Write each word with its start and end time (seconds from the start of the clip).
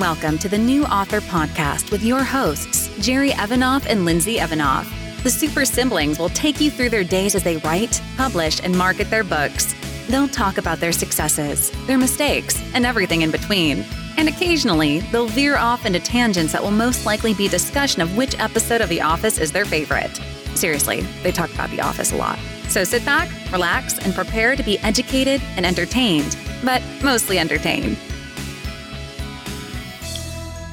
Welcome 0.00 0.38
to 0.38 0.48
the 0.48 0.56
New 0.56 0.86
Author 0.86 1.20
Podcast 1.20 1.90
with 1.90 2.02
your 2.02 2.24
hosts, 2.24 2.88
Jerry 3.00 3.32
Evanoff 3.32 3.84
and 3.84 4.06
Lindsay 4.06 4.38
Evanoff. 4.38 4.88
The 5.22 5.28
super 5.28 5.66
siblings 5.66 6.18
will 6.18 6.30
take 6.30 6.58
you 6.58 6.70
through 6.70 6.88
their 6.88 7.04
days 7.04 7.34
as 7.34 7.42
they 7.42 7.58
write, 7.58 8.00
publish, 8.16 8.62
and 8.62 8.74
market 8.74 9.10
their 9.10 9.22
books. 9.22 9.74
They'll 10.08 10.26
talk 10.26 10.56
about 10.56 10.80
their 10.80 10.92
successes, 10.92 11.70
their 11.86 11.98
mistakes, 11.98 12.62
and 12.72 12.86
everything 12.86 13.20
in 13.20 13.30
between. 13.30 13.84
And 14.16 14.26
occasionally, 14.26 15.00
they'll 15.12 15.26
veer 15.26 15.58
off 15.58 15.84
into 15.84 16.00
tangents 16.00 16.54
that 16.54 16.62
will 16.62 16.70
most 16.70 17.04
likely 17.04 17.34
be 17.34 17.46
discussion 17.46 18.00
of 18.00 18.16
which 18.16 18.40
episode 18.40 18.80
of 18.80 18.88
The 18.88 19.02
Office 19.02 19.36
is 19.36 19.52
their 19.52 19.66
favorite. 19.66 20.16
Seriously, 20.54 21.02
they 21.22 21.30
talk 21.30 21.52
about 21.52 21.68
The 21.68 21.82
Office 21.82 22.12
a 22.12 22.16
lot. 22.16 22.38
So 22.68 22.84
sit 22.84 23.04
back, 23.04 23.28
relax, 23.52 23.98
and 23.98 24.14
prepare 24.14 24.56
to 24.56 24.62
be 24.62 24.78
educated 24.78 25.42
and 25.56 25.66
entertained, 25.66 26.38
but 26.64 26.82
mostly 27.02 27.38
entertained. 27.38 27.98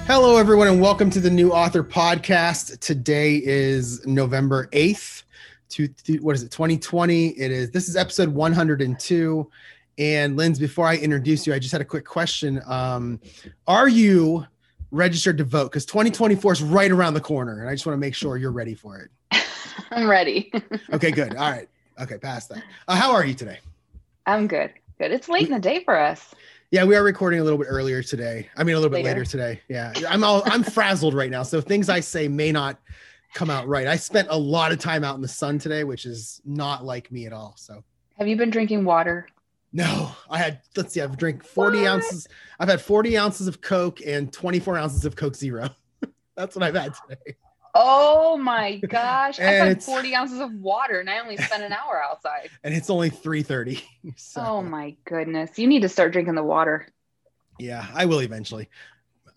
Hello, 0.07 0.37
everyone, 0.37 0.69
and 0.69 0.79
welcome 0.79 1.09
to 1.09 1.19
the 1.19 1.29
New 1.29 1.51
Author 1.51 1.83
Podcast. 1.83 2.79
Today 2.79 3.41
is 3.43 4.07
November 4.07 4.67
8th. 4.67 5.23
To, 5.71 5.89
to, 5.89 6.19
what 6.19 6.33
is 6.33 6.43
it 6.43 6.49
2020 6.49 7.27
it 7.31 7.51
is 7.51 7.71
this 7.71 7.89
is 7.89 7.97
episode 7.97 8.29
102 8.29 9.51
and 9.97 10.37
Linz, 10.37 10.59
before 10.59 10.87
I 10.87 10.95
introduce 10.95 11.45
you, 11.45 11.53
I 11.53 11.59
just 11.59 11.73
had 11.73 11.81
a 11.81 11.85
quick 11.85 12.05
question. 12.05 12.61
Um, 12.65 13.19
are 13.67 13.89
you 13.89 14.45
registered 14.91 15.37
to 15.39 15.43
vote? 15.43 15.71
Because 15.71 15.85
2024 15.85 16.53
is 16.53 16.63
right 16.63 16.89
around 16.89 17.13
the 17.13 17.19
corner, 17.19 17.59
and 17.59 17.69
I 17.69 17.73
just 17.73 17.85
want 17.85 17.95
to 17.95 17.99
make 17.99 18.15
sure 18.15 18.37
you're 18.37 18.53
ready 18.53 18.75
for 18.75 18.97
it. 18.99 19.43
I'm 19.91 20.09
ready. 20.09 20.53
okay, 20.93 21.11
good. 21.11 21.35
All 21.35 21.51
right. 21.51 21.67
Okay, 21.99 22.17
past 22.17 22.47
that. 22.47 22.63
Uh, 22.87 22.95
how 22.95 23.11
are 23.11 23.25
you 23.25 23.33
today? 23.33 23.59
I'm 24.25 24.47
good. 24.47 24.71
Good. 24.99 25.11
It's 25.11 25.27
late 25.27 25.47
in 25.47 25.53
the 25.53 25.59
day 25.59 25.83
for 25.83 25.99
us. 25.99 26.33
Yeah, 26.69 26.83
we 26.83 26.97
are 26.97 27.03
recording 27.03 27.39
a 27.39 27.43
little 27.45 27.57
bit 27.57 27.67
earlier 27.69 28.03
today. 28.03 28.49
I 28.57 28.65
mean, 28.65 28.75
a 28.75 28.79
little 28.79 28.91
bit 28.91 29.05
later, 29.05 29.19
later 29.19 29.25
today. 29.25 29.61
Yeah, 29.69 29.93
I'm 30.09 30.21
all 30.21 30.43
I'm 30.45 30.63
frazzled 30.63 31.13
right 31.13 31.31
now, 31.31 31.43
so 31.43 31.61
things 31.61 31.87
I 31.87 32.01
say 32.01 32.27
may 32.27 32.51
not 32.51 32.77
come 33.33 33.49
out 33.49 33.69
right. 33.69 33.87
I 33.87 33.95
spent 33.95 34.27
a 34.29 34.37
lot 34.37 34.73
of 34.73 34.79
time 34.79 35.05
out 35.05 35.15
in 35.15 35.21
the 35.21 35.29
sun 35.29 35.59
today, 35.59 35.85
which 35.85 36.05
is 36.05 36.41
not 36.43 36.83
like 36.83 37.09
me 37.09 37.25
at 37.25 37.31
all. 37.31 37.53
So, 37.55 37.85
have 38.17 38.27
you 38.27 38.35
been 38.35 38.49
drinking 38.49 38.83
water? 38.83 39.29
No, 39.71 40.11
I 40.29 40.39
had. 40.39 40.59
Let's 40.75 40.93
see, 40.93 40.99
I've 40.99 41.15
drank 41.15 41.41
40 41.41 41.79
what? 41.79 41.87
ounces. 41.87 42.27
I've 42.59 42.67
had 42.67 42.81
40 42.81 43.17
ounces 43.17 43.47
of 43.47 43.61
Coke 43.61 44.01
and 44.05 44.33
24 44.33 44.77
ounces 44.77 45.05
of 45.05 45.15
Coke 45.15 45.35
Zero. 45.35 45.69
That's 46.35 46.53
what 46.53 46.63
I've 46.63 46.75
had 46.75 46.93
today. 47.07 47.37
Oh 47.79 48.37
my 48.37 48.77
gosh. 48.77 49.39
I 49.39 49.43
had 49.43 49.83
40 49.83 50.15
ounces 50.15 50.39
of 50.39 50.51
water 50.53 50.99
and 50.99 51.07
I 51.07 51.19
only 51.19 51.37
spent 51.37 51.61
an 51.61 51.71
hour 51.71 52.01
outside. 52.03 52.49
And 52.63 52.73
it's 52.73 52.89
only 52.89 53.11
3:30. 53.11 53.83
So. 54.15 54.41
Oh 54.41 54.61
my 54.61 54.95
goodness. 55.05 55.59
You 55.59 55.67
need 55.67 55.83
to 55.83 55.89
start 55.89 56.11
drinking 56.11 56.35
the 56.35 56.43
water. 56.43 56.87
Yeah, 57.59 57.85
I 57.93 58.05
will 58.05 58.19
eventually. 58.19 58.69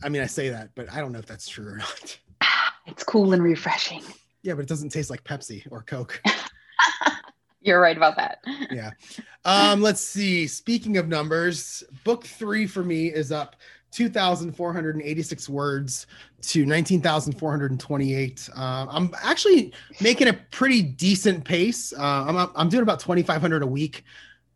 I 0.03 0.09
mean, 0.09 0.23
I 0.23 0.27
say 0.27 0.49
that, 0.51 0.71
but 0.75 0.91
I 0.91 1.01
don't 1.01 1.13
know 1.13 1.19
if 1.19 1.27
that's 1.27 1.49
true 1.49 1.69
or 1.73 1.77
not. 1.77 2.19
It's 2.87 3.05
cool 3.05 3.35
and 3.35 3.43
refreshing. 3.43 4.03
Yeah, 4.43 4.55
but 4.55 4.63
it 4.63 4.69
doesn't 4.69 4.89
taste 4.89 5.11
like 5.11 5.23
Pepsi 5.23 5.65
or 5.71 5.83
Coke. 5.83 6.21
You're 7.61 7.81
right 7.81 7.97
about 7.97 8.17
that. 8.17 8.39
yeah. 8.71 8.91
Um, 9.45 9.83
let's 9.83 10.01
see. 10.01 10.47
Speaking 10.47 10.97
of 10.97 11.07
numbers, 11.07 11.85
book 12.05 12.25
three 12.25 12.67
for 12.67 12.83
me 12.83 13.09
is 13.09 13.31
up 13.31 13.57
2,486 13.93 15.49
words 15.49 16.07
to 16.43 16.65
19,428. 16.65 18.49
Uh, 18.57 18.87
I'm 18.89 19.15
actually 19.23 19.73
making 20.01 20.29
a 20.29 20.33
pretty 20.33 20.83
decent 20.83 21.45
pace. 21.45 21.93
Uh, 21.93 22.25
I'm, 22.29 22.51
I'm 22.55 22.69
doing 22.69 22.83
about 22.83 23.01
2,500 23.01 23.63
a 23.63 23.67
week. 23.67 24.05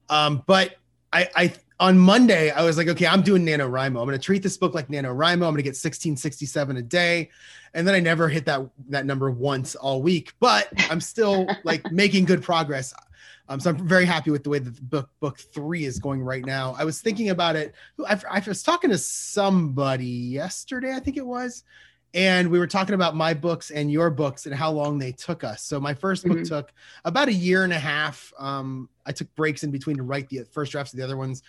Um, 0.08 0.42
but 0.46 0.76
I, 1.12 1.28
I, 1.34 1.52
on 1.80 1.98
Monday, 1.98 2.50
I 2.50 2.62
was 2.62 2.76
like, 2.76 2.88
okay, 2.88 3.06
I'm 3.06 3.22
doing 3.22 3.44
NaNoWriMo. 3.44 3.86
I'm 3.86 3.94
going 3.94 4.12
to 4.12 4.18
treat 4.18 4.42
this 4.42 4.56
book 4.56 4.74
like 4.74 4.88
NaNoWriMo. 4.88 5.32
I'm 5.32 5.38
going 5.38 5.56
to 5.56 5.62
get 5.62 5.70
1667 5.70 6.76
a 6.76 6.82
day. 6.82 7.30
And 7.74 7.86
then 7.86 7.94
I 7.94 8.00
never 8.00 8.28
hit 8.28 8.46
that, 8.46 8.60
that 8.88 9.04
number 9.04 9.30
once 9.30 9.74
all 9.74 10.00
week, 10.00 10.32
but 10.38 10.69
I'm 10.91 11.00
still 11.00 11.48
like 11.64 11.91
making 11.92 12.26
good 12.26 12.42
progress. 12.42 12.94
Um, 13.49 13.60
so 13.60 13.71
I'm 13.71 13.87
very 13.87 14.06
happy 14.06 14.31
with 14.31 14.43
the 14.43 14.50
way 14.50 14.59
that 14.59 14.91
book 14.91 15.10
book 15.21 15.38
three 15.38 15.84
is 15.84 15.99
going 15.99 16.22
right 16.22 16.44
now. 16.44 16.75
I 16.78 16.84
was 16.84 17.00
thinking 17.00 17.28
about 17.28 17.56
it. 17.56 17.75
I, 18.06 18.19
I 18.31 18.43
was 18.47 18.62
talking 18.62 18.91
to 18.91 18.99
somebody 18.99 20.06
yesterday, 20.06 20.94
I 20.94 21.00
think 21.00 21.16
it 21.19 21.27
was, 21.27 21.65
and 22.15 22.49
we 22.49 22.60
were 22.60 22.69
talking 22.69 22.94
about 22.94 23.16
my 23.16 23.34
books 23.34 23.72
and 23.72 23.91
your 23.91 24.09
books 24.09 24.47
and 24.47 24.54
how 24.54 24.71
long 24.71 24.99
they 24.99 25.10
took 25.10 25.43
us. 25.43 25.62
So 25.62 25.81
my 25.81 25.93
1st 25.94 26.28
book 26.28 26.37
mm-hmm. 26.38 26.44
took 26.44 26.72
about 27.04 27.27
a 27.27 27.33
year 27.33 27.65
and 27.65 27.72
a 27.72 27.78
half. 27.78 28.33
Um, 28.38 28.88
I 29.04 29.10
took 29.10 29.34
breaks 29.34 29.65
in 29.65 29.72
between 29.72 29.97
to 29.97 30.04
write 30.04 30.28
the 30.28 30.44
first 30.53 30.71
drafts 30.71 30.93
of 30.93 30.99
the 30.99 31.04
other 31.04 31.16
ones. 31.16 31.43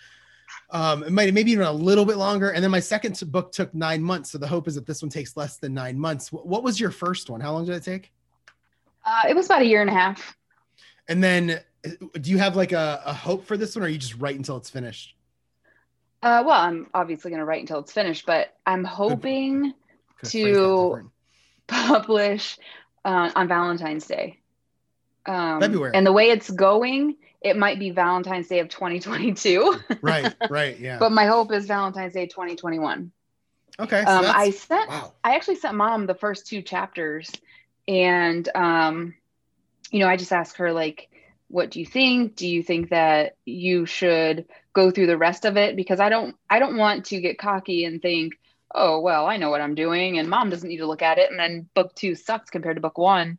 Um, 0.70 1.04
it 1.04 1.12
might 1.12 1.32
maybe 1.32 1.52
even 1.52 1.66
a 1.66 1.72
little 1.72 2.04
bit 2.04 2.16
longer. 2.16 2.50
And 2.50 2.64
then 2.64 2.72
my 2.72 2.80
second 2.80 3.20
book 3.30 3.52
took 3.52 3.72
nine 3.74 4.02
months. 4.02 4.32
So 4.32 4.38
the 4.38 4.46
hope 4.48 4.66
is 4.66 4.74
that 4.74 4.86
this 4.86 5.02
one 5.02 5.08
takes 5.08 5.36
less 5.36 5.56
than 5.58 5.72
nine 5.72 5.98
months. 5.98 6.32
What 6.32 6.64
was 6.64 6.80
your 6.80 6.90
first 6.90 7.30
one? 7.30 7.40
How 7.40 7.52
long 7.52 7.64
did 7.64 7.76
it 7.76 7.84
take? 7.84 8.12
Uh, 9.04 9.22
it 9.28 9.36
was 9.36 9.46
about 9.46 9.62
a 9.62 9.66
year 9.66 9.82
and 9.82 9.90
a 9.90 9.92
half. 9.92 10.36
And 11.08 11.22
then 11.22 11.60
do 12.20 12.30
you 12.30 12.38
have 12.38 12.56
like 12.56 12.72
a, 12.72 13.02
a 13.04 13.12
hope 13.12 13.44
for 13.44 13.56
this 13.56 13.76
one 13.76 13.84
or 13.84 13.88
you 13.88 13.98
just 13.98 14.16
write 14.16 14.36
until 14.36 14.56
it's 14.56 14.70
finished? 14.70 15.14
Uh, 16.22 16.42
well 16.44 16.60
i'm 16.60 16.88
obviously 16.94 17.30
going 17.30 17.38
to 17.38 17.44
write 17.44 17.60
until 17.60 17.78
it's 17.78 17.92
finished 17.92 18.26
but 18.26 18.56
i'm 18.66 18.84
hoping 18.84 19.72
to 20.24 21.10
publish 21.66 22.58
uh, 23.04 23.30
on 23.34 23.48
valentine's 23.48 24.06
day. 24.06 24.40
Um, 25.26 25.60
February. 25.60 25.92
and 25.94 26.06
the 26.06 26.12
way 26.12 26.30
it's 26.30 26.50
going 26.50 27.16
it 27.40 27.56
might 27.56 27.80
be 27.80 27.90
valentine's 27.90 28.46
day 28.46 28.60
of 28.60 28.68
2022 28.68 29.76
right 30.00 30.32
right 30.50 30.78
yeah. 30.78 30.98
But 30.98 31.10
my 31.10 31.26
hope 31.26 31.52
is 31.52 31.66
valentine's 31.66 32.12
day 32.12 32.26
2021 32.26 33.10
okay 33.80 34.04
so 34.04 34.10
um, 34.10 34.24
i 34.26 34.50
sent 34.50 34.88
wow. 34.88 35.12
i 35.24 35.34
actually 35.34 35.56
sent 35.56 35.74
mom 35.74 36.06
the 36.06 36.14
first 36.14 36.46
two 36.46 36.62
chapters 36.62 37.30
and 37.88 38.48
um 38.54 39.14
you 39.90 39.98
know 39.98 40.06
i 40.06 40.16
just 40.16 40.32
asked 40.32 40.58
her 40.58 40.72
like 40.72 41.08
what 41.48 41.70
do 41.70 41.80
you 41.80 41.86
think? 41.86 42.36
Do 42.36 42.48
you 42.48 42.62
think 42.62 42.90
that 42.90 43.36
you 43.44 43.86
should 43.86 44.46
go 44.72 44.90
through 44.90 45.06
the 45.06 45.18
rest 45.18 45.44
of 45.44 45.56
it? 45.56 45.76
Because 45.76 46.00
i 46.00 46.08
don't 46.08 46.36
i 46.50 46.58
don't 46.58 46.76
want 46.76 47.06
to 47.06 47.20
get 47.20 47.38
cocky 47.38 47.84
and 47.84 48.02
think 48.02 48.34
oh 48.74 49.00
well 49.00 49.26
i 49.26 49.36
know 49.36 49.50
what 49.50 49.60
i'm 49.60 49.76
doing 49.76 50.18
and 50.18 50.28
mom 50.28 50.50
doesn't 50.50 50.68
need 50.68 50.78
to 50.78 50.86
look 50.86 51.02
at 51.02 51.18
it. 51.18 51.30
And 51.30 51.38
then 51.38 51.68
book 51.74 51.94
two 51.94 52.14
sucks 52.14 52.50
compared 52.50 52.76
to 52.76 52.82
book 52.82 52.98
one. 52.98 53.38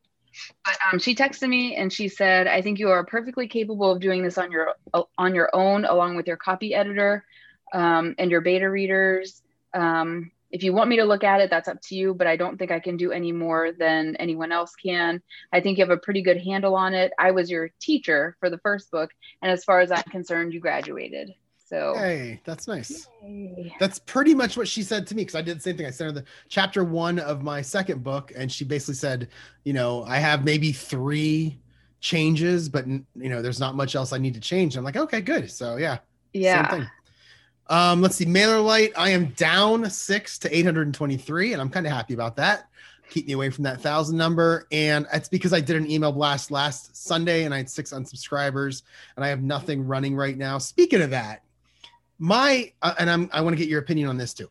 But 0.63 0.77
um, 0.91 0.99
she 0.99 1.15
texted 1.15 1.49
me 1.49 1.75
and 1.75 1.91
she 1.91 2.07
said 2.07 2.47
i 2.47 2.61
think 2.61 2.79
you 2.79 2.89
are 2.89 3.05
perfectly 3.05 3.47
capable 3.47 3.91
of 3.91 3.99
doing 3.99 4.23
this 4.23 4.37
on 4.37 4.51
your 4.51 4.75
on 5.17 5.35
your 5.35 5.49
own 5.53 5.85
along 5.85 6.15
with 6.15 6.27
your 6.27 6.37
copy 6.37 6.73
editor 6.73 7.25
um, 7.73 8.15
and 8.17 8.31
your 8.31 8.41
beta 8.41 8.69
readers. 8.69 9.41
Um, 9.73 10.31
if 10.51 10.63
you 10.63 10.73
want 10.73 10.89
me 10.89 10.97
to 10.97 11.03
look 11.03 11.23
at 11.23 11.41
it, 11.41 11.49
that's 11.49 11.67
up 11.67 11.81
to 11.83 11.95
you, 11.95 12.13
but 12.13 12.27
I 12.27 12.35
don't 12.35 12.57
think 12.57 12.71
I 12.71 12.79
can 12.79 12.97
do 12.97 13.11
any 13.11 13.31
more 13.31 13.71
than 13.71 14.15
anyone 14.15 14.51
else 14.51 14.73
can. 14.75 15.21
I 15.51 15.61
think 15.61 15.77
you 15.77 15.83
have 15.83 15.91
a 15.91 15.97
pretty 15.97 16.21
good 16.21 16.41
handle 16.41 16.75
on 16.75 16.93
it. 16.93 17.11
I 17.19 17.31
was 17.31 17.49
your 17.49 17.71
teacher 17.79 18.37
for 18.39 18.49
the 18.49 18.57
first 18.59 18.91
book, 18.91 19.11
and 19.41 19.51
as 19.51 19.63
far 19.63 19.79
as 19.79 19.91
I'm 19.91 20.03
concerned, 20.03 20.53
you 20.53 20.59
graduated. 20.59 21.33
So 21.67 21.95
hey, 21.97 22.39
that's 22.45 22.65
nice. 22.65 23.09
Yay. 23.25 23.75
That's 23.77 23.99
pretty 23.99 24.33
much 24.33 24.55
what 24.55 24.69
she 24.69 24.83
said 24.83 25.05
to 25.07 25.15
me 25.15 25.23
because 25.23 25.35
I 25.35 25.41
did 25.41 25.57
the 25.57 25.61
same 25.61 25.75
thing. 25.75 25.85
I 25.85 25.91
sent 25.91 26.13
her 26.15 26.21
the 26.21 26.25
chapter 26.47 26.85
one 26.85 27.19
of 27.19 27.43
my 27.43 27.61
second 27.61 28.03
book, 28.03 28.31
and 28.35 28.49
she 28.49 28.63
basically 28.63 28.95
said, 28.95 29.27
you 29.65 29.73
know, 29.73 30.05
I 30.05 30.17
have 30.17 30.45
maybe 30.45 30.71
three 30.71 31.59
changes, 31.99 32.69
but 32.69 32.87
you 32.87 33.03
know, 33.15 33.41
there's 33.41 33.59
not 33.59 33.75
much 33.75 33.95
else 33.95 34.13
I 34.13 34.17
need 34.17 34.35
to 34.35 34.39
change. 34.39 34.77
I'm 34.77 34.85
like, 34.85 34.95
okay, 34.95 35.19
good. 35.19 35.51
So 35.51 35.75
yeah, 35.75 35.97
yeah. 36.31 36.87
Um, 37.69 38.01
let's 38.01 38.15
see, 38.15 38.25
MailerLite. 38.25 38.93
I 38.95 39.09
am 39.09 39.27
down 39.31 39.89
six 39.89 40.37
to 40.39 40.57
823, 40.57 41.53
and 41.53 41.61
I'm 41.61 41.69
kind 41.69 41.85
of 41.85 41.91
happy 41.91 42.13
about 42.13 42.35
that. 42.37 42.69
Keep 43.09 43.27
me 43.27 43.33
away 43.33 43.49
from 43.49 43.63
that 43.65 43.81
thousand 43.81 44.17
number. 44.17 44.67
And 44.71 45.07
it's 45.13 45.29
because 45.29 45.53
I 45.53 45.59
did 45.59 45.75
an 45.75 45.89
email 45.89 46.11
blast 46.11 46.51
last 46.51 46.95
Sunday 46.95 47.43
and 47.43 47.53
I 47.53 47.57
had 47.57 47.69
six 47.69 47.91
unsubscribers, 47.91 48.83
and 49.15 49.23
I 49.23 49.29
have 49.29 49.41
nothing 49.41 49.85
running 49.85 50.15
right 50.15 50.37
now. 50.37 50.57
Speaking 50.57 51.01
of 51.01 51.09
that, 51.11 51.43
my 52.19 52.71
uh, 52.81 52.95
and 52.99 53.09
I'm 53.09 53.29
I 53.31 53.41
want 53.41 53.55
to 53.55 53.57
get 53.57 53.69
your 53.69 53.79
opinion 53.79 54.09
on 54.09 54.17
this 54.17 54.33
too. 54.33 54.49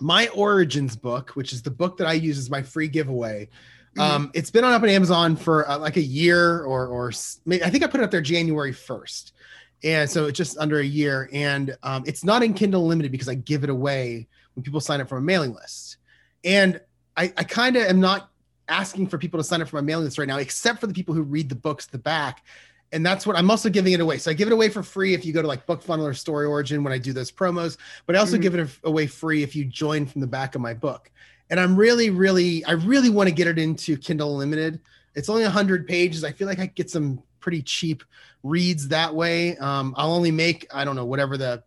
My 0.00 0.28
Origins 0.28 0.96
book, 0.96 1.30
which 1.30 1.52
is 1.52 1.62
the 1.62 1.70
book 1.70 1.96
that 1.98 2.06
I 2.06 2.14
use 2.14 2.38
as 2.38 2.50
my 2.50 2.62
free 2.62 2.88
giveaway, 2.88 3.48
mm-hmm. 3.96 4.00
um, 4.00 4.30
it's 4.34 4.50
been 4.50 4.64
on 4.64 4.72
up 4.72 4.82
on 4.82 4.88
Amazon 4.88 5.36
for 5.36 5.68
uh, 5.68 5.78
like 5.78 5.96
a 5.96 6.02
year 6.02 6.64
or 6.64 6.86
or 6.86 7.08
I 7.10 7.70
think 7.70 7.82
I 7.82 7.86
put 7.86 8.00
it 8.00 8.04
up 8.04 8.10
there 8.10 8.20
January 8.20 8.72
1st 8.72 9.32
and 9.82 10.10
so 10.10 10.26
it's 10.26 10.36
just 10.36 10.58
under 10.58 10.78
a 10.78 10.84
year. 10.84 11.28
And 11.32 11.76
um, 11.82 12.04
it's 12.06 12.24
not 12.24 12.42
in 12.42 12.54
kindle 12.54 12.86
limited 12.86 13.12
because 13.12 13.28
i 13.28 13.34
give 13.34 13.64
it 13.64 13.70
away 13.70 14.26
when 14.54 14.62
people 14.62 14.80
sign 14.80 15.00
up 15.00 15.08
for 15.08 15.18
a 15.18 15.22
mailing 15.22 15.54
list. 15.54 15.96
And 16.44 16.80
i, 17.16 17.32
I 17.36 17.44
kind 17.44 17.76
of 17.76 17.84
am 17.84 18.00
not 18.00 18.30
asking 18.68 19.08
for 19.08 19.18
people 19.18 19.38
to 19.38 19.44
sign 19.44 19.60
up 19.60 19.68
for 19.68 19.76
my 19.76 19.82
mailing 19.82 20.04
list 20.04 20.18
right 20.18 20.28
now 20.28 20.38
except 20.38 20.80
for 20.80 20.86
the 20.86 20.94
people 20.94 21.14
who 21.14 21.22
read 21.22 21.48
the 21.48 21.54
books 21.54 21.86
at 21.86 21.92
the 21.92 21.98
back. 21.98 22.44
And 22.92 23.06
that's 23.06 23.26
what 23.26 23.36
i'm 23.36 23.50
also 23.50 23.70
giving 23.70 23.92
it 23.92 24.00
away. 24.00 24.18
So 24.18 24.30
i 24.30 24.34
give 24.34 24.48
it 24.48 24.52
away 24.52 24.68
for 24.68 24.82
free 24.82 25.14
if 25.14 25.24
you 25.24 25.32
go 25.32 25.42
to 25.42 25.48
like 25.48 25.66
BookFunnel 25.66 26.04
or 26.04 26.12
StoryOrigin 26.12 26.82
when 26.84 26.92
i 26.92 26.98
do 26.98 27.12
those 27.12 27.30
promos 27.30 27.76
but 28.06 28.16
i 28.16 28.18
also 28.18 28.34
mm-hmm. 28.34 28.42
give 28.42 28.54
it 28.54 28.78
away 28.84 29.06
free 29.06 29.42
if 29.42 29.56
you 29.56 29.64
join 29.64 30.06
from 30.06 30.20
the 30.20 30.26
back 30.26 30.54
of 30.54 30.60
my 30.60 30.74
book. 30.74 31.10
And 31.48 31.58
i'm 31.58 31.74
really 31.76 32.10
really 32.10 32.64
i 32.64 32.72
really 32.72 33.10
want 33.10 33.28
to 33.28 33.34
get 33.34 33.46
it 33.46 33.58
into 33.58 33.96
kindle 33.96 34.36
limited 34.36 34.80
it's 35.14 35.28
only 35.28 35.42
100 35.42 35.86
pages 35.86 36.24
i 36.24 36.32
feel 36.32 36.46
like 36.48 36.58
i 36.58 36.66
get 36.66 36.90
some 36.90 37.22
pretty 37.40 37.62
cheap 37.62 38.04
reads 38.42 38.88
that 38.88 39.14
way. 39.14 39.56
Um, 39.58 39.94
I'll 39.96 40.12
only 40.12 40.30
make 40.30 40.66
I 40.72 40.84
don't 40.84 40.96
know 40.96 41.04
whatever 41.04 41.36
the 41.36 41.62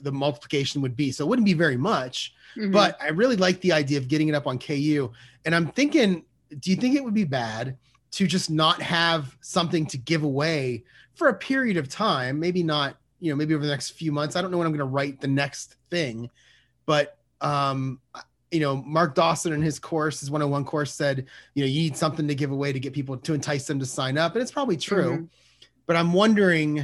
the 0.00 0.12
multiplication 0.12 0.82
would 0.82 0.96
be. 0.96 1.10
So 1.10 1.24
it 1.24 1.28
wouldn't 1.28 1.46
be 1.46 1.54
very 1.54 1.78
much, 1.78 2.34
mm-hmm. 2.56 2.72
but 2.72 3.00
I 3.00 3.08
really 3.08 3.36
like 3.36 3.60
the 3.62 3.72
idea 3.72 3.98
of 3.98 4.06
getting 4.06 4.28
it 4.28 4.34
up 4.34 4.46
on 4.46 4.58
KU. 4.58 5.10
And 5.46 5.54
I'm 5.54 5.68
thinking, 5.68 6.24
do 6.58 6.70
you 6.70 6.76
think 6.76 6.94
it 6.94 7.02
would 7.02 7.14
be 7.14 7.24
bad 7.24 7.78
to 8.12 8.26
just 8.26 8.50
not 8.50 8.82
have 8.82 9.36
something 9.40 9.86
to 9.86 9.96
give 9.96 10.22
away 10.22 10.84
for 11.14 11.28
a 11.28 11.34
period 11.34 11.78
of 11.78 11.88
time? 11.88 12.38
Maybe 12.38 12.62
not, 12.62 12.98
you 13.20 13.32
know, 13.32 13.36
maybe 13.36 13.54
over 13.54 13.64
the 13.64 13.70
next 13.70 13.92
few 13.92 14.12
months. 14.12 14.36
I 14.36 14.42
don't 14.42 14.50
know 14.50 14.58
when 14.58 14.66
I'm 14.66 14.74
going 14.74 14.86
to 14.86 14.92
write 14.92 15.22
the 15.22 15.28
next 15.28 15.76
thing, 15.88 16.28
but 16.84 17.16
um, 17.40 17.98
you 18.54 18.60
know, 18.60 18.76
Mark 18.76 19.16
Dawson 19.16 19.52
in 19.52 19.60
his 19.60 19.80
course, 19.80 20.20
his 20.20 20.30
101 20.30 20.64
course 20.64 20.94
said, 20.94 21.26
you 21.54 21.64
know, 21.64 21.68
you 21.68 21.80
need 21.80 21.96
something 21.96 22.28
to 22.28 22.36
give 22.36 22.52
away 22.52 22.72
to 22.72 22.78
get 22.78 22.92
people 22.92 23.16
to 23.16 23.34
entice 23.34 23.66
them 23.66 23.80
to 23.80 23.86
sign 23.86 24.16
up. 24.16 24.34
And 24.34 24.42
it's 24.42 24.52
probably 24.52 24.76
true. 24.76 25.10
Mm-hmm. 25.10 25.24
But 25.86 25.96
I'm 25.96 26.12
wondering, 26.12 26.76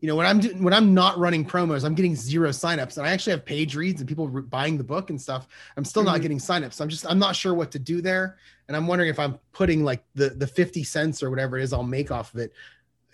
you 0.00 0.08
know, 0.08 0.14
when 0.14 0.26
I'm 0.26 0.38
doing, 0.38 0.62
when 0.62 0.74
I'm 0.74 0.92
not 0.92 1.16
running 1.16 1.46
promos, 1.46 1.82
I'm 1.84 1.94
getting 1.94 2.14
zero 2.14 2.50
signups 2.50 2.98
and 2.98 3.06
I 3.06 3.10
actually 3.10 3.32
have 3.32 3.44
page 3.46 3.74
reads 3.74 4.02
and 4.02 4.08
people 4.08 4.28
re- 4.28 4.42
buying 4.42 4.76
the 4.76 4.84
book 4.84 5.08
and 5.08 5.18
stuff. 5.18 5.48
I'm 5.78 5.84
still 5.84 6.02
mm-hmm. 6.02 6.12
not 6.12 6.20
getting 6.20 6.38
signups. 6.38 6.74
So 6.74 6.84
I'm 6.84 6.90
just, 6.90 7.06
I'm 7.08 7.18
not 7.18 7.34
sure 7.34 7.54
what 7.54 7.70
to 7.70 7.78
do 7.78 8.02
there. 8.02 8.36
And 8.68 8.76
I'm 8.76 8.86
wondering 8.86 9.08
if 9.08 9.18
I'm 9.18 9.38
putting 9.52 9.84
like 9.84 10.04
the, 10.14 10.28
the 10.28 10.46
50 10.46 10.84
cents 10.84 11.22
or 11.22 11.30
whatever 11.30 11.56
it 11.56 11.62
is 11.62 11.72
I'll 11.72 11.82
make 11.82 12.10
off 12.10 12.34
of 12.34 12.40
it. 12.40 12.52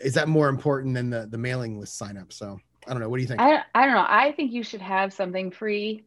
Is 0.01 0.15
that 0.15 0.27
more 0.27 0.49
important 0.49 0.95
than 0.95 1.11
the, 1.11 1.29
the 1.31 1.39
mailing 1.39 1.79
list 1.79 2.01
signup? 2.01 2.33
So 2.33 2.59
I 2.89 2.91
don't 2.91 3.01
know. 3.01 3.09
What 3.09 3.19
do 3.19 3.23
you 3.23 3.29
think? 3.29 3.41
I, 3.41 3.63
I 3.73 3.87
don't 3.87 3.95
know. 3.95 4.07
I 4.09 4.33
think 4.33 4.53
you 4.53 4.65
should 4.65 4.83
have 4.83 5.13
something 5.13 5.53
free 5.53 6.05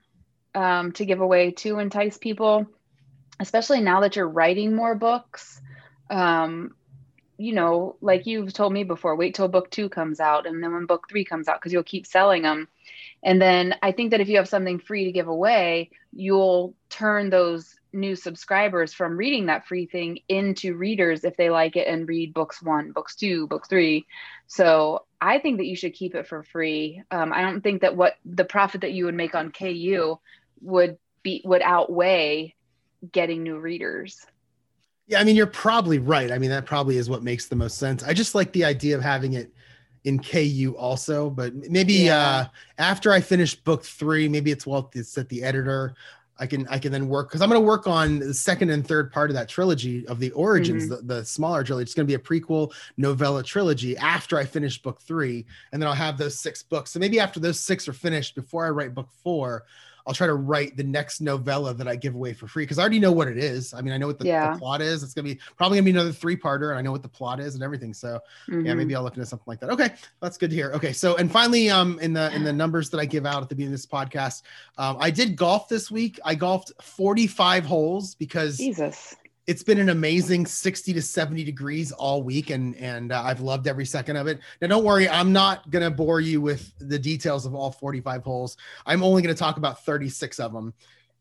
um, 0.56 0.92
to 0.94 1.06
give 1.06 1.22
away 1.22 1.52
to 1.52 1.80
entice 1.80 2.18
people, 2.18 2.68
especially 3.40 3.82
now 3.82 4.02
that 4.02 4.16
you're 4.16 4.28
writing 4.28 4.76
more 4.76 4.96
books. 4.96 5.62
Um, 6.10 6.76
you 7.38 7.54
know, 7.54 7.96
like 8.02 8.28
you've 8.28 8.54
told 8.54 8.72
me 8.72 8.84
before, 8.84 9.16
wait 9.16 9.34
till 9.34 9.48
book 9.48 9.72
two 9.72 9.90
comes 9.90 10.20
out 10.20 10.46
and 10.46 10.64
then 10.64 10.74
when 10.74 10.86
book 10.86 11.08
three 11.10 11.26
comes 11.26 11.48
out, 11.48 11.60
because 11.60 11.74
you'll 11.74 11.82
keep 11.82 12.06
selling 12.06 12.44
them. 12.44 12.68
And 13.24 13.42
then 13.42 13.76
I 13.82 13.92
think 13.92 14.12
that 14.12 14.22
if 14.22 14.30
you 14.30 14.38
have 14.38 14.48
something 14.48 14.80
free 14.80 15.06
to 15.06 15.12
give 15.12 15.28
away, 15.28 15.90
you'll 16.14 16.76
turn 16.90 17.30
those 17.30 17.76
new 17.94 18.16
subscribers 18.16 18.94
from 18.94 19.18
reading 19.18 19.48
that 19.48 19.68
free 19.68 19.86
thing 19.86 20.20
into 20.30 20.76
readers 20.76 21.24
if 21.24 21.36
they 21.36 21.50
like 21.50 21.76
it 21.76 21.88
and 21.88 22.08
read 22.08 22.34
books 22.34 22.62
one, 22.62 22.92
books 22.92 23.16
two, 23.16 23.48
book 23.48 23.68
three. 23.68 24.06
So 24.48 25.06
I 25.20 25.40
think 25.40 25.58
that 25.58 25.66
you 25.66 25.76
should 25.76 25.94
keep 25.94 26.16
it 26.16 26.28
for 26.28 26.44
free. 26.44 27.02
Um, 27.12 27.34
I 27.34 27.42
don't 27.42 27.62
think 27.62 27.82
that 27.82 27.96
what 27.96 28.16
the 28.26 28.46
profit 28.46 28.82
that 28.82 28.94
you 28.94 29.06
would 29.06 29.16
make 29.16 29.36
on 29.36 29.52
KU 29.52 30.20
would 30.62 30.98
be 31.24 31.42
would 31.46 31.62
outweigh 31.62 32.56
getting 33.12 33.44
new 33.44 33.60
readers. 33.60 34.26
Yeah, 35.08 35.20
I 35.20 35.24
mean 35.24 35.36
you're 35.36 35.48
probably 35.48 36.00
right. 36.00 36.32
I 36.32 36.38
mean 36.38 36.50
that 36.50 36.66
probably 36.66 36.98
is 36.98 37.10
what 37.10 37.24
makes 37.24 37.48
the 37.48 37.56
most 37.56 37.78
sense. 37.78 38.04
I 38.04 38.14
just 38.14 38.36
like 38.36 38.52
the 38.54 38.66
idea 38.66 38.96
of 38.96 39.02
having 39.02 39.34
it 39.34 39.52
in 40.04 40.20
KU 40.20 40.76
also, 40.78 41.30
but 41.30 41.54
maybe 41.54 41.94
yeah. 41.94 42.18
uh 42.18 42.46
after 42.78 43.12
I 43.12 43.22
finish 43.22 43.56
book 43.56 43.84
3, 43.84 44.28
maybe 44.30 44.52
it's 44.52 44.66
well 44.66 44.90
it's 44.94 45.18
at 45.18 45.30
the 45.30 45.44
editor 45.44 45.96
I 46.42 46.48
can 46.48 46.68
I 46.70 46.80
can 46.80 46.92
then 46.92 47.08
work 47.08 47.30
because 47.30 47.42
I'm 47.44 47.50
going 47.50 47.62
to 47.62 47.66
work 47.66 47.86
on 47.86 48.18
the 48.18 48.34
second 48.34 48.72
and 48.72 48.86
third 48.86 49.12
part 49.12 49.30
of 49.30 49.36
that 49.36 49.48
trilogy 49.48 50.08
of 50.08 50.18
the 50.18 50.32
origins, 50.32 50.90
mm-hmm. 50.90 51.08
the, 51.08 51.20
the 51.20 51.26
smaller 51.26 51.64
trilogy. 51.64 51.84
It's 51.84 51.94
going 51.94 52.08
to 52.08 52.12
be 52.12 52.16
a 52.16 52.20
prequel 52.20 52.74
novella 52.98 53.44
trilogy 53.44 53.96
after 53.96 54.40
I 54.40 54.46
finish 54.46 54.82
book 54.82 55.00
three, 55.02 55.46
and 55.72 55.80
then 55.80 55.88
I'll 55.88 55.94
have 55.94 56.18
those 56.18 56.40
six 56.40 56.64
books. 56.64 56.90
So 56.90 57.00
maybe 57.00 57.20
after 57.20 57.40
those 57.40 57.60
six 57.60 57.88
are 57.88 57.94
finished, 57.94 58.34
before 58.34 58.66
I 58.66 58.72
write 58.72 58.96
book 58.96 59.10
four, 59.24 59.66
I'll 60.06 60.14
try 60.14 60.28
to 60.28 60.34
write 60.34 60.78
the 60.78 60.84
next 60.84 61.22
novella 61.22 61.74
that 61.74 61.88
I 61.88 61.96
give 61.96 62.16
away 62.16 62.34
for 62.34 62.48
free 62.48 62.64
because 62.64 62.80
I 62.80 62.82
already 62.82 63.00
know 63.00 63.12
what 63.12 63.28
it 63.28 63.38
is. 63.38 63.74
I 63.74 63.82
mean, 63.82 63.94
I 63.94 63.98
know 63.98 64.08
what 64.08 64.20
the, 64.20 64.28
yeah. 64.28 64.54
the 64.54 64.60
plot 64.60 64.82
is. 64.82 65.04
It's 65.04 65.14
gonna 65.14 65.28
be 65.28 65.40
probably 65.58 65.78
gonna 65.78 65.86
be 65.86 65.92
another 65.92 66.12
three 66.12 66.38
parter, 66.38 66.70
and 66.70 66.80
I 66.80 66.82
know 66.82 66.92
what 66.92 67.04
the 67.04 67.10
plot 67.10 67.40
is 67.40 67.56
and 67.56 67.64
everything. 67.64 67.94
So 67.94 68.20
mm-hmm. 68.48 68.66
yeah, 68.66 68.74
maybe 68.74 68.96
I'll 68.96 69.04
look 69.04 69.16
into 69.16 69.26
something 69.26 69.46
like 69.48 69.60
that. 69.60 69.70
Okay, 69.72 69.94
that's 70.20 70.38
good 70.38 70.50
to 70.50 70.56
hear. 70.56 70.72
Okay, 70.72 70.94
so 70.94 71.16
and 71.18 71.32
finally, 71.32 71.70
um, 71.70 72.00
in 72.00 72.14
the 72.14 72.34
in 72.36 72.44
the 72.44 72.54
numbers 72.54 72.90
that 72.92 73.00
I 73.00 73.06
give 73.06 73.26
out 73.26 73.42
at 73.42 73.50
the 73.50 73.56
beginning 73.56 73.74
of 73.74 73.80
this 73.80 73.86
podcast, 73.86 74.44
um, 74.78 74.98
I 75.00 75.12
did 75.12 75.36
golf 75.36 75.70
this 75.70 75.92
week. 75.92 76.20
I 76.26 76.36
golfed 76.36 76.72
45 76.82 77.66
holes 77.66 78.16
because 78.16 78.58
Jesus 78.58 79.16
it's 79.48 79.64
been 79.64 79.80
an 79.80 79.90
amazing 79.90 80.46
60 80.46 80.94
to 80.94 81.02
70 81.02 81.44
degrees 81.44 81.92
all 81.92 82.24
week 82.24 82.50
and 82.50 82.76
and 82.76 83.12
uh, 83.12 83.24
i've 83.24 83.42
loved 83.42 83.68
every 83.68 83.86
second 83.86 84.16
of 84.16 84.28
it. 84.28 84.40
Now 84.62 84.68
don't 84.68 84.84
worry 84.84 85.10
i'm 85.10 85.34
not 85.34 85.70
going 85.70 85.84
to 85.84 85.92
bore 85.92 86.22
you 86.22 86.42
with 86.42 86.74
the 86.80 87.00
details 87.00 87.46
of 87.46 87.56
all 87.56 87.72
45 87.72 88.24
holes. 88.24 88.58
I'm 88.86 89.04
only 89.04 89.22
going 89.22 89.34
to 89.34 89.40
talk 89.40 89.58
about 89.58 89.84
36 89.86 90.40
of 90.40 90.54
them 90.54 90.74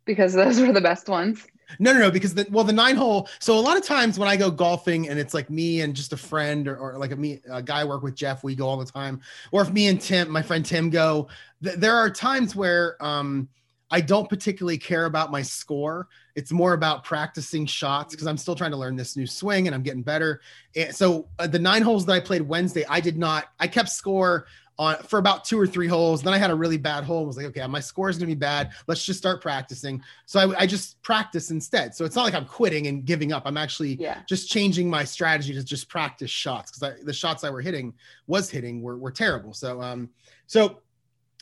because 0.04 0.32
those 0.32 0.60
were 0.60 0.72
the 0.72 0.80
best 0.80 1.08
ones? 1.08 1.46
No 1.78 1.92
no 1.92 2.00
no 2.00 2.10
because 2.10 2.34
the 2.34 2.46
well 2.50 2.64
the 2.64 2.72
nine 2.72 2.96
hole 2.96 3.28
so 3.38 3.56
a 3.56 3.60
lot 3.60 3.76
of 3.76 3.84
times 3.84 4.18
when 4.18 4.28
i 4.28 4.36
go 4.36 4.50
golfing 4.50 5.08
and 5.08 5.20
it's 5.20 5.34
like 5.34 5.48
me 5.50 5.82
and 5.82 5.94
just 5.94 6.12
a 6.12 6.16
friend 6.16 6.66
or, 6.66 6.76
or 6.76 6.98
like 6.98 7.12
a 7.12 7.16
me 7.16 7.40
a 7.48 7.62
guy 7.62 7.82
I 7.82 7.84
work 7.84 8.02
with 8.02 8.16
jeff 8.16 8.42
we 8.42 8.56
go 8.56 8.68
all 8.68 8.76
the 8.76 8.90
time. 8.90 9.20
Or 9.52 9.62
if 9.62 9.72
me 9.72 9.86
and 9.86 10.00
tim 10.00 10.30
my 10.30 10.42
friend 10.42 10.64
tim 10.64 10.90
go 10.90 11.28
th- 11.62 11.76
there 11.76 11.94
are 11.94 12.10
times 12.10 12.56
where 12.56 12.96
um 13.02 13.48
I 13.90 14.00
don't 14.00 14.28
particularly 14.28 14.78
care 14.78 15.06
about 15.06 15.30
my 15.30 15.42
score. 15.42 16.08
It's 16.36 16.52
more 16.52 16.74
about 16.74 17.04
practicing 17.04 17.66
shots 17.66 18.14
because 18.14 18.26
I'm 18.26 18.36
still 18.36 18.54
trying 18.54 18.70
to 18.70 18.76
learn 18.76 18.96
this 18.96 19.16
new 19.16 19.26
swing 19.26 19.66
and 19.66 19.74
I'm 19.74 19.82
getting 19.82 20.02
better. 20.02 20.40
And 20.76 20.94
so 20.94 21.28
uh, 21.38 21.46
the 21.46 21.58
nine 21.58 21.82
holes 21.82 22.06
that 22.06 22.12
I 22.12 22.20
played 22.20 22.42
Wednesday, 22.42 22.84
I 22.88 23.00
did 23.00 23.18
not. 23.18 23.46
I 23.58 23.66
kept 23.66 23.88
score 23.88 24.46
on 24.78 24.96
for 25.02 25.18
about 25.18 25.44
two 25.44 25.60
or 25.60 25.66
three 25.66 25.86
holes. 25.86 26.22
Then 26.22 26.32
I 26.32 26.38
had 26.38 26.50
a 26.50 26.54
really 26.54 26.78
bad 26.78 27.04
hole. 27.04 27.24
I 27.24 27.26
was 27.26 27.36
like, 27.36 27.46
okay, 27.46 27.66
my 27.66 27.80
score 27.80 28.08
is 28.08 28.16
going 28.16 28.30
to 28.30 28.34
be 28.34 28.38
bad. 28.38 28.70
Let's 28.86 29.04
just 29.04 29.18
start 29.18 29.42
practicing. 29.42 30.02
So 30.24 30.40
I, 30.40 30.60
I, 30.60 30.66
just 30.66 31.02
practice 31.02 31.50
instead. 31.50 31.94
So 31.94 32.06
it's 32.06 32.16
not 32.16 32.22
like 32.22 32.34
I'm 32.34 32.46
quitting 32.46 32.86
and 32.86 33.04
giving 33.04 33.30
up. 33.30 33.42
I'm 33.44 33.58
actually 33.58 33.96
yeah. 33.96 34.22
just 34.26 34.48
changing 34.48 34.88
my 34.88 35.04
strategy 35.04 35.52
to 35.52 35.62
just 35.62 35.90
practice 35.90 36.30
shots 36.30 36.72
because 36.72 37.04
the 37.04 37.12
shots 37.12 37.44
I 37.44 37.50
were 37.50 37.60
hitting 37.60 37.92
was 38.26 38.48
hitting 38.48 38.80
were, 38.80 38.96
were 38.96 39.10
terrible. 39.10 39.52
So 39.52 39.82
um 39.82 40.08
so 40.46 40.80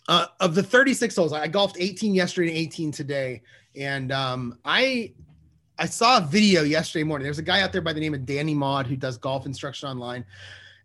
uh, 0.09 0.27
of 0.41 0.55
the 0.55 0.63
36 0.63 1.15
holes, 1.15 1.33
I 1.33 1.47
golfed 1.49 1.77
18 1.79 2.15
yesterday 2.15 2.49
and 2.49 2.57
18 2.57 2.93
today, 2.93 3.43
and 3.77 4.11
um, 4.11 4.59
I 4.65 5.13
I 5.79 5.87
saw 5.87 6.17
a 6.17 6.21
video 6.23 6.63
yesterday 6.63 7.05
morning. 7.05 7.25
There's 7.25 7.39
a 7.39 7.43
guy 7.43 7.61
out 7.61 7.73
there 7.73 7.83
by 7.83 7.93
the 7.93 8.01
name 8.01 8.15
of 8.15 8.25
Danny 8.25 8.55
Maude 8.55 8.87
who 8.87 8.97
does 8.97 9.19
golf 9.19 9.45
instruction 9.45 9.87
online, 9.89 10.25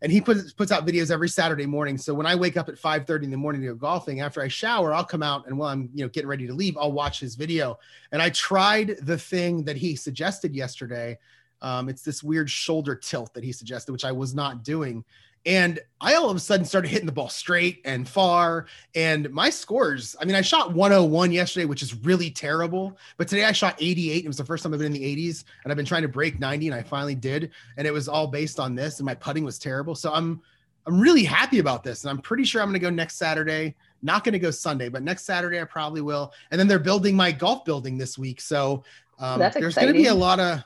and 0.01 0.11
he 0.11 0.19
puts 0.19 0.51
puts 0.51 0.73
out 0.73 0.85
videos 0.85 1.09
every 1.09 1.29
Saturday 1.29 1.65
morning. 1.65 1.97
So 1.97 2.13
when 2.13 2.25
I 2.25 2.35
wake 2.35 2.57
up 2.57 2.67
at 2.67 2.75
5:30 2.75 3.23
in 3.23 3.31
the 3.31 3.37
morning 3.37 3.61
to 3.61 3.67
go 3.67 3.75
golfing, 3.75 4.19
after 4.19 4.41
I 4.41 4.49
shower, 4.49 4.93
I'll 4.93 5.05
come 5.05 5.23
out 5.23 5.47
and 5.47 5.57
while 5.57 5.69
I'm 5.69 5.89
you 5.93 6.03
know 6.03 6.09
getting 6.09 6.27
ready 6.27 6.45
to 6.45 6.53
leave, 6.53 6.77
I'll 6.77 6.91
watch 6.91 7.21
his 7.21 7.35
video. 7.35 7.79
And 8.11 8.21
I 8.21 8.29
tried 8.29 8.97
the 9.03 9.17
thing 9.17 9.63
that 9.63 9.77
he 9.77 9.95
suggested 9.95 10.53
yesterday. 10.53 11.17
Um, 11.61 11.87
it's 11.87 12.01
this 12.01 12.21
weird 12.21 12.49
shoulder 12.49 12.93
tilt 12.93 13.33
that 13.35 13.43
he 13.45 13.53
suggested, 13.53 13.93
which 13.93 14.03
I 14.03 14.11
was 14.11 14.35
not 14.35 14.65
doing. 14.65 15.05
And 15.45 15.79
I 15.99 16.15
all 16.15 16.29
of 16.29 16.37
a 16.37 16.39
sudden 16.39 16.65
started 16.65 16.87
hitting 16.89 17.05
the 17.05 17.11
ball 17.11 17.29
straight 17.29 17.81
and 17.83 18.07
far. 18.07 18.67
And 18.95 19.29
my 19.31 19.49
scores, 19.49 20.15
I 20.19 20.25
mean, 20.25 20.35
I 20.35 20.41
shot 20.41 20.73
101 20.73 21.31
yesterday, 21.31 21.65
which 21.65 21.81
is 21.81 21.93
really 21.95 22.29
terrible. 22.31 22.97
But 23.17 23.27
today 23.27 23.43
I 23.43 23.51
shot 23.51 23.75
88. 23.79 24.23
It 24.23 24.27
was 24.27 24.37
the 24.37 24.45
first 24.45 24.63
time 24.63 24.73
I've 24.73 24.79
been 24.79 24.93
in 24.95 25.01
the 25.01 25.15
80s. 25.29 25.43
And 25.63 25.71
I've 25.71 25.77
been 25.77 25.85
trying 25.85 26.03
to 26.03 26.07
break 26.07 26.39
90, 26.39 26.67
and 26.67 26.75
I 26.75 26.81
finally 26.81 27.15
did. 27.15 27.51
And 27.77 27.85
it 27.85 27.91
was 27.91 28.07
all 28.07 28.27
based 28.27 28.59
on 28.59 28.75
this. 28.75 28.99
And 28.99 29.05
my 29.05 29.15
putting 29.15 29.43
was 29.43 29.59
terrible. 29.59 29.95
So 29.95 30.13
I'm 30.13 30.41
I'm 30.85 30.99
really 30.99 31.23
happy 31.23 31.59
about 31.59 31.83
this. 31.83 32.03
And 32.03 32.11
I'm 32.11 32.19
pretty 32.19 32.43
sure 32.43 32.61
I'm 32.61 32.67
gonna 32.67 32.79
go 32.79 32.89
next 32.89 33.15
Saturday. 33.15 33.75
Not 34.01 34.23
gonna 34.23 34.39
go 34.39 34.51
Sunday, 34.51 34.89
but 34.89 35.01
next 35.01 35.23
Saturday 35.23 35.61
I 35.61 35.63
probably 35.65 36.01
will. 36.01 36.33
And 36.51 36.59
then 36.59 36.67
they're 36.67 36.79
building 36.79 37.15
my 37.15 37.31
golf 37.31 37.63
building 37.63 37.97
this 37.97 38.17
week. 38.17 38.41
So 38.41 38.83
um, 39.19 39.39
there's 39.39 39.75
going 39.75 39.87
to 39.87 39.93
be 39.93 40.07
a 40.07 40.13
lot 40.13 40.39
of 40.39 40.63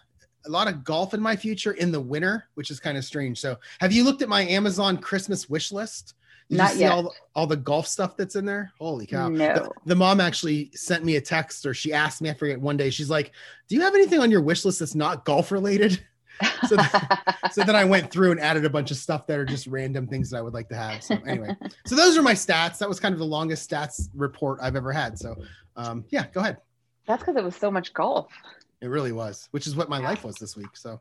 a 0.48 0.52
lot 0.52 0.68
of 0.68 0.84
golf 0.84 1.14
in 1.14 1.22
my 1.22 1.36
future 1.36 1.74
in 1.74 1.92
the 1.92 2.00
winter, 2.00 2.46
which 2.56 2.72
is 2.72 2.80
kind 2.80 2.98
of 2.98 3.06
strange. 3.06 3.40
So, 3.40 3.58
have 3.80 3.92
you 3.92 4.04
looked 4.04 4.22
at 4.22 4.30
my 4.30 4.44
Amazon 4.44 4.98
Christmas 4.98 5.50
wish 5.50 5.72
list? 5.72 6.14
Did 6.50 6.58
Not 6.58 6.78
yet. 6.78 6.92
All 6.92 7.04
the, 7.04 7.12
all 7.36 7.48
the 7.48 7.58
golf 7.58 7.88
stuff 7.88 8.16
that's 8.16 8.36
in 8.36 8.46
there? 8.46 8.72
Holy 8.80 9.06
cow. 9.06 9.28
No. 9.28 9.54
The, 9.54 9.70
the, 9.86 9.96
mom 9.96 10.22
actually 10.22 10.72
sent 10.74 11.04
me 11.04 11.18
a 11.18 11.22
text 11.22 11.66
or 11.66 11.74
she 11.74 11.92
asked 11.92 12.22
me, 12.22 12.30
I 12.30 12.34
forget 12.34 12.60
one 12.60 12.78
day, 12.78 12.90
she's 12.90 13.10
like, 13.10 13.34
Do 13.68 13.76
you 13.76 13.82
have 13.82 13.94
anything 13.94 14.22
on 14.22 14.32
your 14.32 14.42
wish 14.42 14.64
list 14.64 14.80
that's 14.80 14.96
not 14.96 15.26
golf 15.26 15.52
related? 15.52 16.00
so, 16.68 16.78
that, 16.78 17.40
so 17.52 17.64
then 17.64 17.76
I 17.76 17.84
went 17.84 18.12
through 18.12 18.32
and 18.32 18.40
added 18.40 18.64
a 18.64 18.70
bunch 18.70 18.92
of 18.92 18.98
stuff 18.98 19.28
that 19.28 19.38
are 19.40 19.46
just 19.46 19.68
random 19.68 20.08
things 20.08 20.30
that 20.30 20.38
I 20.38 20.42
would 20.42 20.54
like 20.54 20.70
to 20.70 20.76
have. 20.76 21.04
So 21.04 21.18
anyway, 21.28 21.54
so 21.86 21.96
those 21.96 22.18
are 22.18 22.22
my 22.22 22.34
stats. 22.34 22.78
That 22.78 22.88
was 22.88 23.00
kind 23.00 23.14
of 23.14 23.20
the 23.20 23.26
longest 23.26 23.70
stats 23.70 24.08
report 24.16 24.60
I've 24.62 24.76
ever 24.78 24.94
had. 24.94 25.20
So 25.20 25.36
um, 25.76 26.06
yeah, 26.10 26.28
go 26.34 26.40
ahead. 26.40 26.58
That's 27.08 27.22
because 27.22 27.36
it 27.36 27.44
was 27.44 27.56
so 27.56 27.72
much 27.72 27.94
golf. 27.94 28.32
It 28.82 28.88
really 28.88 29.12
was, 29.12 29.48
which 29.52 29.66
is 29.66 29.76
what 29.76 29.90
my 29.90 29.98
life 29.98 30.24
was 30.24 30.36
this 30.36 30.56
week. 30.56 30.76
So, 30.76 31.00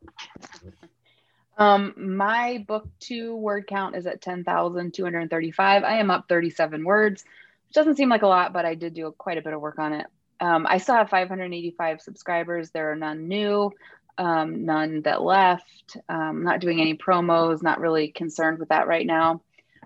um, 1.58 1.94
my 1.96 2.64
book 2.66 2.88
two 3.00 3.36
word 3.36 3.66
count 3.66 3.96
is 3.96 4.06
at 4.06 4.22
10,235. 4.22 5.84
I 5.84 5.98
am 5.98 6.10
up 6.10 6.26
37 6.28 6.84
words, 6.84 7.24
which 7.66 7.74
doesn't 7.74 7.96
seem 7.96 8.08
like 8.08 8.22
a 8.22 8.26
lot, 8.26 8.52
but 8.52 8.64
I 8.64 8.74
did 8.74 8.94
do 8.94 9.14
quite 9.18 9.38
a 9.38 9.42
bit 9.42 9.52
of 9.52 9.60
work 9.60 9.78
on 9.78 9.92
it. 9.92 10.06
Um, 10.40 10.66
I 10.68 10.78
still 10.78 10.94
have 10.94 11.10
585 11.10 12.00
subscribers. 12.00 12.70
There 12.70 12.92
are 12.92 12.96
none 12.96 13.28
new, 13.28 13.72
um, 14.18 14.64
none 14.64 15.02
that 15.02 15.22
left. 15.22 15.96
Um, 16.08 16.44
not 16.44 16.60
doing 16.60 16.80
any 16.80 16.94
promos, 16.94 17.62
not 17.62 17.80
really 17.80 18.08
concerned 18.08 18.58
with 18.58 18.70
that 18.70 18.86
right 18.86 19.06
now. 19.06 19.42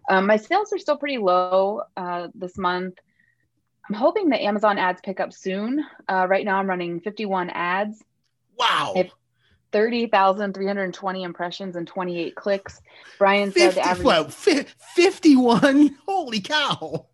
Um, 0.09 0.27
my 0.27 0.37
sales 0.37 0.73
are 0.73 0.79
still 0.79 0.97
pretty 0.97 1.19
low 1.19 1.83
uh, 1.97 2.29
this 2.35 2.57
month. 2.57 2.99
I'm 3.91 3.97
hoping 3.97 4.29
that 4.29 4.41
Amazon 4.41 4.79
ads 4.79 5.01
pick 5.01 5.19
up 5.19 5.33
soon. 5.33 5.85
Uh, 6.09 6.25
right 6.29 6.45
now, 6.45 6.59
I'm 6.59 6.69
running 6.69 7.01
51 7.01 7.51
ads. 7.51 8.05
Wow. 8.57 8.95
30,320 9.73 11.23
impressions 11.25 11.75
and 11.75 11.89
28 11.89 12.37
clicks. 12.37 12.81
Brian 13.19 13.51
50, 13.51 13.61
said 13.61 13.75
the 13.75 13.89
average. 13.89 14.05
Well, 14.05 14.29
51. 14.29 15.97
Holy 16.07 16.41
cow. 16.41 17.07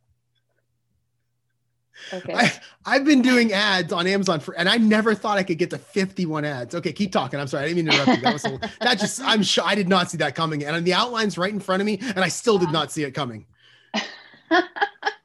Okay. 2.12 2.34
I, 2.34 2.52
I've 2.84 3.06
been 3.06 3.22
doing 3.22 3.54
ads 3.54 3.90
on 3.90 4.06
Amazon 4.06 4.40
for, 4.40 4.52
and 4.52 4.68
I 4.68 4.76
never 4.76 5.14
thought 5.14 5.38
I 5.38 5.44
could 5.44 5.56
get 5.56 5.70
to 5.70 5.78
51 5.78 6.44
ads. 6.44 6.74
Okay, 6.74 6.92
keep 6.92 7.10
talking. 7.10 7.40
I'm 7.40 7.46
sorry. 7.46 7.64
I 7.64 7.68
didn't 7.68 7.86
mean 7.86 7.94
to 7.94 8.02
interrupt 8.02 8.18
you. 8.18 8.22
That 8.22 8.32
was 8.34 8.44
a, 8.44 8.70
that 8.84 8.98
just, 8.98 9.22
I'm 9.22 9.42
sure 9.42 9.64
I 9.64 9.76
did 9.76 9.88
not 9.88 10.10
see 10.10 10.18
that 10.18 10.34
coming. 10.34 10.62
And 10.62 10.84
the 10.84 10.92
outline's 10.92 11.38
right 11.38 11.54
in 11.54 11.58
front 11.58 11.80
of 11.80 11.86
me, 11.86 12.00
and 12.02 12.18
I 12.18 12.28
still 12.28 12.58
did 12.58 12.70
not 12.70 12.92
see 12.92 13.04
it 13.04 13.12
coming. 13.12 13.46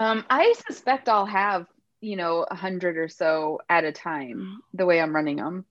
um, 0.00 0.24
I 0.28 0.54
suspect 0.66 1.08
I'll 1.08 1.26
have, 1.26 1.66
you 2.00 2.16
know, 2.16 2.46
a 2.50 2.54
hundred 2.56 2.96
or 2.96 3.08
so 3.08 3.60
at 3.68 3.84
a 3.84 3.92
time, 3.92 4.62
the 4.74 4.86
way 4.86 5.00
I'm 5.00 5.14
running 5.14 5.36
them. 5.36 5.66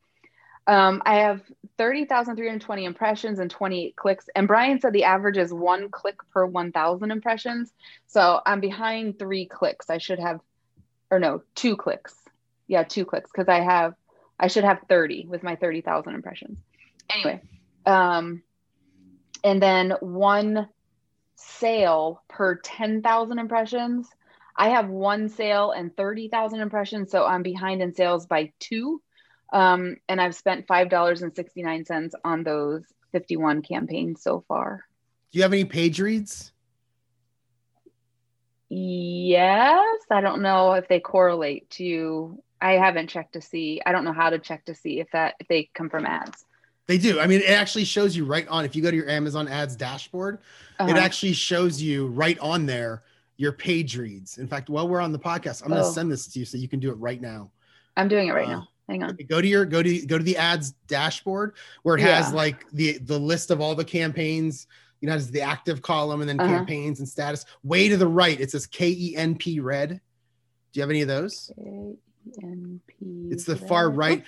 Um, 0.67 1.01
I 1.03 1.15
have 1.15 1.41
30,320 1.79 2.86
impressions 2.86 3.39
and 3.39 3.50
28 3.50 3.95
clicks. 3.95 4.29
And 4.36 4.48
Brian 4.48 4.79
said 4.79 4.93
the 4.93 5.05
average 5.05 5.38
is 5.38 5.51
one 5.51 5.89
click 5.89 6.17
per 6.31 6.45
1,000 6.45 7.09
impressions. 7.09 7.74
So 8.05 8.39
I'm 8.45 8.59
behind 8.59 9.17
three 9.17 9.48
clicks. 9.48 9.89
I 9.89 9.98
should 9.98 10.19
have, 10.19 10.41
or 11.09 11.17
no, 11.17 11.41
two 11.55 11.75
clicks. 11.75 12.13
Yeah, 12.67 12.83
two 12.83 13.03
clicks 13.03 13.31
because 13.31 13.50
I 13.50 13.62
have, 13.62 13.95
I 14.39 14.48
should 14.48 14.63
have 14.63 14.81
30 14.88 15.25
with 15.27 15.41
my 15.41 15.55
30,000 15.55 16.13
impressions. 16.13 16.59
Anyway, 17.09 17.41
um, 17.88 18.43
and 19.43 19.59
then 19.59 19.95
one 20.01 20.69
sale 21.36 22.21
per 22.27 22.57
10,000 22.57 23.39
impressions. 23.39 24.07
I 24.60 24.70
have 24.70 24.89
one 24.89 25.30
sale 25.30 25.72
and 25.72 25.96
30,000 25.96 26.60
impressions. 26.60 27.10
So 27.10 27.25
I'm 27.25 27.42
behind 27.42 27.82
in 27.82 27.96
sales 27.96 28.28
by 28.28 28.51
two 28.60 29.01
um, 29.51 29.98
and 30.08 30.22
I've 30.22 30.36
spent 30.36 30.68
$5.69 30.68 32.12
on 32.24 32.44
those 32.44 32.84
51 33.12 33.62
campaigns 33.62 34.22
so 34.22 34.44
far. 34.48 34.86
Do 35.32 35.38
you 35.38 35.44
have 35.44 35.54
any 35.54 35.66
page 35.66 36.00
reads? 36.00 36.51
Yes. 38.70 40.01
I 40.12 40.22
don't 40.22 40.42
know 40.42 40.74
if 40.74 40.88
they 40.88 41.00
correlate 41.00 41.70
to, 41.72 42.42
I 42.62 42.74
haven't 42.74 43.08
checked 43.08 43.34
to 43.34 43.42
see. 43.42 43.82
I 43.86 43.92
don't 43.92 44.04
know 44.04 44.13
how 44.13 44.30
to 44.30 44.39
check 44.39 44.66
to 44.66 44.75
see 44.75 45.00
if 45.00 45.10
that, 45.12 45.36
if 45.39 45.48
they 45.48 45.70
come 45.74 45.89
from 45.89 46.06
ads. 46.06 46.46
They 46.86 46.98
do. 46.98 47.20
I 47.20 47.28
mean, 47.28 47.42
it 47.42 47.51
actually 47.51 47.86
shows 47.86 48.16
you 48.16 48.25
right 48.25 48.48
on, 48.48 48.66
if 48.66 48.75
you 48.75 48.82
go 48.82 48.89
to 48.89 48.98
your 48.98 49.10
Amazon 49.10 49.48
ads 49.48 49.75
dashboard, 49.75 50.39
uh-huh. 50.80 50.92
it 50.92 50.98
actually 50.98 51.34
shows 51.34 51.82
you 51.82 52.08
right 52.08 52.38
on 52.39 52.66
there 52.66 53.04
your 53.39 53.53
page 53.53 53.98
reads. 53.98 54.38
In 54.38 54.48
fact, 54.48 54.69
while 54.69 54.86
we're 54.86 55.00
on 55.00 55.13
the 55.13 55.19
podcast, 55.19 55.63
I'm 55.63 55.69
going 55.69 55.81
to 55.81 55.88
oh. 55.88 55.91
send 55.91 56.12
this 56.12 56.27
to 56.27 56.39
you 56.39 56.46
so 56.46 56.58
you 56.58 56.67
can 56.67 56.81
do 56.81 56.91
it 56.91 56.96
right 56.96 57.22
now. 57.22 57.50
I'm 57.96 58.10
doing 58.10 58.27
it 58.27 58.34
right 58.34 58.50
uh, 58.50 58.51
now. 58.51 58.67
Hang 58.89 59.01
on. 59.01 59.17
Go 59.29 59.39
to 59.39 59.48
your 59.48 59.63
go 59.65 59.81
to 59.81 60.05
go 60.05 60.17
to 60.17 60.24
the 60.24 60.36
ads 60.36 60.72
dashboard 60.88 61.55
where 61.84 61.96
it 61.96 62.01
has 62.01 62.29
yeah. 62.29 62.36
like 62.36 62.69
the 62.74 62.98
the 62.98 63.17
list 63.17 63.50
of 63.50 63.62
all 63.62 63.75
the 63.75 63.86
campaigns. 63.86 64.67
You 65.00 65.08
know, 65.08 65.13
has 65.13 65.31
the 65.31 65.41
active 65.41 65.81
column 65.81 66.19
and 66.19 66.29
then 66.29 66.38
uh-huh. 66.38 66.50
campaigns 66.50 67.00
and 67.00 67.08
status. 67.08 67.46
Way 67.63 67.88
to 67.88 67.96
the 67.96 68.08
right, 68.08 68.38
it 68.38 68.51
says 68.51 68.67
KENP 68.67 69.63
read. 69.63 69.89
Do 69.89 69.98
you 70.74 70.81
have 70.81 70.89
any 70.89 71.01
of 71.01 71.08
those? 71.08 71.50
K-E-N-P. 71.55 73.29
It's 73.31 73.46
the 73.46 73.55
far 73.55 73.89
right. 73.89 74.25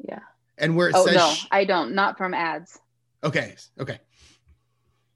Yeah. 0.00 0.18
And 0.58 0.76
where 0.76 0.88
it 0.88 0.96
oh, 0.96 1.06
says. 1.06 1.14
no, 1.14 1.32
I 1.52 1.64
don't. 1.64 1.94
Not 1.94 2.18
from 2.18 2.34
ads. 2.34 2.80
Okay. 3.22 3.54
Okay. 3.78 4.00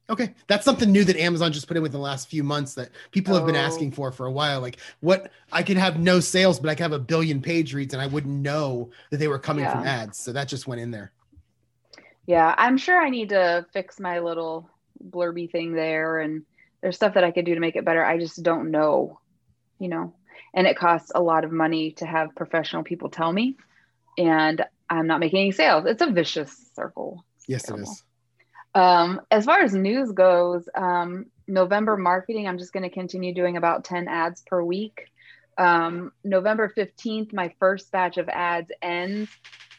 Okay, 0.09 0.33
that's 0.47 0.65
something 0.65 0.91
new 0.91 1.05
that 1.05 1.15
Amazon 1.15 1.53
just 1.53 1.67
put 1.67 1.77
in 1.77 1.83
within 1.83 1.99
the 1.99 2.03
last 2.03 2.29
few 2.29 2.43
months 2.43 2.73
that 2.73 2.89
people 3.11 3.33
have 3.35 3.45
been 3.45 3.55
oh. 3.55 3.59
asking 3.59 3.89
oh. 3.93 3.95
for 3.95 4.11
for 4.11 4.25
a 4.25 4.31
while. 4.31 4.59
Like, 4.59 4.77
what 4.99 5.31
I 5.51 5.63
could 5.63 5.77
have 5.77 5.97
no 5.97 6.19
sales, 6.19 6.59
but 6.59 6.69
I 6.69 6.75
could 6.75 6.83
have 6.83 6.91
a 6.91 6.99
billion 6.99 7.41
page 7.41 7.73
reads, 7.73 7.93
and 7.93 8.01
I 8.01 8.07
wouldn't 8.07 8.41
know 8.41 8.91
that 9.11 9.17
they 9.17 9.29
were 9.29 9.39
coming 9.39 9.63
yeah. 9.63 9.71
from 9.71 9.87
ads. 9.87 10.17
So 10.17 10.33
that 10.33 10.49
just 10.49 10.67
went 10.67 10.81
in 10.81 10.91
there. 10.91 11.13
Yeah, 12.25 12.53
I'm 12.57 12.77
sure 12.77 13.01
I 13.01 13.09
need 13.09 13.29
to 13.29 13.65
fix 13.71 13.99
my 13.99 14.19
little 14.19 14.69
blurby 15.09 15.51
thing 15.51 15.73
there, 15.73 16.19
and 16.19 16.43
there's 16.81 16.95
stuff 16.95 17.13
that 17.13 17.23
I 17.23 17.31
could 17.31 17.45
do 17.45 17.53
to 17.53 17.61
make 17.61 17.75
it 17.75 17.85
better. 17.85 18.03
I 18.03 18.17
just 18.17 18.43
don't 18.43 18.71
know, 18.71 19.19
you 19.79 19.87
know, 19.87 20.13
and 20.53 20.67
it 20.67 20.77
costs 20.77 21.11
a 21.15 21.21
lot 21.21 21.45
of 21.45 21.51
money 21.51 21.91
to 21.93 22.05
have 22.05 22.35
professional 22.35 22.83
people 22.83 23.09
tell 23.09 23.31
me, 23.31 23.55
and 24.17 24.65
I'm 24.89 25.07
not 25.07 25.21
making 25.21 25.39
any 25.39 25.51
sales. 25.51 25.85
It's 25.85 26.01
a 26.01 26.11
vicious 26.11 26.69
circle. 26.75 27.25
It's 27.37 27.49
yes, 27.49 27.63
terrible. 27.63 27.89
it 27.89 27.91
is. 27.91 28.03
Um, 28.75 29.21
as 29.29 29.45
far 29.45 29.61
as 29.61 29.73
news 29.73 30.11
goes, 30.11 30.67
um, 30.75 31.27
November 31.47 31.97
marketing, 31.97 32.47
I'm 32.47 32.57
just 32.57 32.73
going 32.73 32.83
to 32.83 32.89
continue 32.89 33.33
doing 33.33 33.57
about 33.57 33.83
10 33.83 34.07
ads 34.07 34.41
per 34.41 34.63
week. 34.63 35.11
Um, 35.57 36.11
November 36.23 36.71
15th, 36.75 37.33
my 37.33 37.53
first 37.59 37.91
batch 37.91 38.17
of 38.17 38.29
ads 38.29 38.71
ends. 38.81 39.29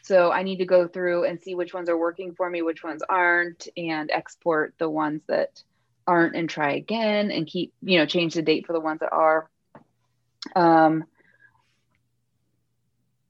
So 0.03 0.31
I 0.31 0.43
need 0.43 0.57
to 0.57 0.65
go 0.65 0.87
through 0.87 1.25
and 1.25 1.41
see 1.41 1.55
which 1.55 1.73
ones 1.73 1.89
are 1.89 1.97
working 1.97 2.35
for 2.35 2.49
me, 2.49 2.61
which 2.61 2.83
ones 2.83 3.01
aren't, 3.07 3.67
and 3.75 4.11
export 4.11 4.75
the 4.77 4.89
ones 4.89 5.23
that 5.27 5.61
aren't 6.07 6.35
and 6.35 6.49
try 6.49 6.73
again 6.73 7.31
and 7.31 7.47
keep, 7.47 7.73
you 7.81 7.97
know, 7.97 8.05
change 8.05 8.35
the 8.35 8.43
date 8.43 8.67
for 8.67 8.73
the 8.73 8.79
ones 8.79 8.99
that 8.99 9.11
are. 9.11 9.49
Um, 10.55 11.05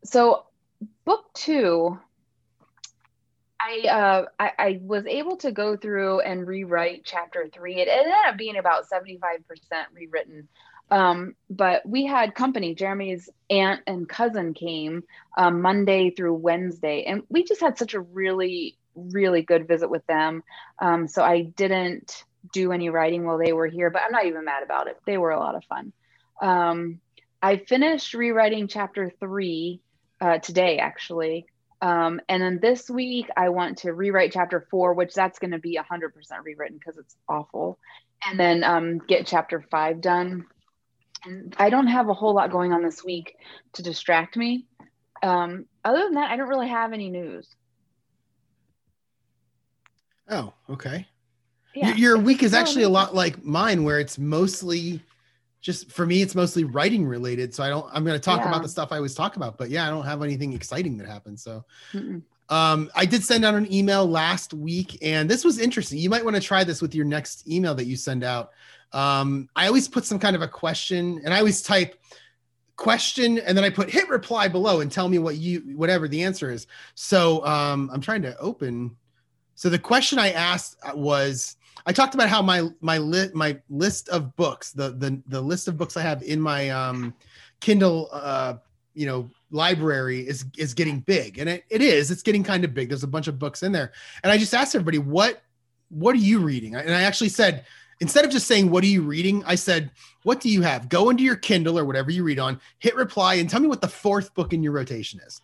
so 0.04 0.46
book 1.06 1.26
two, 1.34 1.98
I, 3.66 3.88
uh, 3.88 4.26
I, 4.40 4.52
I 4.60 4.80
was 4.84 5.06
able 5.08 5.38
to 5.38 5.52
go 5.52 5.76
through 5.76 6.20
and 6.20 6.46
rewrite 6.46 7.02
chapter 7.04 7.48
three. 7.52 7.78
It 7.78 7.88
ended 7.88 8.14
up 8.28 8.38
being 8.38 8.58
about 8.58 8.88
seventy 8.88 9.18
five 9.18 9.48
percent 9.48 9.88
rewritten, 9.94 10.48
um, 10.92 11.36
but 11.50 11.88
we 11.88 12.06
had 12.06 12.36
company. 12.36 12.76
Jeremy's 12.76 13.28
aunt 13.50 13.82
and 13.88 14.08
cousin 14.08 14.54
came 14.54 15.04
um, 15.36 15.62
Monday 15.62 16.12
through 16.12 16.36
Wednesday, 16.36 17.06
and 17.06 17.24
we 17.30 17.44
just 17.44 17.62
had 17.62 17.78
such 17.78 17.94
a 17.96 18.00
really 18.00 18.78
really 18.96 19.42
good 19.42 19.68
visit 19.68 19.90
with 19.90 20.06
them. 20.08 20.44
Um, 20.80 21.08
so 21.08 21.24
I 21.24 21.42
didn't 21.42 22.24
do 22.54 22.72
any 22.72 22.90
writing 22.90 23.26
while 23.26 23.38
they 23.38 23.52
were 23.52 23.68
here, 23.68 23.90
but 23.90 24.02
I'm 24.04 24.12
not 24.12 24.26
even 24.26 24.46
mad 24.46 24.64
about 24.64 24.88
it. 24.88 24.98
They 25.06 25.18
were 25.18 25.32
a 25.32 25.40
lot 25.40 25.56
of 25.56 25.64
fun. 25.66 25.92
Um, 26.42 27.02
I 27.42 27.58
finished 27.58 28.14
rewriting 28.14 28.68
chapter 28.68 29.12
three 29.20 29.82
uh, 30.22 30.38
today, 30.38 30.78
actually. 30.78 31.48
Um, 31.82 32.22
and 32.30 32.42
then 32.42 32.60
this 32.62 32.90
week, 32.90 33.28
I 33.36 33.50
want 33.50 33.80
to 33.80 33.94
rewrite 33.94 34.32
chapter 34.32 34.68
four, 34.72 34.94
which 34.94 35.14
that's 35.14 35.40
going 35.40 35.52
to 35.52 35.60
be 35.60 35.78
100% 35.78 36.12
rewritten 36.44 36.78
because 36.78 36.98
it's 36.98 37.16
awful. 37.28 37.78
And 38.28 38.40
then 38.40 38.64
um, 38.64 39.00
get 39.00 39.28
chapter 39.28 39.64
five 39.70 40.02
done. 40.02 40.46
And 41.26 41.56
I 41.58 41.70
don't 41.70 41.88
have 41.88 42.10
a 42.10 42.14
whole 42.14 42.34
lot 42.34 42.52
going 42.52 42.72
on 42.72 42.84
this 42.84 43.04
week 43.04 43.36
to 43.74 43.84
distract 43.84 44.38
me. 44.38 44.68
Um, 45.22 45.66
other 45.84 46.04
than 46.04 46.14
that, 46.14 46.32
I 46.32 46.38
don't 46.38 46.48
really 46.48 46.70
have 46.70 46.94
any 46.94 47.10
news. 47.10 47.48
Oh, 50.30 50.54
okay. 50.70 51.08
Yeah. 51.76 51.94
Your 51.96 52.18
week 52.18 52.42
is 52.42 52.54
actually 52.54 52.84
a 52.84 52.90
lot 52.90 53.14
like 53.14 53.44
mine, 53.44 53.84
where 53.84 54.00
it's 54.00 54.18
mostly 54.18 55.02
just 55.66 55.92
for 55.92 56.06
me, 56.06 56.22
it's 56.22 56.36
mostly 56.36 56.64
writing 56.64 57.08
related. 57.08 57.52
So 57.56 57.64
I 57.64 57.70
don't, 57.70 57.88
I'm 57.92 58.06
going 58.06 58.16
to 58.16 58.24
talk 58.24 58.42
yeah. 58.42 58.50
about 58.50 58.62
the 58.62 58.70
stuff 58.70 58.92
I 58.92 58.98
always 58.98 59.16
talk 59.16 59.36
about, 59.36 59.58
but 59.58 59.72
yeah, 59.72 59.88
I 59.88 59.90
don't 59.90 60.06
have 60.06 60.22
anything 60.22 60.54
exciting 60.54 60.96
that 61.00 61.08
happened. 61.08 61.40
So, 61.40 61.66
um, 62.50 62.92
I 62.94 63.08
did 63.08 63.24
send 63.24 63.44
out 63.44 63.56
an 63.56 63.74
email 63.74 64.06
last 64.06 64.54
week 64.54 65.00
and 65.02 65.28
this 65.28 65.44
was 65.44 65.58
interesting. 65.58 65.98
You 65.98 66.12
might 66.12 66.24
want 66.24 66.36
to 66.36 66.42
try 66.42 66.64
this 66.64 66.84
with 66.84 66.94
your 66.94 67.06
next 67.06 67.50
email 67.50 67.74
that 67.74 67.86
you 67.86 67.96
send 67.96 68.24
out. 68.24 68.52
Um, 68.92 69.50
I 69.56 69.66
always 69.66 69.88
put 69.88 70.06
some 70.06 70.20
kind 70.20 70.36
of 70.36 70.44
a 70.44 70.48
question 70.48 71.20
and 71.26 71.34
I 71.34 71.40
always 71.40 71.64
type 71.64 72.00
question 72.76 73.40
and 73.40 73.58
then 73.58 73.66
I 73.66 73.72
put 73.72 73.90
hit 73.90 74.08
reply 74.08 74.48
below 74.48 74.82
and 74.82 74.92
tell 74.92 75.10
me 75.10 75.18
what 75.18 75.38
you, 75.38 75.62
whatever 75.76 76.08
the 76.08 76.22
answer 76.22 76.52
is. 76.52 76.68
So, 76.94 77.44
um, 77.44 77.90
I'm 77.92 78.02
trying 78.02 78.22
to 78.22 78.38
open. 78.38 78.96
So 79.56 79.70
the 79.70 79.80
question 79.80 80.20
I 80.20 80.30
asked 80.30 80.78
was, 80.94 81.56
I 81.86 81.94
talked 81.94 82.16
about 82.16 82.30
how 82.30 82.42
my 82.42 82.70
my 82.82 82.98
li- 82.98 83.30
my 83.34 83.60
list 83.70 84.10
of 84.10 84.36
books, 84.36 84.72
the 84.72 84.92
the 84.92 85.22
the 85.28 85.42
list 85.42 85.68
of 85.68 85.78
books 85.78 85.98
I 85.98 86.02
have 86.02 86.24
in 86.24 86.40
my 86.42 86.70
um, 86.70 87.14
Kindle, 87.60 88.10
uh, 88.12 88.56
you 88.94 89.06
know, 89.06 89.30
library 89.52 90.22
is 90.28 90.46
is 90.58 90.74
getting 90.74 91.00
big, 91.02 91.38
and 91.38 91.50
it, 91.50 91.66
it 91.70 91.82
is. 91.82 92.12
It's 92.12 92.24
getting 92.24 92.44
kind 92.44 92.64
of 92.64 92.74
big. 92.74 92.90
There's 92.90 93.04
a 93.04 93.08
bunch 93.08 93.28
of 93.28 93.38
books 93.40 93.64
in 93.64 93.72
there, 93.72 93.92
and 94.24 94.32
I 94.32 94.38
just 94.38 94.54
asked 94.54 94.76
everybody, 94.76 94.98
what 94.98 95.44
what 95.90 96.16
are 96.16 96.20
you 96.20 96.40
reading? 96.40 96.76
And 96.76 96.94
I 96.94 97.04
actually 97.04 97.30
said, 97.30 97.66
instead 98.00 98.26
of 98.26 98.32
just 98.32 98.48
saying 98.48 98.70
what 98.70 98.84
are 98.84 98.88
you 98.88 99.04
reading, 99.04 99.44
I 99.46 99.56
said, 99.56 99.92
what 100.24 100.42
do 100.42 100.50
you 100.50 100.62
have? 100.62 100.90
Go 100.90 101.10
into 101.10 101.24
your 101.24 101.36
Kindle 101.36 101.78
or 101.78 101.86
whatever 101.86 102.12
you 102.12 102.24
read 102.24 102.40
on, 102.40 102.60
hit 102.80 102.96
reply, 102.96 103.36
and 103.36 103.50
tell 103.50 103.60
me 103.62 103.68
what 103.68 103.82
the 103.82 103.88
fourth 103.88 104.34
book 104.34 104.54
in 104.54 104.64
your 104.64 104.74
rotation 104.74 105.20
is. 105.26 105.42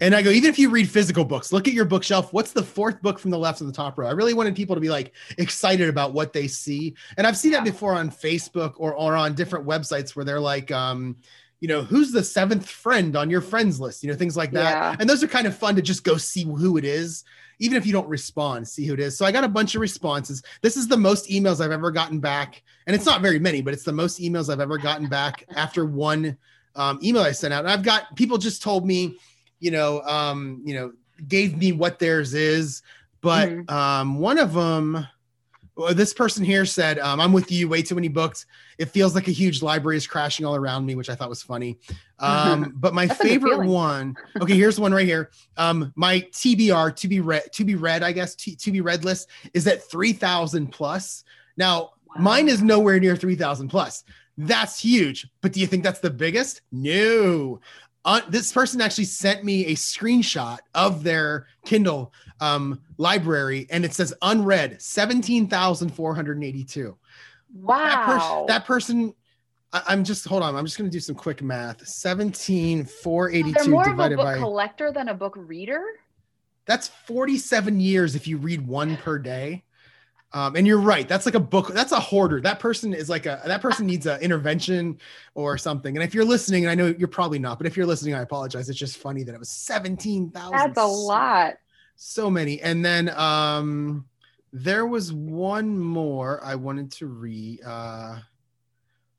And 0.00 0.14
I 0.14 0.22
go, 0.22 0.30
even 0.30 0.50
if 0.50 0.58
you 0.58 0.70
read 0.70 0.88
physical 0.88 1.24
books, 1.24 1.52
look 1.52 1.68
at 1.68 1.74
your 1.74 1.84
bookshelf. 1.84 2.32
What's 2.32 2.52
the 2.52 2.62
fourth 2.62 3.00
book 3.02 3.18
from 3.18 3.30
the 3.30 3.38
left 3.38 3.60
of 3.60 3.66
the 3.66 3.72
top 3.72 3.98
row? 3.98 4.06
I 4.06 4.12
really 4.12 4.34
wanted 4.34 4.56
people 4.56 4.74
to 4.74 4.80
be 4.80 4.88
like 4.88 5.12
excited 5.38 5.88
about 5.88 6.12
what 6.12 6.32
they 6.32 6.48
see. 6.48 6.94
And 7.16 7.26
I've 7.26 7.36
seen 7.36 7.52
yeah. 7.52 7.58
that 7.60 7.64
before 7.64 7.94
on 7.94 8.10
Facebook 8.10 8.74
or, 8.76 8.94
or 8.94 9.14
on 9.14 9.34
different 9.34 9.66
websites 9.66 10.16
where 10.16 10.24
they're 10.24 10.40
like, 10.40 10.70
um, 10.70 11.16
you 11.60 11.68
know, 11.68 11.82
who's 11.82 12.12
the 12.12 12.22
seventh 12.22 12.68
friend 12.68 13.16
on 13.16 13.30
your 13.30 13.40
friends 13.40 13.80
list, 13.80 14.02
you 14.02 14.10
know, 14.10 14.16
things 14.16 14.36
like 14.36 14.52
that. 14.52 14.70
Yeah. 14.70 14.96
And 15.00 15.08
those 15.08 15.22
are 15.22 15.28
kind 15.28 15.46
of 15.46 15.56
fun 15.56 15.74
to 15.76 15.82
just 15.82 16.04
go 16.04 16.16
see 16.16 16.44
who 16.44 16.76
it 16.76 16.84
is, 16.84 17.24
even 17.58 17.78
if 17.78 17.86
you 17.86 17.92
don't 17.92 18.08
respond, 18.08 18.68
see 18.68 18.86
who 18.86 18.92
it 18.92 19.00
is. 19.00 19.16
So 19.16 19.24
I 19.24 19.32
got 19.32 19.44
a 19.44 19.48
bunch 19.48 19.74
of 19.74 19.80
responses. 19.80 20.42
This 20.60 20.76
is 20.76 20.86
the 20.86 20.98
most 20.98 21.30
emails 21.30 21.64
I've 21.64 21.72
ever 21.72 21.90
gotten 21.90 22.20
back. 22.20 22.62
And 22.86 22.94
it's 22.94 23.06
not 23.06 23.22
very 23.22 23.38
many, 23.38 23.62
but 23.62 23.72
it's 23.72 23.84
the 23.84 23.92
most 23.92 24.20
emails 24.20 24.52
I've 24.52 24.60
ever 24.60 24.76
gotten 24.76 25.06
back 25.06 25.44
after 25.56 25.86
one 25.86 26.36
um, 26.74 27.00
email 27.02 27.22
I 27.22 27.32
sent 27.32 27.54
out. 27.54 27.64
And 27.64 27.72
I've 27.72 27.82
got 27.82 28.14
people 28.16 28.36
just 28.36 28.62
told 28.62 28.86
me, 28.86 29.18
you 29.60 29.70
know, 29.70 30.02
um, 30.02 30.62
you 30.64 30.74
know, 30.74 30.92
gave 31.28 31.56
me 31.56 31.72
what 31.72 31.98
theirs 31.98 32.34
is. 32.34 32.82
But 33.20 33.48
mm-hmm. 33.48 33.74
um, 33.74 34.18
one 34.18 34.38
of 34.38 34.52
them, 34.52 35.06
Well, 35.76 35.94
this 35.94 36.14
person 36.14 36.44
here 36.44 36.64
said, 36.64 36.98
um, 36.98 37.20
"I'm 37.20 37.32
with 37.32 37.50
you. 37.50 37.68
Way 37.68 37.82
too 37.82 37.94
many 37.94 38.08
books. 38.08 38.46
It 38.78 38.86
feels 38.86 39.14
like 39.14 39.28
a 39.28 39.32
huge 39.32 39.62
library 39.62 39.96
is 39.96 40.06
crashing 40.06 40.46
all 40.46 40.54
around 40.54 40.86
me," 40.86 40.94
which 40.94 41.10
I 41.10 41.14
thought 41.14 41.28
was 41.28 41.42
funny. 41.42 41.78
Um, 42.18 42.72
but 42.76 42.94
my 42.94 43.08
favorite 43.08 43.66
one. 43.66 44.16
Okay, 44.40 44.54
here's 44.54 44.78
one 44.78 44.92
right 44.92 45.06
here. 45.06 45.30
Um, 45.56 45.92
my 45.96 46.20
TBR 46.32 46.94
to 46.96 47.08
be 47.08 47.20
read 47.20 47.52
to 47.52 47.64
be 47.64 47.74
read, 47.74 48.02
I 48.02 48.12
guess 48.12 48.34
T- 48.34 48.56
to 48.56 48.70
be 48.70 48.80
read 48.80 49.04
list 49.04 49.28
is 49.54 49.66
at 49.66 49.82
three 49.82 50.12
thousand 50.12 50.68
plus. 50.68 51.24
Now, 51.56 51.92
wow. 52.06 52.14
mine 52.20 52.48
is 52.48 52.62
nowhere 52.62 53.00
near 53.00 53.16
three 53.16 53.36
thousand 53.36 53.68
plus. 53.68 54.04
That's 54.38 54.78
huge. 54.78 55.28
But 55.40 55.52
do 55.52 55.60
you 55.60 55.66
think 55.66 55.82
that's 55.82 56.00
the 56.00 56.10
biggest? 56.10 56.60
No. 56.70 57.60
Uh, 58.06 58.20
this 58.28 58.52
person 58.52 58.80
actually 58.80 59.04
sent 59.04 59.42
me 59.42 59.66
a 59.66 59.74
screenshot 59.74 60.58
of 60.74 61.02
their 61.02 61.48
Kindle 61.64 62.12
um, 62.40 62.80
library, 62.98 63.66
and 63.68 63.84
it 63.84 63.92
says 63.92 64.14
unread 64.22 64.80
seventeen 64.80 65.48
thousand 65.48 65.90
four 65.90 66.14
hundred 66.14 66.42
eighty-two. 66.42 66.96
Wow. 67.52 67.76
That, 67.78 68.06
pers- 68.06 68.46
that 68.46 68.64
person. 68.64 69.12
I- 69.72 69.92
am 69.92 70.04
just 70.04 70.24
hold 70.24 70.44
on. 70.44 70.54
I'm 70.54 70.64
just 70.64 70.78
going 70.78 70.88
to 70.88 70.96
do 70.96 71.00
some 71.00 71.16
quick 71.16 71.42
math. 71.42 71.84
Seventeen 71.86 72.84
four 72.84 73.28
eighty-two 73.28 73.64
so 73.64 73.70
more 73.70 73.84
divided 73.84 74.14
of 74.14 74.20
a 74.20 74.22
book 74.22 74.34
by 74.34 74.38
collector 74.38 74.92
than 74.92 75.08
a 75.08 75.14
book 75.14 75.34
reader. 75.36 75.82
That's 76.64 76.88
47 76.88 77.78
years 77.78 78.16
if 78.16 78.26
you 78.26 78.38
read 78.38 78.66
one 78.66 78.96
per 78.96 79.18
day. 79.18 79.62
Um, 80.32 80.56
and 80.56 80.66
you're 80.66 80.80
right. 80.80 81.08
That's 81.08 81.24
like 81.24 81.34
a 81.34 81.40
book. 81.40 81.68
That's 81.68 81.92
a 81.92 82.00
hoarder. 82.00 82.40
That 82.40 82.58
person 82.58 82.92
is 82.92 83.08
like 83.08 83.26
a 83.26 83.40
that 83.46 83.62
person 83.62 83.86
needs 83.92 84.06
an 84.06 84.20
intervention 84.20 84.98
or 85.34 85.56
something. 85.56 85.96
And 85.96 86.04
if 86.04 86.14
you're 86.14 86.24
listening, 86.24 86.64
and 86.64 86.70
I 86.70 86.74
know 86.74 86.94
you're 86.98 87.08
probably 87.08 87.38
not, 87.38 87.58
but 87.58 87.66
if 87.66 87.76
you're 87.76 87.86
listening, 87.86 88.14
I 88.14 88.22
apologize. 88.22 88.68
It's 88.68 88.78
just 88.78 88.98
funny 88.98 89.22
that 89.22 89.34
it 89.34 89.38
was 89.38 89.48
seventeen 89.48 90.30
thousand. 90.30 90.56
That's 90.56 90.78
a 90.78 90.86
lot. 90.86 91.54
So 91.96 92.30
many. 92.30 92.60
And 92.60 92.84
then 92.84 93.08
um, 93.10 94.04
there 94.52 94.86
was 94.86 95.12
one 95.12 95.78
more 95.78 96.44
I 96.44 96.54
wanted 96.56 96.92
to 96.92 97.06
read. 97.06 97.60
Uh, 97.64 98.18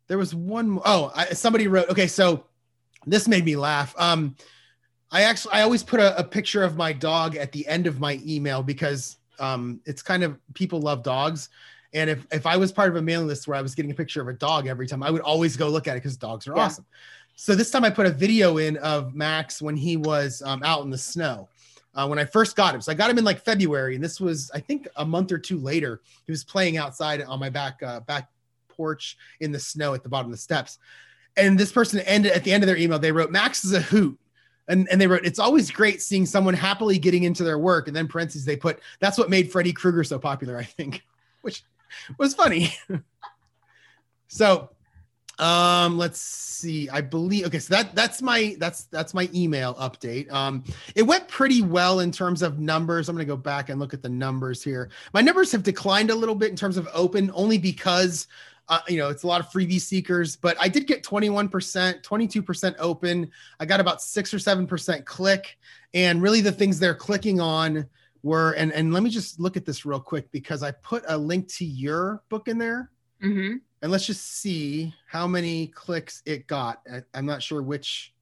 there 0.07 0.17
was 0.17 0.35
one. 0.35 0.69
More, 0.69 0.83
oh, 0.85 1.11
I, 1.15 1.27
somebody 1.33 1.67
wrote. 1.67 1.89
Okay, 1.89 2.07
so 2.07 2.45
this 3.05 3.27
made 3.27 3.45
me 3.45 3.55
laugh. 3.55 3.95
Um, 3.97 4.35
I 5.09 5.23
actually 5.23 5.53
I 5.53 5.61
always 5.61 5.83
put 5.83 5.99
a, 5.99 6.17
a 6.19 6.23
picture 6.23 6.63
of 6.63 6.75
my 6.75 6.93
dog 6.93 7.35
at 7.35 7.51
the 7.51 7.65
end 7.67 7.87
of 7.87 7.99
my 7.99 8.19
email 8.25 8.61
because 8.61 9.17
um, 9.39 9.79
it's 9.85 10.01
kind 10.01 10.23
of 10.23 10.37
people 10.53 10.79
love 10.79 11.03
dogs. 11.03 11.49
And 11.93 12.09
if, 12.09 12.25
if 12.31 12.45
I 12.45 12.57
was 12.57 12.71
part 12.71 12.89
of 12.89 12.95
a 12.95 13.01
mailing 13.01 13.27
list 13.27 13.47
where 13.47 13.57
I 13.57 13.61
was 13.61 13.73
getting 13.73 13.91
a 13.91 13.95
picture 13.95 14.21
of 14.21 14.27
a 14.27 14.33
dog 14.33 14.67
every 14.67 14.87
time, 14.87 15.01
I 15.01 15.09
would 15.09 15.21
always 15.21 15.55
go 15.55 15.69
look 15.69 15.87
at 15.87 15.93
it 15.93 16.01
because 16.01 16.17
dogs 16.17 16.47
are 16.47 16.55
yeah. 16.55 16.63
awesome. 16.63 16.85
So 17.35 17.55
this 17.55 17.69
time 17.69 17.83
I 17.83 17.89
put 17.89 18.05
a 18.07 18.11
video 18.11 18.57
in 18.57 18.77
of 18.77 19.13
Max 19.13 19.61
when 19.61 19.77
he 19.77 19.95
was 19.95 20.41
um, 20.43 20.61
out 20.63 20.83
in 20.83 20.89
the 20.89 20.97
snow. 20.97 21.47
Uh, 21.93 22.07
when 22.07 22.19
I 22.19 22.25
first 22.25 22.55
got 22.55 22.75
him, 22.75 22.81
so 22.81 22.91
I 22.91 22.95
got 22.95 23.09
him 23.09 23.17
in 23.17 23.23
like 23.23 23.43
February, 23.43 23.95
and 23.95 24.03
this 24.03 24.21
was 24.21 24.51
I 24.53 24.59
think 24.59 24.87
a 24.97 25.05
month 25.05 25.31
or 25.31 25.39
two 25.39 25.57
later. 25.57 26.01
He 26.25 26.31
was 26.31 26.43
playing 26.43 26.77
outside 26.77 27.23
on 27.23 27.39
my 27.39 27.49
back 27.49 27.81
uh, 27.81 28.01
back 28.01 28.29
porch 28.67 29.17
in 29.39 29.51
the 29.51 29.59
snow 29.59 29.95
at 29.95 30.03
the 30.03 30.09
bottom 30.09 30.27
of 30.27 30.31
the 30.31 30.37
steps. 30.37 30.77
And 31.37 31.57
this 31.57 31.71
person 31.71 31.99
ended 32.01 32.33
at 32.33 32.43
the 32.43 32.51
end 32.51 32.61
of 32.61 32.67
their 32.67 32.77
email. 32.77 32.99
They 32.99 33.11
wrote, 33.11 33.31
"Max 33.31 33.65
is 33.65 33.73
a 33.73 33.81
hoot." 33.81 34.19
And, 34.67 34.87
and 34.91 34.99
they 34.99 35.07
wrote, 35.07 35.25
it's 35.25 35.39
always 35.39 35.71
great 35.71 36.01
seeing 36.01 36.25
someone 36.25 36.53
happily 36.53 36.97
getting 36.97 37.23
into 37.23 37.43
their 37.43 37.57
work. 37.57 37.87
And 37.87 37.95
then 37.95 38.07
parentheses, 38.07 38.45
they 38.45 38.57
put, 38.57 38.79
that's 38.99 39.17
what 39.17 39.29
made 39.29 39.51
Freddy 39.51 39.73
Krueger 39.73 40.03
so 40.03 40.19
popular, 40.19 40.57
I 40.59 40.63
think, 40.63 41.03
which 41.41 41.63
was 42.17 42.33
funny. 42.33 42.73
so 44.27 44.69
um 45.39 45.99
let's 45.99 46.19
see 46.19 46.89
i 46.89 46.99
believe 46.99 47.45
okay 47.45 47.59
so 47.59 47.75
that 47.75 47.93
that's 47.93 48.23
my 48.23 48.55
that's 48.57 48.85
that's 48.85 49.13
my 49.13 49.29
email 49.35 49.75
update 49.75 50.31
um 50.31 50.63
it 50.95 51.03
went 51.03 51.27
pretty 51.27 51.61
well 51.61 51.99
in 51.99 52.11
terms 52.11 52.41
of 52.41 52.57
numbers 52.57 53.07
i'm 53.07 53.15
going 53.15 53.25
to 53.25 53.31
go 53.31 53.37
back 53.37 53.69
and 53.69 53.79
look 53.79 53.93
at 53.93 54.01
the 54.01 54.09
numbers 54.09 54.63
here 54.63 54.89
my 55.13 55.21
numbers 55.21 55.51
have 55.51 55.61
declined 55.61 56.09
a 56.09 56.15
little 56.15 56.33
bit 56.33 56.49
in 56.49 56.55
terms 56.55 56.75
of 56.75 56.87
open 56.91 57.29
only 57.35 57.59
because 57.59 58.27
uh, 58.69 58.79
you 58.87 58.97
know, 58.97 59.09
it's 59.09 59.23
a 59.23 59.27
lot 59.27 59.39
of 59.39 59.49
freebie 59.49 59.79
seekers, 59.79 60.35
but 60.35 60.57
I 60.59 60.67
did 60.67 60.87
get 60.87 61.03
21%, 61.03 62.03
22% 62.03 62.75
open. 62.79 63.31
I 63.59 63.65
got 63.65 63.79
about 63.79 64.01
six 64.01 64.33
or 64.33 64.37
7% 64.37 65.05
click. 65.05 65.57
And 65.93 66.21
really 66.21 66.41
the 66.41 66.51
things 66.51 66.79
they're 66.79 66.95
clicking 66.95 67.39
on 67.39 67.87
were, 68.23 68.51
and, 68.53 68.73
and 68.73 68.93
let 68.93 69.03
me 69.03 69.09
just 69.09 69.39
look 69.39 69.55
at 69.55 69.65
this 69.65 69.85
real 69.85 69.99
quick 69.99 70.29
because 70.31 70.63
I 70.63 70.71
put 70.71 71.03
a 71.07 71.17
link 71.17 71.47
to 71.53 71.65
your 71.65 72.21
book 72.29 72.47
in 72.47 72.57
there. 72.57 72.91
Mm-hmm. 73.23 73.57
And 73.81 73.91
let's 73.91 74.05
just 74.05 74.39
see 74.41 74.93
how 75.07 75.27
many 75.27 75.67
clicks 75.67 76.21
it 76.25 76.47
got. 76.47 76.81
I, 76.91 77.03
I'm 77.13 77.25
not 77.25 77.41
sure 77.41 77.61
which, 77.61 78.13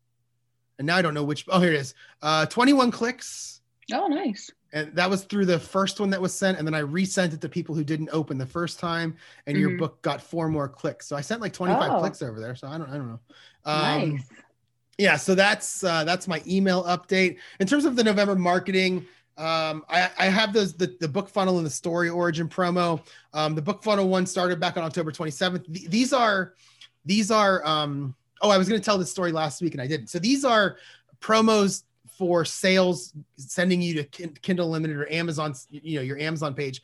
and 0.78 0.86
now 0.86 0.98
I 0.98 1.02
don't 1.02 1.14
know 1.14 1.24
which. 1.24 1.46
Oh, 1.48 1.60
here 1.60 1.72
it 1.72 1.80
is. 1.80 1.96
Uh, 2.22 2.46
21 2.46 2.92
clicks. 2.92 3.62
Oh, 3.94 4.08
nice 4.08 4.52
and 4.76 4.94
that 4.94 5.10
was 5.10 5.24
through 5.24 5.46
the 5.46 5.58
first 5.58 6.00
one 6.00 6.10
that 6.12 6.22
was 6.22 6.34
sent 6.34 6.60
and 6.60 6.68
then 6.68 6.76
i 6.76 6.80
resent 6.80 7.34
it 7.34 7.42
to 7.42 7.50
people 7.50 7.74
who 7.74 7.84
didn't 7.84 8.10
open 8.12 8.38
the 8.38 8.46
first 8.46 8.78
time 8.80 9.16
and 9.48 9.56
mm-hmm. 9.56 9.70
your 9.70 9.78
book 9.78 10.00
got 10.04 10.22
four 10.22 10.48
more 10.48 10.68
clicks 10.68 11.08
so 11.08 11.16
i 11.16 11.22
sent 11.22 11.42
like 11.42 11.54
25 11.54 11.92
oh. 11.92 12.00
clicks 12.00 12.22
over 12.22 12.40
there 12.40 12.54
so 12.56 12.68
i 12.68 12.78
don't 12.78 12.90
i 12.90 12.94
don't 12.94 13.08
know 13.08 13.20
um, 13.66 14.10
nice. 14.12 14.30
yeah 15.00 15.16
so 15.16 15.34
that's 15.34 15.84
uh, 15.84 16.04
that's 16.04 16.28
my 16.28 16.44
email 16.46 16.84
update 16.84 17.38
in 17.60 17.66
terms 17.66 17.86
of 17.86 17.96
the 17.96 18.04
november 18.04 18.36
marketing 18.36 19.04
um, 19.38 19.84
I, 19.90 20.10
I 20.18 20.26
have 20.28 20.54
those 20.54 20.76
the, 20.76 20.96
the 21.02 21.10
BookFunnel 21.10 21.58
and 21.58 21.66
the 21.66 21.70
StoryOrigin 21.70 22.48
promo 22.48 23.06
um, 23.34 23.54
the 23.54 23.62
BookFunnel 23.62 24.08
one 24.08 24.26
started 24.26 24.60
back 24.60 24.78
on 24.78 24.84
october 24.84 25.12
27th 25.12 25.74
Th- 25.74 25.90
these 25.90 26.14
are 26.14 26.54
these 27.06 27.32
are 27.32 27.66
um, 27.66 28.16
oh 28.42 28.50
i 28.50 28.58
was 28.58 28.70
going 28.70 28.80
to 28.80 28.86
tell 28.86 28.98
this 28.98 29.12
story 29.12 29.32
last 29.32 29.62
week 29.62 29.74
and 29.74 29.82
i 29.82 29.88
didn't 29.88 30.08
so 30.08 30.20
these 30.20 30.46
are 30.46 30.78
promos 31.20 31.84
for 32.18 32.46
sales 32.46 33.14
sending 33.38 33.82
you 33.82 34.04
to 34.04 34.28
kindle 34.42 34.68
Unlimited 34.68 34.98
or 34.98 35.12
amazon 35.12 35.54
you 35.70 35.98
know 35.98 36.02
your 36.02 36.18
amazon 36.18 36.54
page. 36.54 36.82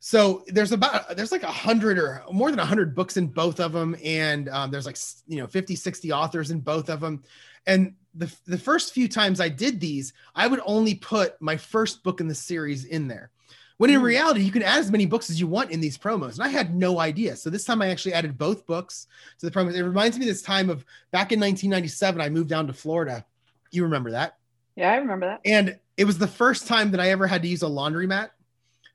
So 0.00 0.44
there's 0.46 0.72
about 0.72 1.16
there's 1.16 1.32
like 1.32 1.42
a 1.42 1.50
hundred 1.50 1.98
or 1.98 2.22
more 2.30 2.50
than 2.50 2.60
a 2.60 2.64
hundred 2.64 2.94
books 2.94 3.16
in 3.16 3.26
both 3.26 3.58
of 3.58 3.72
them 3.72 3.96
and 4.04 4.48
um, 4.48 4.70
there's 4.70 4.86
like 4.86 4.96
you 5.26 5.40
know 5.40 5.46
50 5.46 5.74
60 5.74 6.12
authors 6.12 6.50
in 6.50 6.60
both 6.60 6.88
of 6.88 7.00
them. 7.00 7.22
And 7.66 7.94
the, 8.14 8.32
the 8.46 8.58
first 8.58 8.94
few 8.94 9.08
times 9.08 9.40
i 9.40 9.48
did 9.48 9.80
these 9.80 10.12
i 10.34 10.46
would 10.46 10.60
only 10.64 10.94
put 10.94 11.40
my 11.40 11.56
first 11.56 12.02
book 12.02 12.20
in 12.20 12.28
the 12.28 12.34
series 12.34 12.84
in 12.84 13.08
there. 13.08 13.30
When 13.78 13.90
in 13.90 13.98
hmm. 13.98 14.06
reality 14.06 14.42
you 14.42 14.52
can 14.52 14.62
add 14.62 14.78
as 14.78 14.90
many 14.90 15.04
books 15.04 15.30
as 15.30 15.40
you 15.40 15.46
want 15.46 15.72
in 15.72 15.80
these 15.80 15.98
promos 15.98 16.34
and 16.34 16.42
i 16.42 16.48
had 16.48 16.76
no 16.76 17.00
idea. 17.00 17.34
So 17.34 17.50
this 17.50 17.64
time 17.64 17.82
i 17.82 17.88
actually 17.88 18.14
added 18.14 18.38
both 18.38 18.66
books 18.66 19.08
to 19.40 19.46
the 19.46 19.52
promos. 19.52 19.74
It 19.74 19.84
reminds 19.84 20.16
me 20.16 20.26
this 20.26 20.42
time 20.42 20.70
of 20.70 20.84
back 21.10 21.32
in 21.32 21.40
1997 21.40 22.20
i 22.20 22.28
moved 22.28 22.48
down 22.48 22.68
to 22.68 22.72
florida. 22.72 23.24
You 23.72 23.82
remember 23.82 24.12
that 24.12 24.38
yeah, 24.78 24.92
I 24.92 24.96
remember 24.96 25.26
that. 25.26 25.40
And 25.44 25.76
it 25.96 26.04
was 26.04 26.18
the 26.18 26.28
first 26.28 26.68
time 26.68 26.92
that 26.92 27.00
I 27.00 27.10
ever 27.10 27.26
had 27.26 27.42
to 27.42 27.48
use 27.48 27.64
a 27.64 27.66
laundromat 27.66 28.30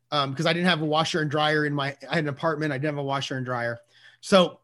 because 0.09 0.45
um, 0.45 0.47
I 0.47 0.53
didn't 0.53 0.67
have 0.67 0.81
a 0.81 0.85
washer 0.85 1.21
and 1.21 1.29
dryer 1.29 1.65
in 1.65 1.73
my. 1.73 1.97
I 2.09 2.15
had 2.15 2.23
an 2.23 2.29
apartment. 2.29 2.71
I 2.71 2.77
didn't 2.77 2.95
have 2.95 3.03
a 3.03 3.07
washer 3.07 3.35
and 3.35 3.45
dryer, 3.45 3.79
so 4.21 4.59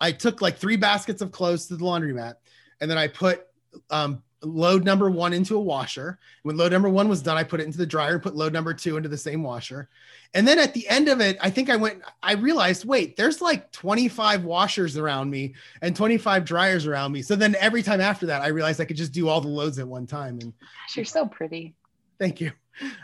I 0.00 0.12
took 0.12 0.40
like 0.40 0.56
three 0.56 0.76
baskets 0.76 1.20
of 1.20 1.30
clothes 1.30 1.66
to 1.66 1.76
the 1.76 1.84
laundromat, 1.84 2.36
and 2.80 2.90
then 2.90 2.96
I 2.96 3.06
put 3.08 3.46
um, 3.90 4.22
load 4.46 4.84
number 4.84 5.10
one 5.10 5.32
into 5.32 5.56
a 5.56 5.60
washer. 5.60 6.18
When 6.42 6.56
load 6.56 6.72
number 6.72 6.88
one 6.88 7.08
was 7.08 7.22
done, 7.22 7.36
I 7.36 7.44
put 7.44 7.60
it 7.60 7.64
into 7.64 7.78
the 7.78 7.86
dryer 7.86 8.14
and 8.14 8.22
put 8.22 8.36
load 8.36 8.52
number 8.52 8.72
two 8.72 8.96
into 8.96 9.08
the 9.08 9.18
same 9.18 9.42
washer. 9.42 9.88
And 10.34 10.46
then 10.46 10.58
at 10.58 10.74
the 10.74 10.86
end 10.88 11.08
of 11.08 11.20
it, 11.20 11.38
I 11.40 11.50
think 11.50 11.70
I 11.70 11.76
went, 11.76 12.02
I 12.22 12.34
realized, 12.34 12.84
wait, 12.84 13.16
there's 13.16 13.40
like 13.40 13.70
25 13.72 14.44
washers 14.44 14.96
around 14.96 15.30
me 15.30 15.54
and 15.82 15.94
25 15.96 16.44
dryers 16.44 16.86
around 16.86 17.12
me. 17.12 17.22
So 17.22 17.36
then 17.36 17.56
every 17.58 17.82
time 17.82 18.00
after 18.00 18.26
that, 18.26 18.42
I 18.42 18.48
realized 18.48 18.80
I 18.80 18.84
could 18.84 18.96
just 18.96 19.12
do 19.12 19.28
all 19.28 19.40
the 19.40 19.48
loads 19.48 19.78
at 19.78 19.86
one 19.86 20.06
time. 20.06 20.38
And 20.40 20.52
Gosh, 20.58 20.96
you're 20.96 21.04
so 21.04 21.26
pretty. 21.26 21.74
Thank 22.18 22.40
you. 22.40 22.52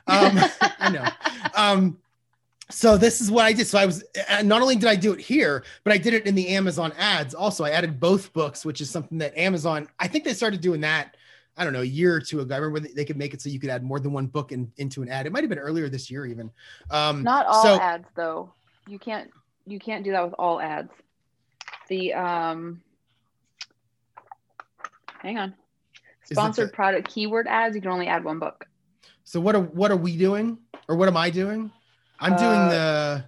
Um, 0.07 0.39
I 0.79 0.91
know. 0.91 1.07
Um, 1.57 1.99
so 2.71 2.97
this 2.97 3.21
is 3.21 3.31
what 3.31 3.45
I 3.45 3.53
did. 3.53 3.67
So 3.67 3.79
I 3.79 3.87
was 3.87 4.03
not 4.43 4.63
only 4.63 4.77
did 4.77 4.89
I 4.89 4.97
do 4.97 5.13
it 5.13 5.21
here, 5.21 5.63
but 5.85 5.93
I 5.93 5.99
did 5.99 6.15
it 6.15 6.27
in 6.27 6.35
the 6.35 6.49
Amazon 6.49 6.93
ads. 6.99 7.35
Also, 7.35 7.65
I 7.65 7.71
added 7.71 8.01
both 8.01 8.33
books, 8.33 8.65
which 8.65 8.81
is 8.81 8.91
something 8.91 9.19
that 9.19 9.37
Amazon, 9.37 9.89
I 9.99 10.09
think 10.09 10.25
they 10.25 10.33
started 10.33 10.61
doing 10.61 10.81
that 10.81 11.17
I 11.57 11.65
don't 11.65 11.73
know, 11.73 11.83
a 11.83 11.85
year 11.85 12.15
or 12.15 12.21
two 12.21 12.41
ago. 12.41 12.55
I 12.55 12.59
remember 12.59 12.89
they 12.89 13.05
could 13.05 13.19
make 13.19 13.35
it 13.35 13.43
so 13.43 13.51
you 13.51 13.61
could 13.61 13.71
add 13.71 13.85
more 13.85 14.01
than 14.01 14.13
one 14.13 14.27
book 14.27 14.53
in, 14.53 14.73
into 14.79 15.03
an 15.03 15.09
ad. 15.09 15.27
It 15.27 15.33
might 15.33 15.43
have 15.43 15.51
been 15.51 15.59
earlier 15.59 15.89
this 15.89 16.11
year, 16.11 16.25
even. 16.25 16.51
Um, 16.91 17.23
Not 17.23 17.47
all 17.47 17.63
so, 17.63 17.79
ads, 17.79 18.07
though. 18.15 18.53
You 18.89 18.99
can't 18.99 19.31
you 19.67 19.79
can't 19.79 20.05
do 20.05 20.13
that 20.13 20.25
with 20.25 20.35
all 20.39 20.61
ads. 20.61 20.91
The 21.89 22.15
um, 22.15 22.83
hang 25.21 25.39
on, 25.39 25.55
sponsored 26.25 26.69
the, 26.69 26.73
product 26.73 27.09
keyword 27.09 27.47
ads. 27.47 27.75
You 27.75 27.83
can 27.83 27.91
only 27.91 28.09
add 28.09 28.25
one 28.25 28.39
book. 28.39 28.67
So 29.25 29.41
what 29.41 29.55
are 29.55 29.61
what 29.61 29.91
are 29.91 29.97
we 29.97 30.17
doing, 30.17 30.59
or 30.89 30.97
what 30.97 31.09
am 31.09 31.17
I 31.17 31.31
doing? 31.31 31.71
I'm 32.19 32.33
uh, 32.33 32.39
doing 32.39 32.69
the 32.71 33.25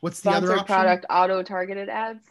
what's 0.00 0.20
the 0.20 0.30
other 0.30 0.52
option? 0.52 0.64
Sponsored 0.64 0.66
product 0.66 1.06
auto 1.10 1.42
targeted 1.42 1.88
ads. 1.88 2.24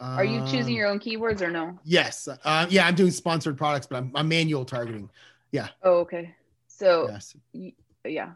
Are 0.00 0.24
you 0.24 0.44
choosing 0.46 0.74
your 0.74 0.86
own 0.86 1.00
keywords 1.00 1.40
or 1.40 1.50
no? 1.50 1.78
Yes. 1.84 2.28
Uh, 2.44 2.66
yeah, 2.70 2.86
I'm 2.86 2.94
doing 2.94 3.10
sponsored 3.10 3.56
products, 3.56 3.86
but 3.86 3.96
I'm, 3.96 4.12
I'm 4.14 4.28
manual 4.28 4.64
targeting. 4.64 5.10
Yeah. 5.50 5.68
Oh, 5.82 5.98
okay. 5.98 6.34
So, 6.68 7.08
yes. 7.08 7.34
Y- 7.52 7.72
yeah. 8.04 8.32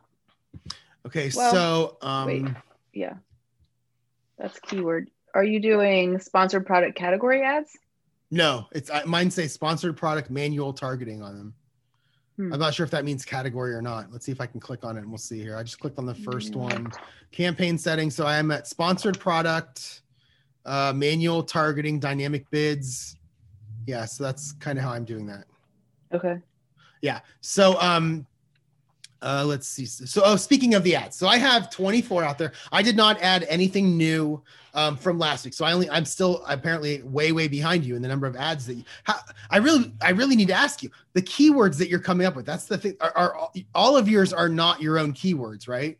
Okay. 1.06 1.30
Well, 1.34 1.52
so, 1.52 1.96
um, 2.02 2.26
wait. 2.26 2.44
Yeah. 2.92 3.14
That's 4.38 4.58
keyword. 4.60 5.08
Are 5.34 5.44
you 5.44 5.60
doing 5.60 6.18
sponsored 6.18 6.66
product 6.66 6.96
category 6.96 7.42
ads? 7.42 7.70
No, 8.30 8.66
it's 8.72 8.90
I, 8.90 9.04
mine 9.04 9.30
say 9.30 9.46
sponsored 9.46 9.96
product 9.96 10.30
manual 10.30 10.72
targeting 10.72 11.22
on 11.22 11.36
them. 11.36 11.54
Hmm. 12.36 12.52
I'm 12.52 12.58
not 12.58 12.74
sure 12.74 12.84
if 12.84 12.90
that 12.90 13.04
means 13.04 13.24
category 13.24 13.74
or 13.74 13.82
not. 13.82 14.10
Let's 14.10 14.24
see 14.26 14.32
if 14.32 14.40
I 14.40 14.46
can 14.46 14.58
click 14.58 14.84
on 14.84 14.96
it 14.96 15.00
and 15.00 15.10
we'll 15.10 15.18
see 15.18 15.40
here. 15.40 15.56
I 15.56 15.62
just 15.62 15.78
clicked 15.78 15.98
on 15.98 16.06
the 16.06 16.14
first 16.14 16.54
one, 16.56 16.90
campaign 17.30 17.78
setting. 17.78 18.10
So 18.10 18.26
I 18.26 18.38
am 18.38 18.50
at 18.50 18.66
sponsored 18.66 19.20
product, 19.20 20.01
uh, 20.64 20.92
manual 20.94 21.42
targeting, 21.42 21.98
dynamic 21.98 22.48
bids. 22.50 23.16
Yeah, 23.86 24.04
so 24.04 24.24
that's 24.24 24.52
kind 24.52 24.78
of 24.78 24.84
how 24.84 24.92
I'm 24.92 25.04
doing 25.04 25.26
that. 25.26 25.44
Okay. 26.12 26.38
Yeah. 27.00 27.20
So 27.40 27.80
um 27.80 28.26
uh, 29.22 29.44
let's 29.46 29.68
see. 29.68 29.86
So, 29.86 30.22
oh, 30.24 30.34
speaking 30.34 30.74
of 30.74 30.82
the 30.82 30.96
ads, 30.96 31.16
so 31.16 31.28
I 31.28 31.38
have 31.38 31.70
24 31.70 32.24
out 32.24 32.38
there. 32.38 32.52
I 32.72 32.82
did 32.82 32.96
not 32.96 33.22
add 33.22 33.46
anything 33.48 33.96
new 33.96 34.42
um, 34.74 34.96
from 34.96 35.16
last 35.18 35.44
week, 35.44 35.54
so 35.54 35.64
I 35.64 35.72
only 35.72 35.88
I'm 35.90 36.04
still 36.04 36.42
apparently 36.48 37.02
way 37.02 37.30
way 37.30 37.46
behind 37.46 37.84
you 37.84 37.94
in 37.94 38.02
the 38.02 38.08
number 38.08 38.26
of 38.26 38.34
ads 38.34 38.66
that 38.66 38.74
you. 38.74 38.84
How, 39.04 39.14
I 39.48 39.58
really 39.58 39.92
I 40.02 40.10
really 40.10 40.34
need 40.34 40.48
to 40.48 40.54
ask 40.54 40.82
you 40.82 40.90
the 41.12 41.22
keywords 41.22 41.78
that 41.78 41.88
you're 41.88 42.00
coming 42.00 42.26
up 42.26 42.34
with. 42.34 42.46
That's 42.46 42.64
the 42.64 42.78
thing. 42.78 42.96
Are, 43.00 43.12
are 43.16 43.50
all 43.74 43.96
of 43.96 44.08
yours 44.08 44.32
are 44.32 44.48
not 44.48 44.82
your 44.82 44.98
own 44.98 45.12
keywords, 45.12 45.68
right? 45.68 45.98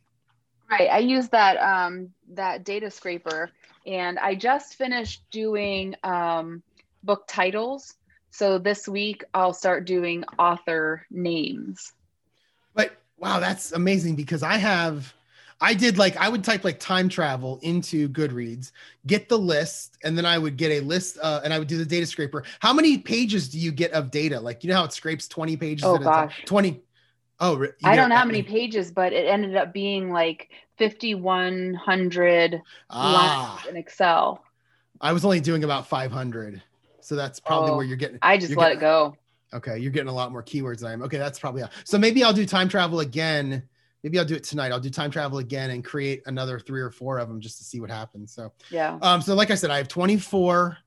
Right. 0.68 0.88
I 0.90 0.98
use 0.98 1.28
that 1.28 1.58
um, 1.58 2.10
that 2.32 2.64
data 2.64 2.90
scraper, 2.90 3.50
and 3.86 4.18
I 4.18 4.34
just 4.34 4.74
finished 4.76 5.22
doing 5.30 5.94
um, 6.02 6.62
book 7.02 7.24
titles. 7.26 7.94
So 8.30 8.58
this 8.58 8.88
week 8.88 9.24
I'll 9.34 9.52
start 9.52 9.84
doing 9.84 10.24
author 10.38 11.06
names. 11.10 11.92
But 12.74 12.96
wow, 13.18 13.40
that's 13.40 13.72
amazing 13.72 14.16
because 14.16 14.42
I 14.42 14.56
have 14.56 15.12
I 15.62 15.74
did 15.74 15.96
like 15.96 16.16
I 16.16 16.28
would 16.28 16.42
type 16.42 16.64
like 16.64 16.80
time 16.80 17.08
travel 17.08 17.60
into 17.62 18.08
Goodreads, 18.08 18.72
get 19.06 19.28
the 19.28 19.38
list, 19.38 19.96
and 20.02 20.18
then 20.18 20.26
I 20.26 20.36
would 20.36 20.56
get 20.56 20.72
a 20.72 20.80
list 20.80 21.18
uh, 21.22 21.40
and 21.44 21.54
I 21.54 21.58
would 21.60 21.68
do 21.68 21.78
the 21.78 21.86
data 21.86 22.04
scraper. 22.04 22.42
How 22.58 22.72
many 22.72 22.98
pages 22.98 23.48
do 23.48 23.58
you 23.58 23.70
get 23.70 23.92
of 23.92 24.10
data? 24.10 24.40
Like 24.40 24.64
you 24.64 24.70
know 24.70 24.76
how 24.76 24.84
it 24.84 24.92
scrapes 24.92 25.28
20 25.28 25.56
pages 25.56 25.84
oh, 25.84 25.94
at 25.94 26.02
gosh. 26.02 26.34
a 26.34 26.36
time? 26.38 26.46
20 26.46 26.80
Oh, 27.44 27.60
I 27.82 27.96
don't 27.96 28.08
know 28.08 28.14
how 28.14 28.24
many 28.24 28.44
pages, 28.44 28.92
but 28.92 29.12
it 29.12 29.26
ended 29.26 29.56
up 29.56 29.72
being 29.72 30.12
like 30.12 30.50
5100 30.78 32.62
ah. 32.88 33.56
lines 33.58 33.68
in 33.68 33.76
Excel. 33.76 34.44
I 35.00 35.12
was 35.12 35.24
only 35.24 35.40
doing 35.40 35.64
about 35.64 35.88
500. 35.88 36.62
So 37.00 37.16
that's 37.16 37.40
probably 37.40 37.72
oh, 37.72 37.76
where 37.78 37.84
you're 37.84 37.96
getting 37.96 38.20
I 38.22 38.38
just 38.38 38.56
let 38.56 38.66
getting, 38.66 38.78
it 38.78 38.80
go. 38.80 39.16
Okay, 39.54 39.76
you're 39.76 39.90
getting 39.90 40.08
a 40.08 40.14
lot 40.14 40.30
more 40.30 40.44
keywords 40.44 40.78
than 40.78 40.90
I 40.90 40.92
am. 40.92 41.02
Okay, 41.02 41.18
that's 41.18 41.40
probably 41.40 41.64
so. 41.82 41.98
Maybe 41.98 42.22
I'll 42.22 42.32
do 42.32 42.46
time 42.46 42.68
travel 42.68 43.00
again. 43.00 43.64
Maybe 44.04 44.20
I'll 44.20 44.24
do 44.24 44.36
it 44.36 44.44
tonight. 44.44 44.70
I'll 44.70 44.78
do 44.78 44.88
time 44.88 45.10
travel 45.10 45.38
again 45.38 45.70
and 45.70 45.84
create 45.84 46.22
another 46.26 46.60
three 46.60 46.80
or 46.80 46.90
four 46.90 47.18
of 47.18 47.28
them 47.28 47.40
just 47.40 47.58
to 47.58 47.64
see 47.64 47.80
what 47.80 47.90
happens. 47.90 48.32
So 48.32 48.52
yeah. 48.70 48.98
Um. 49.02 49.20
So 49.20 49.34
like 49.34 49.50
I 49.50 49.56
said, 49.56 49.72
I 49.72 49.78
have 49.78 49.88
24. 49.88 50.78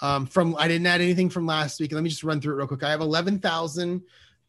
Um. 0.00 0.26
From 0.26 0.54
I 0.60 0.68
didn't 0.68 0.86
add 0.86 1.00
anything 1.00 1.28
from 1.28 1.44
last 1.44 1.80
week. 1.80 1.92
Let 1.92 2.04
me 2.04 2.10
just 2.10 2.22
run 2.22 2.40
through 2.40 2.54
it 2.54 2.58
real 2.58 2.68
quick. 2.68 2.84
I 2.84 2.90
have 2.90 3.00
11,000. 3.00 4.00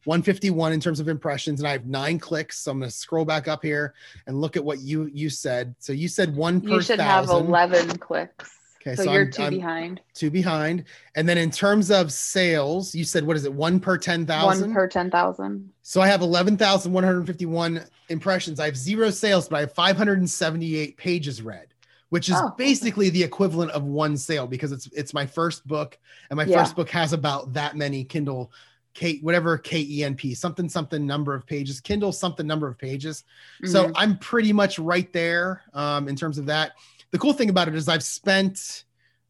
151 0.06 0.72
in 0.72 0.80
terms 0.80 1.00
of 1.00 1.08
impressions 1.08 1.60
and 1.60 1.68
I 1.68 1.72
have 1.72 1.86
nine 1.86 2.18
clicks. 2.18 2.58
So 2.58 2.70
I'm 2.70 2.78
going 2.78 2.90
to 2.90 2.96
scroll 2.96 3.24
back 3.24 3.48
up 3.48 3.62
here 3.62 3.94
and 4.26 4.40
look 4.40 4.56
at 4.56 4.64
what 4.64 4.80
you 4.80 5.10
you 5.12 5.28
said. 5.30 5.74
So 5.78 5.92
you 5.92 6.08
said 6.08 6.34
one 6.34 6.60
per 6.60 6.74
You 6.74 6.82
should 6.82 6.98
thousand. 6.98 7.36
have 7.36 7.46
11 7.46 7.98
clicks. 7.98 8.56
Okay, 8.86 8.94
so, 8.94 9.04
so 9.04 9.12
you're 9.12 9.22
I'm, 9.22 9.30
2 9.32 9.42
I'm 9.42 9.50
behind. 9.50 10.00
Two 10.14 10.30
behind, 10.30 10.84
and 11.16 11.28
then 11.28 11.38
in 11.38 11.50
terms 11.50 11.90
of 11.90 12.12
sales, 12.12 12.94
you 12.94 13.02
said 13.02 13.26
what 13.26 13.36
is 13.36 13.44
it? 13.44 13.52
One 13.52 13.80
per 13.80 13.98
ten 13.98 14.24
thousand. 14.24 14.68
One 14.68 14.74
per 14.74 14.86
ten 14.86 15.10
thousand. 15.10 15.70
So 15.82 16.00
I 16.00 16.06
have 16.06 16.22
eleven 16.22 16.56
thousand 16.56 16.92
one 16.92 17.02
hundred 17.02 17.26
fifty-one 17.26 17.82
impressions. 18.10 18.60
I 18.60 18.66
have 18.66 18.76
zero 18.76 19.10
sales, 19.10 19.48
but 19.48 19.56
I 19.56 19.60
have 19.60 19.72
five 19.72 19.96
hundred 19.96 20.18
and 20.18 20.30
seventy-eight 20.30 20.96
pages 20.98 21.42
read, 21.42 21.66
which 22.10 22.28
is 22.28 22.36
oh, 22.38 22.54
basically 22.56 23.10
the 23.10 23.24
equivalent 23.24 23.72
of 23.72 23.82
one 23.82 24.16
sale 24.16 24.46
because 24.46 24.70
it's 24.70 24.86
it's 24.92 25.12
my 25.12 25.26
first 25.26 25.66
book, 25.66 25.98
and 26.30 26.36
my 26.36 26.44
yeah. 26.44 26.62
first 26.62 26.76
book 26.76 26.88
has 26.90 27.12
about 27.12 27.54
that 27.54 27.76
many 27.76 28.04
Kindle. 28.04 28.52
K 28.96 29.18
whatever 29.18 29.58
K 29.58 29.86
E 29.88 30.04
N 30.04 30.14
P 30.14 30.34
something 30.34 30.68
something 30.68 31.06
number 31.06 31.34
of 31.34 31.46
pages 31.46 31.80
Kindle 31.80 32.12
something 32.12 32.46
number 32.46 32.66
of 32.66 32.78
pages, 32.78 33.24
mm-hmm. 33.62 33.70
so 33.70 33.92
I'm 33.94 34.16
pretty 34.18 34.52
much 34.52 34.78
right 34.78 35.12
there 35.12 35.62
um, 35.74 36.08
in 36.08 36.16
terms 36.16 36.38
of 36.38 36.46
that. 36.46 36.72
The 37.10 37.18
cool 37.18 37.34
thing 37.34 37.50
about 37.50 37.68
it 37.68 37.74
is 37.74 37.88
I've 37.88 38.02
spent 38.02 38.84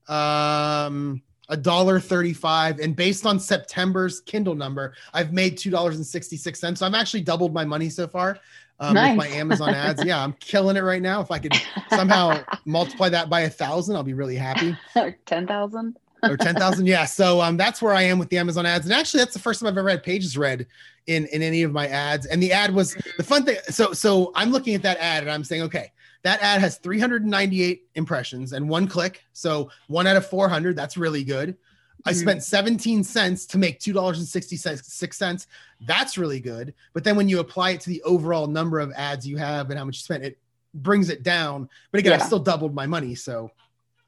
um 0.09 1.21
a 1.49 1.57
dollar 1.57 1.99
35 1.99 2.79
and 2.79 2.95
based 2.95 3.27
on 3.27 3.41
september's 3.41 4.21
kindle 4.21 4.55
number 4.55 4.95
i've 5.15 5.33
made 5.33 5.57
two 5.57 5.69
dollars 5.69 5.97
and 5.97 6.07
66 6.07 6.61
cents. 6.61 6.79
So 6.79 6.87
i've 6.87 6.95
actually 6.95 7.23
doubled 7.23 7.53
my 7.53 7.65
money 7.65 7.89
so 7.89 8.07
far 8.07 8.39
um, 8.79 8.95
nice. 8.95 9.17
with 9.17 9.29
my 9.29 9.37
amazon 9.37 9.75
ads. 9.75 10.05
Yeah 10.05 10.23
i'm 10.23 10.33
killing 10.35 10.77
it 10.77 10.83
right 10.83 11.03
now. 11.03 11.21
If 11.21 11.33
i 11.33 11.41
could 11.41 11.55
somehow 11.91 12.41
multiply 12.67 13.09
that 13.09 13.29
by 13.29 13.43
a 13.43 13.51
thousand 13.51 13.97
i'll 13.97 14.05
be 14.05 14.15
really 14.15 14.37
happy. 14.37 14.77
Or 14.95 15.11
10000 15.27 15.97
or 16.23 16.37
10,000. 16.37 16.87
Yeah. 16.87 17.05
So 17.05 17.41
um, 17.41 17.57
that's 17.57 17.81
where 17.81 17.95
I 17.95 18.03
am 18.03 18.19
with 18.19 18.29
the 18.29 18.39
Amazon 18.39 18.67
ads. 18.67 18.87
And 18.87 18.95
actually, 18.95 19.19
that's 19.19 19.35
the 19.35 19.41
first 19.41 19.61
time 19.61 19.69
I've 19.69 19.79
ever 19.79 19.91
had 19.91 20.03
pages 20.03 20.37
read 20.37 20.67
in, 21.07 21.27
in 21.27 21.43
any 21.43 21.63
of 21.63 21.73
my 21.73 21.87
ads. 21.89 22.27
And 22.27 22.43
the 22.43 22.53
ad 22.53 22.75
was 22.75 22.97
the 23.17 23.23
fun 23.23 23.45
thing. 23.45 23.57
So, 23.69 23.93
so 23.93 24.33
I'm 24.35 24.51
looking 24.51 24.75
at 24.75 24.83
that 24.83 24.99
ad 24.99 25.23
and 25.23 25.31
I'm 25.31 25.45
saying, 25.45 25.63
okay, 25.63 25.93
that 26.23 26.41
ad 26.43 26.61
has 26.61 26.79
398 26.79 27.85
impressions 27.95 28.53
and 28.53 28.69
one 28.69 28.89
click. 28.89 29.25
So 29.33 29.71
one 29.89 30.07
out 30.07 30.17
of 30.17 30.27
400. 30.29 30.77
That's 30.77 30.97
really 30.97 31.25
good. 31.25 31.51
Mm-hmm. 31.51 32.09
I 32.09 32.13
spent 32.13 32.43
17 32.43 33.05
cents 33.05 33.47
to 33.47 33.59
make 33.59 33.79
$2.66. 33.81 35.47
That's 35.83 36.19
really 36.19 36.41
good. 36.41 36.75
But 36.93 37.05
then 37.05 37.17
when 37.17 37.29
you 37.29 37.41
apply 37.41 37.71
it 37.71 37.81
to 37.83 37.91
the 37.91 38.03
overall 38.03 38.47
number 38.47 38.81
of 38.81 38.93
ads 38.97 39.27
you 39.27 39.37
have 39.37 39.71
and 39.71 39.79
how 39.79 39.85
much 39.85 39.97
you 39.97 40.01
spent, 40.01 40.25
it 40.25 40.39
brings 40.75 41.11
it 41.11 41.23
down. 41.23 41.69
But 41.93 42.01
again, 42.01 42.19
yeah. 42.19 42.25
I 42.25 42.27
still 42.27 42.39
doubled 42.39 42.75
my 42.75 42.87
money. 42.87 43.15
So 43.15 43.51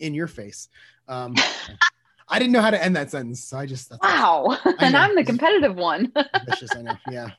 in 0.00 0.14
your 0.14 0.26
face. 0.26 0.68
Um, 1.06 1.34
I 2.28 2.38
didn't 2.38 2.52
know 2.52 2.60
how 2.60 2.70
to 2.70 2.82
end 2.82 2.96
that 2.96 3.10
sentence. 3.10 3.42
So 3.44 3.58
I 3.58 3.66
just, 3.66 3.92
wow. 4.02 4.56
and 4.80 4.96
I'm 4.96 5.14
the 5.14 5.24
competitive 5.24 5.76
one. 5.76 6.12
vicious, 6.48 6.70
I 6.74 6.82
know. 6.82 6.96
Yeah. 7.10 7.30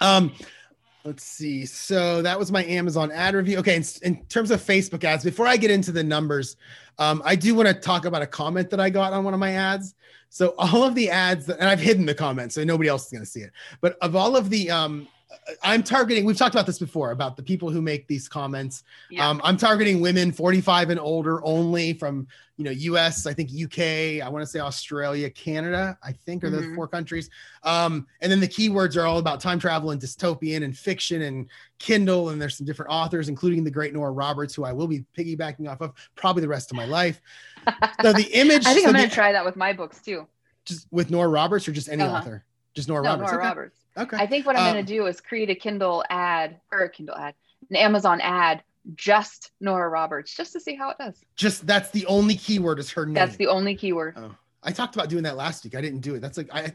Um, 0.00 0.32
Let's 1.08 1.24
see. 1.24 1.64
So 1.64 2.20
that 2.20 2.38
was 2.38 2.52
my 2.52 2.64
Amazon 2.64 3.10
ad 3.12 3.34
review. 3.34 3.58
Okay, 3.60 3.76
in, 3.76 3.84
in, 4.02 4.24
terms 4.26 4.50
of 4.50 4.60
Facebook 4.60 5.04
ads, 5.04 5.24
before 5.24 5.46
I 5.46 5.56
get 5.56 5.70
into 5.70 5.90
the 5.90 6.04
numbers, 6.04 6.56
um, 6.98 7.22
I 7.24 7.34
do 7.34 7.54
want 7.54 7.66
to 7.66 7.72
talk 7.72 8.04
about 8.04 8.20
a 8.20 8.26
comment 8.26 8.68
that 8.68 8.78
I 8.78 8.90
got 8.90 9.14
on 9.14 9.24
one 9.24 9.32
of 9.32 9.40
my 9.40 9.52
ads. 9.52 9.94
So 10.28 10.54
all 10.58 10.84
of 10.84 10.94
the 10.94 11.08
ads, 11.08 11.46
that, 11.46 11.60
and 11.60 11.68
I've 11.68 11.80
hidden 11.80 12.04
the 12.04 12.14
comment, 12.14 12.52
so 12.52 12.62
nobody 12.62 12.90
else 12.90 13.06
is 13.06 13.12
going 13.12 13.24
to 13.24 13.30
see 13.30 13.40
it. 13.40 13.52
But 13.80 13.96
of 14.02 14.16
all 14.16 14.36
of 14.36 14.50
the 14.50 14.70
um, 14.70 15.08
I'm 15.62 15.82
targeting, 15.82 16.24
we've 16.24 16.36
talked 16.36 16.54
about 16.54 16.66
this 16.66 16.78
before 16.78 17.10
about 17.10 17.36
the 17.36 17.42
people 17.42 17.70
who 17.70 17.82
make 17.82 18.06
these 18.06 18.28
comments. 18.28 18.84
Yeah. 19.10 19.28
Um, 19.28 19.40
I'm 19.44 19.56
targeting 19.56 20.00
women 20.00 20.32
45 20.32 20.90
and 20.90 21.00
older 21.00 21.44
only 21.44 21.92
from, 21.92 22.26
you 22.56 22.64
know, 22.64 22.70
US, 22.70 23.26
I 23.26 23.34
think 23.34 23.50
UK, 23.50 24.24
I 24.24 24.28
want 24.28 24.42
to 24.42 24.46
say 24.46 24.60
Australia, 24.60 25.28
Canada, 25.30 25.98
I 26.02 26.12
think 26.12 26.44
are 26.44 26.50
mm-hmm. 26.50 26.70
the 26.70 26.74
four 26.74 26.88
countries. 26.88 27.28
Um, 27.62 28.06
and 28.20 28.32
then 28.32 28.40
the 28.40 28.48
keywords 28.48 28.96
are 28.96 29.06
all 29.06 29.18
about 29.18 29.40
time 29.40 29.58
travel 29.58 29.90
and 29.90 30.00
dystopian 30.00 30.64
and 30.64 30.76
fiction 30.76 31.22
and 31.22 31.46
Kindle. 31.78 32.30
And 32.30 32.40
there's 32.40 32.56
some 32.56 32.66
different 32.66 32.90
authors, 32.90 33.28
including 33.28 33.64
the 33.64 33.70
great 33.70 33.92
Nora 33.92 34.10
Roberts, 34.10 34.54
who 34.54 34.64
I 34.64 34.72
will 34.72 34.88
be 34.88 35.04
piggybacking 35.16 35.68
off 35.68 35.80
of 35.80 35.92
probably 36.14 36.40
the 36.40 36.48
rest 36.48 36.70
of 36.70 36.76
my 36.76 36.86
life. 36.86 37.20
So 38.02 38.12
the 38.12 38.22
image. 38.32 38.66
I 38.66 38.72
think 38.72 38.84
so 38.84 38.90
I'm 38.90 38.96
going 38.96 39.08
to 39.08 39.14
try 39.14 39.32
that 39.32 39.44
with 39.44 39.56
my 39.56 39.72
books 39.72 40.00
too. 40.00 40.26
Just 40.64 40.86
with 40.90 41.10
Nora 41.10 41.28
Roberts 41.28 41.68
or 41.68 41.72
just 41.72 41.88
any 41.88 42.02
uh-huh. 42.02 42.16
author? 42.16 42.44
Just 42.78 42.88
Nora 42.88 43.02
no, 43.02 43.10
Roberts. 43.10 43.32
Nora 43.32 43.42
okay. 43.42 43.48
Roberts. 43.48 43.80
Okay. 43.96 44.16
I 44.18 44.26
think 44.28 44.46
what 44.46 44.54
I'm 44.54 44.68
um, 44.68 44.72
going 44.72 44.86
to 44.86 44.92
do 44.92 45.06
is 45.06 45.20
create 45.20 45.50
a 45.50 45.54
Kindle 45.56 46.04
ad 46.10 46.60
or 46.70 46.82
a 46.82 46.88
Kindle 46.88 47.16
ad, 47.16 47.34
an 47.70 47.74
Amazon 47.74 48.20
ad, 48.20 48.62
just 48.94 49.50
Nora 49.60 49.88
Roberts, 49.88 50.32
just 50.32 50.52
to 50.52 50.60
see 50.60 50.76
how 50.76 50.90
it 50.90 50.96
does. 50.96 51.16
Just 51.34 51.66
that's 51.66 51.90
the 51.90 52.06
only 52.06 52.36
keyword 52.36 52.78
is 52.78 52.88
her 52.92 53.04
name. 53.04 53.14
That's 53.14 53.34
the 53.34 53.48
only 53.48 53.74
keyword. 53.74 54.14
Oh, 54.16 54.32
I 54.62 54.70
talked 54.70 54.94
about 54.94 55.08
doing 55.08 55.24
that 55.24 55.36
last 55.36 55.64
week. 55.64 55.74
I 55.74 55.80
didn't 55.80 56.02
do 56.02 56.14
it. 56.14 56.20
That's 56.20 56.38
like 56.38 56.54
I. 56.54 56.72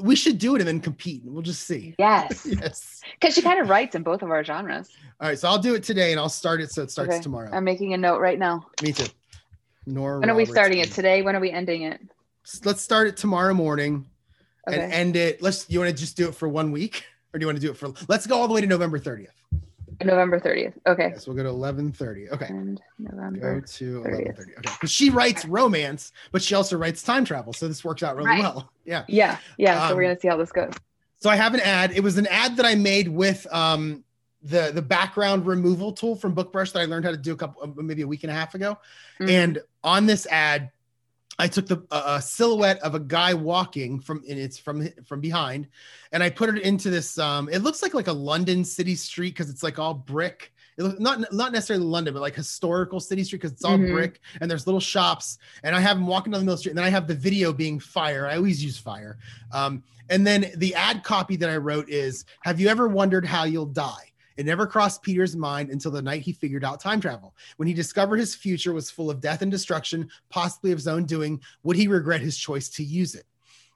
We 0.00 0.14
should 0.14 0.38
do 0.38 0.54
it 0.54 0.60
and 0.60 0.68
then 0.68 0.78
compete. 0.78 1.24
and 1.24 1.32
We'll 1.32 1.42
just 1.42 1.66
see. 1.66 1.96
Yes. 1.98 2.46
yes. 2.48 3.00
Because 3.20 3.34
she 3.34 3.42
kind 3.42 3.58
of 3.60 3.68
writes 3.68 3.96
in 3.96 4.04
both 4.04 4.22
of 4.22 4.30
our 4.30 4.44
genres. 4.44 4.90
All 5.20 5.26
right, 5.26 5.36
so 5.36 5.48
I'll 5.48 5.58
do 5.58 5.74
it 5.74 5.82
today 5.82 6.12
and 6.12 6.20
I'll 6.20 6.28
start 6.28 6.60
it 6.60 6.70
so 6.70 6.82
it 6.82 6.92
starts 6.92 7.14
okay. 7.14 7.20
tomorrow. 7.20 7.50
I'm 7.52 7.64
making 7.64 7.94
a 7.94 7.98
note 7.98 8.20
right 8.20 8.38
now. 8.38 8.68
Me 8.80 8.92
too. 8.92 9.06
Nora. 9.86 10.20
When 10.20 10.28
Roberts. 10.28 10.32
are 10.32 10.36
we 10.36 10.44
starting 10.46 10.78
it 10.78 10.92
today? 10.92 11.22
When 11.22 11.34
are 11.34 11.40
we 11.40 11.50
ending 11.50 11.82
it? 11.82 12.00
Let's 12.64 12.80
start 12.80 13.08
it 13.08 13.16
tomorrow 13.16 13.54
morning 13.54 14.06
okay. 14.68 14.80
and 14.80 14.92
end 14.92 15.16
it. 15.16 15.42
Let's. 15.42 15.68
You 15.68 15.80
want 15.80 15.90
to 15.90 15.96
just 15.96 16.16
do 16.16 16.28
it 16.28 16.34
for 16.34 16.48
one 16.48 16.72
week? 16.72 17.04
or 17.32 17.38
do 17.38 17.42
you 17.42 17.46
want 17.46 17.56
to 17.56 17.66
do 17.66 17.70
it 17.70 17.76
for? 17.76 17.92
Let's 18.08 18.26
go 18.26 18.40
all 18.40 18.48
the 18.48 18.54
way 18.54 18.60
to 18.60 18.66
November 18.66 18.98
30th. 18.98 19.28
November 20.02 20.40
30th. 20.40 20.74
Okay. 20.86 21.10
Yes, 21.12 21.26
we'll 21.26 21.36
go 21.36 21.44
to 21.44 21.48
11:30. 21.48 22.32
Okay. 22.32 22.46
And 22.46 22.80
November. 22.98 23.60
Go 23.60 23.66
to 23.66 24.02
11:30. 24.02 24.40
Okay. 24.40 24.52
Because 24.62 24.90
she 24.90 25.10
writes 25.10 25.44
romance, 25.44 26.12
but 26.32 26.42
she 26.42 26.54
also 26.54 26.76
writes 26.76 27.02
time 27.02 27.24
travel, 27.24 27.52
so 27.52 27.68
this 27.68 27.84
works 27.84 28.02
out 28.02 28.16
really 28.16 28.28
right. 28.28 28.40
well. 28.40 28.72
Yeah. 28.84 29.04
Yeah. 29.06 29.38
Yeah. 29.58 29.80
Um, 29.80 29.90
so 29.90 29.96
we're 29.96 30.02
gonna 30.02 30.18
see 30.18 30.28
how 30.28 30.36
this 30.36 30.50
goes. 30.50 30.72
So 31.20 31.30
I 31.30 31.36
have 31.36 31.54
an 31.54 31.60
ad. 31.60 31.92
It 31.92 32.02
was 32.02 32.18
an 32.18 32.26
ad 32.26 32.56
that 32.56 32.66
I 32.66 32.74
made 32.74 33.08
with 33.08 33.46
um 33.52 34.02
the 34.42 34.72
the 34.74 34.82
background 34.82 35.46
removal 35.46 35.92
tool 35.92 36.16
from 36.16 36.34
BookBrush 36.34 36.72
that 36.72 36.80
I 36.80 36.86
learned 36.86 37.04
how 37.04 37.12
to 37.12 37.16
do 37.16 37.32
a 37.32 37.36
couple 37.36 37.72
maybe 37.76 38.02
a 38.02 38.08
week 38.08 38.24
and 38.24 38.32
a 38.32 38.34
half 38.34 38.56
ago. 38.56 38.78
Mm-hmm. 39.20 39.30
And 39.30 39.58
on 39.84 40.06
this 40.06 40.26
ad, 40.26 40.71
I 41.38 41.48
took 41.48 41.66
the 41.66 41.82
uh, 41.90 42.20
silhouette 42.20 42.78
of 42.80 42.94
a 42.94 43.00
guy 43.00 43.34
walking 43.34 44.00
from 44.00 44.22
and 44.28 44.38
it's 44.38 44.58
from 44.58 44.88
from 45.06 45.20
behind, 45.20 45.68
and 46.12 46.22
I 46.22 46.30
put 46.30 46.54
it 46.54 46.62
into 46.62 46.90
this. 46.90 47.18
Um, 47.18 47.48
it 47.48 47.60
looks 47.60 47.82
like 47.82 47.94
like 47.94 48.08
a 48.08 48.12
London 48.12 48.64
city 48.64 48.94
street 48.94 49.30
because 49.30 49.50
it's 49.50 49.62
like 49.62 49.78
all 49.78 49.94
brick 49.94 50.52
not 50.78 51.32
not 51.32 51.52
necessarily 51.52 51.84
London, 51.84 52.14
but 52.14 52.20
like 52.20 52.34
historical 52.34 53.00
city 53.00 53.24
street 53.24 53.40
because 53.40 53.52
it's 53.52 53.64
all 53.64 53.76
mm-hmm. 53.76 53.92
brick 53.92 54.20
and 54.40 54.50
there's 54.50 54.66
little 54.66 54.80
shops. 54.80 55.38
And 55.62 55.76
I 55.76 55.80
have 55.80 55.96
them 55.96 56.06
walking 56.06 56.32
down 56.32 56.40
the 56.40 56.44
middle 56.44 56.56
street, 56.56 56.70
and 56.70 56.78
then 56.78 56.84
I 56.84 56.90
have 56.90 57.06
the 57.06 57.14
video 57.14 57.52
being 57.52 57.78
fire. 57.78 58.26
I 58.26 58.36
always 58.36 58.64
use 58.64 58.78
fire. 58.78 59.18
Um, 59.52 59.82
and 60.08 60.26
then 60.26 60.50
the 60.56 60.74
ad 60.74 61.04
copy 61.04 61.36
that 61.36 61.50
I 61.50 61.56
wrote 61.56 61.88
is, 61.88 62.24
"Have 62.40 62.60
you 62.60 62.68
ever 62.68 62.88
wondered 62.88 63.26
how 63.26 63.44
you'll 63.44 63.66
die?" 63.66 64.11
It 64.36 64.46
never 64.46 64.66
crossed 64.66 65.02
Peter's 65.02 65.36
mind 65.36 65.70
until 65.70 65.90
the 65.90 66.02
night 66.02 66.22
he 66.22 66.32
figured 66.32 66.64
out 66.64 66.80
time 66.80 67.00
travel. 67.00 67.34
When 67.56 67.68
he 67.68 67.74
discovered 67.74 68.16
his 68.16 68.34
future 68.34 68.72
was 68.72 68.90
full 68.90 69.10
of 69.10 69.20
death 69.20 69.42
and 69.42 69.50
destruction, 69.50 70.08
possibly 70.30 70.72
of 70.72 70.78
his 70.78 70.88
own 70.88 71.04
doing, 71.04 71.40
would 71.62 71.76
he 71.76 71.88
regret 71.88 72.20
his 72.20 72.36
choice 72.36 72.68
to 72.70 72.84
use 72.84 73.14
it? 73.14 73.24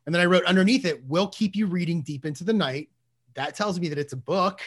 And 0.06 0.14
then 0.14 0.22
I 0.22 0.26
wrote 0.26 0.44
underneath 0.44 0.84
it, 0.84 1.04
will 1.06 1.28
keep 1.28 1.56
you 1.56 1.66
reading 1.66 2.00
deep 2.00 2.24
into 2.24 2.44
the 2.44 2.52
night. 2.52 2.88
That 3.34 3.54
tells 3.54 3.78
me 3.78 3.88
that 3.88 3.98
it's 3.98 4.12
a 4.12 4.16
book. 4.16 4.60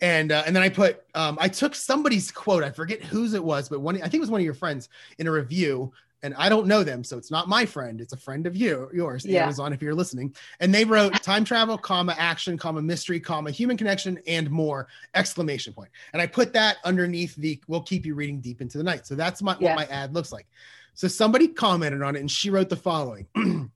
And 0.00 0.32
uh, 0.32 0.42
and 0.46 0.56
then 0.56 0.64
I 0.64 0.68
put 0.68 1.04
um, 1.14 1.38
I 1.40 1.48
took 1.48 1.76
somebody's 1.76 2.32
quote. 2.32 2.64
I 2.64 2.70
forget 2.70 3.02
whose 3.04 3.34
it 3.34 3.44
was, 3.44 3.68
but 3.68 3.80
one 3.80 3.96
I 3.96 4.00
think 4.00 4.14
it 4.14 4.20
was 4.20 4.30
one 4.30 4.40
of 4.40 4.44
your 4.44 4.54
friends 4.54 4.88
in 5.18 5.28
a 5.28 5.30
review 5.30 5.92
and 6.22 6.34
I 6.36 6.48
don't 6.48 6.66
know 6.66 6.84
them, 6.84 7.02
so 7.02 7.18
it's 7.18 7.30
not 7.30 7.48
my 7.48 7.66
friend. 7.66 8.00
It's 8.00 8.12
a 8.12 8.16
friend 8.16 8.46
of 8.46 8.54
you, 8.54 8.88
yours, 8.92 9.24
yeah. 9.24 9.42
Amazon, 9.42 9.72
if 9.72 9.82
you're 9.82 9.94
listening. 9.94 10.34
And 10.60 10.72
they 10.72 10.84
wrote 10.84 11.20
time 11.22 11.44
travel, 11.44 11.76
comma 11.76 12.14
action, 12.16 12.56
comma 12.56 12.80
mystery, 12.80 13.18
comma 13.18 13.50
human 13.50 13.76
connection, 13.76 14.20
and 14.28 14.48
more 14.50 14.86
exclamation 15.14 15.72
point. 15.72 15.90
And 16.12 16.22
I 16.22 16.26
put 16.26 16.52
that 16.52 16.76
underneath 16.84 17.34
the 17.34 17.60
"We'll 17.66 17.82
keep 17.82 18.06
you 18.06 18.14
reading 18.14 18.40
deep 18.40 18.60
into 18.60 18.78
the 18.78 18.84
night." 18.84 19.06
So 19.06 19.16
that's 19.16 19.42
my, 19.42 19.54
what 19.54 19.74
my 19.74 19.86
ad 19.86 20.14
looks 20.14 20.30
like. 20.30 20.46
So 20.94 21.08
somebody 21.08 21.48
commented 21.48 22.02
on 22.02 22.14
it, 22.14 22.20
and 22.20 22.30
she 22.30 22.50
wrote 22.50 22.68
the 22.68 22.76
following. 22.76 23.26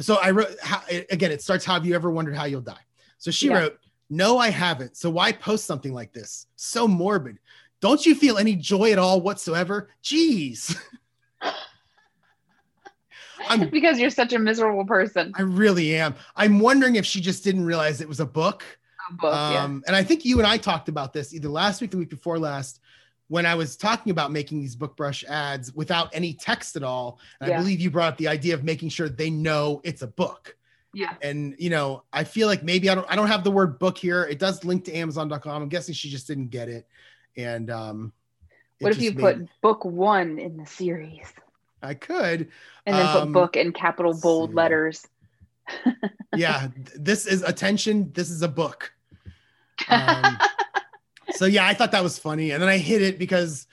so 0.00 0.16
I 0.22 0.30
wrote 0.30 0.56
how, 0.62 0.82
again. 1.10 1.32
It 1.32 1.42
starts. 1.42 1.64
Have 1.64 1.84
you 1.84 1.94
ever 1.94 2.10
wondered 2.10 2.36
how 2.36 2.44
you'll 2.44 2.60
die? 2.60 2.84
So 3.18 3.32
she 3.32 3.48
yeah. 3.48 3.58
wrote, 3.58 3.80
"No, 4.10 4.38
I 4.38 4.50
haven't. 4.50 4.96
So 4.96 5.10
why 5.10 5.32
post 5.32 5.66
something 5.66 5.92
like 5.92 6.12
this? 6.12 6.46
So 6.54 6.86
morbid." 6.86 7.38
Don't 7.80 8.04
you 8.04 8.14
feel 8.14 8.36
any 8.36 8.56
joy 8.56 8.92
at 8.92 8.98
all 8.98 9.22
whatsoever? 9.22 9.88
Jeez. 10.04 10.78
I'm, 13.50 13.68
because 13.70 13.98
you're 13.98 14.10
such 14.10 14.32
a 14.32 14.38
miserable 14.38 14.84
person. 14.84 15.32
I 15.36 15.42
really 15.42 15.96
am. 15.96 16.14
I'm 16.36 16.60
wondering 16.60 16.96
if 16.96 17.04
she 17.04 17.20
just 17.20 17.44
didn't 17.44 17.64
realize 17.64 18.00
it 18.00 18.08
was 18.08 18.20
a 18.20 18.26
book. 18.26 18.64
A 19.10 19.14
book 19.14 19.34
um, 19.34 19.52
yeah. 19.52 19.88
And 19.88 19.96
I 19.96 20.02
think 20.02 20.24
you 20.24 20.38
and 20.38 20.46
I 20.46 20.56
talked 20.56 20.88
about 20.88 21.12
this 21.12 21.34
either 21.34 21.48
last 21.48 21.80
week, 21.80 21.90
the 21.90 21.98
week 21.98 22.10
before 22.10 22.38
last, 22.38 22.80
when 23.28 23.46
I 23.46 23.54
was 23.54 23.76
talking 23.76 24.10
about 24.10 24.32
making 24.32 24.60
these 24.60 24.74
BookBrush 24.74 25.24
ads 25.24 25.72
without 25.74 26.10
any 26.12 26.34
text 26.34 26.76
at 26.76 26.82
all. 26.82 27.20
And 27.40 27.50
yeah. 27.50 27.56
I 27.56 27.58
believe 27.58 27.80
you 27.80 27.90
brought 27.90 28.12
up 28.12 28.18
the 28.18 28.28
idea 28.28 28.54
of 28.54 28.64
making 28.64 28.88
sure 28.88 29.08
they 29.08 29.30
know 29.30 29.80
it's 29.84 30.02
a 30.02 30.08
book. 30.08 30.56
Yeah. 30.92 31.14
And 31.22 31.54
you 31.58 31.70
know, 31.70 32.02
I 32.12 32.24
feel 32.24 32.48
like 32.48 32.62
maybe 32.62 32.90
I 32.90 32.94
don't 32.94 33.06
I 33.08 33.14
don't 33.16 33.28
have 33.28 33.44
the 33.44 33.50
word 33.50 33.78
book 33.78 33.96
here. 33.96 34.24
It 34.24 34.38
does 34.38 34.64
link 34.64 34.84
to 34.86 34.92
Amazon.com. 34.92 35.62
I'm 35.62 35.68
guessing 35.68 35.94
she 35.94 36.10
just 36.10 36.26
didn't 36.26 36.48
get 36.48 36.68
it. 36.68 36.86
And 37.36 37.70
um 37.70 38.12
what 38.80 38.92
if 38.92 39.00
you 39.00 39.12
made... 39.12 39.20
put 39.20 39.60
book 39.60 39.84
one 39.84 40.38
in 40.38 40.56
the 40.56 40.66
series? 40.66 41.32
I 41.82 41.94
could. 41.94 42.48
And 42.86 42.96
then 42.96 43.06
um, 43.06 43.12
put 43.12 43.32
book 43.32 43.56
in 43.56 43.72
capital 43.72 44.14
bold 44.14 44.54
letters. 44.54 45.06
yeah, 46.36 46.68
this 46.96 47.26
is 47.26 47.42
attention. 47.42 48.12
This 48.12 48.30
is 48.30 48.42
a 48.42 48.48
book. 48.48 48.92
Um, 49.88 50.38
so 51.30 51.46
yeah, 51.46 51.66
I 51.66 51.74
thought 51.74 51.92
that 51.92 52.02
was 52.02 52.18
funny, 52.18 52.50
and 52.50 52.62
then 52.62 52.68
I 52.68 52.78
hit 52.78 53.02
it 53.02 53.18
because, 53.18 53.66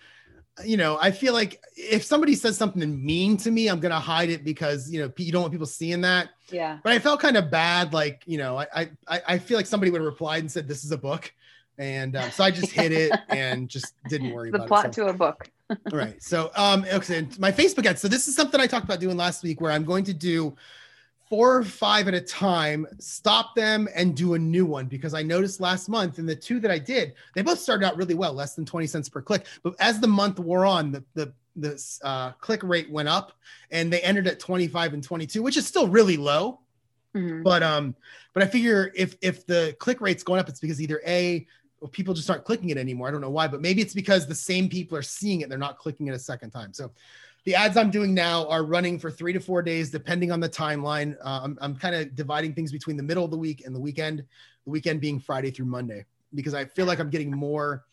you 0.64 0.78
know, 0.78 0.98
I 1.02 1.12
feel 1.12 1.34
like 1.34 1.62
if 1.76 2.04
somebody 2.04 2.36
says 2.36 2.58
something 2.58 3.06
mean 3.06 3.38
to 3.38 3.52
me, 3.52 3.68
I'm 3.68 3.80
gonna 3.80 4.00
hide 4.00 4.30
it 4.30 4.44
because 4.44 4.92
you 4.92 5.02
know 5.02 5.12
you 5.18 5.32
don't 5.32 5.42
want 5.42 5.52
people 5.52 5.68
seeing 5.68 6.02
that. 6.02 6.30
Yeah. 6.50 6.80
But 6.84 6.94
I 6.94 7.00
felt 7.00 7.20
kind 7.20 7.38
of 7.38 7.52
bad, 7.52 7.94
like 7.94 8.24
you 8.26 8.38
know, 8.38 8.58
I 8.58 8.90
I 9.08 9.22
I 9.28 9.38
feel 9.38 9.58
like 9.58 9.66
somebody 9.66 9.92
would 9.92 10.02
have 10.02 10.06
replied 10.06 10.40
and 10.40 10.52
said 10.52 10.68
this 10.68 10.84
is 10.84 10.92
a 10.92 10.98
book, 10.98 11.32
and 11.78 12.16
uh, 12.16 12.30
so 12.30 12.44
I 12.44 12.52
just 12.52 12.72
hit 12.72 12.92
it 12.92 13.12
and 13.30 13.70
just 13.70 13.94
didn't 14.10 14.32
worry 14.32 14.52
the 14.52 14.58
about 14.58 14.68
plot 14.68 14.86
it. 14.86 14.92
to 14.94 15.08
a 15.08 15.14
book. 15.14 15.50
right. 15.92 16.22
So 16.22 16.52
um 16.56 16.86
okay, 16.92 17.28
my 17.40 17.52
Facebook 17.52 17.86
ads. 17.86 18.02
So 18.02 18.08
this 18.08 18.28
is 18.28 18.36
something 18.36 18.60
I 18.60 18.68
talked 18.68 18.86
about 18.86 19.00
doing 19.00 19.18
last 19.18 19.44
week 19.44 19.62
where 19.62 19.72
I'm 19.72 19.84
going 19.84 20.04
to 20.06 20.14
do 20.14 20.56
four 21.30 21.58
or 21.58 21.64
five 21.64 22.08
at 22.08 22.14
a 22.14 22.22
time, 22.22 22.88
stop 23.00 23.54
them 23.56 23.88
and 23.94 24.16
do 24.16 24.36
a 24.36 24.40
new 24.40 24.66
one 24.66 24.86
because 24.86 25.14
I 25.14 25.24
noticed 25.24 25.60
last 25.60 25.90
month 25.90 26.20
in 26.20 26.26
the 26.26 26.36
two 26.36 26.60
that 26.62 26.72
I 26.72 26.80
did, 26.80 27.16
they 27.36 27.42
both 27.42 27.60
started 27.60 27.86
out 27.86 27.98
really 27.98 28.14
well, 28.14 28.32
less 28.34 28.56
than 28.56 28.66
20 28.66 28.88
cents 28.88 29.10
per 29.10 29.22
click. 29.22 29.46
But 29.62 29.76
as 29.80 30.00
the 30.00 30.08
month 30.08 30.40
wore 30.40 30.66
on, 30.66 30.92
the 30.92 31.04
the 31.14 31.34
the 31.58 31.98
uh, 32.04 32.32
click 32.34 32.62
rate 32.64 32.90
went 32.92 33.10
up 33.10 33.34
and 33.72 33.92
they 33.92 34.00
ended 34.02 34.28
at 34.28 34.40
25 34.40 34.94
and 34.94 35.04
22, 35.04 35.42
which 35.42 35.58
is 35.58 35.66
still 35.66 35.88
really 35.88 36.16
low. 36.16 36.62
Mm-hmm. 37.16 37.42
But 37.42 37.64
um, 37.64 37.96
but 38.34 38.44
I 38.44 38.46
figure 38.46 38.92
if 38.96 39.16
if 39.22 39.46
the 39.46 39.76
click 39.80 40.00
rate's 40.02 40.24
going 40.24 40.40
up, 40.40 40.50
it's 40.50 40.60
because 40.60 40.80
either 40.80 41.02
a 41.06 41.48
people 41.92 42.14
just 42.14 42.30
aren't 42.30 42.44
clicking 42.44 42.70
it 42.70 42.78
anymore. 42.78 43.08
I 43.08 43.12
don't 43.12 43.22
know 43.22 43.30
why, 43.30 43.48
but 43.48 43.62
maybe 43.62 43.82
it's 43.82 43.94
because 43.94 44.26
the 44.26 44.36
same 44.36 44.68
people 44.68 44.98
are 44.98 45.04
seeing 45.04 45.42
it. 45.42 45.50
They're 45.50 45.58
not 45.58 45.78
clicking 45.78 46.08
it 46.08 46.16
a 46.16 46.20
second 46.20 46.50
time. 46.50 46.74
So 46.74 46.92
the 47.46 47.56
ads 47.56 47.78
I'm 47.78 47.92
doing 47.92 48.14
now 48.14 48.48
are 48.50 48.64
running 48.64 48.98
for 49.00 49.12
three 49.12 49.32
to 49.34 49.40
four 49.40 49.62
days, 49.62 49.92
depending 49.92 50.32
on 50.32 50.40
the 50.40 50.50
timeline. 50.50 51.16
Uh, 51.24 51.42
I'm, 51.44 51.58
I'm 51.62 51.76
kind 51.76 51.96
of 51.96 52.16
dividing 52.16 52.54
things 52.54 52.72
between 52.72 52.98
the 52.98 53.04
middle 53.04 53.24
of 53.24 53.32
the 53.32 53.38
week 53.38 53.64
and 53.66 53.76
the 53.76 53.80
weekend, 53.80 54.20
the 54.66 54.70
weekend 54.70 55.00
being 55.00 55.20
Friday 55.20 55.52
through 55.52 55.68
Monday, 55.68 56.06
because 56.34 56.54
I 56.54 56.66
feel 56.66 56.86
like 56.88 57.00
I'm 57.00 57.10
getting 57.10 57.32
more, 57.32 57.86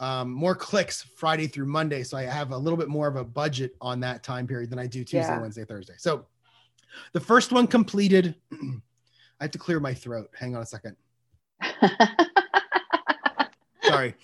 um, 0.00 0.30
more 0.30 0.54
clicks 0.54 1.02
Friday 1.02 1.46
through 1.46 1.66
Monday. 1.66 2.02
So 2.02 2.16
I 2.16 2.22
have 2.22 2.52
a 2.52 2.56
little 2.56 2.76
bit 2.76 2.88
more 2.88 3.08
of 3.08 3.16
a 3.16 3.24
budget 3.24 3.74
on 3.80 4.00
that 4.00 4.22
time 4.22 4.46
period 4.46 4.70
than 4.70 4.78
I 4.78 4.86
do 4.86 5.00
Tuesday, 5.00 5.20
yeah. 5.20 5.40
Wednesday, 5.40 5.64
Thursday. 5.64 5.94
So 5.96 6.26
the 7.12 7.20
first 7.20 7.52
one 7.52 7.66
completed. 7.66 8.34
I 9.40 9.44
have 9.44 9.50
to 9.50 9.58
clear 9.58 9.80
my 9.80 9.94
throat. 9.94 10.30
Hang 10.38 10.54
on 10.54 10.62
a 10.62 10.66
second. 10.66 10.96
Sorry. 13.94 14.14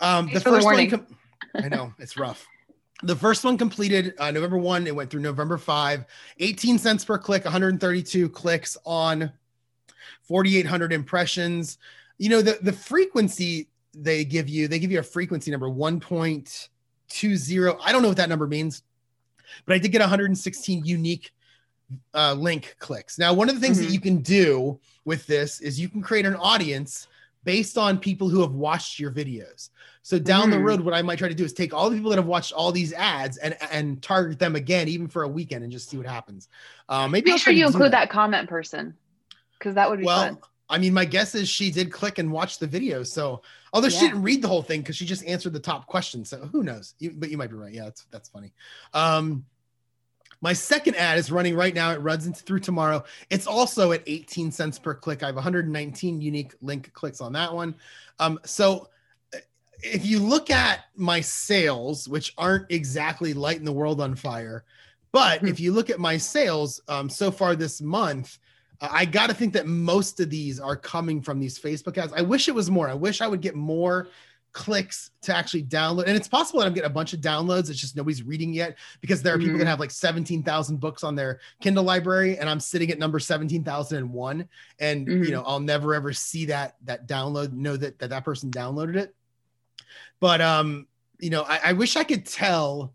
Um, 0.00 0.30
the 0.32 0.40
first 0.40 0.60
the 0.60 0.74
one, 0.74 0.90
com- 0.90 1.06
I 1.54 1.68
know 1.68 1.92
it's 1.98 2.16
rough. 2.16 2.46
The 3.02 3.16
first 3.16 3.44
one 3.44 3.56
completed 3.56 4.14
uh, 4.18 4.32
November 4.32 4.58
1. 4.58 4.86
It 4.86 4.94
went 4.94 5.10
through 5.10 5.20
November 5.20 5.56
5. 5.56 6.04
18 6.38 6.78
cents 6.78 7.04
per 7.04 7.18
click, 7.18 7.44
132 7.44 8.28
clicks 8.30 8.76
on 8.84 9.32
4,800 10.22 10.92
impressions. 10.92 11.78
You 12.18 12.30
know, 12.30 12.42
the, 12.42 12.58
the 12.60 12.72
frequency 12.72 13.68
they 13.94 14.24
give 14.24 14.48
you, 14.48 14.66
they 14.68 14.80
give 14.80 14.90
you 14.90 14.98
a 14.98 15.04
frequency 15.04 15.50
number 15.50 15.68
1.20. 15.68 17.78
I 17.84 17.92
don't 17.92 18.02
know 18.02 18.08
what 18.08 18.16
that 18.16 18.28
number 18.28 18.46
means, 18.46 18.82
but 19.64 19.74
I 19.74 19.78
did 19.78 19.92
get 19.92 20.00
116 20.00 20.84
unique 20.84 21.32
uh, 22.14 22.34
link 22.34 22.76
clicks. 22.78 23.18
Now, 23.18 23.32
one 23.32 23.48
of 23.48 23.54
the 23.54 23.60
things 23.60 23.78
mm-hmm. 23.78 23.86
that 23.86 23.92
you 23.92 24.00
can 24.00 24.18
do 24.18 24.78
with 25.04 25.26
this 25.26 25.60
is 25.60 25.80
you 25.80 25.88
can 25.88 26.02
create 26.02 26.26
an 26.26 26.36
audience 26.36 27.08
based 27.44 27.78
on 27.78 27.98
people 27.98 28.28
who 28.28 28.40
have 28.40 28.52
watched 28.52 28.98
your 28.98 29.10
videos. 29.10 29.70
So 30.02 30.18
down 30.18 30.48
mm. 30.48 30.52
the 30.52 30.58
road, 30.58 30.80
what 30.80 30.94
I 30.94 31.02
might 31.02 31.18
try 31.18 31.28
to 31.28 31.34
do 31.34 31.44
is 31.44 31.52
take 31.52 31.74
all 31.74 31.90
the 31.90 31.96
people 31.96 32.10
that 32.10 32.16
have 32.16 32.26
watched 32.26 32.52
all 32.52 32.72
these 32.72 32.92
ads 32.92 33.36
and 33.38 33.56
and 33.70 34.02
target 34.02 34.38
them 34.38 34.56
again, 34.56 34.88
even 34.88 35.08
for 35.08 35.22
a 35.22 35.28
weekend, 35.28 35.64
and 35.64 35.72
just 35.72 35.88
see 35.88 35.96
what 35.96 36.06
happens. 36.06 36.48
Uh, 36.88 37.08
maybe 37.08 37.30
make 37.30 37.40
sure 37.40 37.52
you 37.52 37.66
include 37.66 37.92
that. 37.92 38.08
that. 38.08 38.10
comment 38.10 38.48
person 38.48 38.94
because 39.58 39.74
that 39.74 39.88
would 39.90 39.98
be 39.98 40.06
well. 40.06 40.28
Fun. 40.28 40.38
I 40.70 40.78
mean, 40.78 40.92
my 40.92 41.04
guess 41.04 41.34
is 41.34 41.48
she 41.48 41.70
did 41.70 41.90
click 41.90 42.18
and 42.18 42.30
watch 42.30 42.58
the 42.58 42.66
video. 42.66 43.02
So, 43.02 43.42
although 43.72 43.88
yeah. 43.88 43.98
she 43.98 44.06
didn't 44.06 44.22
read 44.22 44.42
the 44.42 44.48
whole 44.48 44.62
thing 44.62 44.82
because 44.82 44.96
she 44.96 45.06
just 45.06 45.24
answered 45.24 45.54
the 45.54 45.60
top 45.60 45.86
question. 45.86 46.24
So, 46.24 46.38
who 46.52 46.62
knows? 46.62 46.94
You, 46.98 47.12
but 47.16 47.30
you 47.30 47.38
might 47.38 47.50
be 47.50 47.56
right. 47.56 47.72
Yeah, 47.72 47.84
that's 47.84 48.06
that's 48.10 48.28
funny. 48.28 48.52
Um, 48.92 49.44
my 50.40 50.52
second 50.52 50.96
ad 50.96 51.18
is 51.18 51.32
running 51.32 51.56
right 51.56 51.74
now. 51.74 51.90
It 51.92 52.00
runs 52.00 52.26
into 52.26 52.42
through 52.42 52.60
tomorrow. 52.60 53.04
It's 53.30 53.46
also 53.46 53.92
at 53.92 54.02
18 54.06 54.52
cents 54.52 54.78
per 54.78 54.94
click. 54.94 55.22
I 55.22 55.26
have 55.26 55.34
119 55.34 56.20
unique 56.20 56.54
link 56.62 56.92
clicks 56.92 57.20
on 57.20 57.32
that 57.32 57.52
one. 57.52 57.74
Um, 58.18 58.38
so 58.44 58.88
uh, 59.34 59.38
if 59.82 60.06
you 60.06 60.20
look 60.20 60.50
at 60.50 60.80
my 60.96 61.20
sales, 61.20 62.08
which 62.08 62.34
aren't 62.38 62.70
exactly 62.70 63.34
lighting 63.34 63.64
the 63.64 63.72
world 63.72 64.00
on 64.00 64.14
fire, 64.14 64.64
but 65.10 65.42
if 65.42 65.58
you 65.58 65.72
look 65.72 65.90
at 65.90 65.98
my 65.98 66.16
sales 66.16 66.80
um, 66.88 67.08
so 67.08 67.30
far 67.30 67.56
this 67.56 67.80
month, 67.80 68.38
uh, 68.80 68.88
I 68.90 69.04
got 69.04 69.28
to 69.28 69.34
think 69.34 69.52
that 69.54 69.66
most 69.66 70.20
of 70.20 70.30
these 70.30 70.60
are 70.60 70.76
coming 70.76 71.20
from 71.20 71.40
these 71.40 71.58
Facebook 71.58 71.98
ads. 71.98 72.12
I 72.12 72.22
wish 72.22 72.48
it 72.48 72.54
was 72.54 72.70
more. 72.70 72.88
I 72.88 72.94
wish 72.94 73.20
I 73.20 73.26
would 73.26 73.40
get 73.40 73.54
more 73.54 74.08
clicks 74.58 75.12
to 75.22 75.34
actually 75.34 75.62
download. 75.62 76.06
And 76.08 76.16
it's 76.16 76.26
possible 76.26 76.58
that 76.58 76.66
I'm 76.66 76.74
getting 76.74 76.90
a 76.90 76.92
bunch 76.92 77.12
of 77.12 77.20
downloads. 77.20 77.70
It's 77.70 77.78
just 77.78 77.94
nobody's 77.94 78.24
reading 78.24 78.52
yet 78.52 78.76
because 79.00 79.22
there 79.22 79.32
are 79.32 79.38
people 79.38 79.52
mm-hmm. 79.52 79.60
that 79.60 79.66
have 79.68 79.78
like 79.78 79.92
17,000 79.92 80.80
books 80.80 81.04
on 81.04 81.14
their 81.14 81.38
Kindle 81.60 81.84
library 81.84 82.38
and 82.38 82.50
I'm 82.50 82.58
sitting 82.58 82.90
at 82.90 82.98
number 82.98 83.20
17,001 83.20 84.48
and 84.80 85.06
mm-hmm. 85.06 85.22
you 85.22 85.30
know, 85.30 85.44
I'll 85.46 85.60
never 85.60 85.94
ever 85.94 86.12
see 86.12 86.46
that 86.46 86.74
that 86.86 87.06
download 87.06 87.52
know 87.52 87.76
that 87.76 88.00
that, 88.00 88.10
that 88.10 88.24
person 88.24 88.50
downloaded 88.50 88.96
it. 88.96 89.14
But 90.18 90.40
um, 90.40 90.88
you 91.20 91.30
know, 91.30 91.44
I, 91.44 91.60
I 91.66 91.72
wish 91.74 91.94
I 91.94 92.02
could 92.02 92.26
tell 92.26 92.92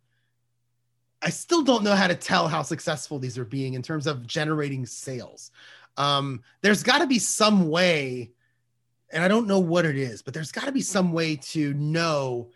I 1.21 1.30
still 1.30 1.62
don't 1.62 1.86
know 1.86 1.95
how 1.95 2.08
to 2.08 2.15
tell 2.15 2.49
how 2.49 2.62
successful 2.62 3.19
these 3.19 3.38
are 3.38 3.45
being 3.45 3.76
in 3.76 3.82
terms 3.82 4.06
of 4.06 4.28
generating 4.28 4.86
sales. 4.86 5.52
Um, 5.95 6.43
there's 6.62 6.84
got 6.84 6.97
to 6.97 7.08
be 7.08 7.19
some 7.19 7.69
way 7.69 8.32
and 9.13 9.23
I 9.23 9.28
don't 9.28 9.47
know 9.47 9.60
what 9.60 9.86
it 9.86 9.95
is, 9.95 10.21
but 10.21 10.34
there's 10.34 10.52
got 10.52 10.65
to 10.65 10.71
be 10.71 10.82
some 10.82 11.13
way 11.13 11.38
to 11.38 11.73
know 11.76 12.49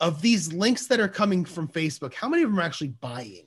of 0.00 0.20
these 0.20 0.52
links 0.52 0.86
that 0.88 1.00
are 1.00 1.08
coming 1.08 1.44
from 1.44 1.66
Facebook, 1.66 2.14
how 2.14 2.28
many 2.28 2.42
of 2.42 2.50
them 2.50 2.58
are 2.58 2.62
actually 2.62 2.88
buying? 2.88 3.46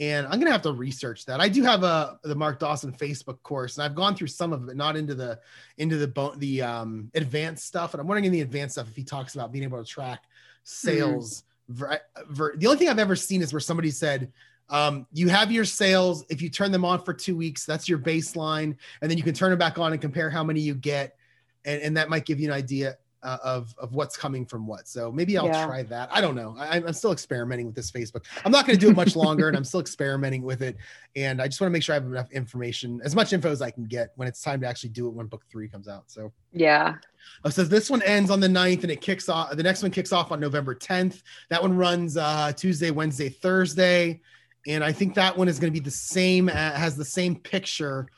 and 0.00 0.26
I'm 0.26 0.40
gonna 0.40 0.50
have 0.50 0.62
to 0.62 0.72
research 0.72 1.24
that. 1.26 1.40
I 1.40 1.48
do 1.48 1.62
have 1.62 1.84
a 1.84 2.18
the 2.24 2.34
Mark 2.34 2.58
Dawson 2.58 2.92
Facebook 2.92 3.40
course, 3.42 3.76
and 3.76 3.84
I've 3.84 3.94
gone 3.94 4.16
through 4.16 4.26
some 4.26 4.52
of 4.52 4.68
it, 4.68 4.76
not 4.76 4.96
into 4.96 5.14
the 5.14 5.38
into 5.78 5.96
the 5.96 6.32
the 6.36 6.62
um, 6.62 7.10
advanced 7.14 7.66
stuff. 7.66 7.94
And 7.94 8.00
I'm 8.00 8.06
wondering 8.06 8.24
in 8.24 8.32
the 8.32 8.40
advanced 8.40 8.74
stuff 8.74 8.88
if 8.88 8.96
he 8.96 9.04
talks 9.04 9.34
about 9.34 9.52
being 9.52 9.64
able 9.64 9.82
to 9.82 9.88
track 9.88 10.24
sales. 10.64 11.44
Mm-hmm. 11.70 11.74
Ver, 11.74 12.00
ver, 12.28 12.56
the 12.56 12.66
only 12.66 12.78
thing 12.78 12.88
I've 12.88 12.98
ever 12.98 13.16
seen 13.16 13.40
is 13.40 13.52
where 13.52 13.60
somebody 13.60 13.90
said, 13.90 14.32
um, 14.68 15.06
"You 15.12 15.28
have 15.28 15.52
your 15.52 15.64
sales. 15.64 16.24
If 16.28 16.42
you 16.42 16.50
turn 16.50 16.72
them 16.72 16.84
on 16.84 17.02
for 17.04 17.14
two 17.14 17.36
weeks, 17.36 17.64
that's 17.64 17.88
your 17.88 17.98
baseline, 17.98 18.76
and 19.00 19.10
then 19.10 19.16
you 19.16 19.22
can 19.24 19.34
turn 19.34 19.50
them 19.50 19.58
back 19.58 19.78
on 19.78 19.92
and 19.92 20.00
compare 20.00 20.28
how 20.28 20.42
many 20.42 20.60
you 20.60 20.74
get, 20.74 21.16
and, 21.64 21.80
and 21.82 21.96
that 21.96 22.08
might 22.08 22.24
give 22.24 22.40
you 22.40 22.48
an 22.48 22.54
idea 22.54 22.96
uh, 23.24 23.38
of 23.42 23.74
of 23.78 23.94
what's 23.94 24.16
coming 24.16 24.44
from 24.44 24.66
what. 24.66 24.86
So 24.86 25.10
maybe 25.10 25.36
I'll 25.38 25.46
yeah. 25.46 25.66
try 25.66 25.82
that. 25.84 26.10
I 26.12 26.20
don't 26.20 26.34
know. 26.34 26.54
I, 26.58 26.76
am 26.76 26.92
still 26.92 27.12
experimenting 27.12 27.66
with 27.66 27.74
this 27.74 27.90
Facebook. 27.90 28.24
I'm 28.44 28.52
not 28.52 28.66
going 28.66 28.78
to 28.78 28.80
do 28.84 28.90
it 28.90 28.96
much 28.96 29.16
longer, 29.24 29.48
and 29.48 29.56
I'm 29.56 29.64
still 29.64 29.80
experimenting 29.80 30.42
with 30.42 30.62
it. 30.62 30.76
And 31.16 31.40
I 31.40 31.46
just 31.46 31.60
want 31.60 31.70
to 31.70 31.72
make 31.72 31.82
sure 31.82 31.94
I 31.94 31.96
have 31.98 32.04
enough 32.04 32.30
information, 32.30 33.00
as 33.02 33.14
much 33.14 33.32
info 33.32 33.50
as 33.50 33.62
I 33.62 33.70
can 33.70 33.84
get 33.84 34.12
when 34.16 34.28
it's 34.28 34.42
time 34.42 34.60
to 34.60 34.66
actually 34.66 34.90
do 34.90 35.08
it 35.08 35.14
when 35.14 35.26
book 35.26 35.42
three 35.50 35.68
comes 35.68 35.88
out. 35.88 36.04
So 36.06 36.32
yeah. 36.52 36.96
Uh, 37.42 37.50
so 37.50 37.64
this 37.64 37.88
one 37.88 38.02
ends 38.02 38.30
on 38.30 38.38
the 38.38 38.48
9th 38.48 38.82
and 38.82 38.92
it 38.92 39.00
kicks 39.00 39.30
off. 39.30 39.56
The 39.56 39.62
next 39.62 39.82
one 39.82 39.90
kicks 39.90 40.12
off 40.12 40.30
on 40.30 40.38
November 40.38 40.74
10th. 40.74 41.22
That 41.48 41.62
one 41.62 41.74
runs 41.74 42.18
uh, 42.18 42.52
Tuesday, 42.52 42.90
Wednesday, 42.90 43.30
Thursday, 43.30 44.20
and 44.66 44.84
I 44.84 44.92
think 44.92 45.14
that 45.14 45.36
one 45.36 45.48
is 45.48 45.58
going 45.58 45.72
to 45.72 45.80
be 45.80 45.82
the 45.82 45.90
same. 45.90 46.48
Uh, 46.48 46.52
has 46.52 46.96
the 46.96 47.04
same 47.04 47.36
picture 47.36 48.08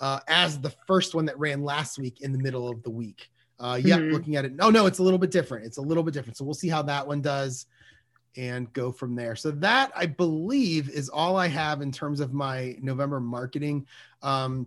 uh, 0.00 0.20
as 0.28 0.60
the 0.60 0.70
first 0.86 1.14
one 1.14 1.24
that 1.26 1.38
ran 1.38 1.62
last 1.62 1.98
week 1.98 2.20
in 2.20 2.32
the 2.32 2.38
middle 2.38 2.68
of 2.68 2.82
the 2.82 2.90
week. 2.90 3.30
Uh, 3.58 3.78
yeah, 3.82 3.98
mm-hmm. 3.98 4.12
looking 4.12 4.36
at 4.36 4.44
it. 4.44 4.52
Oh 4.60 4.70
no, 4.70 4.86
it's 4.86 4.98
a 4.98 5.02
little 5.02 5.18
bit 5.18 5.30
different. 5.30 5.64
It's 5.64 5.78
a 5.78 5.82
little 5.82 6.02
bit 6.02 6.14
different. 6.14 6.36
So 6.36 6.44
we'll 6.44 6.54
see 6.54 6.68
how 6.68 6.82
that 6.82 7.06
one 7.06 7.20
does 7.20 7.66
and 8.36 8.72
go 8.72 8.90
from 8.90 9.14
there. 9.14 9.36
So 9.36 9.52
that 9.52 9.92
I 9.94 10.06
believe 10.06 10.90
is 10.90 11.08
all 11.08 11.36
I 11.36 11.46
have 11.48 11.82
in 11.82 11.92
terms 11.92 12.20
of 12.20 12.32
my 12.32 12.76
November 12.80 13.20
marketing. 13.20 13.86
Um, 14.22 14.66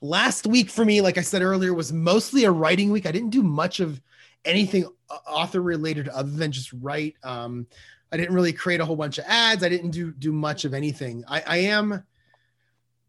last 0.00 0.46
week 0.46 0.70
for 0.70 0.84
me, 0.84 1.00
like 1.00 1.18
I 1.18 1.22
said 1.22 1.42
earlier, 1.42 1.72
was 1.72 1.92
mostly 1.92 2.44
a 2.44 2.50
writing 2.50 2.90
week. 2.90 3.06
I 3.06 3.12
didn't 3.12 3.30
do 3.30 3.42
much 3.42 3.80
of 3.80 4.00
anything 4.44 4.86
author 5.26 5.62
related 5.62 6.08
other 6.08 6.30
than 6.30 6.52
just 6.52 6.72
write. 6.74 7.16
Um, 7.22 7.66
I 8.12 8.16
didn't 8.16 8.34
really 8.34 8.52
create 8.52 8.80
a 8.80 8.84
whole 8.84 8.96
bunch 8.96 9.18
of 9.18 9.24
ads. 9.26 9.62
I 9.62 9.68
didn't 9.68 9.90
do 9.90 10.12
do 10.12 10.32
much 10.32 10.64
of 10.64 10.74
anything. 10.74 11.24
I, 11.28 11.42
I 11.46 11.56
am 11.58 12.02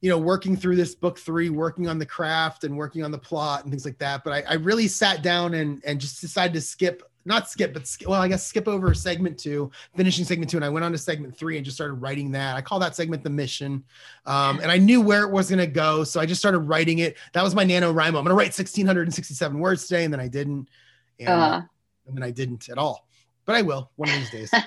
you 0.01 0.09
know, 0.09 0.17
working 0.17 0.57
through 0.57 0.75
this 0.75 0.95
book 0.95 1.19
three, 1.19 1.49
working 1.49 1.87
on 1.87 1.99
the 1.99 2.05
craft 2.05 2.63
and 2.63 2.75
working 2.75 3.03
on 3.03 3.11
the 3.11 3.17
plot 3.17 3.63
and 3.63 3.71
things 3.71 3.85
like 3.85 3.99
that. 3.99 4.23
But 4.23 4.33
I, 4.33 4.53
I 4.53 4.53
really 4.55 4.87
sat 4.87 5.21
down 5.21 5.53
and 5.53 5.81
and 5.85 6.01
just 6.01 6.19
decided 6.19 6.53
to 6.55 6.61
skip, 6.61 7.03
not 7.23 7.49
skip, 7.49 7.71
but 7.71 7.85
skip, 7.87 8.07
well, 8.07 8.19
I 8.19 8.27
guess 8.27 8.45
skip 8.45 8.67
over 8.67 8.91
segment 8.95 9.37
two, 9.37 9.69
finishing 9.95 10.25
segment 10.25 10.49
two, 10.49 10.57
and 10.57 10.65
I 10.65 10.69
went 10.69 10.83
on 10.83 10.91
to 10.91 10.97
segment 10.97 11.37
three 11.37 11.55
and 11.55 11.63
just 11.63 11.77
started 11.77 11.93
writing 11.93 12.31
that. 12.31 12.55
I 12.55 12.61
call 12.61 12.79
that 12.79 12.95
segment 12.95 13.23
the 13.23 13.29
mission, 13.29 13.83
um, 14.25 14.59
and 14.59 14.71
I 14.71 14.79
knew 14.79 15.01
where 15.01 15.21
it 15.21 15.31
was 15.31 15.49
going 15.49 15.59
to 15.59 15.67
go, 15.67 16.03
so 16.03 16.19
I 16.19 16.25
just 16.25 16.41
started 16.41 16.59
writing 16.59 16.99
it. 16.99 17.15
That 17.33 17.43
was 17.43 17.53
my 17.53 17.63
NaNoWriMo. 17.63 18.07
I'm 18.07 18.13
going 18.13 18.25
to 18.25 18.33
write 18.33 18.57
1667 18.57 19.59
words 19.59 19.87
today, 19.87 20.03
and 20.03 20.11
then 20.11 20.19
I 20.19 20.27
didn't, 20.27 20.67
and, 21.19 21.29
uh-huh. 21.29 21.61
and 22.07 22.17
then 22.17 22.23
I 22.23 22.31
didn't 22.31 22.69
at 22.69 22.79
all. 22.79 23.07
But 23.45 23.55
I 23.55 23.61
will 23.61 23.91
one 23.97 24.09
of 24.09 24.15
these 24.15 24.31
days. 24.31 24.51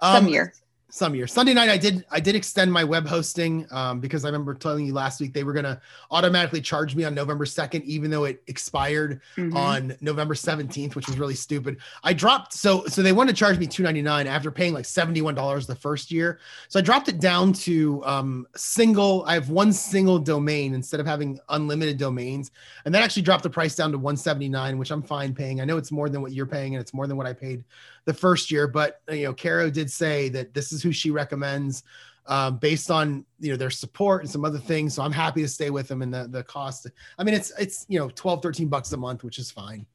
Um, 0.00 0.24
Some 0.24 0.28
year 0.28 0.52
some 0.94 1.12
years. 1.12 1.32
Sunday 1.32 1.52
night, 1.54 1.68
I 1.68 1.76
did 1.76 2.04
I 2.12 2.20
did 2.20 2.36
extend 2.36 2.72
my 2.72 2.84
web 2.84 3.04
hosting 3.04 3.66
um, 3.72 3.98
because 3.98 4.24
I 4.24 4.28
remember 4.28 4.54
telling 4.54 4.86
you 4.86 4.94
last 4.94 5.20
week 5.20 5.32
they 5.32 5.42
were 5.42 5.52
gonna 5.52 5.80
automatically 6.12 6.60
charge 6.60 6.94
me 6.94 7.02
on 7.02 7.16
November 7.16 7.44
second, 7.46 7.82
even 7.82 8.12
though 8.12 8.26
it 8.26 8.44
expired 8.46 9.20
mm-hmm. 9.36 9.56
on 9.56 9.96
November 10.00 10.36
seventeenth, 10.36 10.94
which 10.94 11.08
was 11.08 11.18
really 11.18 11.34
stupid. 11.34 11.78
I 12.04 12.12
dropped 12.12 12.52
so 12.52 12.86
so 12.86 13.02
they 13.02 13.10
wanted 13.10 13.32
to 13.32 13.36
charge 13.36 13.58
me 13.58 13.66
two 13.66 13.82
ninety 13.82 14.02
nine 14.02 14.28
after 14.28 14.52
paying 14.52 14.72
like 14.72 14.84
seventy 14.84 15.20
one 15.20 15.34
dollars 15.34 15.66
the 15.66 15.74
first 15.74 16.12
year. 16.12 16.38
So 16.68 16.78
I 16.78 16.82
dropped 16.82 17.08
it 17.08 17.18
down 17.18 17.52
to 17.54 18.00
um, 18.04 18.46
single. 18.54 19.24
I 19.26 19.34
have 19.34 19.50
one 19.50 19.72
single 19.72 20.20
domain 20.20 20.74
instead 20.74 21.00
of 21.00 21.06
having 21.06 21.40
unlimited 21.48 21.98
domains, 21.98 22.52
and 22.84 22.94
that 22.94 23.02
actually 23.02 23.22
dropped 23.22 23.42
the 23.42 23.50
price 23.50 23.74
down 23.74 23.90
to 23.90 23.98
one 23.98 24.16
seventy 24.16 24.48
nine, 24.48 24.78
which 24.78 24.92
I'm 24.92 25.02
fine 25.02 25.34
paying. 25.34 25.60
I 25.60 25.64
know 25.64 25.76
it's 25.76 25.90
more 25.90 26.08
than 26.08 26.22
what 26.22 26.30
you're 26.30 26.46
paying, 26.46 26.76
and 26.76 26.80
it's 26.80 26.94
more 26.94 27.08
than 27.08 27.16
what 27.16 27.26
I 27.26 27.32
paid 27.32 27.64
the 28.04 28.14
first 28.14 28.50
year. 28.50 28.66
But 28.66 29.00
you 29.10 29.24
know, 29.24 29.34
Caro 29.34 29.70
did 29.70 29.90
say 29.90 30.28
that 30.30 30.54
this 30.54 30.72
is 30.72 30.82
who 30.82 30.92
she 30.92 31.10
recommends 31.10 31.82
um, 32.26 32.56
based 32.58 32.90
on 32.90 33.24
you 33.38 33.50
know 33.50 33.56
their 33.56 33.70
support 33.70 34.22
and 34.22 34.30
some 34.30 34.44
other 34.44 34.58
things. 34.58 34.94
So 34.94 35.02
I'm 35.02 35.12
happy 35.12 35.42
to 35.42 35.48
stay 35.48 35.70
with 35.70 35.88
them 35.88 36.02
and 36.02 36.12
the 36.12 36.28
the 36.28 36.42
cost. 36.42 36.86
I 37.18 37.24
mean, 37.24 37.34
it's 37.34 37.52
it's 37.58 37.86
you 37.88 37.98
know 37.98 38.10
12, 38.10 38.42
13 38.42 38.68
bucks 38.68 38.92
a 38.92 38.96
month, 38.96 39.24
which 39.24 39.38
is 39.38 39.50
fine. 39.50 39.86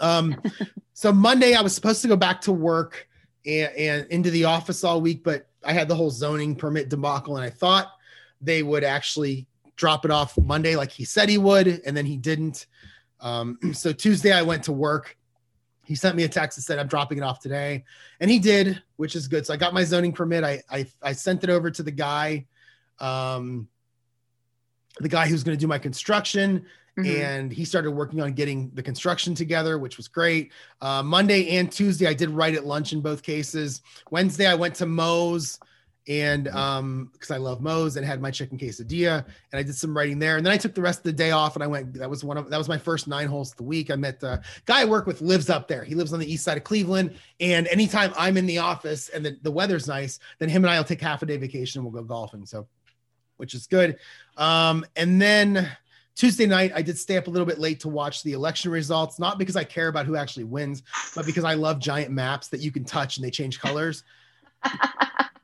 Um, 0.00 0.40
so 0.92 1.12
Monday 1.12 1.54
I 1.54 1.62
was 1.62 1.74
supposed 1.74 2.02
to 2.02 2.08
go 2.08 2.16
back 2.16 2.40
to 2.42 2.52
work 2.52 3.08
and, 3.46 3.72
and 3.76 4.06
into 4.10 4.30
the 4.30 4.44
office 4.44 4.84
all 4.84 5.00
week, 5.00 5.22
but 5.24 5.48
I 5.64 5.72
had 5.72 5.88
the 5.88 5.94
whole 5.94 6.10
zoning 6.10 6.54
permit 6.54 6.88
debacle, 6.88 7.36
and 7.36 7.44
I 7.44 7.50
thought 7.50 7.92
they 8.40 8.62
would 8.62 8.84
actually 8.84 9.46
drop 9.76 10.04
it 10.04 10.10
off 10.10 10.36
Monday 10.38 10.76
like 10.76 10.90
he 10.90 11.04
said 11.04 11.28
he 11.28 11.38
would, 11.38 11.66
and 11.66 11.96
then 11.96 12.06
he 12.06 12.16
didn't. 12.16 12.66
Um, 13.20 13.58
so 13.72 13.92
Tuesday 13.92 14.32
I 14.32 14.42
went 14.42 14.64
to 14.64 14.72
work 14.72 15.16
he 15.86 15.94
sent 15.94 16.16
me 16.16 16.24
a 16.24 16.28
text 16.28 16.58
and 16.58 16.64
said 16.64 16.78
i'm 16.78 16.88
dropping 16.88 17.18
it 17.18 17.22
off 17.22 17.40
today. 17.40 17.84
And 18.20 18.30
he 18.30 18.38
did 18.38 18.82
which 18.96 19.14
is 19.14 19.28
good. 19.28 19.46
So 19.46 19.54
i 19.54 19.56
got 19.56 19.72
my 19.72 19.84
zoning 19.84 20.12
permit. 20.12 20.44
I 20.44 20.62
i, 20.70 20.86
I 21.02 21.12
sent 21.12 21.44
it 21.44 21.50
over 21.50 21.70
to 21.70 21.82
the 21.82 21.90
guy 21.90 22.46
um 22.98 23.68
the 24.98 25.08
guy 25.08 25.26
who's 25.26 25.44
going 25.44 25.56
to 25.56 25.60
do 25.60 25.68
my 25.68 25.78
construction. 25.78 26.66
Mm-hmm. 26.98 27.20
and 27.22 27.52
he 27.52 27.66
started 27.66 27.90
working 27.90 28.22
on 28.22 28.32
getting 28.32 28.70
the 28.72 28.82
construction 28.82 29.34
together 29.34 29.78
which 29.78 29.98
was 29.98 30.08
great. 30.08 30.52
Uh, 30.80 31.02
monday 31.02 31.56
and 31.58 31.70
tuesday 31.70 32.06
i 32.06 32.14
did 32.14 32.30
write 32.30 32.54
at 32.54 32.66
lunch 32.66 32.92
in 32.92 33.00
both 33.00 33.22
cases. 33.22 33.82
Wednesday 34.10 34.46
i 34.46 34.54
went 34.54 34.74
to 34.76 34.86
moe's 34.86 35.60
and 36.08 36.48
um 36.48 37.10
because 37.12 37.30
I 37.30 37.36
love 37.36 37.60
Moe's 37.60 37.96
and 37.96 38.06
had 38.06 38.20
my 38.20 38.30
chicken 38.30 38.56
quesadilla 38.56 39.24
and 39.52 39.58
I 39.58 39.62
did 39.62 39.74
some 39.74 39.96
writing 39.96 40.18
there 40.18 40.36
and 40.36 40.46
then 40.46 40.52
I 40.52 40.56
took 40.56 40.74
the 40.74 40.82
rest 40.82 41.00
of 41.00 41.04
the 41.04 41.12
day 41.12 41.32
off 41.32 41.56
and 41.56 41.64
I 41.64 41.66
went 41.66 41.94
that 41.94 42.08
was 42.08 42.22
one 42.22 42.36
of 42.36 42.48
that 42.50 42.58
was 42.58 42.68
my 42.68 42.78
first 42.78 43.08
nine 43.08 43.26
holes 43.26 43.50
of 43.50 43.56
the 43.56 43.64
week. 43.64 43.90
I 43.90 43.96
met 43.96 44.20
the 44.20 44.40
guy 44.66 44.82
I 44.82 44.84
work 44.84 45.06
with 45.06 45.20
lives 45.20 45.50
up 45.50 45.66
there. 45.68 45.84
He 45.84 45.94
lives 45.94 46.12
on 46.12 46.20
the 46.20 46.32
east 46.32 46.44
side 46.44 46.56
of 46.56 46.64
Cleveland 46.64 47.14
and 47.40 47.66
anytime 47.68 48.12
I'm 48.16 48.36
in 48.36 48.46
the 48.46 48.58
office 48.58 49.08
and 49.08 49.24
the, 49.24 49.36
the 49.42 49.50
weather's 49.50 49.88
nice 49.88 50.18
then 50.38 50.48
him 50.48 50.64
and 50.64 50.70
I 50.70 50.78
will 50.78 50.84
take 50.84 51.00
half 51.00 51.22
a 51.22 51.26
day 51.26 51.36
vacation 51.36 51.80
and 51.80 51.92
we'll 51.92 52.02
go 52.02 52.06
golfing 52.06 52.46
so 52.46 52.66
which 53.36 53.54
is 53.54 53.66
good. 53.66 53.98
Um 54.36 54.86
and 54.94 55.20
then 55.20 55.70
Tuesday 56.14 56.46
night, 56.46 56.72
I 56.74 56.80
did 56.80 56.98
stay 56.98 57.18
up 57.18 57.26
a 57.26 57.30
little 57.30 57.44
bit 57.44 57.58
late 57.58 57.78
to 57.80 57.90
watch 57.90 58.22
the 58.22 58.32
election 58.32 58.70
results, 58.70 59.18
not 59.18 59.38
because 59.38 59.54
I 59.54 59.64
care 59.64 59.88
about 59.88 60.06
who 60.06 60.16
actually 60.16 60.44
wins, 60.44 60.82
but 61.14 61.26
because 61.26 61.44
I 61.44 61.52
love 61.52 61.78
giant 61.78 62.10
maps 62.10 62.48
that 62.48 62.60
you 62.60 62.72
can 62.72 62.86
touch 62.86 63.18
and 63.18 63.26
they 63.26 63.30
change 63.30 63.60
colors. 63.60 64.02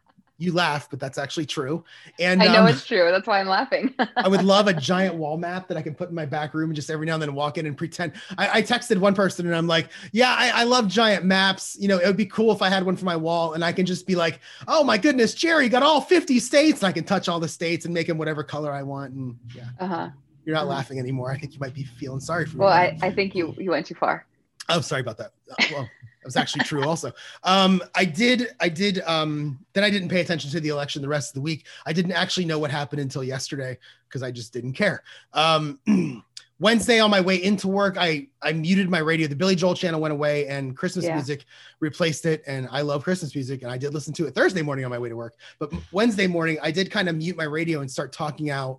you 0.43 0.53
laugh, 0.53 0.89
but 0.91 0.99
that's 0.99 1.19
actually 1.19 1.47
true. 1.47 1.85
And 2.19 2.43
I 2.43 2.53
know 2.53 2.63
um, 2.63 2.69
it's 2.69 2.85
true. 2.85 3.11
That's 3.11 3.27
why 3.27 3.41
I'm 3.41 3.49
laughing. 3.49 3.95
I 4.17 4.29
would 4.29 4.43
love 4.43 4.67
a 4.67 4.75
giant 4.75 5.15
wall 5.15 5.37
map 5.37 5.69
that 5.69 5.77
I 5.77 5.83
can 5.83 5.95
put 5.95 6.09
in 6.09 6.15
my 6.15 6.27
back 6.27 6.53
room 6.53 6.71
and 6.71 6.77
just 6.77 6.91
every 6.91 7.07
now 7.07 7.15
and 7.15 7.23
then 7.23 7.35
walk 7.35 7.59
in 7.59 7.67
and 7.67 7.77
pretend. 7.77 8.13
I, 8.37 8.59
I 8.59 8.63
texted 8.63 8.99
one 8.99 9.15
person 9.15 9.47
and 9.47 9.55
I'm 9.55 9.67
like, 9.67 9.89
yeah, 10.11 10.35
I, 10.37 10.63
I, 10.63 10.65
love 10.65 10.89
giant 10.89 11.25
maps. 11.25 11.77
You 11.79 11.89
know, 11.89 11.99
it 11.99 12.07
would 12.07 12.17
be 12.17 12.27
cool 12.27 12.53
if 12.53 12.61
I 12.61 12.69
had 12.69 12.85
one 12.85 12.97
for 12.97 13.05
my 13.05 13.17
wall 13.17 13.55
and 13.55 13.65
I 13.65 13.73
can 13.73 13.87
just 13.87 14.07
be 14.07 14.17
like, 14.17 14.41
oh 14.67 14.83
my 14.83 14.99
goodness, 14.99 15.35
Jerry 15.35 15.69
got 15.69 15.83
all 15.83 16.01
50 16.01 16.41
states. 16.41 16.83
And 16.83 16.89
I 16.89 16.93
can 16.93 17.05
touch 17.05 17.29
all 17.29 17.39
the 17.39 17.49
states 17.49 17.85
and 17.85 17.95
make 17.95 18.09
them 18.09 18.19
whatever 18.19 18.43
color 18.43 18.73
I 18.73 18.83
want. 18.83 19.15
And 19.15 19.39
yeah. 19.55 19.65
Uh-huh. 19.79 20.11
You're 20.45 20.57
not 20.57 20.63
uh-huh. 20.63 20.71
laughing 20.71 20.99
anymore. 20.99 21.31
I 21.31 21.39
think 21.39 21.55
you 21.55 21.61
might 21.61 21.75
be 21.75 21.85
feeling 21.85 22.21
sorry 22.21 22.47
for 22.47 22.57
me. 22.57 22.65
Well, 22.65 22.73
I, 22.73 22.99
I 23.01 23.11
think 23.13 23.35
you 23.35 23.55
you 23.59 23.71
went 23.71 23.87
too 23.87 23.95
far. 23.95 24.27
Oh, 24.69 24.81
sorry 24.81 25.01
about 25.01 25.19
that. 25.19 25.33
Uh, 25.51 25.65
well, 25.73 25.89
that 26.23 26.27
was 26.27 26.37
actually 26.37 26.65
true 26.65 26.85
also. 26.85 27.13
Um, 27.43 27.83
I 27.97 28.05
did, 28.05 28.55
I 28.61 28.69
did, 28.69 29.01
um, 29.01 29.59
then 29.73 29.83
I 29.83 29.91
didn't 29.91 30.09
pay 30.09 30.21
attention 30.21 30.51
to 30.53 30.61
the 30.61 30.69
election 30.69 31.03
the 31.03 31.09
rest 31.09 31.31
of 31.31 31.35
the 31.35 31.41
week. 31.41 31.67
I 31.85 31.93
didn't 31.93 32.13
actually 32.13 32.47
know 32.47 32.61
what 32.61 32.71
happened 32.71 33.01
until 33.01 33.25
yesterday 33.25 33.77
because 34.09 34.23
I 34.23 34.31
just 34.31 34.53
didn't 34.53 34.75
care. 34.75 35.03
Um, 35.33 35.81
Wednesday 36.61 37.01
on 37.01 37.11
my 37.11 37.21
way 37.21 37.43
into 37.43 37.67
work, 37.67 37.97
I, 37.99 38.29
I 38.41 38.53
muted 38.53 38.89
my 38.89 39.01
radio. 39.01 39.27
The 39.27 39.35
Billy 39.35 39.57
Joel 39.57 39.75
channel 39.75 40.01
went 40.01 40.13
away 40.13 40.47
and 40.47 40.77
Christmas 40.77 41.07
yeah. 41.07 41.15
music 41.15 41.45
replaced 41.81 42.25
it. 42.25 42.45
And 42.47 42.69
I 42.71 42.83
love 42.83 43.03
Christmas 43.03 43.35
music. 43.35 43.63
And 43.63 43.73
I 43.73 43.77
did 43.77 43.93
listen 43.93 44.15
to 44.15 44.27
it 44.29 44.35
Thursday 44.37 44.63
morning 44.63 44.85
on 44.85 44.93
my 44.93 44.99
way 44.99 45.09
to 45.09 45.17
work. 45.17 45.35
But 45.59 45.73
Wednesday 45.91 46.29
morning, 46.29 46.59
I 46.63 46.71
did 46.71 46.89
kind 46.89 47.09
of 47.09 47.17
mute 47.17 47.37
my 47.37 47.45
radio 47.45 47.81
and 47.81 47.91
start 47.91 48.13
talking 48.13 48.51
out 48.51 48.79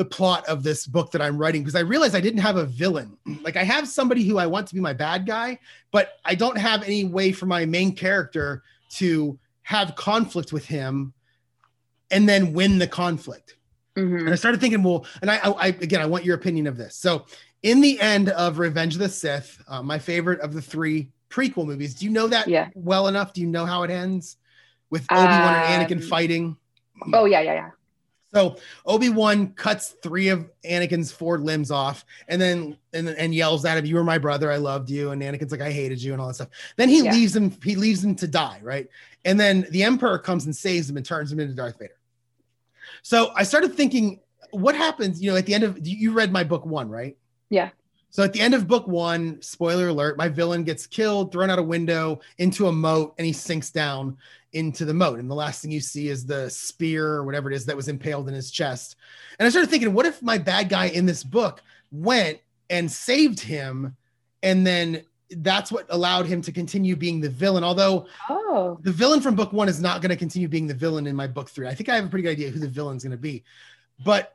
the 0.00 0.04
plot 0.06 0.48
of 0.48 0.62
this 0.62 0.86
book 0.86 1.10
that 1.10 1.20
I'm 1.20 1.36
writing 1.36 1.60
because 1.60 1.74
I 1.74 1.80
realized 1.80 2.14
I 2.14 2.22
didn't 2.22 2.40
have 2.40 2.56
a 2.56 2.64
villain. 2.64 3.18
Like 3.42 3.56
I 3.56 3.64
have 3.64 3.86
somebody 3.86 4.24
who 4.24 4.38
I 4.38 4.46
want 4.46 4.66
to 4.68 4.74
be 4.74 4.80
my 4.80 4.94
bad 4.94 5.26
guy, 5.26 5.58
but 5.90 6.18
I 6.24 6.34
don't 6.34 6.56
have 6.56 6.82
any 6.82 7.04
way 7.04 7.32
for 7.32 7.44
my 7.44 7.66
main 7.66 7.94
character 7.94 8.62
to 8.92 9.38
have 9.62 9.96
conflict 9.96 10.54
with 10.54 10.64
him 10.64 11.12
and 12.10 12.26
then 12.26 12.54
win 12.54 12.78
the 12.78 12.86
conflict. 12.86 13.56
Mm-hmm. 13.94 14.20
And 14.20 14.30
I 14.30 14.36
started 14.36 14.58
thinking, 14.58 14.82
well, 14.82 15.04
and 15.20 15.30
I, 15.30 15.36
I, 15.36 15.66
again, 15.66 16.00
I 16.00 16.06
want 16.06 16.24
your 16.24 16.34
opinion 16.34 16.66
of 16.66 16.78
this. 16.78 16.96
So, 16.96 17.26
in 17.62 17.82
the 17.82 18.00
end 18.00 18.30
of 18.30 18.58
Revenge 18.58 18.94
of 18.94 19.00
the 19.00 19.08
Sith, 19.10 19.62
uh, 19.68 19.82
my 19.82 19.98
favorite 19.98 20.40
of 20.40 20.54
the 20.54 20.62
three 20.62 21.10
prequel 21.28 21.66
movies, 21.66 21.94
do 21.94 22.06
you 22.06 22.10
know 22.10 22.26
that 22.28 22.48
yeah. 22.48 22.68
well 22.74 23.06
enough? 23.08 23.34
Do 23.34 23.42
you 23.42 23.48
know 23.48 23.66
how 23.66 23.82
it 23.82 23.90
ends 23.90 24.38
with 24.88 25.02
Obi 25.10 25.24
Wan 25.24 25.54
um, 25.54 25.60
and 25.62 25.86
Anakin 25.86 26.02
fighting? 26.02 26.56
Oh 27.12 27.26
yeah, 27.26 27.40
yeah, 27.40 27.54
yeah. 27.54 27.70
So 28.32 28.56
Obi 28.86 29.08
Wan 29.08 29.48
cuts 29.54 29.96
three 30.02 30.28
of 30.28 30.48
Anakin's 30.64 31.10
four 31.10 31.38
limbs 31.38 31.70
off, 31.70 32.04
and 32.28 32.40
then 32.40 32.76
and 32.92 33.08
and 33.08 33.34
yells 33.34 33.64
at 33.64 33.76
him, 33.76 33.86
"You 33.86 33.96
were 33.96 34.04
my 34.04 34.18
brother. 34.18 34.52
I 34.52 34.56
loved 34.56 34.88
you." 34.88 35.10
And 35.10 35.20
Anakin's 35.20 35.50
like, 35.50 35.60
"I 35.60 35.72
hated 35.72 36.00
you," 36.00 36.12
and 36.12 36.20
all 36.20 36.28
that 36.28 36.34
stuff. 36.34 36.48
Then 36.76 36.88
he 36.88 37.02
yeah. 37.02 37.12
leaves 37.12 37.34
him. 37.34 37.52
He 37.62 37.74
leaves 37.74 38.04
him 38.04 38.14
to 38.16 38.28
die, 38.28 38.60
right? 38.62 38.88
And 39.24 39.38
then 39.38 39.66
the 39.70 39.82
Emperor 39.82 40.18
comes 40.18 40.44
and 40.44 40.54
saves 40.54 40.88
him 40.88 40.96
and 40.96 41.04
turns 41.04 41.32
him 41.32 41.40
into 41.40 41.54
Darth 41.54 41.78
Vader. 41.78 41.96
So 43.02 43.32
I 43.34 43.42
started 43.42 43.74
thinking, 43.74 44.20
what 44.50 44.74
happens? 44.74 45.20
You 45.20 45.30
know, 45.30 45.36
at 45.36 45.46
the 45.46 45.54
end 45.54 45.64
of 45.64 45.86
you 45.86 46.12
read 46.12 46.32
my 46.32 46.44
book 46.44 46.64
one, 46.64 46.88
right? 46.88 47.16
Yeah. 47.48 47.70
So 48.10 48.22
at 48.22 48.32
the 48.32 48.40
end 48.40 48.54
of 48.54 48.66
book 48.66 48.86
one, 48.88 49.40
spoiler 49.40 49.88
alert, 49.88 50.18
my 50.18 50.28
villain 50.28 50.64
gets 50.64 50.86
killed, 50.86 51.32
thrown 51.32 51.50
out 51.50 51.58
a 51.58 51.62
window 51.62 52.20
into 52.38 52.66
a 52.66 52.72
moat, 52.72 53.14
and 53.18 53.26
he 53.26 53.32
sinks 53.32 53.70
down 53.70 54.16
into 54.52 54.84
the 54.84 54.94
moat. 54.94 55.20
And 55.20 55.30
the 55.30 55.34
last 55.34 55.62
thing 55.62 55.70
you 55.70 55.80
see 55.80 56.08
is 56.08 56.26
the 56.26 56.50
spear 56.50 57.06
or 57.06 57.24
whatever 57.24 57.50
it 57.50 57.54
is 57.54 57.66
that 57.66 57.76
was 57.76 57.88
impaled 57.88 58.28
in 58.28 58.34
his 58.34 58.50
chest. 58.50 58.96
And 59.38 59.46
I 59.46 59.50
started 59.50 59.70
thinking, 59.70 59.94
what 59.94 60.06
if 60.06 60.22
my 60.22 60.38
bad 60.38 60.68
guy 60.68 60.86
in 60.86 61.06
this 61.06 61.22
book 61.22 61.62
went 61.92 62.40
and 62.68 62.90
saved 62.90 63.40
him 63.40 63.96
and 64.42 64.66
then 64.66 65.04
that's 65.36 65.70
what 65.70 65.86
allowed 65.90 66.26
him 66.26 66.42
to 66.42 66.52
continue 66.52 66.96
being 66.96 67.20
the 67.20 67.28
villain. 67.28 67.62
Although 67.62 68.06
oh. 68.28 68.78
the 68.82 68.90
villain 68.90 69.20
from 69.20 69.36
book 69.36 69.52
one 69.52 69.68
is 69.68 69.80
not 69.80 70.02
going 70.02 70.10
to 70.10 70.16
continue 70.16 70.48
being 70.48 70.66
the 70.66 70.74
villain 70.74 71.06
in 71.06 71.14
my 71.14 71.26
book 71.26 71.48
three. 71.48 71.68
I 71.68 71.74
think 71.74 71.88
I 71.88 71.96
have 71.96 72.06
a 72.06 72.08
pretty 72.08 72.24
good 72.24 72.32
idea 72.32 72.50
who 72.50 72.58
the 72.58 72.68
villain's 72.68 73.04
going 73.04 73.12
to 73.12 73.16
be. 73.16 73.44
But 74.02 74.34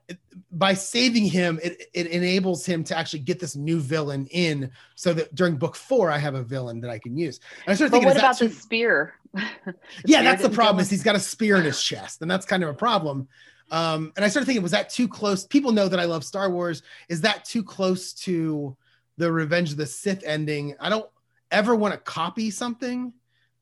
by 0.51 0.73
saving 0.73 1.25
him, 1.25 1.59
it, 1.63 1.89
it 1.93 2.07
enables 2.07 2.65
him 2.65 2.83
to 2.85 2.97
actually 2.97 3.19
get 3.19 3.39
this 3.39 3.55
new 3.55 3.79
villain 3.79 4.27
in 4.31 4.71
so 4.95 5.13
that 5.13 5.33
during 5.33 5.57
book 5.57 5.75
four, 5.75 6.11
I 6.11 6.17
have 6.17 6.35
a 6.35 6.43
villain 6.43 6.81
that 6.81 6.91
I 6.91 6.99
can 6.99 7.17
use. 7.17 7.39
And 7.65 7.71
I 7.71 7.75
started 7.75 7.91
thinking, 7.91 8.07
what 8.07 8.17
about 8.17 8.37
too- 8.37 8.49
the 8.49 8.53
spear? 8.53 9.15
the 9.33 9.41
yeah, 10.05 10.19
spear 10.19 10.23
that's 10.23 10.43
the 10.43 10.49
problem 10.49 10.81
is 10.81 10.89
he's 10.89 11.03
got 11.03 11.15
a 11.15 11.19
spear 11.19 11.57
in 11.57 11.63
his 11.63 11.81
chest. 11.81 12.21
And 12.21 12.29
that's 12.29 12.45
kind 12.45 12.63
of 12.63 12.69
a 12.69 12.73
problem. 12.73 13.27
Um, 13.71 14.13
and 14.15 14.23
I 14.23 14.27
started 14.27 14.45
thinking, 14.45 14.61
was 14.61 14.71
that 14.71 14.89
too 14.89 15.07
close? 15.07 15.45
People 15.45 15.71
know 15.71 15.87
that 15.87 15.99
I 15.99 16.05
love 16.05 16.23
Star 16.23 16.49
Wars. 16.49 16.83
Is 17.09 17.21
that 17.21 17.43
too 17.43 17.63
close 17.63 18.13
to 18.13 18.77
the 19.17 19.31
Revenge 19.31 19.71
of 19.71 19.77
the 19.77 19.85
Sith 19.85 20.23
ending. 20.23 20.75
I 20.79 20.89
don't 20.89 21.09
ever 21.51 21.75
want 21.75 21.93
to 21.93 21.99
copy 21.99 22.51
something. 22.51 23.13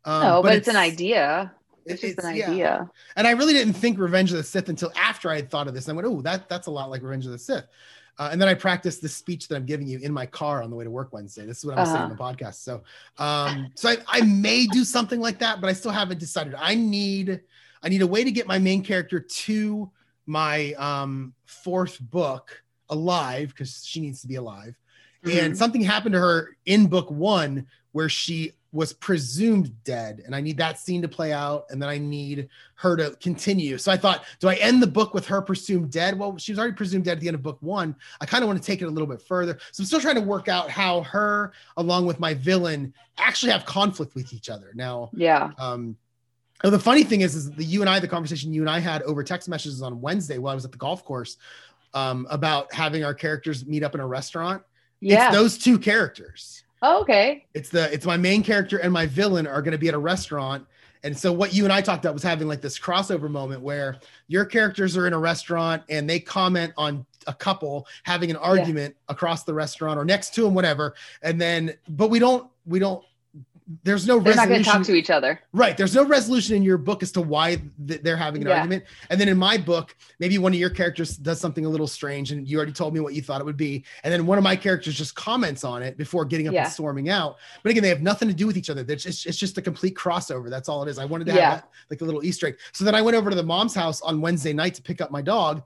Um, 0.06 0.22
no, 0.22 0.42
but, 0.42 0.50
but 0.50 0.56
it's, 0.56 0.68
it's, 0.68 0.76
an 0.76 0.82
idea. 0.82 1.54
It's 1.86 2.02
just 2.02 2.18
it's, 2.18 2.26
an 2.26 2.32
idea. 2.32 2.52
Yeah. 2.54 2.86
And 3.16 3.28
I 3.28 3.32
really 3.32 3.54
didn't 3.54 3.74
think 3.74 4.00
Revenge 4.00 4.32
of 4.32 4.38
the 4.38 4.44
Sith 4.44 4.70
until 4.70 4.92
after 4.96 5.30
I 5.30 5.36
had 5.36 5.50
thought 5.50 5.68
of 5.68 5.74
this. 5.74 5.88
And 5.88 5.94
I 5.94 6.02
went, 6.02 6.08
oh, 6.08 6.22
that 6.22 6.50
that's 6.50 6.68
a 6.68 6.72
lot 6.72 6.90
like 6.90 7.02
Revenge 7.02 7.26
of 7.26 7.32
the 7.32 7.40
Sith. 7.40 7.66
Uh, 8.20 8.30
and 8.32 8.40
then 8.40 8.48
I 8.48 8.54
practiced 8.54 9.02
the 9.02 9.10
speech 9.10 9.48
that 9.48 9.56
I'm 9.56 9.66
giving 9.66 9.88
you 9.88 9.98
in 10.00 10.14
my 10.14 10.26
car 10.26 10.62
on 10.62 10.70
the 10.70 10.76
way 10.76 10.84
to 10.84 10.92
work 10.92 11.14
Wednesday. 11.14 11.46
This 11.46 11.60
is 11.60 11.66
what 11.66 11.78
I'm 11.78 11.84
uh-huh. 11.84 11.94
saying 11.94 12.04
on 12.04 12.10
the 12.10 12.16
podcast. 12.16 12.56
So, 12.56 12.84
um, 13.18 13.72
so 13.76 13.90
I, 13.90 13.98
I 14.08 14.22
may 14.22 14.68
do 14.68 14.84
something 14.84 15.20
like 15.20 15.40
that, 15.40 15.62
but 15.62 15.70
I 15.70 15.74
still 15.74 15.92
haven't 15.92 16.20
decided. 16.20 16.54
I 16.56 16.76
need, 16.76 17.42
I 17.82 17.90
need 17.90 18.04
a 18.04 18.08
way 18.08 18.24
to 18.24 18.32
get 18.32 18.46
my 18.46 18.60
main 18.60 18.84
character 18.84 19.20
to 19.20 19.92
my 20.28 20.74
um, 20.74 21.34
fourth 21.46 22.00
book 22.00 22.64
alive 22.90 23.50
because 23.50 23.84
she 23.84 24.00
needs 24.00 24.22
to 24.22 24.28
be 24.28 24.36
alive. 24.36 24.76
Mm-hmm. 25.26 25.46
And 25.46 25.58
something 25.58 25.82
happened 25.82 26.14
to 26.14 26.20
her 26.20 26.56
in 26.66 26.88
book 26.88 27.10
one 27.10 27.66
where 27.94 28.10
she 28.10 28.54
was 28.74 28.92
presumed 28.92 29.72
dead. 29.84 30.22
And 30.26 30.36
I 30.36 30.42
need 30.42 30.58
that 30.58 30.80
scene 30.80 31.02
to 31.04 31.08
play 31.08 31.32
out. 31.32 31.66
And 31.70 31.82
then 31.82 31.90
I 31.90 31.98
need 31.98 32.50
her 32.76 32.98
to 32.98 33.16
continue. 33.22 33.78
So 33.78 33.92
I 33.92 33.98
thought, 33.98 34.26
do 34.40 34.50
I 34.50 34.56
end 34.56 34.82
the 34.82 34.88
book 34.88 35.14
with 35.14 35.26
her 35.28 35.42
presumed 35.42 35.92
dead? 35.92 36.18
Well, 36.18 36.38
she 36.38 36.52
was 36.52 36.60
already 36.60 36.74
presumed 36.74 37.06
dead 37.06 37.14
at 37.14 37.20
the 37.22 37.28
end 37.28 37.36
of 37.36 37.44
book 37.44 37.60
one. 37.62 37.96
I 38.20 38.26
kind 38.26 38.44
of 38.44 38.48
want 38.48 38.62
to 38.62 38.66
take 38.66 38.82
it 38.82 38.86
a 38.86 38.90
little 38.90 39.08
bit 39.08 39.22
further. 39.22 39.58
So 39.72 39.82
I'm 39.82 39.86
still 39.86 40.02
trying 40.02 40.16
to 40.16 40.22
work 40.22 40.48
out 40.48 40.70
how 40.70 41.02
her, 41.04 41.54
along 41.78 42.08
with 42.08 42.20
my 42.20 42.34
villain, 42.34 42.94
actually 43.18 43.52
have 43.52 43.66
conflict 43.66 44.16
with 44.16 44.34
each 44.34 44.50
other. 44.50 44.72
Now, 44.74 45.12
yeah. 45.14 45.52
Um, 45.58 45.96
the 46.64 46.80
funny 46.80 47.04
thing 47.04 47.22
is, 47.22 47.36
is 47.36 47.52
the 47.52 47.64
you 47.64 47.82
and 47.82 47.90
I, 47.90 48.00
the 48.00 48.08
conversation 48.08 48.54
you 48.54 48.62
and 48.62 48.70
I 48.70 48.80
had 48.80 49.02
over 49.04 49.24
text 49.24 49.50
messages 49.50 49.82
on 49.82 50.02
Wednesday 50.02 50.38
while 50.38 50.54
I 50.54 50.56
was 50.56 50.66
at 50.66 50.72
the 50.72 50.78
golf 50.78 51.04
course 51.04 51.38
um, 51.94 52.26
about 52.30 52.74
having 52.74 53.04
our 53.04 53.14
characters 53.14 53.66
meet 53.66 53.84
up 53.84 53.94
in 53.96 54.02
a 54.02 54.08
restaurant 54.08 54.64
yeah. 55.04 55.28
It's 55.28 55.36
those 55.36 55.58
two 55.58 55.78
characters. 55.78 56.64
Oh, 56.86 57.02
okay. 57.02 57.46
It's 57.54 57.70
the 57.70 57.92
it's 57.94 58.06
my 58.06 58.18
main 58.18 58.44
character 58.44 58.78
and 58.78 58.92
my 58.92 59.06
villain 59.06 59.48
are 59.48 59.62
going 59.62 59.72
to 59.72 59.78
be 59.78 59.88
at 59.88 59.94
a 59.94 60.00
restaurant. 60.00 60.68
And 61.04 61.18
so 61.18 61.32
what 61.32 61.54
you 61.54 61.64
and 61.64 61.72
I 61.74 61.82
talked 61.82 62.04
about 62.04 62.14
was 62.14 62.24
having 62.24 62.48
like 62.48 62.62
this 62.62 62.78
crossover 62.78 63.30
moment 63.30 63.62
where 63.62 64.00
your 64.28 64.46
characters 64.46 64.96
are 64.96 65.08
in 65.08 65.14
a 65.14 65.20
restaurant 65.20 65.84
and 65.90 66.10
they 66.10 66.20
comment 66.20 66.74
on 66.78 67.06
a 67.28 67.34
couple 67.34 67.88
having 68.04 68.30
an 68.30 68.38
argument 68.38 68.96
yeah. 68.96 69.14
across 69.14 69.44
the 69.44 69.54
restaurant 69.54 69.98
or 69.98 70.06
next 70.06 70.34
to 70.36 70.44
them, 70.44 70.54
whatever. 70.54 70.94
And 71.22 71.40
then, 71.40 71.74
but 71.90 72.10
we 72.10 72.20
don't, 72.20 72.50
we 72.66 72.80
don't 72.80 73.04
there's 73.84 74.06
no 74.08 74.20
they're 74.20 74.34
resolution. 74.34 74.36
not 74.36 74.50
going 74.50 74.64
to 74.64 74.70
talk 74.70 74.84
to 74.84 74.94
each 74.94 75.10
other 75.10 75.40
right 75.54 75.78
there's 75.78 75.96
no 75.96 76.06
resolution 76.06 76.56
in 76.56 76.64
your 76.64 76.78
book 76.78 77.02
as 77.02 77.12
to 77.12 77.22
why 77.22 77.62
th- 77.88 78.02
they're 78.02 78.18
having 78.18 78.42
an 78.42 78.48
yeah. 78.48 78.56
argument 78.56 78.84
and 79.10 79.20
then 79.20 79.28
in 79.28 79.38
my 79.38 79.58
book 79.58 79.96
maybe 80.20 80.38
one 80.38 80.54
of 80.54 80.60
your 80.60 80.70
characters 80.70 81.18
does 81.18 81.40
something 81.40 81.66
a 81.66 81.70
little 81.70 81.88
strange 81.88 82.32
and 82.32 82.48
you 82.48 82.58
already 82.58 82.72
told 82.72 82.94
me 82.94 83.00
what 83.00 83.14
you 83.14 83.22
thought 83.22 83.42
it 83.42 83.46
would 83.46 83.58
be 83.58 83.84
and 84.04 84.14
then 84.14 84.26
one 84.26 84.38
of 84.38 84.44
my 84.44 84.56
characters 84.56 84.96
just 84.96 85.16
comments 85.16 85.64
on 85.64 85.82
it 85.82 85.98
before 85.98 86.26
getting 86.26 86.48
up 86.48 86.54
yeah. 86.54 86.64
and 86.64 86.74
storming 86.74 87.10
out 87.10 87.38
but 87.64 87.70
again 87.72 87.84
they 87.84 87.90
have 87.90 88.02
nothing 88.02 88.28
to 88.28 88.34
do 88.34 88.48
with 88.48 88.58
each 88.58 88.70
other 88.70 88.86
it's 88.88 89.04
just, 89.04 89.26
it's 89.26 89.38
just 89.38 89.58
a 89.58 89.62
complete 89.62 89.96
crossover 89.96 90.50
that's 90.50 90.70
all 90.70 90.84
it 90.84 90.90
is 90.90 91.00
i 91.00 91.06
wanted 91.06 91.26
to 91.26 91.32
have 91.32 91.40
yeah. 91.40 91.56
that, 91.56 91.70
like 91.90 92.02
a 92.02 92.06
little 92.06 92.24
easter 92.24 92.48
egg 92.48 92.58
so 92.72 92.84
then 92.84 92.96
i 92.96 93.02
went 93.02 93.16
over 93.16 93.30
to 93.30 93.36
the 93.36 93.44
mom's 93.44 93.74
house 93.74 94.02
on 94.02 94.22
wednesday 94.22 94.54
night 94.54 94.74
to 94.74 94.82
pick 94.82 95.02
up 95.02 95.12
my 95.12 95.22
dog 95.22 95.64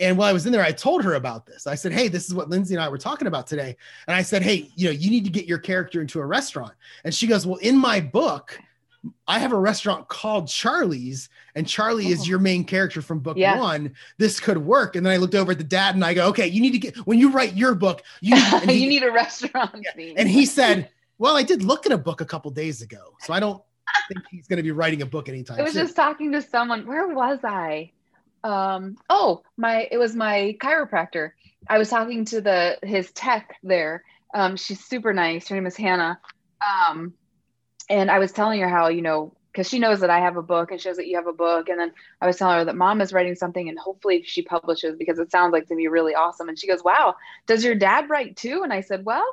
and 0.00 0.18
while 0.18 0.28
I 0.28 0.32
was 0.32 0.44
in 0.44 0.52
there, 0.52 0.62
I 0.62 0.72
told 0.72 1.04
her 1.04 1.14
about 1.14 1.46
this. 1.46 1.66
I 1.66 1.76
said, 1.76 1.92
Hey, 1.92 2.08
this 2.08 2.26
is 2.26 2.34
what 2.34 2.48
Lindsay 2.48 2.74
and 2.74 2.82
I 2.82 2.88
were 2.88 2.98
talking 2.98 3.28
about 3.28 3.46
today. 3.46 3.76
And 4.08 4.16
I 4.16 4.22
said, 4.22 4.42
Hey, 4.42 4.70
you 4.74 4.86
know, 4.86 4.92
you 4.92 5.10
need 5.10 5.24
to 5.24 5.30
get 5.30 5.46
your 5.46 5.58
character 5.58 6.00
into 6.00 6.20
a 6.20 6.26
restaurant. 6.26 6.72
And 7.04 7.14
she 7.14 7.26
goes, 7.26 7.46
Well, 7.46 7.58
in 7.58 7.76
my 7.76 8.00
book, 8.00 8.58
I 9.28 9.38
have 9.38 9.52
a 9.52 9.58
restaurant 9.58 10.08
called 10.08 10.48
Charlie's, 10.48 11.28
and 11.54 11.68
Charlie 11.68 12.06
oh. 12.06 12.10
is 12.10 12.26
your 12.26 12.38
main 12.38 12.64
character 12.64 13.02
from 13.02 13.20
book 13.20 13.36
yeah. 13.36 13.58
one. 13.58 13.94
This 14.18 14.40
could 14.40 14.58
work. 14.58 14.96
And 14.96 15.04
then 15.04 15.12
I 15.12 15.18
looked 15.18 15.34
over 15.34 15.52
at 15.52 15.58
the 15.58 15.64
dad 15.64 15.94
and 15.94 16.04
I 16.04 16.14
go, 16.14 16.28
Okay, 16.28 16.48
you 16.48 16.60
need 16.60 16.72
to 16.72 16.78
get 16.78 16.96
when 17.06 17.18
you 17.18 17.30
write 17.30 17.54
your 17.54 17.74
book, 17.74 18.02
you 18.20 18.34
need, 18.34 18.44
he, 18.70 18.82
you 18.82 18.88
need 18.88 19.04
a 19.04 19.12
restaurant. 19.12 19.84
Yeah. 19.96 20.14
And 20.16 20.28
he 20.28 20.44
said, 20.46 20.90
Well, 21.18 21.36
I 21.36 21.44
did 21.44 21.62
look 21.62 21.86
at 21.86 21.92
a 21.92 21.98
book 21.98 22.20
a 22.20 22.26
couple 22.26 22.50
days 22.50 22.82
ago. 22.82 23.14
So 23.20 23.32
I 23.32 23.38
don't 23.38 23.62
think 24.12 24.24
he's 24.30 24.48
going 24.48 24.56
to 24.56 24.62
be 24.64 24.72
writing 24.72 25.02
a 25.02 25.06
book 25.06 25.28
anytime 25.28 25.60
I 25.60 25.62
was 25.62 25.74
soon. 25.74 25.84
just 25.84 25.94
talking 25.94 26.32
to 26.32 26.42
someone. 26.42 26.84
Where 26.86 27.08
was 27.08 27.38
I? 27.44 27.92
Um 28.44 28.96
oh 29.08 29.42
my 29.56 29.88
it 29.90 29.98
was 29.98 30.14
my 30.14 30.56
chiropractor. 30.60 31.30
I 31.68 31.78
was 31.78 31.88
talking 31.88 32.26
to 32.26 32.40
the 32.40 32.78
his 32.82 33.10
tech 33.12 33.56
there. 33.62 34.04
Um 34.34 34.56
she's 34.56 34.84
super 34.84 35.12
nice. 35.12 35.48
Her 35.48 35.56
name 35.56 35.66
is 35.66 35.76
hannah. 35.76 36.20
Um 36.62 37.14
and 37.90 38.10
i 38.10 38.18
was 38.18 38.32
telling 38.32 38.60
her 38.60 38.68
how 38.68 38.88
you 38.88 39.02
know 39.02 39.34
because 39.52 39.68
she 39.68 39.78
knows 39.78 40.00
that 40.00 40.10
i 40.10 40.18
have 40.20 40.36
a 40.36 40.42
book 40.42 40.70
and 40.70 40.80
she 40.80 40.88
knows 40.88 40.96
that 40.96 41.06
you 41.06 41.16
have 41.16 41.26
a 41.26 41.32
book. 41.32 41.68
And 41.68 41.80
then 41.80 41.92
i 42.20 42.26
was 42.26 42.36
telling 42.36 42.58
her 42.58 42.64
that 42.66 42.76
mom 42.76 43.00
is 43.00 43.12
writing 43.12 43.34
something 43.34 43.68
and 43.68 43.78
hopefully 43.78 44.22
she 44.24 44.42
publishes 44.42 44.96
because 44.96 45.18
it 45.18 45.30
sounds 45.30 45.52
like 45.52 45.66
to 45.68 45.76
be 45.76 45.88
really 45.88 46.14
awesome. 46.14 46.48
And 46.48 46.58
she 46.58 46.68
goes 46.68 46.84
wow 46.84 47.14
does 47.46 47.64
your 47.64 47.74
dad 47.74 48.10
write 48.10 48.36
too? 48.36 48.60
And 48.62 48.72
i 48.72 48.82
said 48.82 49.04
well 49.04 49.26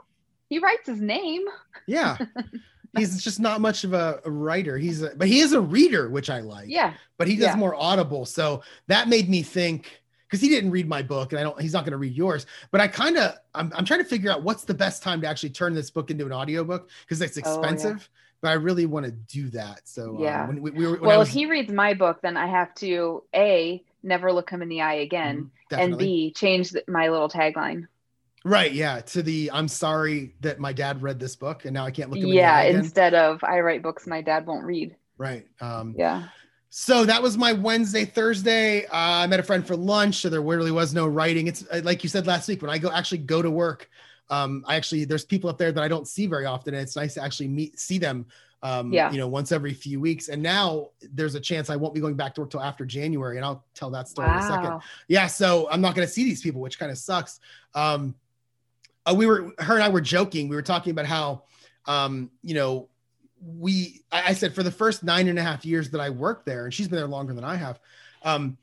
he 0.49 0.59
writes 0.59 0.87
his 0.87 0.99
name. 1.01 1.43
Yeah 1.87 2.17
he's 2.97 3.23
just 3.23 3.39
not 3.39 3.61
much 3.61 3.83
of 3.83 3.93
a, 3.93 4.19
a, 4.25 4.31
writer. 4.31 4.77
He's 4.77 5.01
a, 5.01 5.11
but 5.15 5.27
he 5.27 5.39
is 5.39 5.53
a 5.53 5.61
reader, 5.61 6.09
which 6.09 6.29
I 6.29 6.39
like. 6.39 6.67
Yeah. 6.69 6.93
But 7.17 7.27
he 7.27 7.35
does 7.35 7.47
yeah. 7.47 7.55
more 7.55 7.75
audible. 7.75 8.25
So 8.25 8.63
that 8.87 9.07
made 9.07 9.29
me 9.29 9.43
think 9.43 10.01
because 10.27 10.41
he 10.41 10.49
didn't 10.49 10.71
read 10.71 10.87
my 10.87 11.01
book 11.01 11.31
and 11.31 11.39
I 11.39 11.43
don't 11.43 11.59
he's 11.59 11.73
not 11.73 11.83
going 11.83 11.91
to 11.91 11.97
read 11.97 12.13
yours. 12.13 12.45
But 12.71 12.81
I 12.81 12.87
kind 12.87 13.17
of 13.17 13.35
I'm, 13.53 13.71
I'm 13.75 13.85
trying 13.85 14.01
to 14.01 14.05
figure 14.05 14.31
out 14.31 14.43
what's 14.43 14.63
the 14.63 14.73
best 14.73 15.03
time 15.03 15.21
to 15.21 15.27
actually 15.27 15.51
turn 15.51 15.73
this 15.73 15.89
book 15.89 16.11
into 16.11 16.25
an 16.25 16.33
audiobook 16.33 16.89
because 17.03 17.21
it's 17.21 17.37
expensive. 17.37 17.97
Oh, 17.97 17.99
yeah. 17.99 18.07
But 18.41 18.49
I 18.49 18.53
really 18.53 18.87
want 18.87 19.05
to 19.05 19.11
do 19.11 19.49
that. 19.49 19.81
So 19.83 20.15
um, 20.15 20.19
yeah. 20.19 20.43
Um, 20.43 20.47
when 20.47 20.61
we, 20.61 20.71
we 20.71 20.87
were, 20.87 20.99
well, 20.99 21.19
was, 21.19 21.27
if 21.27 21.33
he 21.33 21.45
reads 21.45 21.71
my 21.71 21.93
book, 21.93 22.21
then 22.21 22.37
I 22.37 22.47
have 22.47 22.73
to 22.75 23.23
a 23.35 23.83
never 24.03 24.31
look 24.33 24.49
him 24.49 24.63
in 24.63 24.69
the 24.69 24.81
eye 24.81 24.95
again, 24.95 25.51
mm, 25.71 25.79
and 25.79 25.97
b 25.97 26.33
change 26.35 26.73
my 26.87 27.09
little 27.09 27.29
tagline. 27.29 27.87
Right. 28.43 28.71
Yeah. 28.71 29.01
To 29.01 29.21
the 29.21 29.51
I'm 29.53 29.67
sorry 29.67 30.35
that 30.41 30.59
my 30.59 30.73
dad 30.73 31.01
read 31.01 31.19
this 31.19 31.35
book 31.35 31.65
and 31.65 31.73
now 31.73 31.85
I 31.85 31.91
can't 31.91 32.09
look 32.09 32.19
at 32.19 32.27
Yeah. 32.27 32.61
Instead 32.61 33.13
of 33.13 33.43
I 33.43 33.59
write 33.59 33.83
books 33.83 34.07
my 34.07 34.21
dad 34.21 34.45
won't 34.45 34.65
read. 34.65 34.95
Right. 35.17 35.47
Um, 35.59 35.93
yeah. 35.97 36.27
So 36.69 37.05
that 37.05 37.21
was 37.21 37.37
my 37.37 37.53
Wednesday, 37.53 38.05
Thursday. 38.05 38.85
Uh, 38.85 38.89
I 38.93 39.27
met 39.27 39.39
a 39.39 39.43
friend 39.43 39.65
for 39.65 39.75
lunch. 39.75 40.15
So 40.15 40.29
there 40.29 40.41
really 40.41 40.71
was 40.71 40.93
no 40.93 41.05
writing. 41.05 41.47
It's 41.47 41.65
uh, 41.71 41.81
like 41.83 42.03
you 42.03 42.09
said 42.09 42.25
last 42.25 42.47
week 42.47 42.61
when 42.61 42.71
I 42.71 42.77
go 42.77 42.91
actually 42.91 43.19
go 43.19 43.41
to 43.41 43.51
work. 43.51 43.89
Um, 44.29 44.63
I 44.65 44.75
actually 44.75 45.05
there's 45.05 45.25
people 45.25 45.49
up 45.49 45.57
there 45.57 45.71
that 45.71 45.83
I 45.83 45.87
don't 45.87 46.07
see 46.07 46.25
very 46.25 46.45
often. 46.45 46.73
And 46.73 46.81
it's 46.81 46.95
nice 46.95 47.13
to 47.15 47.23
actually 47.23 47.49
meet 47.49 47.79
see 47.79 47.99
them 47.99 48.25
um, 48.63 48.93
yeah. 48.93 49.11
you 49.11 49.17
know, 49.17 49.27
once 49.27 49.51
every 49.51 49.73
few 49.73 49.99
weeks. 49.99 50.29
And 50.29 50.41
now 50.41 50.89
there's 51.13 51.35
a 51.35 51.39
chance 51.39 51.69
I 51.69 51.75
won't 51.75 51.93
be 51.93 51.99
going 51.99 52.15
back 52.15 52.35
to 52.35 52.41
work 52.41 52.51
till 52.51 52.61
after 52.61 52.85
January, 52.85 53.37
and 53.37 53.45
I'll 53.45 53.65
tell 53.73 53.89
that 53.91 54.07
story 54.07 54.27
wow. 54.27 54.37
in 54.37 54.43
a 54.43 54.47
second. 54.47 54.79
Yeah, 55.07 55.27
so 55.27 55.67
I'm 55.71 55.81
not 55.81 55.95
going 55.95 56.07
to 56.07 56.13
see 56.13 56.23
these 56.23 56.41
people, 56.41 56.61
which 56.61 56.79
kind 56.79 56.91
of 56.91 56.97
sucks. 56.97 57.39
Um, 57.73 58.15
uh, 59.05 59.13
we 59.15 59.25
were 59.25 59.51
her 59.59 59.75
and 59.75 59.83
I 59.83 59.89
were 59.89 60.01
joking. 60.01 60.47
We 60.47 60.55
were 60.55 60.61
talking 60.61 60.91
about 60.91 61.05
how, 61.05 61.43
um, 61.85 62.31
you 62.43 62.53
know, 62.53 62.89
we 63.43 64.01
I, 64.11 64.29
I, 64.29 64.33
said 64.33 64.53
for 64.53 64.63
the 64.63 64.71
first 64.71 65.03
nine 65.03 65.27
and 65.27 65.39
a 65.39 65.41
half 65.41 65.65
years 65.65 65.89
that 65.91 66.01
I 66.01 66.09
worked 66.09 66.45
there, 66.45 66.65
and 66.65 66.73
she's 66.73 66.87
been 66.87 66.97
there 66.97 67.07
longer 67.07 67.33
than 67.33 67.43
I 67.43 67.55
have. 67.55 67.79
Um, 68.23 68.57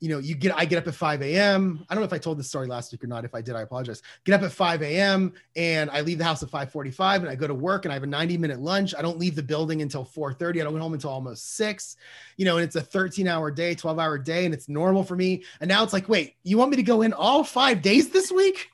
you 0.00 0.10
know, 0.10 0.18
you 0.18 0.34
get 0.34 0.52
I 0.54 0.64
get 0.64 0.76
up 0.76 0.86
at 0.86 0.94
5 0.94 1.22
a.m. 1.22 1.86
I 1.88 1.94
don't 1.94 2.02
know 2.02 2.06
if 2.06 2.12
I 2.12 2.18
told 2.18 2.38
this 2.38 2.48
story 2.48 2.66
last 2.66 2.92
week 2.92 3.02
or 3.02 3.06
not. 3.06 3.24
If 3.24 3.34
I 3.34 3.40
did, 3.40 3.54
I 3.54 3.62
apologize. 3.62 4.02
Get 4.24 4.34
up 4.34 4.42
at 4.42 4.52
5 4.52 4.82
a.m. 4.82 5.32
and 5.56 5.88
I 5.90 6.02
leave 6.02 6.18
the 6.18 6.24
house 6.24 6.42
at 6.42 6.50
5:45 6.50 7.20
and 7.20 7.28
I 7.28 7.36
go 7.36 7.46
to 7.46 7.54
work 7.54 7.84
and 7.84 7.92
I 7.92 7.94
have 7.94 8.02
a 8.02 8.08
90 8.08 8.36
minute 8.36 8.60
lunch. 8.60 8.94
I 8.98 9.02
don't 9.02 9.18
leave 9.18 9.36
the 9.36 9.42
building 9.42 9.80
until 9.80 10.04
4:30. 10.04 10.60
I 10.60 10.64
don't 10.64 10.74
get 10.74 10.82
home 10.82 10.94
until 10.94 11.10
almost 11.10 11.56
six. 11.56 11.96
You 12.36 12.44
know, 12.44 12.56
and 12.56 12.64
it's 12.64 12.76
a 12.76 12.82
13 12.82 13.28
hour 13.28 13.50
day, 13.50 13.74
12 13.74 13.98
hour 13.98 14.18
day, 14.18 14.44
and 14.44 14.52
it's 14.52 14.68
normal 14.68 15.04
for 15.04 15.16
me. 15.16 15.44
And 15.60 15.68
now 15.68 15.84
it's 15.84 15.92
like, 15.92 16.08
wait, 16.08 16.34
you 16.42 16.58
want 16.58 16.70
me 16.70 16.76
to 16.76 16.82
go 16.82 17.02
in 17.02 17.12
all 17.12 17.44
five 17.44 17.80
days 17.80 18.10
this 18.10 18.30
week? 18.32 18.68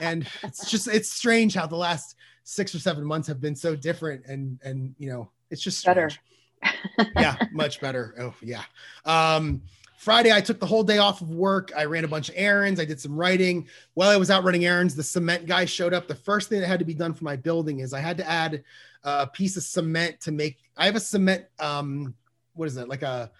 And 0.00 0.26
it's 0.42 0.70
just 0.70 0.88
it's 0.88 1.10
strange 1.10 1.54
how 1.54 1.66
the 1.66 1.76
last 1.76 2.16
six 2.44 2.74
or 2.74 2.78
seven 2.78 3.04
months 3.04 3.28
have 3.28 3.40
been 3.40 3.54
so 3.54 3.76
different 3.76 4.24
and 4.26 4.58
and 4.64 4.94
you 4.98 5.10
know 5.10 5.30
it's 5.50 5.60
just 5.62 5.78
strange. 5.78 6.18
better 6.62 7.04
yeah 7.16 7.36
much 7.52 7.80
better 7.80 8.14
oh 8.18 8.34
yeah 8.42 8.64
um 9.04 9.62
Friday, 10.00 10.32
I 10.32 10.40
took 10.40 10.58
the 10.58 10.66
whole 10.66 10.82
day 10.82 10.96
off 10.96 11.20
of 11.20 11.28
work. 11.28 11.72
I 11.76 11.84
ran 11.84 12.04
a 12.06 12.08
bunch 12.08 12.30
of 12.30 12.34
errands. 12.38 12.80
I 12.80 12.86
did 12.86 12.98
some 12.98 13.14
writing. 13.14 13.68
While 13.92 14.08
I 14.08 14.16
was 14.16 14.30
out 14.30 14.44
running 14.44 14.64
errands, 14.64 14.96
the 14.96 15.02
cement 15.02 15.44
guy 15.44 15.66
showed 15.66 15.92
up. 15.92 16.08
The 16.08 16.14
first 16.14 16.48
thing 16.48 16.58
that 16.62 16.66
had 16.66 16.78
to 16.78 16.86
be 16.86 16.94
done 16.94 17.12
for 17.12 17.22
my 17.22 17.36
building 17.36 17.80
is 17.80 17.92
I 17.92 18.00
had 18.00 18.16
to 18.16 18.26
add 18.26 18.64
a 19.04 19.26
piece 19.26 19.58
of 19.58 19.62
cement 19.62 20.18
to 20.22 20.32
make. 20.32 20.56
I 20.74 20.86
have 20.86 20.96
a 20.96 21.00
cement. 21.00 21.44
Um, 21.58 22.14
what 22.54 22.66
is 22.66 22.78
it? 22.78 22.88
Like 22.88 23.02
a, 23.02 23.30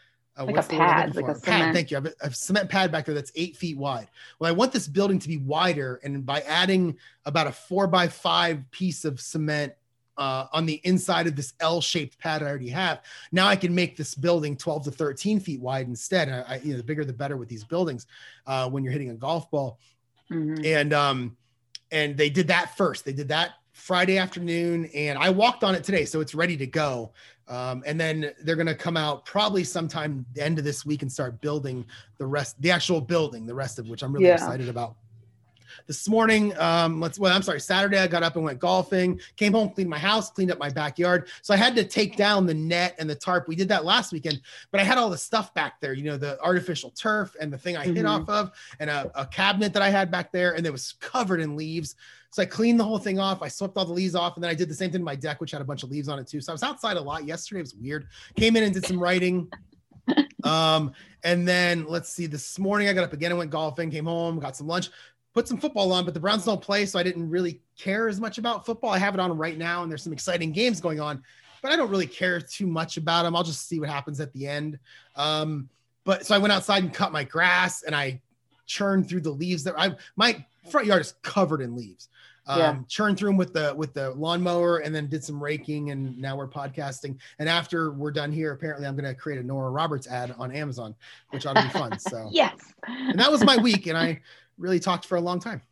a 0.40 0.44
like 0.44 0.64
a 0.64 0.68
pad, 0.68 1.14
like 1.14 1.28
a 1.28 1.34
pad. 1.34 1.42
Cement. 1.42 1.74
Thank 1.74 1.90
you. 1.90 1.96
I 1.98 2.00
have, 2.00 2.06
a, 2.06 2.26
a 2.26 2.32
cement 2.32 2.70
pad 2.70 2.90
back 2.90 3.06
there 3.06 3.14
that's 3.14 3.32
eight 3.34 3.56
feet 3.56 3.76
wide. 3.76 4.08
Well, 4.38 4.48
I 4.48 4.52
want 4.52 4.72
this 4.72 4.88
building 4.88 5.18
to 5.18 5.28
be 5.28 5.36
wider, 5.36 6.00
and 6.02 6.24
by 6.24 6.40
adding 6.40 6.96
about 7.26 7.46
a 7.46 7.52
four 7.52 7.86
by 7.86 8.08
five 8.08 8.68
piece 8.70 9.04
of 9.04 9.20
cement 9.20 9.74
uh, 10.16 10.46
on 10.52 10.66
the 10.66 10.80
inside 10.84 11.26
of 11.26 11.34
this 11.34 11.54
L-shaped 11.60 12.18
pad 12.18 12.42
I 12.42 12.46
already 12.46 12.68
have. 12.68 13.00
Now 13.32 13.46
I 13.46 13.56
can 13.56 13.74
make 13.74 13.96
this 13.96 14.14
building 14.14 14.56
12 14.56 14.84
to 14.84 14.90
13 14.90 15.40
feet 15.40 15.60
wide 15.60 15.86
instead. 15.86 16.28
And 16.28 16.44
I, 16.46 16.60
you 16.62 16.72
know, 16.72 16.76
the 16.76 16.84
bigger 16.84 17.04
the 17.04 17.12
better 17.12 17.38
with 17.38 17.48
these 17.48 17.64
buildings 17.64 18.06
uh, 18.46 18.68
when 18.68 18.84
you're 18.84 18.92
hitting 18.92 19.10
a 19.10 19.14
golf 19.14 19.50
ball. 19.50 19.78
Mm-hmm. 20.30 20.64
And 20.64 20.92
um, 20.92 21.36
and 21.90 22.16
they 22.16 22.30
did 22.30 22.48
that 22.48 22.76
first. 22.76 23.04
They 23.04 23.12
did 23.12 23.28
that 23.28 23.52
Friday 23.72 24.18
afternoon, 24.18 24.86
and 24.94 25.18
I 25.18 25.30
walked 25.30 25.64
on 25.64 25.74
it 25.74 25.84
today, 25.84 26.04
so 26.04 26.20
it's 26.20 26.34
ready 26.34 26.56
to 26.56 26.66
go. 26.66 27.12
Um, 27.48 27.82
and 27.84 27.98
then 27.98 28.32
they're 28.44 28.56
going 28.56 28.68
to 28.68 28.76
come 28.76 28.96
out 28.96 29.24
probably 29.24 29.64
sometime 29.64 30.24
the 30.34 30.44
end 30.44 30.58
of 30.58 30.64
this 30.64 30.86
week 30.86 31.02
and 31.02 31.10
start 31.10 31.40
building 31.40 31.84
the 32.18 32.26
rest, 32.26 32.60
the 32.62 32.70
actual 32.70 33.00
building, 33.00 33.44
the 33.44 33.54
rest 33.54 33.78
of 33.78 33.88
which 33.88 34.02
I'm 34.02 34.12
really 34.12 34.26
yeah. 34.26 34.34
excited 34.34 34.68
about. 34.68 34.94
This 35.86 36.08
morning, 36.08 36.56
um, 36.58 37.00
let's 37.00 37.18
well, 37.18 37.34
I'm 37.34 37.42
sorry, 37.42 37.60
Saturday, 37.60 37.98
I 37.98 38.06
got 38.06 38.22
up 38.22 38.36
and 38.36 38.44
went 38.44 38.58
golfing, 38.58 39.20
came 39.36 39.52
home, 39.52 39.70
cleaned 39.70 39.90
my 39.90 39.98
house, 39.98 40.30
cleaned 40.30 40.50
up 40.50 40.58
my 40.58 40.68
backyard. 40.68 41.28
So 41.42 41.54
I 41.54 41.56
had 41.56 41.74
to 41.76 41.84
take 41.84 42.16
down 42.16 42.46
the 42.46 42.54
net 42.54 42.94
and 42.98 43.08
the 43.08 43.14
tarp. 43.14 43.48
We 43.48 43.56
did 43.56 43.68
that 43.68 43.84
last 43.84 44.12
weekend, 44.12 44.40
but 44.70 44.80
I 44.80 44.84
had 44.84 44.98
all 44.98 45.10
the 45.10 45.18
stuff 45.18 45.52
back 45.54 45.80
there, 45.80 45.92
you 45.92 46.04
know, 46.04 46.16
the 46.16 46.40
artificial 46.42 46.90
turf 46.90 47.34
and 47.40 47.52
the 47.52 47.58
thing 47.58 47.76
I 47.76 47.84
mm-hmm. 47.84 47.96
hit 47.96 48.06
off 48.06 48.28
of, 48.28 48.52
and 48.78 48.90
a, 48.90 49.10
a 49.14 49.26
cabinet 49.26 49.72
that 49.72 49.82
I 49.82 49.90
had 49.90 50.10
back 50.10 50.32
there, 50.32 50.54
and 50.54 50.66
it 50.66 50.72
was 50.72 50.94
covered 51.00 51.40
in 51.40 51.56
leaves. 51.56 51.96
So 52.30 52.42
I 52.42 52.46
cleaned 52.46 52.78
the 52.78 52.84
whole 52.84 52.98
thing 52.98 53.18
off. 53.18 53.42
I 53.42 53.48
swept 53.48 53.76
all 53.76 53.84
the 53.84 53.92
leaves 53.92 54.14
off, 54.14 54.36
and 54.36 54.44
then 54.44 54.50
I 54.50 54.54
did 54.54 54.68
the 54.68 54.74
same 54.74 54.90
thing 54.90 55.00
to 55.00 55.04
my 55.04 55.16
deck, 55.16 55.40
which 55.40 55.50
had 55.50 55.60
a 55.60 55.64
bunch 55.64 55.82
of 55.82 55.90
leaves 55.90 56.08
on 56.08 56.18
it 56.18 56.26
too. 56.26 56.40
So 56.40 56.52
I 56.52 56.54
was 56.54 56.62
outside 56.62 56.96
a 56.96 57.00
lot 57.00 57.24
yesterday. 57.24 57.60
It 57.60 57.62
was 57.62 57.74
weird. 57.74 58.06
Came 58.36 58.56
in 58.56 58.62
and 58.62 58.72
did 58.72 58.86
some 58.86 58.98
writing. 59.00 59.48
um, 60.44 60.92
and 61.24 61.46
then 61.46 61.86
let's 61.86 62.08
see. 62.08 62.26
This 62.26 62.58
morning 62.58 62.88
I 62.88 62.92
got 62.92 63.04
up 63.04 63.12
again 63.12 63.32
and 63.32 63.38
went 63.38 63.50
golfing. 63.50 63.90
Came 63.90 64.06
home, 64.06 64.38
got 64.38 64.56
some 64.56 64.66
lunch 64.66 64.90
put 65.32 65.46
some 65.46 65.58
football 65.58 65.92
on, 65.92 66.04
but 66.04 66.14
the 66.14 66.20
Browns 66.20 66.44
don't 66.44 66.60
play, 66.60 66.86
so 66.86 66.98
I 66.98 67.02
didn't 67.02 67.28
really 67.28 67.60
care 67.78 68.08
as 68.08 68.20
much 68.20 68.38
about 68.38 68.66
football. 68.66 68.90
I 68.90 68.98
have 68.98 69.14
it 69.14 69.20
on 69.20 69.36
right 69.36 69.56
now, 69.56 69.82
and 69.82 69.90
there's 69.90 70.02
some 70.02 70.12
exciting 70.12 70.52
games 70.52 70.80
going 70.80 71.00
on, 71.00 71.22
but 71.62 71.72
I 71.72 71.76
don't 71.76 71.90
really 71.90 72.06
care 72.06 72.40
too 72.40 72.66
much 72.66 72.96
about 72.96 73.22
them. 73.22 73.36
I'll 73.36 73.44
just 73.44 73.68
see 73.68 73.78
what 73.80 73.88
happens 73.88 74.20
at 74.20 74.32
the 74.32 74.46
end. 74.46 74.78
Um, 75.16 75.68
but 76.04 76.26
so 76.26 76.34
I 76.34 76.38
went 76.38 76.52
outside 76.52 76.82
and 76.82 76.92
cut 76.92 77.12
my 77.12 77.24
grass, 77.24 77.82
and 77.82 77.94
I 77.94 78.20
churned 78.66 79.08
through 79.08 79.20
the 79.20 79.30
leaves. 79.30 79.64
That 79.64 79.78
I 79.78 79.94
my 80.16 80.44
front 80.68 80.86
yard 80.86 81.00
is 81.00 81.14
covered 81.22 81.60
in 81.60 81.76
leaves. 81.76 82.08
Um, 82.46 82.58
yeah. 82.58 82.76
churned 82.88 83.18
through 83.18 83.28
them 83.28 83.36
with 83.36 83.52
the 83.52 83.74
with 83.76 83.94
the 83.94 84.10
lawnmower, 84.12 84.78
and 84.78 84.94
then 84.94 85.08
did 85.08 85.22
some 85.22 85.42
raking, 85.42 85.90
and 85.90 86.18
now 86.18 86.36
we're 86.36 86.48
podcasting. 86.48 87.18
And 87.38 87.48
after 87.48 87.92
we're 87.92 88.10
done 88.10 88.32
here, 88.32 88.52
apparently 88.52 88.86
I'm 88.86 88.96
going 88.96 89.04
to 89.04 89.14
create 89.14 89.38
a 89.38 89.42
Nora 89.42 89.70
Roberts 89.70 90.08
ad 90.08 90.34
on 90.38 90.50
Amazon, 90.50 90.94
which 91.30 91.46
ought 91.46 91.54
to 91.54 91.62
be 91.62 91.68
fun. 91.68 91.98
So 91.98 92.28
yes, 92.32 92.56
and 92.88 93.18
that 93.20 93.30
was 93.30 93.44
my 93.44 93.56
week, 93.56 93.86
and 93.86 93.96
I 93.96 94.20
really 94.58 94.80
talked 94.80 95.04
for 95.04 95.16
a 95.16 95.20
long 95.20 95.38
time. 95.38 95.62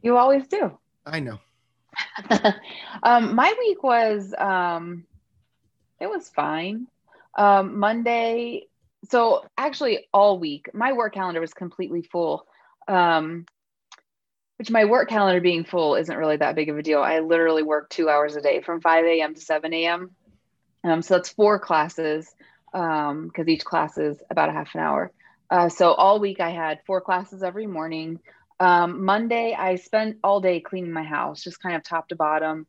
You 0.00 0.16
always 0.16 0.46
do. 0.46 0.78
I 1.04 1.20
know. 1.20 1.38
um, 3.02 3.34
my 3.34 3.54
week 3.58 3.82
was 3.82 4.32
um, 4.38 5.04
it 6.00 6.06
was 6.06 6.28
fine. 6.28 6.86
Um, 7.36 7.78
Monday, 7.78 8.68
so 9.10 9.44
actually 9.58 10.06
all 10.12 10.38
week, 10.38 10.70
my 10.72 10.92
work 10.92 11.14
calendar 11.14 11.40
was 11.40 11.52
completely 11.52 12.02
full. 12.02 12.46
Um, 12.88 13.46
which 14.58 14.70
my 14.70 14.84
work 14.84 15.08
calendar 15.08 15.40
being 15.40 15.64
full 15.64 15.96
isn't 15.96 16.16
really 16.16 16.36
that 16.38 16.54
big 16.54 16.68
of 16.68 16.78
a 16.78 16.82
deal. 16.82 17.00
I 17.00 17.20
literally 17.20 17.62
work 17.62 17.90
two 17.90 18.08
hours 18.08 18.36
a 18.36 18.40
day 18.40 18.62
from 18.62 18.80
5 18.80 19.04
a.m. 19.04 19.34
to 19.34 19.40
7 19.40 19.72
a.m. 19.72 20.10
Um, 20.84 21.02
so 21.02 21.14
that's 21.14 21.28
four 21.30 21.58
classes 21.58 22.32
because 22.72 23.10
um, 23.10 23.48
each 23.48 23.64
class 23.64 23.98
is 23.98 24.18
about 24.30 24.48
a 24.48 24.52
half 24.52 24.74
an 24.74 24.80
hour. 24.80 25.12
Uh, 25.50 25.68
so 25.68 25.92
all 25.92 26.20
week 26.20 26.40
I 26.40 26.50
had 26.50 26.80
four 26.86 27.00
classes 27.00 27.42
every 27.42 27.66
morning. 27.66 28.20
Um, 28.58 29.04
Monday 29.04 29.54
I 29.56 29.76
spent 29.76 30.18
all 30.24 30.40
day 30.40 30.60
cleaning 30.60 30.92
my 30.92 31.02
house, 31.02 31.42
just 31.42 31.62
kind 31.62 31.76
of 31.76 31.82
top 31.82 32.08
to 32.08 32.16
bottom. 32.16 32.66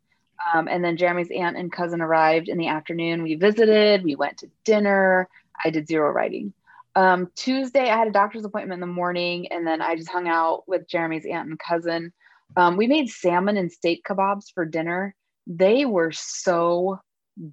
Um, 0.53 0.67
and 0.67 0.83
then 0.83 0.97
Jeremy's 0.97 1.31
aunt 1.31 1.57
and 1.57 1.71
cousin 1.71 2.01
arrived 2.01 2.47
in 2.47 2.57
the 2.57 2.67
afternoon. 2.67 3.23
We 3.23 3.35
visited, 3.35 4.03
we 4.03 4.15
went 4.15 4.39
to 4.39 4.49
dinner. 4.65 5.27
I 5.63 5.71
did 5.71 5.87
zero 5.87 6.11
writing. 6.11 6.53
Um, 6.97 7.29
Tuesday 7.35 7.91
I 7.91 7.95
had 7.95 8.07
a 8.07 8.11
doctor's 8.11 8.43
appointment 8.43 8.81
in 8.81 8.89
the 8.89 8.93
morning, 8.93 9.47
and 9.51 9.65
then 9.67 9.81
I 9.83 9.95
just 9.95 10.09
hung 10.09 10.27
out 10.27 10.63
with 10.67 10.89
Jeremy's 10.89 11.27
aunt 11.27 11.47
and 11.47 11.59
cousin. 11.59 12.11
Um, 12.55 12.75
we 12.75 12.87
made 12.87 13.09
salmon 13.09 13.55
and 13.55 13.71
steak 13.71 14.03
kebabs 14.03 14.45
for 14.51 14.65
dinner. 14.65 15.15
They 15.45 15.85
were 15.85 16.11
so 16.11 16.99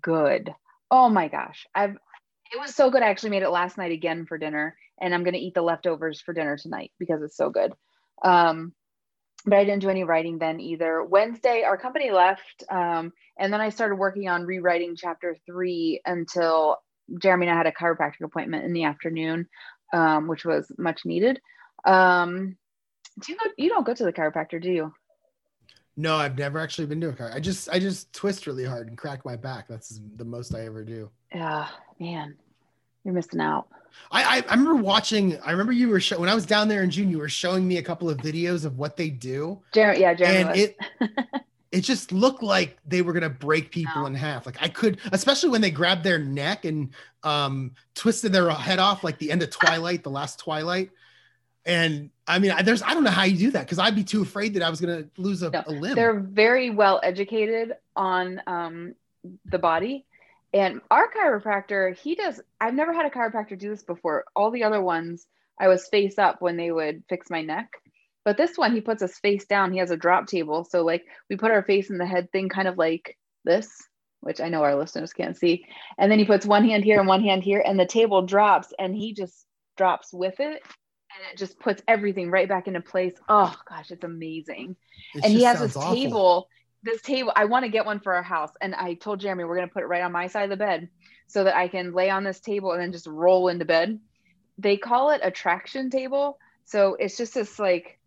good. 0.01 0.55
Oh 0.91 1.11
my 1.11 1.29
gosh, 1.29 1.67
I've 1.75 1.97
it 2.53 2.61
was 2.61 2.75
so 2.75 2.91
good. 2.91 3.03
I 3.03 3.09
actually 3.11 3.31
made 3.31 3.43
it 3.43 3.51
last 3.51 3.77
night 3.77 3.93
again 3.93 4.27
for 4.27 4.39
dinner 4.39 4.77
and 5.01 5.15
I'm 5.15 5.25
to 5.25 5.39
eat 5.39 5.55
the 5.55 5.63
leftovers 5.63 6.21
for 6.21 6.33
dinner 6.33 6.57
tonight 6.57 6.93
because 6.99 7.23
it's 7.23 7.37
so 7.37 7.51
good. 7.51 7.73
Um, 8.23 8.73
but 9.45 9.59
I 9.59 9.65
didn't 9.65 9.83
do 9.83 9.91
any 9.91 10.05
writing 10.05 10.39
then 10.39 10.61
either. 10.61 11.05
Wednesday, 11.05 11.65
our 11.65 11.77
company 11.77 12.11
left, 12.11 12.65
um, 12.71 13.13
and 13.39 13.53
then 13.53 13.61
I 13.61 13.69
started 13.69 13.97
working 13.97 14.29
on 14.29 14.47
rewriting 14.47 14.97
chapter 14.97 15.37
three 15.45 16.01
until 16.07 16.79
Jeremy 17.21 17.47
and 17.47 17.55
I 17.55 17.59
had 17.59 17.67
a 17.67 17.73
chiropractic 17.73 18.23
appointment 18.23 18.65
in 18.65 18.73
the 18.73 18.85
afternoon, 18.85 19.49
um, 19.93 20.29
which 20.29 20.45
was 20.45 20.71
much 20.79 21.05
needed. 21.05 21.41
Um, 21.85 22.57
do 23.21 23.33
you 23.33 23.39
go, 23.39 23.51
you 23.57 23.69
don't 23.69 23.87
go 23.87 23.95
to 23.95 24.05
the 24.05 24.13
chiropractor, 24.13 24.61
do 24.61 24.71
you? 24.71 24.93
No, 25.97 26.17
I've 26.17 26.37
never 26.37 26.59
actually 26.59 26.87
been 26.87 27.01
to 27.03 27.11
a 27.11 27.13
car. 27.13 27.31
I 27.33 27.39
just 27.39 27.69
I 27.69 27.79
just 27.79 28.13
twist 28.13 28.47
really 28.47 28.65
hard 28.65 28.89
and 28.89 28.99
crack 28.99 29.25
my 29.25 29.37
back. 29.37 29.69
That's 29.69 30.01
the 30.17 30.25
most 30.25 30.55
I 30.55 30.67
ever 30.67 30.83
do. 30.83 31.09
Yeah, 31.33 31.69
man, 32.01 32.35
you're 33.05 33.15
missing 33.15 33.41
out. 33.41 33.69
I, 34.11 34.25
I, 34.25 34.45
I 34.49 34.55
remember 34.55 34.75
watching. 34.75 35.39
I 35.41 35.53
remember 35.53 35.73
you 35.73 35.89
were 35.89 36.01
show, 36.01 36.19
when 36.19 36.29
I 36.29 36.35
was 36.35 36.47
down 36.47 36.67
there 36.67 36.83
in 36.83 36.91
June. 36.91 37.11
You 37.11 37.19
were 37.19 37.29
showing 37.29 37.67
me 37.67 37.77
a 37.79 37.83
couple 37.83 38.11
of 38.11 38.19
videos 38.19 38.65
of 38.65 38.77
what 38.77 38.97
they 38.97 39.09
do. 39.09 39.61
Jer- 39.73 39.95
yeah, 39.95 40.15
Jeremy 40.15 40.37
and 40.37 40.57
it 40.59 40.77
it 41.75 41.83
just 41.83 42.13
looked 42.13 42.43
like 42.43 42.79
they 42.87 43.03
were 43.03 43.13
gonna 43.13 43.29
break 43.29 43.71
people 43.71 44.03
no. 44.03 44.07
in 44.07 44.15
half. 44.15 44.47
Like 44.47 44.59
I 44.61 44.69
could, 44.69 44.99
especially 45.13 45.51
when 45.51 45.61
they 45.61 45.71
grabbed 45.71 46.05
their 46.05 46.19
neck 46.19 46.65
and 46.65 46.91
um 47.23 47.73
twisted 47.95 48.33
their 48.33 48.51
head 48.51 48.79
off, 48.79 49.05
like 49.05 49.19
the 49.19 49.31
end 49.31 49.43
of 49.43 49.51
Twilight, 49.51 50.03
the 50.03 50.11
last 50.11 50.39
Twilight. 50.39 50.91
And 51.67 52.11
I 52.27 52.39
mean, 52.39 52.53
there's 52.65 52.83
I 52.83 52.95
don't 52.95 53.05
know 53.05 53.11
how 53.11 53.25
you 53.25 53.39
do 53.39 53.51
that 53.53 53.63
because 53.63 53.79
I'd 53.79 53.95
be 53.95 54.05
too 54.05 54.23
afraid 54.23 54.55
that 54.55 54.63
I 54.63 54.71
was 54.71 54.81
gonna 54.81 55.05
lose 55.17 55.43
a, 55.43 55.51
no, 55.51 55.65
a 55.67 55.73
limb. 55.73 55.95
They're 55.95 56.21
very 56.21 56.71
well 56.71 57.01
educated 57.03 57.75
on 57.97 58.41
um, 58.47 58.95
the 59.47 59.59
body 59.59 60.07
and 60.55 60.81
our 60.89 61.11
chiropractor, 61.11 61.97
he 61.97 62.15
does, 62.15 62.41
I've 62.61 62.75
never 62.75 62.93
had 62.93 63.07
a 63.07 63.11
chiropractor 63.11 63.59
do 63.59 63.71
this 63.71 63.83
before. 63.83 64.25
All 64.37 64.53
the 64.53 64.63
other 64.63 64.81
ones, 64.81 65.27
I 65.59 65.67
was 65.67 65.89
face 65.89 66.17
up 66.17 66.41
when 66.41 66.57
they 66.57 66.71
would 66.71 67.03
fix 67.09 67.29
my 67.29 67.43
neck. 67.43 67.73
But 68.25 68.37
this 68.37 68.57
one, 68.57 68.75
he 68.75 68.81
puts 68.81 69.03
us 69.03 69.19
face 69.19 69.45
down. 69.45 69.73
He 69.73 69.79
has 69.79 69.91
a 69.91 69.97
drop 69.97 70.27
table. 70.27 70.65
So, 70.65 70.83
like, 70.83 71.05
we 71.29 71.37
put 71.37 71.51
our 71.51 71.63
face 71.63 71.91
in 71.91 71.99
the 71.99 72.07
head 72.07 72.31
thing 72.33 72.49
kind 72.49 72.67
of 72.67 72.79
like 72.79 73.19
this, 73.45 73.71
which 74.21 74.41
I 74.41 74.49
know 74.49 74.63
our 74.63 74.77
listeners 74.77 75.13
can't 75.13 75.37
see. 75.37 75.67
And 75.99 76.11
then 76.11 76.19
he 76.19 76.25
puts 76.25 76.47
one 76.47 76.65
hand 76.65 76.85
here 76.85 76.99
and 76.99 77.09
one 77.09 77.23
hand 77.23 77.43
here, 77.43 77.63
and 77.65 77.79
the 77.79 77.87
table 77.87 78.23
drops, 78.23 78.73
and 78.79 78.97
he 78.97 79.13
just 79.13 79.45
drops 79.77 80.13
with 80.13 80.41
it. 80.41 80.63
And 81.17 81.33
it 81.33 81.39
just 81.39 81.61
puts 81.61 81.83
everything 81.87 82.31
right 82.31 82.49
back 82.49 82.67
into 82.67 82.81
place. 82.81 83.15
Oh, 83.29 83.55
gosh, 83.69 83.91
it's 83.91 84.05
amazing. 84.05 84.75
It 85.15 85.25
and 85.25 85.33
he 85.33 85.45
has 85.45 85.61
this 85.61 85.77
awful. 85.77 85.95
table 85.95 86.49
this 86.85 87.01
table 87.01 87.33
i 87.35 87.47
want 87.47 87.65
to 87.65 87.71
get 87.71 87.87
one 87.87 87.99
for 87.99 88.15
our 88.15 88.23
house 88.23 88.53
and 88.61 88.75
i 88.75 88.95
told 88.95 89.19
jeremy 89.19 89.43
we're 89.43 89.57
going 89.57 89.67
to 89.67 89.73
put 89.73 89.83
it 89.83 89.87
right 89.87 90.03
on 90.03 90.13
my 90.13 90.27
side 90.27 90.45
of 90.45 90.51
the 90.51 90.57
bed 90.57 90.89
so 91.27 91.45
that 91.45 91.57
i 91.57 91.67
can 91.67 91.93
lay 91.93 92.11
on 92.11 92.25
this 92.25 92.41
table 92.41 92.73
and 92.73 92.81
then 92.81 92.93
just 92.93 93.07
roll 93.07 93.49
into 93.49 93.65
bed 93.65 93.99
they 94.59 94.77
call 94.77 95.11
it 95.11 95.21
a 95.25 95.31
traction 95.31 95.91
table 95.91 96.39
so 96.67 96.95
it's 97.01 97.17
just 97.17 97.35
this 97.35 97.59
like 97.59 97.99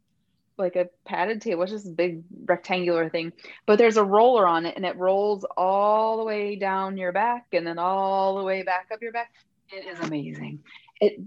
like 0.58 0.76
a 0.76 0.88
padded 1.06 1.42
table 1.42 1.64
it's 1.64 1.72
just 1.72 1.88
a 1.88 1.92
big 1.92 2.24
rectangular 2.46 3.10
thing 3.10 3.32
but 3.66 3.78
there's 3.78 3.98
a 3.98 4.04
roller 4.04 4.48
on 4.48 4.66
it 4.66 4.76
and 4.76 4.86
it 4.86 4.96
rolls 4.98 5.46
all 5.56 6.18
the 6.18 6.24
way 6.24 6.56
down 6.56 6.98
your 6.98 7.12
back 7.12 7.48
and 7.54 7.66
then 7.66 7.78
all 7.78 8.38
the 8.38 8.44
way 8.44 8.64
back 8.64 8.88
up 8.92 9.02
your 9.02 9.12
back 9.12 9.32
it 9.72 9.86
is 9.86 10.00
amazing 10.00 10.60
it 11.00 11.20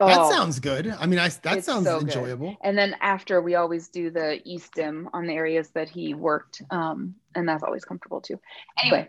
Oh, 0.00 0.08
that 0.08 0.32
sounds 0.32 0.58
good. 0.58 0.88
I 0.88 1.06
mean, 1.06 1.18
I 1.20 1.28
that 1.28 1.64
sounds 1.64 1.86
so 1.86 2.00
enjoyable. 2.00 2.48
Good. 2.48 2.56
And 2.62 2.76
then 2.76 2.96
after, 3.00 3.40
we 3.40 3.54
always 3.54 3.88
do 3.88 4.10
the 4.10 4.40
e-stim 4.44 5.08
on 5.12 5.26
the 5.26 5.34
areas 5.34 5.70
that 5.70 5.88
he 5.88 6.14
worked, 6.14 6.62
um, 6.70 7.14
and 7.34 7.48
that's 7.48 7.62
always 7.62 7.84
comfortable 7.84 8.20
too. 8.20 8.40
Anyway, 8.76 9.08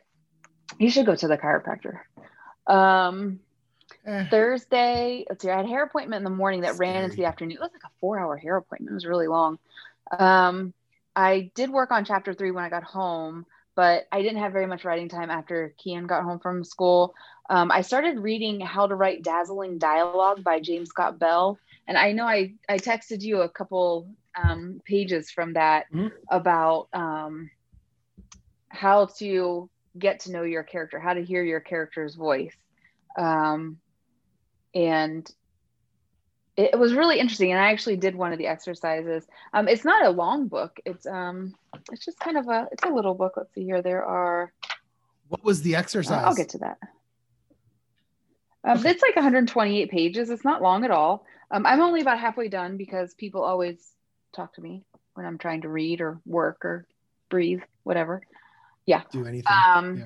you 0.78 0.92
should 0.92 1.08
go 1.08 1.16
to 1.16 1.28
the 1.28 1.38
chiropractor. 1.38 2.02
Um, 2.72 3.40
eh. 4.06 4.26
Thursday, 4.30 5.26
let's 5.30 5.44
see, 5.44 5.50
I 5.50 5.58
had 5.58 5.66
a 5.66 5.68
hair 5.68 5.84
appointment 5.84 6.20
in 6.20 6.24
the 6.24 6.36
morning 6.36 6.62
that 6.62 6.76
Scary. 6.76 6.92
ran 6.92 7.04
into 7.04 7.18
the 7.18 7.26
afternoon. 7.26 7.58
It 7.58 7.60
was 7.60 7.72
like 7.74 7.84
a 7.84 7.94
four-hour 8.00 8.38
hair 8.38 8.58
appointment. 8.58 8.92
It 8.92 8.96
was 8.96 9.06
really 9.06 9.28
long. 9.28 9.60
Um, 10.18 10.74
I 11.16 11.52
did 11.56 11.70
work 11.70 11.92
on 11.92 12.06
chapter 12.06 12.34
three 12.34 12.52
when 12.52 12.64
I 12.64 12.70
got 12.70 12.84
home, 12.84 13.46
but 13.76 14.08
I 14.12 14.22
didn't 14.22 14.40
have 14.40 14.54
very 14.54 14.68
much 14.68 14.86
writing 14.86 15.10
time 15.10 15.30
after 15.30 15.74
Kian 15.84 16.08
got 16.08 16.24
home 16.24 16.40
from 16.40 16.64
school. 16.64 17.14
Um, 17.50 17.72
I 17.72 17.82
started 17.82 18.20
reading 18.20 18.60
How 18.60 18.88
to 18.88 18.96
Write 18.96 19.24
Dazzling 19.24 19.78
Dialogue 19.78 20.44
by 20.44 20.60
James 20.60 20.90
Scott 20.90 21.20
Bell. 21.20 21.60
And 21.88 21.98
I 21.98 22.12
know 22.12 22.26
I, 22.26 22.54
I 22.68 22.80
texted 22.80 23.22
you 23.22 23.42
a 23.42 23.50
couple 23.50 24.08
um, 24.42 24.82
pages 24.86 25.30
from 25.30 25.54
that 25.54 25.86
mm-hmm. 25.94 26.08
about 26.30 26.88
um, 26.94 27.50
how 28.70 29.06
to 29.20 29.70
get 29.98 30.22
to 30.22 30.32
know 30.32 30.44
your 30.44 30.64
character, 30.64 31.00
how 31.00 31.14
to 31.14 31.24
hear 31.24 31.44
your 31.44 31.60
character's 31.60 32.16
voice. 32.16 32.56
Um, 33.18 33.78
and 34.76 35.32
it 36.58 36.78
was 36.78 36.94
really 36.94 37.20
interesting 37.20 37.52
and 37.52 37.60
i 37.60 37.72
actually 37.72 37.98
did 37.98 38.16
one 38.16 38.32
of 38.32 38.38
the 38.38 38.48
exercises. 38.48 39.26
Um, 39.54 39.68
it's 39.68 39.84
not 39.84 40.06
a 40.06 40.10
long 40.10 40.48
book. 40.48 40.80
It's 40.86 41.06
um 41.06 41.56
it's 41.92 42.06
just 42.06 42.20
kind 42.20 42.38
of 42.38 42.48
a 42.48 42.68
it's 42.72 42.84
a 42.84 42.90
little 42.90 43.14
book. 43.14 43.34
Let's 43.38 43.54
see 43.54 43.64
here. 43.64 43.82
There 43.82 44.06
are 44.06 44.54
what 45.30 45.44
was 45.44 45.62
the 45.62 45.76
exercise? 45.76 46.24
I'll 46.24 46.36
get 46.36 46.50
to 46.50 46.60
that. 46.60 46.78
Um, 48.64 48.80
okay. 48.80 48.90
it's 48.90 49.02
like 49.02 49.16
128 49.16 49.92
pages. 49.92 50.30
It's 50.30 50.44
not 50.44 50.62
long 50.62 50.84
at 50.86 50.92
all. 50.92 51.26
Um, 51.52 51.66
i'm 51.66 51.82
only 51.82 52.02
about 52.02 52.20
halfway 52.20 52.48
done 52.48 52.78
because 52.78 53.14
people 53.14 53.44
always 53.44 53.78
talk 54.34 54.54
to 54.56 54.62
me 54.62 54.84
when 55.14 55.26
i'm 55.26 55.38
trying 55.38 55.62
to 55.62 55.70
read 55.70 56.02
or 56.02 56.20
work 56.26 56.66
or 56.66 56.86
breathe 57.30 57.62
whatever. 57.84 58.22
Yeah. 58.86 59.04
Do 59.12 59.26
anything. 59.26 59.46
Um 59.48 59.98
yeah 59.98 60.06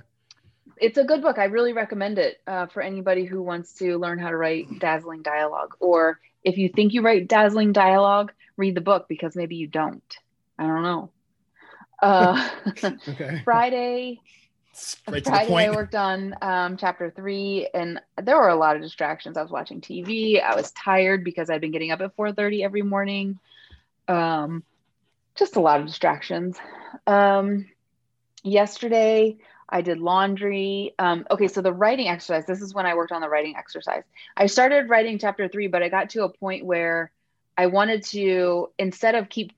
it's 0.79 0.97
a 0.97 1.03
good 1.03 1.21
book. 1.21 1.37
I 1.37 1.45
really 1.45 1.73
recommend 1.73 2.19
it 2.19 2.39
uh, 2.47 2.67
for 2.67 2.81
anybody 2.81 3.25
who 3.25 3.41
wants 3.41 3.73
to 3.75 3.97
learn 3.97 4.19
how 4.19 4.29
to 4.29 4.37
write 4.37 4.79
dazzling 4.79 5.21
dialogue. 5.21 5.75
Or 5.79 6.19
if 6.43 6.57
you 6.57 6.69
think 6.69 6.93
you 6.93 7.01
write 7.01 7.27
dazzling 7.27 7.73
dialogue, 7.73 8.31
read 8.57 8.75
the 8.75 8.81
book 8.81 9.07
because 9.07 9.35
maybe 9.35 9.55
you 9.55 9.67
don't. 9.67 10.17
I 10.57 10.67
don't 10.67 10.83
know. 10.83 11.09
Uh, 12.01 12.49
okay. 12.67 13.41
Friday, 13.43 14.21
right 15.07 15.23
Friday 15.23 15.67
I 15.67 15.71
worked 15.71 15.95
on 15.95 16.35
um, 16.41 16.77
chapter 16.77 17.11
three, 17.11 17.69
and 17.73 17.99
there 18.21 18.37
were 18.37 18.49
a 18.49 18.55
lot 18.55 18.75
of 18.75 18.81
distractions. 18.81 19.37
I 19.37 19.41
was 19.41 19.51
watching 19.51 19.81
TV. 19.81 20.41
I 20.41 20.55
was 20.55 20.71
tired 20.71 21.23
because 21.23 21.49
I'd 21.49 21.61
been 21.61 21.71
getting 21.71 21.91
up 21.91 22.01
at 22.01 22.15
4:30 22.15 22.63
every 22.63 22.81
morning. 22.81 23.39
Um, 24.07 24.63
just 25.35 25.55
a 25.55 25.61
lot 25.61 25.79
of 25.79 25.87
distractions. 25.87 26.57
Um, 27.05 27.67
yesterday 28.43 29.37
I 29.69 29.81
did 29.81 29.99
laundry. 29.99 30.95
Um, 30.99 31.25
okay, 31.29 31.47
so 31.47 31.61
the 31.61 31.73
writing 31.73 32.07
exercise, 32.07 32.45
this 32.45 32.61
is 32.61 32.73
when 32.73 32.85
I 32.85 32.95
worked 32.95 33.11
on 33.11 33.21
the 33.21 33.29
writing 33.29 33.55
exercise. 33.55 34.03
I 34.35 34.47
started 34.47 34.89
writing 34.89 35.19
chapter 35.19 35.47
three, 35.47 35.67
but 35.67 35.83
I 35.83 35.89
got 35.89 36.09
to 36.11 36.23
a 36.23 36.29
point 36.29 36.65
where 36.65 37.11
I 37.57 37.67
wanted 37.67 38.03
to, 38.05 38.69
instead 38.79 39.15
of 39.15 39.29
keep 39.29 39.51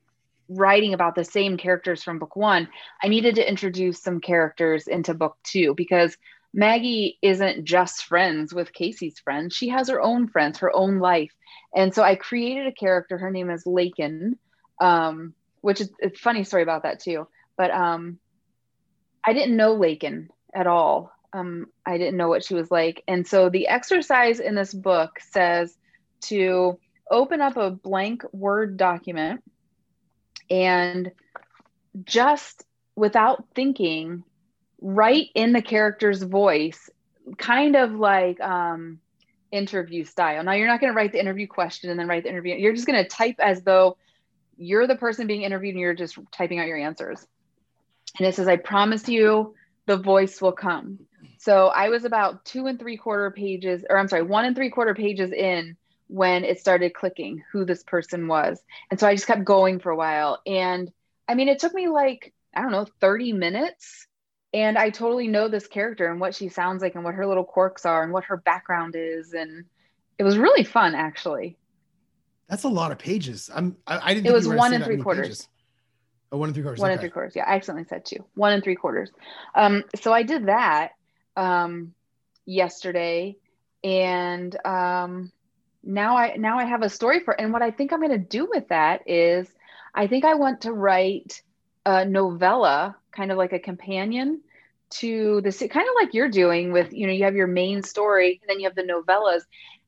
writing 0.49 0.93
about 0.93 1.15
the 1.15 1.23
same 1.23 1.55
characters 1.55 2.03
from 2.03 2.19
book 2.19 2.35
one, 2.35 2.67
I 3.01 3.07
needed 3.07 3.35
to 3.35 3.47
introduce 3.47 4.01
some 4.01 4.19
characters 4.19 4.87
into 4.87 5.13
book 5.13 5.37
two 5.43 5.73
because 5.75 6.17
Maggie 6.53 7.17
isn't 7.21 7.63
just 7.63 8.03
friends 8.03 8.53
with 8.53 8.73
Casey's 8.73 9.19
friends. 9.19 9.55
She 9.55 9.69
has 9.69 9.87
her 9.87 10.01
own 10.01 10.27
friends, 10.27 10.59
her 10.59 10.75
own 10.75 10.99
life. 10.99 11.31
And 11.73 11.93
so 11.93 12.03
I 12.03 12.15
created 12.15 12.67
a 12.67 12.73
character. 12.73 13.17
Her 13.17 13.31
name 13.31 13.49
is 13.49 13.65
Lakin, 13.65 14.37
um, 14.81 15.33
which 15.61 15.79
is 15.79 15.89
a 16.03 16.09
funny 16.09 16.43
story 16.43 16.63
about 16.63 16.83
that 16.83 16.99
too. 16.99 17.27
But 17.55 17.71
um, 17.71 18.19
I 19.25 19.33
didn't 19.33 19.57
know 19.57 19.73
Lakin 19.73 20.29
at 20.53 20.67
all. 20.67 21.11
Um, 21.33 21.67
I 21.85 21.97
didn't 21.97 22.17
know 22.17 22.27
what 22.27 22.43
she 22.43 22.55
was 22.55 22.69
like. 22.69 23.03
And 23.07 23.25
so 23.25 23.49
the 23.49 23.67
exercise 23.67 24.39
in 24.39 24.55
this 24.55 24.73
book 24.73 25.19
says 25.31 25.77
to 26.21 26.77
open 27.09 27.41
up 27.41 27.57
a 27.57 27.71
blank 27.71 28.23
Word 28.33 28.77
document 28.77 29.43
and 30.49 31.11
just 32.03 32.65
without 32.95 33.45
thinking, 33.55 34.23
write 34.81 35.29
in 35.35 35.53
the 35.53 35.61
character's 35.61 36.21
voice, 36.21 36.89
kind 37.37 37.75
of 37.75 37.93
like 37.93 38.39
um, 38.41 38.99
interview 39.51 40.03
style. 40.03 40.43
Now, 40.43 40.53
you're 40.53 40.67
not 40.67 40.81
going 40.81 40.91
to 40.91 40.97
write 40.97 41.11
the 41.11 41.19
interview 41.19 41.47
question 41.47 41.89
and 41.89 41.99
then 41.99 42.07
write 42.07 42.23
the 42.23 42.29
interview. 42.29 42.55
You're 42.55 42.73
just 42.73 42.87
going 42.87 43.01
to 43.01 43.09
type 43.09 43.35
as 43.39 43.61
though 43.61 43.97
you're 44.57 44.87
the 44.87 44.95
person 44.95 45.27
being 45.27 45.43
interviewed 45.43 45.75
and 45.75 45.81
you're 45.81 45.93
just 45.93 46.17
typing 46.31 46.59
out 46.59 46.67
your 46.67 46.77
answers. 46.77 47.25
And 48.17 48.27
it 48.27 48.35
says, 48.35 48.47
I 48.47 48.57
promise 48.57 49.07
you 49.07 49.55
the 49.85 49.97
voice 49.97 50.41
will 50.41 50.51
come. 50.51 50.99
So 51.37 51.67
I 51.67 51.89
was 51.89 52.05
about 52.05 52.45
two 52.45 52.67
and 52.67 52.77
three 52.77 52.97
quarter 52.97 53.31
pages, 53.31 53.83
or 53.89 53.97
I'm 53.97 54.07
sorry, 54.07 54.23
one 54.23 54.45
and 54.45 54.55
three 54.55 54.69
quarter 54.69 54.93
pages 54.93 55.31
in 55.31 55.75
when 56.07 56.43
it 56.43 56.59
started 56.59 56.93
clicking 56.93 57.41
who 57.51 57.65
this 57.65 57.83
person 57.83 58.27
was. 58.27 58.61
And 58.89 58.99
so 58.99 59.07
I 59.07 59.15
just 59.15 59.27
kept 59.27 59.43
going 59.43 59.79
for 59.79 59.91
a 59.91 59.95
while. 59.95 60.39
And 60.45 60.91
I 61.27 61.35
mean, 61.35 61.47
it 61.47 61.59
took 61.59 61.73
me 61.73 61.87
like, 61.87 62.33
I 62.55 62.61
don't 62.61 62.71
know, 62.71 62.85
30 62.99 63.33
minutes. 63.33 64.07
And 64.53 64.77
I 64.77 64.89
totally 64.89 65.27
know 65.27 65.47
this 65.47 65.67
character 65.67 66.11
and 66.11 66.19
what 66.19 66.35
she 66.35 66.49
sounds 66.49 66.81
like 66.81 66.95
and 66.95 67.05
what 67.05 67.15
her 67.15 67.25
little 67.25 67.45
quirks 67.45 67.85
are 67.85 68.03
and 68.03 68.11
what 68.11 68.25
her 68.25 68.37
background 68.37 68.95
is. 68.97 69.33
And 69.33 69.65
it 70.19 70.23
was 70.23 70.37
really 70.37 70.65
fun, 70.65 70.93
actually. 70.93 71.57
That's 72.49 72.63
a 72.63 72.69
lot 72.69 72.91
of 72.91 72.99
pages. 72.99 73.49
I'm, 73.51 73.77
I, 73.87 74.11
I 74.11 74.13
didn't. 74.13 74.27
It 74.27 74.33
was 74.33 74.47
one 74.47 74.73
and 74.73 74.83
three 74.83 74.97
quarters. 74.97 75.27
Pages. 75.27 75.47
Oh, 76.31 76.37
one 76.37 76.49
and 76.49 76.55
three 76.55 76.63
quarters. 76.63 76.79
One 76.79 76.87
okay. 76.87 76.93
and 76.93 77.01
three 77.01 77.09
quarters. 77.09 77.35
Yeah, 77.35 77.43
I 77.45 77.55
accidentally 77.55 77.87
said 77.89 78.05
two. 78.05 78.23
One 78.35 78.53
and 78.53 78.63
three 78.63 78.75
quarters. 78.75 79.11
Um, 79.53 79.83
so 80.01 80.13
I 80.13 80.23
did 80.23 80.45
that 80.45 80.91
um, 81.35 81.93
yesterday, 82.45 83.35
and 83.83 84.55
um, 84.65 85.31
now 85.83 86.15
I 86.15 86.37
now 86.37 86.57
I 86.57 86.65
have 86.65 86.83
a 86.83 86.89
story 86.89 87.19
for. 87.19 87.39
And 87.39 87.51
what 87.51 87.61
I 87.61 87.71
think 87.71 87.91
I'm 87.91 87.99
going 87.99 88.11
to 88.11 88.17
do 88.17 88.47
with 88.49 88.69
that 88.69 89.09
is, 89.09 89.47
I 89.93 90.07
think 90.07 90.23
I 90.23 90.35
want 90.35 90.61
to 90.61 90.71
write 90.71 91.41
a 91.85 92.05
novella, 92.05 92.95
kind 93.11 93.31
of 93.31 93.37
like 93.37 93.51
a 93.51 93.59
companion 93.59 94.41
to 94.91 95.41
the 95.41 95.51
kind 95.69 95.87
of 95.87 95.95
like 95.95 96.13
you're 96.13 96.29
doing 96.29 96.71
with 96.71 96.93
you 96.93 97.07
know 97.07 97.13
you 97.13 97.23
have 97.23 97.35
your 97.35 97.47
main 97.47 97.81
story 97.81 98.39
and 98.41 98.49
then 98.49 98.59
you 98.59 98.65
have 98.65 98.75
the 98.75 98.83
novellas 98.83 99.43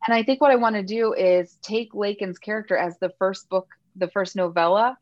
and 0.07 0.15
i 0.15 0.23
think 0.23 0.39
what 0.39 0.49
i 0.49 0.55
want 0.55 0.75
to 0.75 0.83
do 0.83 1.13
is 1.13 1.57
take 1.61 1.93
lakin's 1.93 2.39
character 2.39 2.77
as 2.77 2.97
the 2.99 3.09
first 3.19 3.49
book 3.49 3.67
the 3.97 4.07
first 4.07 4.35
novella 4.35 4.97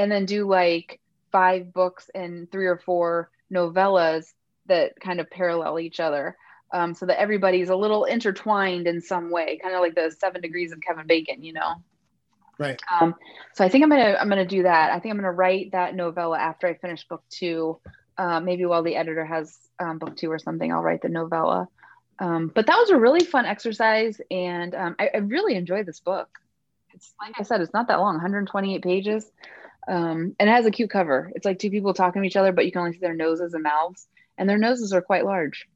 and 0.00 0.10
then 0.10 0.24
do 0.24 0.48
like 0.48 1.00
five 1.30 1.72
books 1.72 2.10
and 2.14 2.50
three 2.50 2.66
or 2.66 2.78
four 2.78 3.30
novellas 3.52 4.32
that 4.66 4.98
kind 5.00 5.20
of 5.20 5.30
parallel 5.30 5.78
each 5.78 6.00
other 6.00 6.36
um, 6.72 6.94
so 6.94 7.06
that 7.06 7.20
everybody's 7.20 7.68
a 7.68 7.76
little 7.76 8.04
intertwined 8.04 8.86
in 8.86 9.00
some 9.00 9.30
way 9.30 9.58
kind 9.62 9.74
of 9.74 9.80
like 9.80 9.94
the 9.94 10.14
seven 10.18 10.40
degrees 10.40 10.72
of 10.72 10.80
kevin 10.80 11.06
bacon 11.06 11.42
you 11.42 11.52
know? 11.52 11.74
Right. 12.58 12.80
Um, 13.00 13.14
so 13.54 13.64
i 13.64 13.68
think 13.68 13.84
i'm 13.84 13.90
gonna 13.90 14.16
i'm 14.18 14.28
gonna 14.28 14.46
do 14.46 14.62
that. 14.64 14.92
I 14.92 14.98
think 15.00 15.12
i'm 15.12 15.18
gonna 15.18 15.32
write 15.32 15.72
that 15.72 15.94
novella 15.94 16.38
after 16.38 16.66
i 16.66 16.74
finish 16.74 17.06
book 17.06 17.22
two 17.30 17.78
uh, 18.18 18.40
maybe 18.40 18.66
while 18.66 18.82
the 18.82 18.96
editor 18.96 19.24
has 19.24 19.56
um, 19.78 19.98
book 19.98 20.16
two 20.16 20.30
or 20.30 20.38
something 20.38 20.72
i'll 20.72 20.82
write 20.82 21.02
the 21.02 21.08
novella. 21.08 21.68
Um, 22.18 22.52
but 22.54 22.66
that 22.66 22.76
was 22.76 22.90
a 22.90 22.98
really 22.98 23.24
fun 23.24 23.46
exercise 23.46 24.20
and 24.30 24.74
um, 24.74 24.96
I, 24.98 25.10
I 25.14 25.16
really 25.18 25.54
enjoyed 25.54 25.86
this 25.86 26.00
book. 26.00 26.28
It's 26.92 27.14
like 27.20 27.34
i 27.38 27.44
said 27.44 27.60
it's 27.60 27.72
not 27.72 27.88
that 27.88 28.00
long 28.00 28.14
128 28.14 28.82
pages 28.82 29.30
um, 29.88 30.34
and 30.38 30.48
it 30.48 30.52
has 30.52 30.66
a 30.66 30.70
cute 30.70 30.90
cover. 30.90 31.30
It's 31.34 31.44
like 31.44 31.58
two 31.58 31.70
people 31.70 31.94
talking 31.94 32.22
to 32.22 32.26
each 32.26 32.36
other, 32.36 32.52
but 32.52 32.66
you 32.66 32.72
can 32.72 32.80
only 32.80 32.92
see 32.92 32.98
their 32.98 33.14
noses 33.14 33.54
and 33.54 33.62
mouths, 33.62 34.06
and 34.38 34.48
their 34.48 34.58
noses 34.58 34.92
are 34.92 35.02
quite 35.02 35.24
large. 35.24 35.68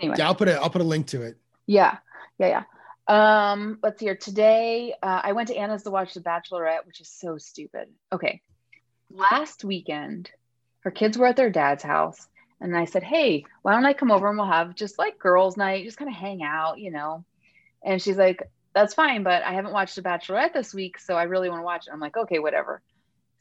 Anyway, 0.00 0.16
yeah, 0.18 0.26
I'll 0.26 0.34
put 0.34 0.48
a 0.48 0.60
I'll 0.60 0.70
put 0.70 0.82
a 0.82 0.84
link 0.84 1.06
to 1.08 1.22
it. 1.22 1.36
Yeah, 1.66 1.98
yeah, 2.38 2.62
yeah. 3.08 3.50
Um, 3.50 3.78
let's 3.82 4.00
see 4.00 4.06
here. 4.06 4.16
Today, 4.16 4.94
uh, 5.02 5.20
I 5.22 5.32
went 5.32 5.48
to 5.48 5.56
Anna's 5.56 5.84
to 5.84 5.90
watch 5.90 6.14
The 6.14 6.20
Bachelorette, 6.20 6.86
which 6.86 7.00
is 7.00 7.08
so 7.08 7.38
stupid. 7.38 7.88
Okay, 8.12 8.42
last 9.10 9.64
weekend, 9.64 10.30
her 10.80 10.90
kids 10.90 11.16
were 11.16 11.26
at 11.26 11.36
their 11.36 11.50
dad's 11.50 11.82
house, 11.82 12.28
and 12.60 12.76
I 12.76 12.84
said, 12.84 13.02
"Hey, 13.02 13.44
why 13.62 13.72
don't 13.72 13.86
I 13.86 13.92
come 13.92 14.10
over 14.10 14.28
and 14.28 14.38
we'll 14.38 14.46
have 14.46 14.74
just 14.74 14.98
like 14.98 15.18
girls' 15.18 15.56
night, 15.56 15.84
just 15.84 15.98
kind 15.98 16.10
of 16.10 16.16
hang 16.16 16.42
out, 16.42 16.78
you 16.78 16.90
know?" 16.90 17.24
And 17.82 18.00
she's 18.00 18.18
like, 18.18 18.50
"That's 18.74 18.94
fine, 18.94 19.22
but 19.22 19.42
I 19.42 19.52
haven't 19.52 19.72
watched 19.72 19.96
The 19.96 20.02
Bachelorette 20.02 20.52
this 20.52 20.74
week, 20.74 20.98
so 20.98 21.16
I 21.16 21.24
really 21.24 21.48
want 21.48 21.60
to 21.60 21.64
watch 21.64 21.86
it." 21.86 21.92
I'm 21.92 22.00
like, 22.00 22.16
"Okay, 22.16 22.38
whatever." 22.38 22.82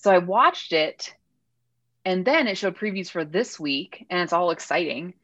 So 0.05 0.11
I 0.11 0.19
watched 0.19 0.71
it 0.71 1.15
and 2.05 2.23
then 2.23 2.45
it 2.45 2.59
showed 2.59 2.77
previews 2.77 3.09
for 3.09 3.25
this 3.25 3.59
week 3.59 4.05
and 4.11 4.21
it's 4.21 4.33
all 4.33 4.51
exciting. 4.51 5.15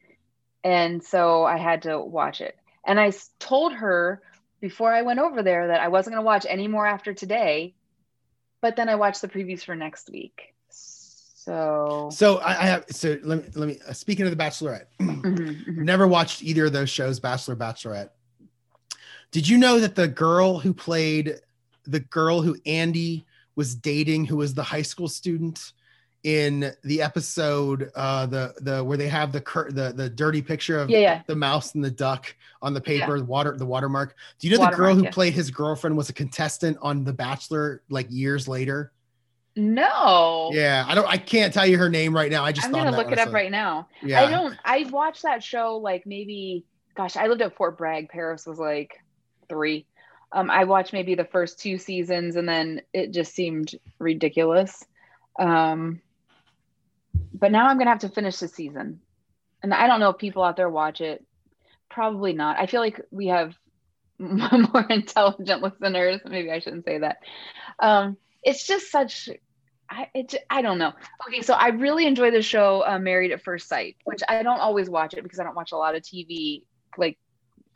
And 0.64 1.00
so 1.04 1.44
I 1.44 1.56
had 1.56 1.82
to 1.82 2.00
watch 2.00 2.40
it. 2.40 2.58
And 2.84 2.98
I 2.98 3.12
told 3.38 3.74
her 3.74 4.20
before 4.60 4.92
I 4.92 5.02
went 5.02 5.20
over 5.20 5.40
there 5.40 5.68
that 5.68 5.80
I 5.80 5.86
wasn't 5.86 6.14
going 6.14 6.24
to 6.24 6.26
watch 6.26 6.46
any 6.48 6.66
more 6.66 6.84
after 6.84 7.14
today. 7.14 7.74
But 8.60 8.74
then 8.74 8.88
I 8.88 8.96
watched 8.96 9.22
the 9.22 9.28
previews 9.28 9.62
for 9.62 9.76
next 9.76 10.10
week. 10.10 10.52
So 10.68 12.08
So 12.10 12.40
I, 12.40 12.54
have 12.54 12.86
so 12.90 13.20
let 13.22 13.38
me 13.38 13.50
let 13.54 13.68
me 13.68 13.78
uh, 13.86 13.92
speaking 13.92 14.24
of 14.24 14.36
the 14.36 14.44
Bachelorette. 14.44 14.86
mm-hmm, 15.00 15.28
mm-hmm. 15.28 15.84
Never 15.84 16.08
watched 16.08 16.42
either 16.42 16.66
of 16.66 16.72
those 16.72 16.90
shows, 16.90 17.20
Bachelor 17.20 17.54
Bachelorette. 17.54 18.10
Did 19.30 19.48
you 19.48 19.58
know 19.58 19.78
that 19.78 19.94
the 19.94 20.08
girl 20.08 20.58
who 20.58 20.74
played 20.74 21.36
the 21.84 22.00
girl 22.00 22.42
who 22.42 22.56
Andy 22.66 23.24
was 23.56 23.74
dating, 23.74 24.24
who 24.26 24.36
was 24.36 24.54
the 24.54 24.62
high 24.62 24.82
school 24.82 25.08
student 25.08 25.72
in 26.24 26.72
the 26.84 27.02
episode, 27.02 27.90
uh, 27.96 28.26
the 28.26 28.54
the 28.60 28.82
where 28.84 28.96
they 28.96 29.08
have 29.08 29.32
the 29.32 29.40
cur- 29.40 29.70
the 29.72 29.92
the 29.92 30.08
dirty 30.08 30.40
picture 30.40 30.78
of 30.78 30.88
Yeah, 30.88 30.98
yeah. 30.98 31.22
the 31.26 31.34
mouse 31.34 31.74
and 31.74 31.84
the 31.84 31.90
duck 31.90 32.34
on 32.62 32.74
the 32.74 32.80
paper, 32.80 33.16
Yeah. 33.16 33.22
the 33.22 33.24
water 33.24 33.56
the 33.56 33.66
watermark. 33.66 34.14
Do 34.38 34.48
you 34.48 34.56
know 34.56 34.64
the 34.70 34.76
girl 34.76 34.94
who 34.94 35.08
played 35.10 35.32
his 35.32 35.50
girlfriend 35.50 35.96
was 35.96 36.08
a 36.10 36.12
contestant 36.12 36.78
on 36.80 37.02
The 37.04 37.12
Bachelor 37.12 37.82
like 37.88 38.06
years 38.08 38.46
later? 38.46 38.92
No. 39.56 40.50
Yeah, 40.52 40.84
I 40.86 40.94
don't. 40.94 41.06
I 41.06 41.18
can't 41.18 41.52
tell 41.52 41.66
you 41.66 41.76
her 41.78 41.88
name 41.90 42.14
right 42.14 42.30
now. 42.30 42.44
I 42.44 42.52
just 42.52 42.66
I'm 42.66 42.72
gonna 42.72 42.96
look 42.96 43.12
it 43.12 43.18
up 43.18 43.32
right 43.32 43.50
now. 43.50 43.88
Yeah, 44.02 44.22
I 44.22 44.30
don't. 44.30 44.56
I 44.64 44.88
watched 44.90 45.22
that 45.24 45.42
show 45.42 45.76
like 45.76 46.06
maybe. 46.06 46.64
Gosh, 46.94 47.16
I 47.16 47.26
lived 47.26 47.42
at 47.42 47.56
Fort 47.56 47.76
Bragg. 47.78 48.08
Paris 48.10 48.46
was 48.46 48.58
like 48.58 49.00
three. 49.48 49.86
Um, 50.32 50.50
I 50.50 50.64
watched 50.64 50.92
maybe 50.92 51.14
the 51.14 51.24
first 51.24 51.60
two 51.60 51.78
seasons, 51.78 52.36
and 52.36 52.48
then 52.48 52.82
it 52.92 53.12
just 53.12 53.34
seemed 53.34 53.74
ridiculous. 53.98 54.84
Um, 55.38 56.00
but 57.34 57.52
now 57.52 57.68
I'm 57.68 57.78
gonna 57.78 57.90
have 57.90 58.00
to 58.00 58.08
finish 58.08 58.38
the 58.38 58.48
season, 58.48 59.00
and 59.62 59.74
I 59.74 59.86
don't 59.86 60.00
know 60.00 60.10
if 60.10 60.18
people 60.18 60.42
out 60.42 60.56
there 60.56 60.70
watch 60.70 61.00
it. 61.00 61.24
Probably 61.90 62.32
not. 62.32 62.58
I 62.58 62.66
feel 62.66 62.80
like 62.80 63.00
we 63.10 63.26
have 63.26 63.54
more 64.18 64.86
intelligent 64.88 65.62
listeners. 65.62 66.20
Maybe 66.24 66.50
I 66.50 66.60
shouldn't 66.60 66.84
say 66.84 66.98
that. 66.98 67.18
Um, 67.78 68.16
it's 68.42 68.66
just 68.66 68.90
such 68.90 69.28
I 69.92 70.08
it, 70.14 70.34
I 70.48 70.62
don't 70.62 70.78
know. 70.78 70.92
Okay, 71.28 71.42
so 71.42 71.54
I 71.54 71.68
really 71.68 72.06
enjoy 72.06 72.30
the 72.30 72.42
show 72.42 72.82
uh, 72.86 72.98
Married 72.98 73.32
at 73.32 73.42
First 73.42 73.68
Sight, 73.68 73.96
which 74.04 74.22
I 74.26 74.42
don't 74.42 74.60
always 74.60 74.88
watch 74.88 75.12
it 75.14 75.22
because 75.22 75.38
I 75.38 75.44
don't 75.44 75.54
watch 75.54 75.72
a 75.72 75.76
lot 75.76 75.94
of 75.94 76.02
TV 76.02 76.62
like 76.96 77.18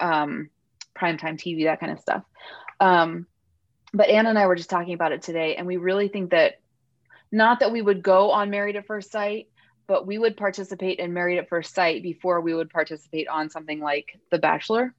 um 0.00 0.50
primetime 0.96 1.34
TV 1.36 1.64
that 1.64 1.80
kind 1.80 1.92
of 1.92 2.00
stuff. 2.00 2.22
Um 2.80 3.26
but 3.92 4.08
Anna 4.08 4.30
and 4.30 4.38
I 4.38 4.46
were 4.46 4.56
just 4.56 4.70
talking 4.70 4.94
about 4.94 5.12
it 5.12 5.22
today 5.22 5.56
and 5.56 5.66
we 5.66 5.76
really 5.76 6.08
think 6.08 6.30
that 6.30 6.54
not 7.32 7.60
that 7.60 7.72
we 7.72 7.82
would 7.82 8.02
go 8.02 8.30
on 8.30 8.50
Married 8.50 8.76
at 8.76 8.86
First 8.86 9.10
Sight, 9.10 9.48
but 9.86 10.06
we 10.06 10.18
would 10.18 10.36
participate 10.36 10.98
in 10.98 11.12
Married 11.12 11.38
at 11.38 11.48
First 11.48 11.74
Sight 11.74 12.02
before 12.02 12.40
we 12.40 12.54
would 12.54 12.70
participate 12.70 13.28
on 13.28 13.50
something 13.50 13.80
like 13.80 14.18
The 14.30 14.38
Bachelor. 14.38 14.94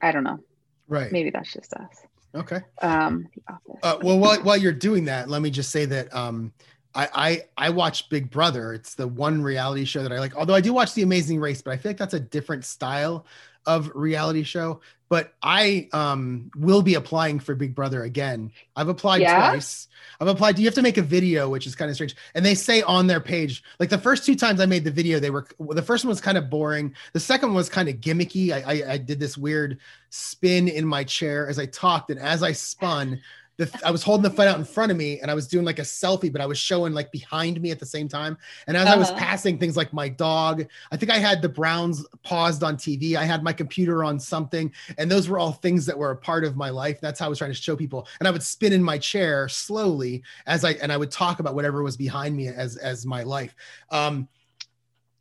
I 0.00 0.12
don't 0.12 0.24
know. 0.24 0.40
right. 0.88 1.10
Maybe 1.12 1.30
that's 1.30 1.52
just 1.52 1.72
us. 1.74 1.96
Okay. 2.34 2.60
Um 2.82 3.28
The 3.34 3.52
Office. 3.52 3.80
Uh, 3.82 3.98
well, 4.02 4.18
while, 4.18 4.42
while 4.42 4.56
you're 4.56 4.72
doing 4.72 5.04
that, 5.06 5.28
let 5.28 5.42
me 5.42 5.50
just 5.50 5.70
say 5.70 5.84
that 5.86 6.14
um, 6.14 6.52
I, 6.94 7.08
I 7.14 7.66
I 7.66 7.70
watch 7.70 8.08
Big 8.08 8.30
Brother. 8.30 8.72
It's 8.72 8.94
the 8.94 9.08
one 9.08 9.42
reality 9.42 9.84
show 9.84 10.02
that 10.02 10.12
I 10.12 10.18
like. 10.20 10.36
Although 10.36 10.54
I 10.54 10.60
do 10.60 10.72
watch 10.72 10.94
The 10.94 11.02
Amazing 11.02 11.40
Race, 11.40 11.60
but 11.62 11.72
I 11.72 11.76
feel 11.76 11.90
like 11.90 11.96
that's 11.96 12.14
a 12.14 12.20
different 12.20 12.64
style 12.64 13.26
of 13.66 13.90
reality 13.94 14.42
show. 14.42 14.80
But 15.10 15.34
I 15.42 15.88
um, 15.92 16.50
will 16.56 16.82
be 16.82 16.94
applying 16.94 17.38
for 17.38 17.54
Big 17.54 17.74
Brother 17.74 18.02
again. 18.02 18.50
I've 18.74 18.88
applied 18.88 19.20
Yeah? 19.20 19.50
twice. 19.50 19.86
I've 20.20 20.28
applied. 20.28 20.58
You 20.58 20.64
have 20.64 20.74
to 20.74 20.82
make 20.82 20.96
a 20.98 21.02
video, 21.02 21.48
which 21.48 21.66
is 21.66 21.76
kind 21.76 21.88
of 21.90 21.94
strange. 21.94 22.16
And 22.34 22.44
they 22.44 22.54
say 22.54 22.82
on 22.82 23.06
their 23.06 23.20
page, 23.20 23.62
like 23.78 23.90
the 23.90 23.98
first 23.98 24.24
two 24.24 24.34
times 24.34 24.60
I 24.60 24.66
made 24.66 24.82
the 24.82 24.90
video, 24.90 25.20
they 25.20 25.30
were 25.30 25.46
the 25.58 25.82
first 25.82 26.04
one 26.04 26.08
was 26.08 26.20
kind 26.20 26.38
of 26.38 26.50
boring. 26.50 26.94
The 27.12 27.20
second 27.20 27.50
one 27.50 27.56
was 27.56 27.68
kind 27.68 27.88
of 27.88 27.96
gimmicky. 27.96 28.50
I, 28.50 28.62
I, 28.62 28.92
I 28.94 28.98
did 28.98 29.20
this 29.20 29.36
weird 29.36 29.78
spin 30.08 30.68
in 30.68 30.86
my 30.86 31.04
chair 31.04 31.48
as 31.48 31.58
I 31.58 31.66
talked, 31.66 32.10
and 32.10 32.18
as 32.18 32.42
I 32.42 32.52
spun, 32.52 33.20
the, 33.56 33.72
I 33.84 33.90
was 33.90 34.02
holding 34.02 34.22
the 34.22 34.30
phone 34.30 34.48
out 34.48 34.58
in 34.58 34.64
front 34.64 34.90
of 34.90 34.98
me 34.98 35.20
and 35.20 35.30
I 35.30 35.34
was 35.34 35.46
doing 35.46 35.64
like 35.64 35.78
a 35.78 35.82
selfie, 35.82 36.32
but 36.32 36.40
I 36.40 36.46
was 36.46 36.58
showing 36.58 36.92
like 36.92 37.12
behind 37.12 37.60
me 37.60 37.70
at 37.70 37.78
the 37.78 37.86
same 37.86 38.08
time. 38.08 38.36
And 38.66 38.76
as 38.76 38.90
I 38.90 38.96
was 38.96 39.10
Uh-huh. 39.10 39.12
passing 39.12 39.58
things 39.58 39.76
like 39.76 39.92
my 39.92 40.08
dog, 40.08 40.66
I 40.90 40.96
think 40.96 41.12
I 41.12 41.18
had 41.18 41.40
the 41.40 41.48
Browns 41.48 42.04
paused 42.22 42.62
on 42.64 42.76
TV. 42.76 43.16
I 43.16 43.24
had 43.24 43.42
my 43.44 43.52
computer 43.52 44.02
on 44.04 44.18
something, 44.18 44.72
and 44.98 45.10
those 45.10 45.28
were 45.28 45.38
all 45.38 45.52
things 45.52 45.86
that 45.86 45.96
were 45.96 46.10
a 46.10 46.16
part 46.16 46.44
of 46.44 46.56
my 46.56 46.70
life. 46.70 47.00
That's 47.00 47.20
how 47.20 47.26
I 47.26 47.28
was 47.28 47.38
trying 47.38 47.52
to 47.52 47.56
show 47.56 47.76
people. 47.76 48.08
And 48.18 48.26
I 48.28 48.30
would 48.30 48.42
spin 48.42 48.72
in 48.72 48.82
my 48.82 48.98
chair 48.98 49.48
slowly 49.48 50.22
as 50.46 50.64
I 50.64 50.72
and 50.72 50.92
I 50.92 50.96
would 50.96 51.10
talk 51.10 51.40
about 51.40 51.54
whatever 51.54 51.82
was 51.82 51.96
behind 51.96 52.36
me 52.36 52.48
as 52.48 52.76
as 52.76 53.06
my 53.06 53.22
life. 53.22 53.54
Um, 53.90 54.28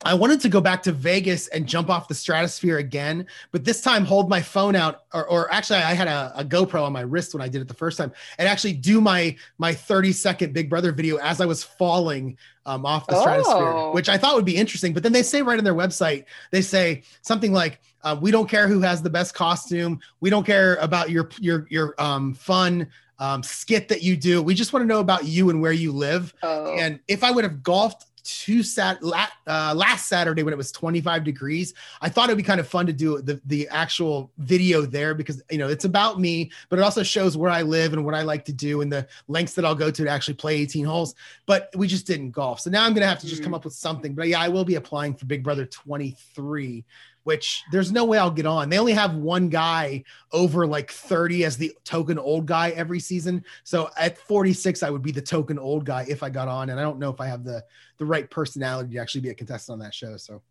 I 0.05 0.13
wanted 0.13 0.41
to 0.41 0.49
go 0.49 0.59
back 0.61 0.83
to 0.83 0.91
Vegas 0.91 1.47
and 1.49 1.67
jump 1.67 1.89
off 1.89 2.07
the 2.07 2.13
stratosphere 2.15 2.77
again, 2.77 3.25
but 3.51 3.63
this 3.63 3.81
time 3.81 4.05
hold 4.05 4.29
my 4.29 4.41
phone 4.41 4.75
out, 4.75 5.03
or, 5.13 5.25
or 5.27 5.53
actually 5.53 5.79
I 5.79 5.93
had 5.93 6.07
a, 6.07 6.31
a 6.35 6.43
GoPro 6.45 6.83
on 6.83 6.91
my 6.93 7.01
wrist 7.01 7.33
when 7.33 7.41
I 7.41 7.47
did 7.47 7.61
it 7.61 7.67
the 7.67 7.73
first 7.73 7.97
time, 7.97 8.11
and 8.37 8.47
actually 8.47 8.73
do 8.73 8.99
my 9.01 9.35
my 9.57 9.73
30 9.73 10.11
second 10.13 10.53
Big 10.53 10.69
Brother 10.69 10.91
video 10.91 11.17
as 11.17 11.39
I 11.41 11.45
was 11.45 11.63
falling 11.63 12.37
um, 12.65 12.85
off 12.85 13.07
the 13.07 13.19
stratosphere, 13.19 13.55
Oh. 13.73 13.91
which 13.93 14.09
I 14.09 14.17
thought 14.17 14.35
would 14.35 14.45
be 14.45 14.55
interesting. 14.55 14.93
But 14.93 15.03
then 15.03 15.11
they 15.13 15.23
say 15.23 15.41
right 15.41 15.57
on 15.57 15.63
their 15.63 15.75
website, 15.75 16.25
they 16.51 16.61
say 16.61 17.03
something 17.21 17.51
like, 17.53 17.79
uh, 18.03 18.17
"We 18.19 18.31
don't 18.31 18.49
care 18.49 18.67
who 18.67 18.81
has 18.81 19.01
the 19.01 19.09
best 19.09 19.33
costume. 19.35 19.99
We 20.21 20.29
don't 20.29 20.45
care 20.45 20.75
about 20.75 21.09
your 21.09 21.29
your 21.39 21.65
your 21.69 21.95
um, 21.97 22.33
fun." 22.33 22.87
Um, 23.19 23.43
skit 23.43 23.87
that 23.89 24.01
you 24.01 24.17
do. 24.17 24.41
We 24.41 24.53
just 24.53 24.73
want 24.73 24.83
to 24.83 24.87
know 24.87 24.99
about 24.99 25.23
you 25.25 25.49
and 25.51 25.61
where 25.61 25.71
you 25.71 25.93
live. 25.93 26.33
oh. 26.43 26.75
And 26.77 26.99
if 27.07 27.23
I 27.23 27.31
would 27.31 27.43
have 27.45 27.61
golfed 27.63 28.05
two 28.23 28.63
sat 28.63 29.01
la- 29.03 29.27
uh, 29.47 29.73
last 29.75 30.07
Saturday 30.07 30.43
when 30.43 30.53
it 30.53 30.57
was 30.57 30.71
25 30.71 31.23
degrees, 31.23 31.73
I 32.01 32.09
thought 32.09 32.29
it'd 32.29 32.37
be 32.37 32.43
kind 32.43 32.59
of 32.59 32.67
fun 32.67 32.85
to 32.87 32.93
do 32.93 33.21
the 33.21 33.39
the 33.45 33.67
actual 33.69 34.31
video 34.37 34.81
there 34.81 35.13
because 35.13 35.41
you 35.51 35.57
know 35.57 35.67
it's 35.67 35.85
about 35.85 36.19
me, 36.19 36.51
but 36.69 36.79
it 36.79 36.81
also 36.81 37.03
shows 37.03 37.37
where 37.37 37.51
I 37.51 37.61
live 37.61 37.93
and 37.93 38.05
what 38.05 38.15
I 38.15 38.21
like 38.21 38.45
to 38.45 38.53
do 38.53 38.81
and 38.81 38.91
the 38.91 39.07
lengths 39.27 39.53
that 39.53 39.65
I'll 39.65 39.75
go 39.75 39.91
to 39.91 40.03
to 40.03 40.09
actually 40.09 40.35
play 40.35 40.55
18 40.55 40.85
holes. 40.85 41.15
But 41.45 41.69
we 41.75 41.87
just 41.87 42.07
didn't 42.07 42.31
golf, 42.31 42.59
so 42.61 42.69
now 42.69 42.85
I'm 42.85 42.93
gonna 42.93 43.07
have 43.07 43.19
to 43.19 43.27
just 43.27 43.43
come 43.43 43.53
up 43.53 43.65
with 43.65 43.73
something. 43.73 44.13
But 44.13 44.27
yeah, 44.27 44.39
I 44.39 44.49
will 44.49 44.65
be 44.65 44.75
applying 44.75 45.13
for 45.13 45.25
Big 45.25 45.43
Brother 45.43 45.65
23. 45.65 46.83
Which 47.23 47.63
there's 47.71 47.89
no 47.91 48.03
way 48.03 48.17
I'll 48.17 48.29
get 48.31 48.45
on. 48.45 48.69
They 48.69 48.77
only 48.77 48.91
have 48.91 49.15
one 49.15 49.47
guy 49.47 50.03
over 50.33 50.67
like 50.67 50.91
30 50.91 51.45
as 51.45 51.55
the 51.55 51.71
token 51.85 52.19
old 52.19 52.45
guy 52.45 52.71
every 52.71 52.99
season. 52.99 53.45
So 53.63 53.89
at 53.97 54.17
46, 54.17 54.83
I 54.83 54.89
would 54.89 55.01
be 55.01 55.11
the 55.13 55.21
token 55.21 55.57
old 55.57 55.85
guy 55.85 56.05
if 56.09 56.21
I 56.21 56.29
got 56.29 56.49
on. 56.49 56.69
And 56.69 56.77
I 56.79 56.83
don't 56.83 56.99
know 56.99 57.09
if 57.09 57.21
I 57.21 57.27
have 57.27 57.43
the 57.45 57.63
the 57.97 58.05
right 58.05 58.29
personality 58.29 58.95
to 58.95 58.99
actually 58.99 59.21
be 59.21 59.29
a 59.29 59.33
contestant 59.35 59.73
on 59.73 59.79
that 59.79 59.93
show. 59.93 60.17
So 60.17 60.41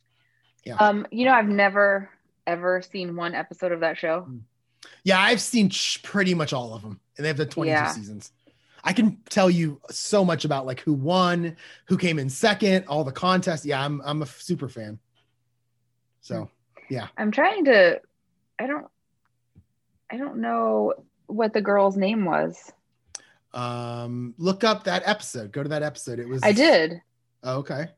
yeah. 0.64 0.76
Um, 0.76 1.06
you 1.10 1.26
know, 1.26 1.32
I've 1.34 1.48
never 1.48 2.08
ever 2.46 2.80
seen 2.80 3.16
one 3.16 3.34
episode 3.34 3.72
of 3.72 3.80
that 3.80 3.98
show. 3.98 4.26
yeah, 5.04 5.20
I've 5.20 5.40
seen 5.42 5.70
pretty 6.02 6.32
much 6.34 6.52
all 6.54 6.72
of 6.74 6.80
them, 6.82 6.98
and 7.16 7.24
they 7.24 7.28
have 7.28 7.36
the 7.36 7.44
22 7.46 7.70
Yeah. 7.70 7.90
seasons. 7.92 8.32
I 8.82 8.92
can 8.92 9.18
tell 9.28 9.48
you 9.50 9.80
so 9.90 10.24
much 10.24 10.44
about 10.44 10.64
like 10.66 10.80
who 10.80 10.92
won, 10.94 11.56
who 11.86 11.96
came 11.98 12.18
in 12.18 12.28
second, 12.30 12.86
all 12.86 13.04
the 13.04 13.12
contests. 13.12 13.66
Yeah, 13.66 13.84
I'm 13.84 14.00
I'm 14.04 14.22
a 14.22 14.26
super 14.26 14.68
fan. 14.70 14.98
So 16.20 16.48
I'm 17.16 17.30
trying 17.30 17.64
to 17.66 18.00
I 18.58 18.66
don't 18.66 18.86
I 20.10 20.16
don't 20.18 20.38
know 20.38 20.94
what 21.26 21.52
the 21.54 21.60
girl's 21.62 21.96
name 21.96 22.24
was. 22.24 22.70
um 23.54 24.34
look 24.38 24.64
up 24.64 24.84
that 24.84 25.02
episode. 25.06 25.52
Go 25.52 25.62
to 25.62 25.68
that 25.70 25.82
episode. 25.82 26.18
It 26.18 26.28
was 26.28 26.42
I 26.42 26.52
did. 26.52 27.00
Oh, 27.42 27.58
okay. 27.58 27.88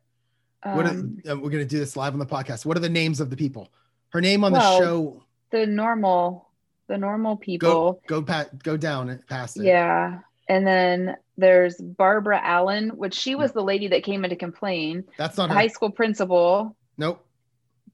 What 0.62 0.86
Um, 0.86 1.18
are, 1.26 1.32
uh, 1.32 1.36
we're 1.36 1.50
gonna 1.50 1.64
do 1.64 1.78
this 1.78 1.96
live 1.96 2.12
on 2.14 2.18
the 2.18 2.26
podcast. 2.26 2.64
What 2.64 2.76
are 2.76 2.80
the 2.80 2.88
names 2.88 3.20
of 3.20 3.30
the 3.30 3.36
people? 3.36 3.68
Her 4.10 4.20
name 4.20 4.44
on 4.44 4.52
Well, 4.52 4.78
the 4.78 4.84
show. 4.84 5.22
the 5.50 5.66
normal 5.66 6.48
the 6.86 6.98
normal 6.98 7.36
people. 7.36 8.00
go 8.06 8.22
pat 8.22 8.62
go 8.62 8.76
down 8.76 9.18
past 9.28 9.56
it. 9.58 9.64
Yeah. 9.64 10.20
And 10.48 10.66
then 10.66 11.16
there's 11.38 11.76
Barbara 11.78 12.38
Allen, 12.42 12.90
which 12.90 13.14
she 13.14 13.34
was 13.34 13.52
the 13.52 13.62
lady 13.62 13.88
that 13.88 14.02
came 14.04 14.24
in 14.24 14.30
to 14.30 14.36
complain. 14.36 15.04
That's 15.16 15.38
not 15.38 15.48
her. 15.48 15.54
high 15.54 15.68
school 15.68 15.90
principal, 15.90 16.76
Nope. 16.98 17.24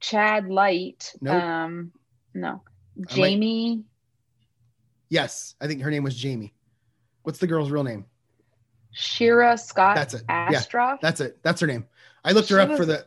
Chad 0.00 0.48
Light. 0.48 1.12
Nope. 1.20 1.42
Um, 1.42 1.92
no. 2.34 2.62
might- 2.96 3.08
Jamie. 3.08 3.84
Yes, 5.08 5.54
I 5.60 5.66
think 5.66 5.82
her 5.82 5.90
name 5.90 6.04
was 6.04 6.16
Jamie. 6.16 6.54
What's 7.22 7.38
the 7.38 7.46
girl's 7.46 7.70
real 7.70 7.84
name? 7.84 8.06
Shira 8.92 9.56
Scott 9.56 9.94
That's 9.96 10.14
it. 10.14 10.22
Yeah, 10.28 10.96
That's 11.00 11.20
it. 11.20 11.42
That's 11.42 11.60
her 11.60 11.66
name. 11.66 11.86
I 12.24 12.32
looked 12.32 12.48
her 12.48 12.56
She 12.56 12.70
up 12.72 12.76
for 12.76 12.84
the. 12.84 13.06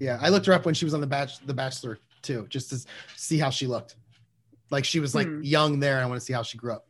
Yeah, 0.00 0.18
I 0.20 0.28
looked 0.28 0.46
her 0.46 0.52
up 0.52 0.64
when 0.64 0.74
she 0.74 0.84
was 0.84 0.94
on 0.94 1.00
the 1.00 1.06
batch, 1.06 1.38
the 1.46 1.54
Bachelor 1.54 1.98
too, 2.22 2.46
just 2.48 2.70
to 2.70 2.84
see 3.16 3.38
how 3.38 3.50
she 3.50 3.66
looked. 3.66 3.96
Like 4.70 4.84
she 4.84 5.00
was 5.00 5.14
like 5.14 5.26
Hmm. 5.26 5.42
young 5.42 5.80
there. 5.80 6.00
I 6.00 6.06
want 6.06 6.20
to 6.20 6.24
see 6.24 6.32
how 6.32 6.42
she 6.42 6.56
grew 6.58 6.72
up. 6.72 6.86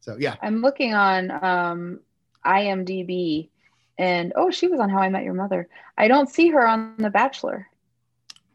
So 0.00 0.16
yeah, 0.18 0.36
I'm 0.42 0.60
looking 0.60 0.94
on 0.94 1.30
um, 1.44 2.00
IMDb, 2.44 3.50
and 3.98 4.32
oh, 4.34 4.50
she 4.50 4.66
was 4.68 4.80
on 4.80 4.88
How 4.90 4.98
I 4.98 5.08
Met 5.08 5.22
Your 5.24 5.34
Mother. 5.34 5.68
I 5.96 6.08
don't 6.08 6.28
see 6.28 6.48
her 6.48 6.66
on 6.66 6.94
The 6.98 7.10
Bachelor. 7.10 7.68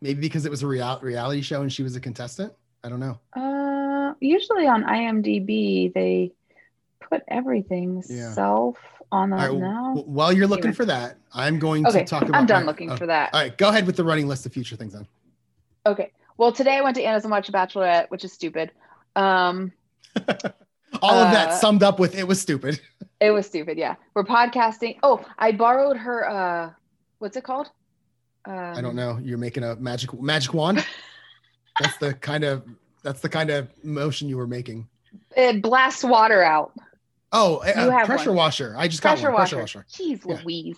Maybe 0.02 0.20
because 0.22 0.46
it 0.46 0.50
was 0.52 0.64
a 0.64 0.68
real, 0.68 1.00
reality 1.02 1.42
show 1.42 1.62
and 1.62 1.72
she 1.72 1.84
was 1.84 1.96
a 1.96 2.00
contestant. 2.00 2.54
I 2.84 2.90
don't 2.90 3.00
know. 3.00 3.20
Uh, 3.36 4.14
usually 4.20 4.68
on 4.68 4.84
IMDb 4.84 5.94
they 5.94 6.32
put 7.00 7.24
everything 7.28 8.04
Yeah. 8.08 8.32
self 8.34 8.78
on 9.12 9.30
that 9.32 9.50
right. 9.52 9.58
now. 9.60 9.96
w- 9.96 10.06
while 10.08 10.34
you're 10.34 10.48
looking 10.48 10.66
Anyway. 10.66 10.76
for 10.76 10.86
that, 10.86 11.18
I'm 11.34 11.60
going 11.60 11.86
Okay, 11.88 12.00
to 12.00 12.06
talk 12.06 12.24
about. 12.24 12.36
I'm 12.36 12.46
done 12.46 12.64
my- 12.64 12.68
looking 12.68 12.92
oh, 12.92 12.98
for 12.98 13.06
that. 13.08 13.34
All 13.34 13.40
right, 13.42 13.58
go 13.58 13.70
ahead 13.70 13.86
with 13.88 13.96
the 13.96 14.04
running 14.04 14.28
list 14.28 14.46
of 14.46 14.52
future 14.54 14.76
things 14.76 14.94
then. 14.94 15.08
Okay. 15.86 16.12
Well, 16.38 16.52
today 16.52 16.76
I 16.78 16.82
went 16.82 16.96
to 16.98 17.04
Anna's 17.04 17.24
and 17.24 17.32
watched 17.32 17.52
Bachelorette, 17.52 18.10
which 18.12 18.24
is 18.26 18.34
stupid. 18.34 18.72
Um, 19.16 19.72
All 21.02 21.16
of 21.16 21.32
that 21.32 21.50
Uh, 21.50 21.58
summed 21.58 21.84
up 21.84 22.00
with 22.00 22.16
it 22.16 22.28
was 22.28 22.40
stupid. 22.42 22.80
it 23.20 23.32
was 23.32 23.46
stupid. 23.46 23.78
Yeah, 23.78 23.96
we're 24.14 24.24
podcasting. 24.24 24.98
Oh, 25.04 25.24
I 25.40 25.52
borrowed 25.52 25.98
her. 25.98 26.30
Uh, 26.30 26.72
what's 27.20 27.38
it 27.38 27.44
called? 27.44 27.70
Um, 28.48 28.78
I 28.78 28.82
don't 28.82 28.96
know. 28.96 29.20
You're 29.22 29.38
making 29.38 29.64
a 29.64 29.76
magic 29.76 30.14
magic 30.14 30.54
wand. 30.54 30.86
That's 31.80 31.98
the 31.98 32.14
kind 32.14 32.46
of 32.46 32.64
That's 33.04 33.20
the 33.20 33.30
kind 33.30 33.50
of 33.50 33.68
motion 33.84 34.30
you 34.30 34.38
were 34.38 34.48
making. 34.48 34.88
It 35.36 35.62
blasts 35.62 36.04
water 36.04 36.44
out. 36.44 36.72
Oh, 37.34 37.62
a, 37.66 38.06
pressure 38.06 38.30
one. 38.30 38.38
washer. 38.38 38.74
I 38.78 38.88
just 38.88 39.02
pressure 39.02 39.24
got 39.24 39.34
one. 39.34 39.42
Washer. 39.42 39.58
Pressure 39.58 39.80
washer. 39.80 40.04
Jeez 40.04 40.26
yeah. 40.26 40.42
Louise. 40.42 40.78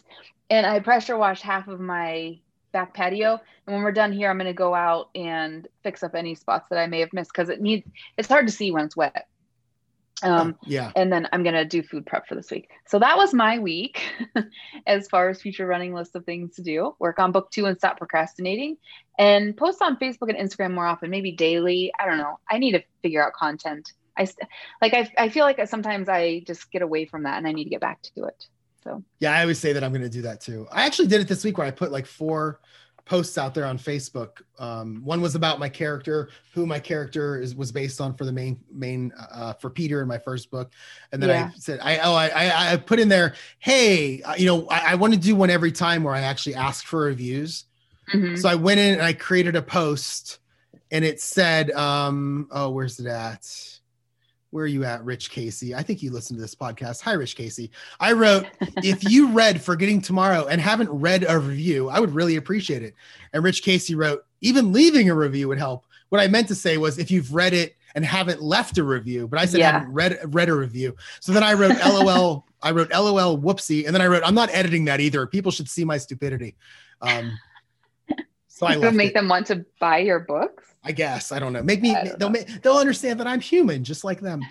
And 0.49 0.65
I 0.65 0.79
pressure 0.79 1.15
washed 1.15 1.43
half 1.43 1.67
of 1.67 1.79
my 1.79 2.39
back 2.71 2.95
patio. 2.95 3.39
And 3.67 3.75
when 3.75 3.83
we're 3.83 3.91
done 3.91 4.11
here, 4.11 4.31
I'm 4.31 4.37
going 4.37 4.47
to 4.47 4.53
go 4.53 4.73
out 4.73 5.09
and 5.13 5.67
fix 5.83 6.01
up 6.01 6.15
any 6.15 6.33
spots 6.33 6.67
that 6.69 6.79
I 6.79 6.87
may 6.87 7.01
have 7.01 7.13
missed 7.13 7.31
because 7.31 7.49
it 7.49 7.61
needs, 7.61 7.87
it's 8.17 8.27
hard 8.27 8.47
to 8.47 8.53
see 8.53 8.71
when 8.71 8.85
it's 8.85 8.95
wet. 8.95 9.27
Um, 10.21 10.55
oh, 10.57 10.65
yeah. 10.67 10.91
And 10.95 11.11
then 11.11 11.27
I'm 11.31 11.43
going 11.43 11.55
to 11.55 11.65
do 11.65 11.81
food 11.81 12.05
prep 12.05 12.27
for 12.27 12.35
this 12.35 12.51
week. 12.51 12.69
So 12.87 12.99
that 12.99 13.17
was 13.17 13.33
my 13.33 13.59
week 13.59 14.01
as 14.87 15.07
far 15.07 15.29
as 15.29 15.41
future 15.41 15.65
running 15.65 15.93
list 15.93 16.15
of 16.15 16.25
things 16.25 16.55
to 16.55 16.61
do 16.61 16.95
work 16.99 17.19
on 17.19 17.31
book 17.31 17.51
two 17.51 17.65
and 17.65 17.77
stop 17.77 17.97
procrastinating 17.97 18.77
and 19.17 19.55
post 19.55 19.81
on 19.81 19.97
Facebook 19.97 20.29
and 20.29 20.37
Instagram 20.37 20.73
more 20.73 20.85
often, 20.85 21.09
maybe 21.09 21.31
daily. 21.31 21.91
I 21.99 22.05
don't 22.05 22.17
know. 22.17 22.39
I 22.49 22.57
need 22.57 22.71
to 22.71 22.83
figure 23.01 23.25
out 23.25 23.33
content. 23.33 23.91
I 24.17 24.27
like, 24.81 24.93
I, 24.93 25.09
I 25.17 25.29
feel 25.29 25.45
like 25.45 25.65
sometimes 25.67 26.09
I 26.09 26.41
just 26.45 26.69
get 26.71 26.81
away 26.81 27.05
from 27.05 27.23
that 27.23 27.37
and 27.37 27.47
I 27.47 27.53
need 27.53 27.65
to 27.65 27.69
get 27.69 27.81
back 27.81 28.01
to 28.01 28.11
do 28.15 28.25
it. 28.25 28.45
So, 28.83 29.03
yeah, 29.19 29.33
I 29.33 29.41
always 29.41 29.59
say 29.59 29.73
that 29.73 29.83
I'm 29.83 29.91
going 29.91 30.03
to 30.03 30.09
do 30.09 30.23
that 30.23 30.41
too. 30.41 30.67
I 30.71 30.85
actually 30.85 31.07
did 31.07 31.21
it 31.21 31.27
this 31.27 31.43
week 31.43 31.57
where 31.57 31.67
I 31.67 31.71
put 31.71 31.91
like 31.91 32.05
four 32.05 32.59
posts 33.09 33.39
out 33.39 33.55
there 33.55 33.65
on 33.65 33.79
Facebook. 33.79 34.43
Um, 34.59 35.01
one 35.03 35.19
was 35.19 35.33
about 35.33 35.57
my 35.57 35.67
character, 35.67 36.29
who 36.53 36.67
my 36.67 36.79
character 36.79 37.41
is 37.41 37.55
was 37.55 37.71
based 37.71 37.99
on 37.99 38.13
for 38.13 38.23
the 38.23 38.31
main 38.31 38.59
main 38.71 39.11
uh, 39.31 39.53
for 39.53 39.71
Peter 39.71 40.01
in 40.03 40.07
my 40.07 40.19
first 40.19 40.51
book, 40.51 40.71
and 41.11 41.21
then 41.21 41.29
yeah. 41.29 41.49
I 41.53 41.57
said 41.57 41.79
I 41.81 41.97
oh 41.99 42.13
I 42.13 42.73
I 42.73 42.77
put 42.77 42.99
in 42.99 43.09
there, 43.09 43.33
hey, 43.57 44.21
uh, 44.21 44.35
you 44.37 44.45
know 44.45 44.67
I, 44.69 44.91
I 44.91 44.95
want 44.95 45.13
to 45.13 45.19
do 45.19 45.35
one 45.35 45.49
every 45.49 45.71
time 45.71 46.03
where 46.03 46.13
I 46.13 46.21
actually 46.21 46.53
ask 46.55 46.85
for 46.85 46.99
reviews. 46.99 47.65
Mm-hmm. 48.13 48.35
So 48.35 48.47
I 48.47 48.55
went 48.55 48.79
in 48.79 48.93
and 48.93 49.01
I 49.01 49.13
created 49.13 49.55
a 49.55 49.61
post, 49.63 50.37
and 50.91 51.03
it 51.03 51.19
said, 51.19 51.71
um, 51.71 52.47
oh 52.51 52.69
where's 52.69 52.99
it 52.99 53.07
at? 53.07 53.78
Where 54.51 54.63
are 54.63 54.67
you 54.67 54.83
at, 54.83 55.03
Rich 55.03 55.29
Casey? 55.29 55.75
I 55.75 55.83
think 55.83 56.01
you 56.01 56.11
listen 56.11 56.35
to 56.35 56.41
this 56.41 56.55
podcast. 56.55 57.01
Hi, 57.01 57.13
Rich 57.13 57.35
Casey. 57.35 57.69
I 57.99 58.13
wrote, 58.13 58.47
if 58.77 59.03
you 59.03 59.27
read 59.33 59.61
Forgetting 59.61 60.01
Tomorrow 60.01 60.47
and 60.47 60.59
haven't 60.59 60.89
read 60.89 61.25
a 61.27 61.37
review, 61.37 61.89
I 61.89 61.99
would 61.99 62.13
really 62.13 62.37
appreciate 62.37 62.81
it. 62.81 62.95
And 63.33 63.43
Rich 63.43 63.63
Casey 63.63 63.93
wrote, 63.95 64.25
even 64.41 64.71
leaving 64.71 65.09
a 65.09 65.15
review 65.15 65.47
would 65.49 65.59
help. 65.59 65.85
What 66.09 66.19
I 66.19 66.27
meant 66.27 66.47
to 66.47 66.55
say 66.55 66.77
was, 66.77 66.97
if 66.97 67.11
you've 67.11 67.33
read 67.33 67.53
it 67.53 67.75
and 67.95 68.03
haven't 68.03 68.41
left 68.41 68.77
a 68.77 68.83
review, 68.83 69.27
but 69.27 69.39
I 69.39 69.45
said 69.45 69.59
yeah. 69.59 69.71
haven't 69.73 69.93
read 69.93 70.19
read 70.33 70.49
a 70.49 70.55
review. 70.55 70.95
So 71.19 71.31
then 71.31 71.43
I 71.43 71.53
wrote 71.53 71.77
LOL. 71.85 72.45
I 72.61 72.71
wrote 72.71 72.91
LOL 72.91 73.37
whoopsie, 73.37 73.85
and 73.85 73.93
then 73.93 74.01
I 74.01 74.07
wrote, 74.07 74.23
I'm 74.25 74.35
not 74.35 74.49
editing 74.51 74.85
that 74.85 74.99
either. 74.99 75.25
People 75.27 75.51
should 75.51 75.69
see 75.69 75.85
my 75.85 75.97
stupidity. 75.97 76.55
Um, 77.01 77.37
so 78.59 78.67
I 78.67 78.75
make 78.91 79.11
it. 79.11 79.13
them 79.13 79.29
want 79.29 79.47
to 79.47 79.65
buy 79.79 79.99
your 79.99 80.19
books. 80.19 80.65
I 80.83 80.91
guess 80.91 81.31
I 81.31 81.39
don't 81.39 81.53
know. 81.53 81.63
Make 81.63 81.81
me 81.81 81.95
they'll 82.17 82.29
make, 82.29 82.61
they'll 82.61 82.77
understand 82.77 83.19
that 83.19 83.27
I'm 83.27 83.39
human 83.39 83.83
just 83.83 84.03
like 84.03 84.19
them. 84.19 84.41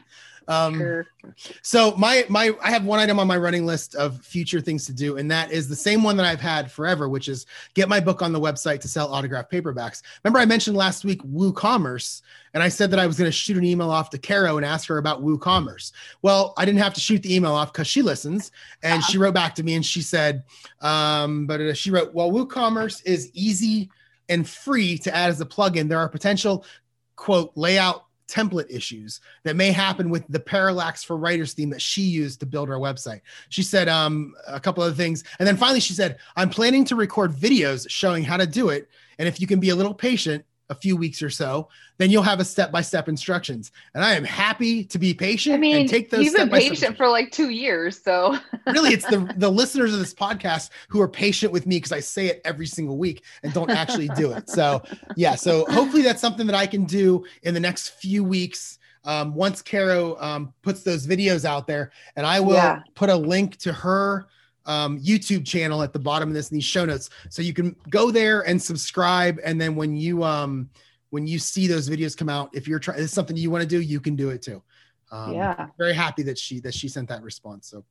Um, 0.48 0.78
sure. 0.78 1.06
So 1.60 1.94
my 1.96 2.24
my 2.30 2.52
I 2.62 2.70
have 2.70 2.86
one 2.86 2.98
item 2.98 3.18
on 3.18 3.26
my 3.26 3.36
running 3.36 3.66
list 3.66 3.94
of 3.94 4.22
future 4.22 4.62
things 4.62 4.86
to 4.86 4.94
do, 4.94 5.18
and 5.18 5.30
that 5.30 5.52
is 5.52 5.68
the 5.68 5.76
same 5.76 6.02
one 6.02 6.16
that 6.16 6.24
I've 6.24 6.40
had 6.40 6.72
forever, 6.72 7.06
which 7.06 7.28
is 7.28 7.44
get 7.74 7.86
my 7.88 8.00
book 8.00 8.22
on 8.22 8.32
the 8.32 8.40
website 8.40 8.80
to 8.80 8.88
sell 8.88 9.12
autographed 9.12 9.52
paperbacks. 9.52 10.02
Remember, 10.24 10.38
I 10.38 10.46
mentioned 10.46 10.74
last 10.74 11.04
week 11.04 11.22
WooCommerce, 11.22 12.22
and 12.54 12.62
I 12.62 12.70
said 12.70 12.90
that 12.92 12.98
I 12.98 13.06
was 13.06 13.18
going 13.18 13.28
to 13.28 13.32
shoot 13.32 13.58
an 13.58 13.64
email 13.64 13.90
off 13.90 14.08
to 14.10 14.18
Caro 14.18 14.56
and 14.56 14.64
ask 14.64 14.88
her 14.88 14.96
about 14.96 15.22
WooCommerce. 15.22 15.92
Well, 16.22 16.54
I 16.56 16.64
didn't 16.64 16.80
have 16.80 16.94
to 16.94 17.00
shoot 17.00 17.22
the 17.22 17.34
email 17.34 17.52
off 17.52 17.70
because 17.70 17.86
she 17.86 18.00
listens, 18.00 18.50
and 18.82 19.00
uh-huh. 19.00 19.12
she 19.12 19.18
wrote 19.18 19.34
back 19.34 19.54
to 19.56 19.62
me 19.62 19.74
and 19.74 19.84
she 19.84 20.00
said, 20.00 20.44
um, 20.80 21.46
but 21.46 21.60
uh, 21.60 21.74
she 21.74 21.90
wrote, 21.90 22.14
well, 22.14 22.30
WooCommerce 22.30 23.04
is 23.04 23.30
easy 23.34 23.90
and 24.28 24.48
free 24.48 24.98
to 24.98 25.14
add 25.14 25.30
as 25.30 25.40
a 25.40 25.46
plugin, 25.46 25.88
there 25.88 25.98
are 25.98 26.08
potential 26.08 26.64
quote 27.16 27.52
layout 27.56 28.04
template 28.28 28.70
issues 28.70 29.20
that 29.42 29.56
may 29.56 29.72
happen 29.72 30.10
with 30.10 30.24
the 30.28 30.38
parallax 30.38 31.02
for 31.02 31.16
writers 31.16 31.54
theme 31.54 31.70
that 31.70 31.80
she 31.80 32.02
used 32.02 32.40
to 32.40 32.46
build 32.46 32.70
our 32.70 32.76
website. 32.76 33.22
She 33.48 33.62
said 33.62 33.88
um, 33.88 34.34
a 34.46 34.60
couple 34.60 34.84
of 34.84 34.96
things. 34.96 35.24
And 35.38 35.48
then 35.48 35.56
finally, 35.56 35.80
she 35.80 35.94
said, 35.94 36.18
I'm 36.36 36.50
planning 36.50 36.84
to 36.86 36.96
record 36.96 37.32
videos 37.32 37.88
showing 37.88 38.22
how 38.22 38.36
to 38.36 38.46
do 38.46 38.68
it. 38.68 38.88
And 39.18 39.26
if 39.26 39.40
you 39.40 39.46
can 39.46 39.58
be 39.58 39.70
a 39.70 39.74
little 39.74 39.94
patient, 39.94 40.44
a 40.70 40.74
few 40.74 40.96
weeks 40.96 41.22
or 41.22 41.30
so, 41.30 41.68
then 41.96 42.10
you'll 42.10 42.22
have 42.22 42.40
a 42.40 42.44
step 42.44 42.70
by 42.70 42.80
step 42.80 43.08
instructions. 43.08 43.72
And 43.94 44.04
I 44.04 44.14
am 44.14 44.24
happy 44.24 44.84
to 44.84 44.98
be 44.98 45.14
patient. 45.14 45.54
I 45.54 45.58
mean, 45.58 45.76
and 45.76 45.88
take 45.88 46.10
those. 46.10 46.24
You've 46.24 46.34
been 46.34 46.50
patient 46.50 46.96
for 46.96 47.08
like 47.08 47.30
two 47.30 47.50
years, 47.50 48.00
so 48.02 48.38
really, 48.66 48.92
it's 48.92 49.06
the 49.06 49.32
the 49.36 49.50
listeners 49.50 49.92
of 49.92 49.98
this 49.98 50.14
podcast 50.14 50.70
who 50.88 51.00
are 51.00 51.08
patient 51.08 51.52
with 51.52 51.66
me 51.66 51.76
because 51.76 51.92
I 51.92 52.00
say 52.00 52.26
it 52.26 52.40
every 52.44 52.66
single 52.66 52.98
week 52.98 53.24
and 53.42 53.52
don't 53.52 53.70
actually 53.70 54.08
do 54.08 54.32
it. 54.32 54.48
So 54.50 54.82
yeah, 55.16 55.34
so 55.34 55.64
hopefully 55.66 56.02
that's 56.02 56.20
something 56.20 56.46
that 56.46 56.56
I 56.56 56.66
can 56.66 56.84
do 56.84 57.24
in 57.42 57.54
the 57.54 57.60
next 57.60 57.90
few 58.00 58.24
weeks. 58.24 58.78
Um, 59.04 59.34
once 59.34 59.62
Caro 59.62 60.20
um, 60.20 60.52
puts 60.62 60.82
those 60.82 61.06
videos 61.06 61.44
out 61.44 61.66
there, 61.66 61.92
and 62.16 62.26
I 62.26 62.40
will 62.40 62.54
yeah. 62.54 62.82
put 62.94 63.08
a 63.08 63.16
link 63.16 63.56
to 63.58 63.72
her 63.72 64.26
um, 64.68 65.00
YouTube 65.00 65.44
channel 65.46 65.82
at 65.82 65.92
the 65.92 65.98
bottom 65.98 66.28
of 66.28 66.34
this 66.34 66.50
in 66.50 66.56
these 66.56 66.64
show 66.64 66.84
notes, 66.84 67.10
so 67.30 67.42
you 67.42 67.54
can 67.54 67.74
go 67.90 68.10
there 68.10 68.42
and 68.42 68.62
subscribe. 68.62 69.40
And 69.42 69.60
then 69.60 69.74
when 69.74 69.96
you 69.96 70.22
um, 70.22 70.70
when 71.10 71.26
you 71.26 71.38
see 71.38 71.66
those 71.66 71.88
videos 71.88 72.16
come 72.16 72.28
out, 72.28 72.50
if 72.52 72.68
you're 72.68 72.78
trying, 72.78 73.02
it's 73.02 73.12
something 73.12 73.36
you 73.36 73.50
want 73.50 73.62
to 73.62 73.68
do, 73.68 73.80
you 73.80 73.98
can 73.98 74.14
do 74.14 74.30
it 74.30 74.42
too. 74.42 74.62
Um, 75.10 75.32
yeah, 75.32 75.68
very 75.78 75.94
happy 75.94 76.22
that 76.24 76.38
she 76.38 76.60
that 76.60 76.74
she 76.74 76.88
sent 76.88 77.08
that 77.08 77.22
response. 77.22 77.66
So, 77.68 77.82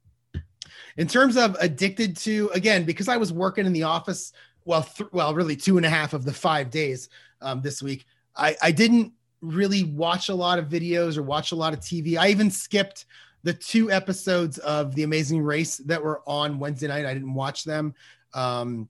in 0.97 1.07
terms 1.07 1.36
of 1.36 1.57
addicted 1.59 2.15
to, 2.17 2.51
again, 2.53 2.86
because 2.86 3.07
I 3.07 3.17
was 3.17 3.34
working 3.34 3.65
in 3.65 3.73
the 3.73 3.84
office, 3.84 4.32
well, 4.63 4.84
th- 4.84 5.09
well, 5.11 5.34
really 5.34 5.55
two 5.55 5.78
and 5.78 5.86
a 5.86 5.89
half 5.89 6.13
of 6.13 6.25
the 6.25 6.34
five 6.34 6.69
days 6.69 7.09
um, 7.41 7.61
this 7.61 7.82
week, 7.82 8.05
I 8.36 8.55
I 8.61 8.71
didn't 8.71 9.13
really 9.41 9.84
watch 9.84 10.30
a 10.30 10.36
lot 10.36 10.59
of 10.59 10.67
videos 10.67 11.17
or 11.17 11.23
watch 11.23 11.51
a 11.51 11.55
lot 11.55 11.73
of 11.73 11.80
TV. 11.80 12.17
I 12.17 12.30
even 12.30 12.51
skipped 12.51 13.05
the 13.47 13.53
two 13.53 13.89
episodes 13.89 14.57
of 14.57 14.93
The 14.93 15.03
Amazing 15.03 15.41
Race 15.41 15.77
that 15.77 16.03
were 16.03 16.21
on 16.27 16.59
Wednesday 16.59 16.89
night. 16.89 17.05
I 17.05 17.13
didn't 17.13 17.33
watch 17.33 17.63
them. 17.63 17.95
Um, 18.33 18.89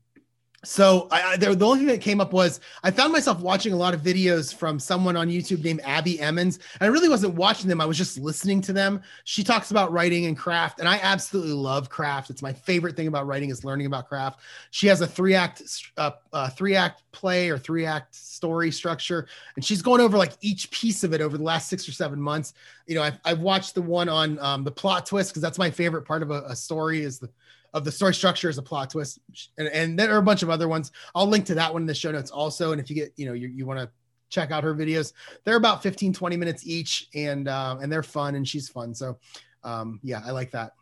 so 0.66 1.08
I, 1.12 1.34
I, 1.34 1.38
the, 1.38 1.64
only 1.64 1.80
thing 1.80 1.88
that 1.88 2.01
came 2.01 2.20
up 2.20 2.34
was 2.34 2.60
I 2.84 2.89
found 2.89 3.14
myself 3.14 3.39
watching 3.39 3.74
a 3.74 3.76
lot 3.76 3.93
of 3.93 4.01
videos 4.01 4.53
from 4.53 4.80
someone 4.80 5.16
on 5.16 5.30
YouTube 5.30 5.64
named 5.64 5.82
Abbie 5.84 6.20
Emmons. 6.20 6.58
And 6.80 6.88
I 6.89 6.91
really 6.91 7.10
wasn't 7.10 7.36
watching 7.36 7.70
them. 7.70 7.80
I 7.80 7.86
was 7.86 7.95
just 7.95 8.18
listening 8.18 8.62
to 8.62 8.74
them. 8.74 9.01
She 9.24 9.43
talks 9.43 9.70
about 9.70 9.91
writing 9.91 10.26
and 10.26 10.36
craft, 10.36 10.80
and 10.80 10.89
I 10.89 10.99
absolutely 11.03 11.53
love 11.53 11.89
craft. 11.89 12.32
It's 12.32 12.41
my 12.41 12.53
favorite 12.53 12.95
thing 12.95 13.05
about 13.05 13.28
writing 13.28 13.51
is 13.51 13.64
learning 13.64 13.86
about 13.86 14.10
craft. 14.10 14.39
She 14.72 14.88
has 14.88 15.01
a 15.01 15.08
three 15.08 15.36
act, 15.36 15.62
uh, 15.95 16.12
uh, 16.34 16.49
three 16.49 16.76
act 16.76 17.03
play 17.12 17.49
or 17.49 17.60
three 17.60 17.86
act 17.86 18.16
story 18.16 18.72
structure, 18.72 19.28
and 19.55 19.64
she's 19.64 19.84
going 19.84 20.01
over 20.01 20.18
like 20.18 20.34
each 20.41 20.72
piece 20.72 21.03
of 21.03 21.14
it 21.14 21.22
over 21.22 21.38
the 21.38 21.43
last 21.43 21.70
six 21.70 21.88
or 21.88 21.91
seven 21.91 22.20
months. 22.20 22.55
You 22.88 22.95
know, 22.95 23.03
I've, 23.03 23.20
I've 23.24 23.39
watched 23.39 23.76
the 23.76 23.84
one 23.84 24.10
on 24.10 24.39
um, 24.39 24.64
the 24.64 24.72
plot 24.72 25.05
twist 25.05 25.30
because 25.30 25.43
that's 25.43 25.60
my 25.60 25.70
favorite 25.70 26.03
part 26.03 26.24
of 26.24 26.32
a, 26.32 26.41
a 26.47 26.55
story 26.55 27.03
is 27.03 27.20
the 27.20 27.30
of 27.74 27.84
the 27.84 27.91
story 27.91 28.13
structure 28.13 28.49
as 28.49 28.57
a 28.57 28.61
plot 28.61 28.89
twist. 28.89 29.20
And, 29.57 29.68
and 29.68 29.99
there 29.99 30.13
are 30.13 30.18
a 30.18 30.24
bunch 30.24 30.43
of 30.43 30.49
other 30.49 30.68
ones. 30.68 30.91
I'll 31.13 31.28
link 31.28 31.45
to 31.47 31.55
that 31.55 31.72
one 31.72 31.84
in 31.84 31.86
the 31.86 31.95
show 31.95 32.11
notes 32.11 32.32
also. 32.32 32.72
And 32.72 32.82
if 32.82 32.89
you 32.89 32.95
get, 32.95 33.13
you 33.15 33.26
know, 33.26 33.34
you, 33.34 33.47
you 33.47 33.65
want 33.65 33.80
to 33.80 33.89
check 34.30 34.51
out 34.51 34.63
her 34.63 34.74
videos, 34.74 35.13
they're 35.43 35.55
about 35.55 35.84
15, 35.84 36.13
20 36.13 36.38
minutes 36.38 36.65
each 36.65 37.07
and, 37.13 37.47
uh, 37.47 37.78
and 37.82 37.91
they're 37.91 38.03
fun 38.03 38.36
and 38.36 38.47
she's 38.47 38.70
fun. 38.70 38.93
So 38.93 39.18
um, 39.63 39.99
yeah, 40.03 40.22
I 40.26 40.32
like 40.32 40.51
that. 40.51 40.74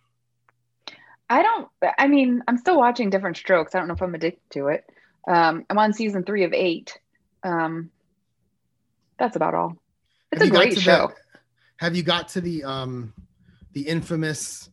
I 1.30 1.42
don't, 1.42 1.68
I 1.98 2.08
mean, 2.08 2.44
I'm 2.48 2.58
still 2.58 2.78
watching 2.78 3.10
different 3.10 3.38
strokes. 3.38 3.74
I 3.74 3.80
don't 3.80 3.88
know 3.88 3.96
if 3.96 4.02
I'm 4.02 4.14
addicted 4.14 4.50
to 4.52 4.68
it. 4.68 4.86
Um, 5.28 5.66
I'm 5.70 5.80
on 5.80 5.92
season 5.92 6.24
three 6.24 6.44
of 6.44 6.54
eight. 6.54 7.00
Um, 7.44 7.90
that's 9.18 9.36
about 9.36 9.56
all. 9.56 9.78
It's 10.32 10.44
have 10.44 10.52
a 10.52 10.56
great 10.56 10.78
show. 10.78 11.08
The, 11.08 11.40
have 11.78 11.96
you 11.96 12.04
got 12.04 12.28
to 12.30 12.42
the, 12.42 12.64
um, 12.64 13.14
the 13.74 13.82
infamous 13.82 14.70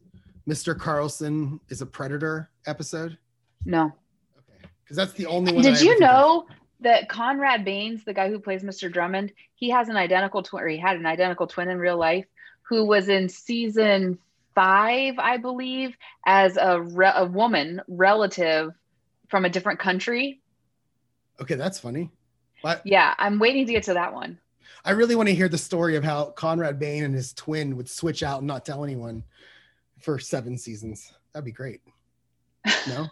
Mr. 0.49 0.79
Carlson 0.79 1.61
is 1.69 1.81
a 1.83 1.87
predator 1.87 2.51
episode? 2.67 3.19
No. 3.65 3.93
Okay. 4.37 4.69
Because 4.83 4.97
that's 4.97 5.13
the 5.13 5.27
only 5.27 5.53
one. 5.53 5.63
Did 5.63 5.81
you 5.81 5.99
know 5.99 6.47
that 6.81 7.09
Conrad 7.09 7.65
Baines, 7.65 8.05
the 8.05 8.13
guy 8.13 8.29
who 8.29 8.39
plays 8.39 8.63
Mr. 8.63 8.93
Drummond, 8.93 9.33
he 9.55 9.71
has 9.71 9.89
an 9.89 9.97
identical 9.97 10.43
twin, 10.43 10.63
or 10.65 10.69
he 10.69 10.79
had 10.79 10.97
an 10.97 11.07
identical 11.07 11.47
twin 11.47 11.69
in 11.69 11.79
real 11.79 11.97
life, 11.97 12.27
who 12.63 12.85
was 12.85 13.09
in 13.09 13.29
season 13.29 14.19
five, 14.55 15.15
I 15.19 15.37
believe, 15.37 15.97
as 16.27 16.57
a, 16.57 16.81
re- 16.81 17.13
a 17.15 17.25
woman 17.25 17.81
relative 17.89 18.73
from 19.29 19.45
a 19.45 19.49
different 19.49 19.79
country. 19.79 20.41
Okay, 21.41 21.55
that's 21.55 21.79
funny. 21.79 22.11
What? 22.63 22.83
Yeah, 22.85 23.15
I'm 23.19 23.39
waiting 23.39 23.67
to 23.67 23.73
get 23.73 23.85
to 23.85 23.95
that 23.95 24.13
one. 24.13 24.39
I 24.85 24.91
really 24.93 25.15
want 25.15 25.29
to 25.29 25.35
hear 25.35 25.49
the 25.49 25.59
story 25.59 25.97
of 25.97 26.05
how 26.05 26.27
Conrad 26.27 26.79
Bain 26.79 27.05
and 27.05 27.15
his 27.15 27.33
twin 27.33 27.77
would 27.77 27.89
switch 27.89 28.23
out 28.23 28.39
and 28.39 28.49
not 28.49 28.65
tell 28.65 28.83
anyone 28.83 29.23
for 30.03 30.19
seven 30.19 30.59
seasons. 30.59 31.13
That'd 31.33 31.45
be 31.45 31.53
great. 31.53 31.81
No? 32.89 33.09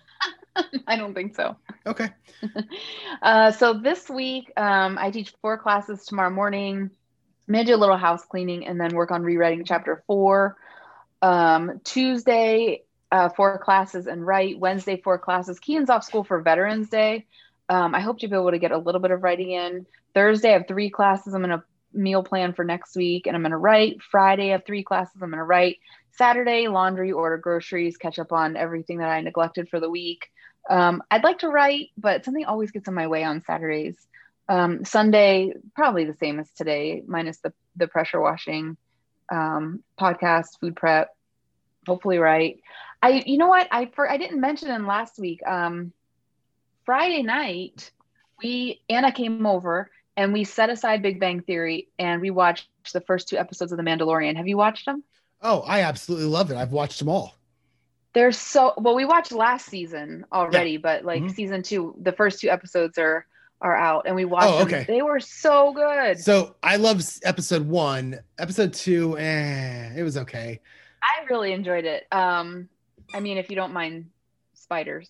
I 0.87 0.97
don't 0.97 1.15
think 1.15 1.35
so. 1.35 1.57
Okay. 1.87 2.09
uh, 3.23 3.53
so 3.53 3.75
this 3.75 4.09
week, 4.09 4.53
um, 4.57 4.99
I 4.99 5.11
teach 5.11 5.33
four 5.41 5.59
classes 5.59 6.05
tomorrow 6.05 6.31
morning. 6.31 6.91
I'm 7.49 7.55
going 7.55 7.65
to 7.65 7.73
do 7.73 7.77
a 7.77 7.79
little 7.79 7.97
house 7.97 8.25
cleaning 8.25 8.67
and 8.67 8.81
then 8.81 8.95
work 8.95 9.11
on 9.11 9.23
rewriting 9.23 9.65
chapter 9.65 10.03
four. 10.07 10.57
Um, 11.23 11.81
Tuesday, 11.85 12.83
uh, 13.13 13.29
four 13.31 13.59
classes 13.59 14.07
and 14.07 14.27
write. 14.27 14.59
Wednesday, 14.59 15.01
four 15.03 15.19
classes. 15.19 15.59
Keaton's 15.59 15.91
off 15.91 16.05
school 16.05 16.25
for 16.25 16.41
Veterans 16.41 16.89
Day. 16.89 17.27
Um, 17.69 17.95
I 17.95 18.01
hope 18.01 18.19
to 18.21 18.29
be 18.29 18.35
able 18.35 18.51
to 18.51 18.59
get 18.59 18.73
a 18.73 18.79
little 18.79 19.01
bit 19.01 19.11
of 19.11 19.23
writing 19.23 19.53
in. 19.53 19.87
Thursday, 20.15 20.51
I 20.51 20.55
have 20.55 20.69
three 20.69 20.91
classes. 20.91 21.35
I'm 21.35 21.43
going 21.43 21.59
to 21.59 21.65
meal 21.93 22.23
plan 22.23 22.53
for 22.53 22.65
next 22.65 22.97
week 22.97 23.27
and 23.27 23.35
I'm 23.35 23.43
going 23.43 23.51
to 23.51 23.57
write. 23.57 24.03
Friday, 24.03 24.49
I 24.49 24.53
have 24.53 24.65
three 24.65 24.83
classes 24.83 25.15
I'm 25.21 25.31
going 25.31 25.39
to 25.39 25.45
write. 25.45 25.79
Saturday, 26.21 26.69
laundry, 26.69 27.13
order 27.13 27.39
groceries, 27.39 27.97
catch 27.97 28.19
up 28.19 28.31
on 28.31 28.55
everything 28.55 28.99
that 28.99 29.09
I 29.09 29.23
neglected 29.23 29.71
for 29.71 29.81
the 29.81 29.89
week. 29.89 30.31
Um, 30.69 31.03
I'd 31.11 31.25
like 31.25 31.39
to 31.39 31.49
write, 31.49 31.93
but 31.97 32.27
something 32.27 32.45
always 32.45 32.73
gets 32.73 32.89
in 32.89 32.93
my 32.93 33.07
way 33.07 33.25
on 33.25 33.41
Saturdays. 33.41 33.97
Um, 34.47 34.85
Sunday, 34.85 35.55
probably 35.75 36.05
the 36.05 36.19
same 36.21 36.39
as 36.39 36.51
today, 36.51 37.03
minus 37.07 37.39
the, 37.39 37.55
the 37.75 37.89
pressure 37.89 38.21
washing, 38.21 38.77
um, 39.33 39.83
podcast, 39.99 40.61
food 40.61 40.77
prep, 40.77 41.17
hopefully 41.87 42.19
right. 42.19 42.61
I, 43.03 43.23
you 43.25 43.39
know 43.39 43.49
what? 43.49 43.69
I, 43.71 43.87
for, 43.87 44.07
I 44.07 44.19
didn't 44.19 44.43
mention 44.43 44.71
in 44.71 44.87
last 44.87 45.19
week, 45.19 45.41
um, 45.47 45.91
Friday 46.85 47.23
night, 47.23 47.93
we, 48.43 48.83
Anna 48.91 49.11
came 49.11 49.47
over 49.47 49.91
and 50.19 50.35
we 50.35 50.45
set 50.45 50.69
aside 50.69 51.01
Big 51.01 51.19
Bang 51.19 51.41
Theory 51.41 51.89
and 51.99 52.21
we 52.21 52.31
watched 52.31 52.69
the 52.93 53.01
first 53.01 53.27
two 53.27 53.39
episodes 53.39 53.73
of 53.73 53.79
The 53.79 53.85
Mandalorian. 53.85 54.37
Have 54.37 54.49
you 54.49 54.59
watched 54.59 54.85
them? 54.85 55.03
Oh, 55.43 55.61
I 55.61 55.83
absolutely 55.83 56.27
love 56.27 56.51
it. 56.51 56.57
I've 56.57 56.73
watched 56.73 56.99
them 56.99 57.09
all. 57.09 57.37
They're 58.13 58.33
so 58.33 58.75
well. 58.77 58.97
We 58.97 59.05
watched 59.05 59.33
last 59.33 59.67
season 59.67 60.27
already, 60.33 60.73
yeah. 60.73 60.79
but 60.83 61.05
like 61.05 61.23
mm-hmm. 61.23 61.33
season 61.33 61.63
two, 61.63 61.95
the 62.01 62.13
first 62.13 62.41
two 62.41 62.51
episodes 62.51 62.99
are 62.99 63.25
are 63.61 63.77
out, 63.77 64.07
and 64.07 64.17
we 64.17 64.25
watched. 64.25 64.49
Oh, 64.49 64.63
okay. 64.63 64.85
Them. 64.85 64.87
They 64.89 65.03
were 65.03 65.21
so 65.21 65.73
good. 65.73 66.19
So 66.19 66.57
I 66.63 66.77
love 66.77 67.03
episode 67.23 67.67
one. 67.69 68.19
Episode 68.39 68.73
two, 68.73 69.17
eh, 69.19 69.93
it 69.97 70.03
was 70.03 70.17
okay. 70.17 70.61
I 71.03 71.25
really 71.31 71.53
enjoyed 71.53 71.85
it. 71.85 72.07
Um, 72.11 72.69
I 73.15 73.21
mean, 73.21 73.39
if 73.39 73.49
you 73.49 73.57
don't 73.57 73.73
mind 73.73 74.11
spiders. 74.55 75.09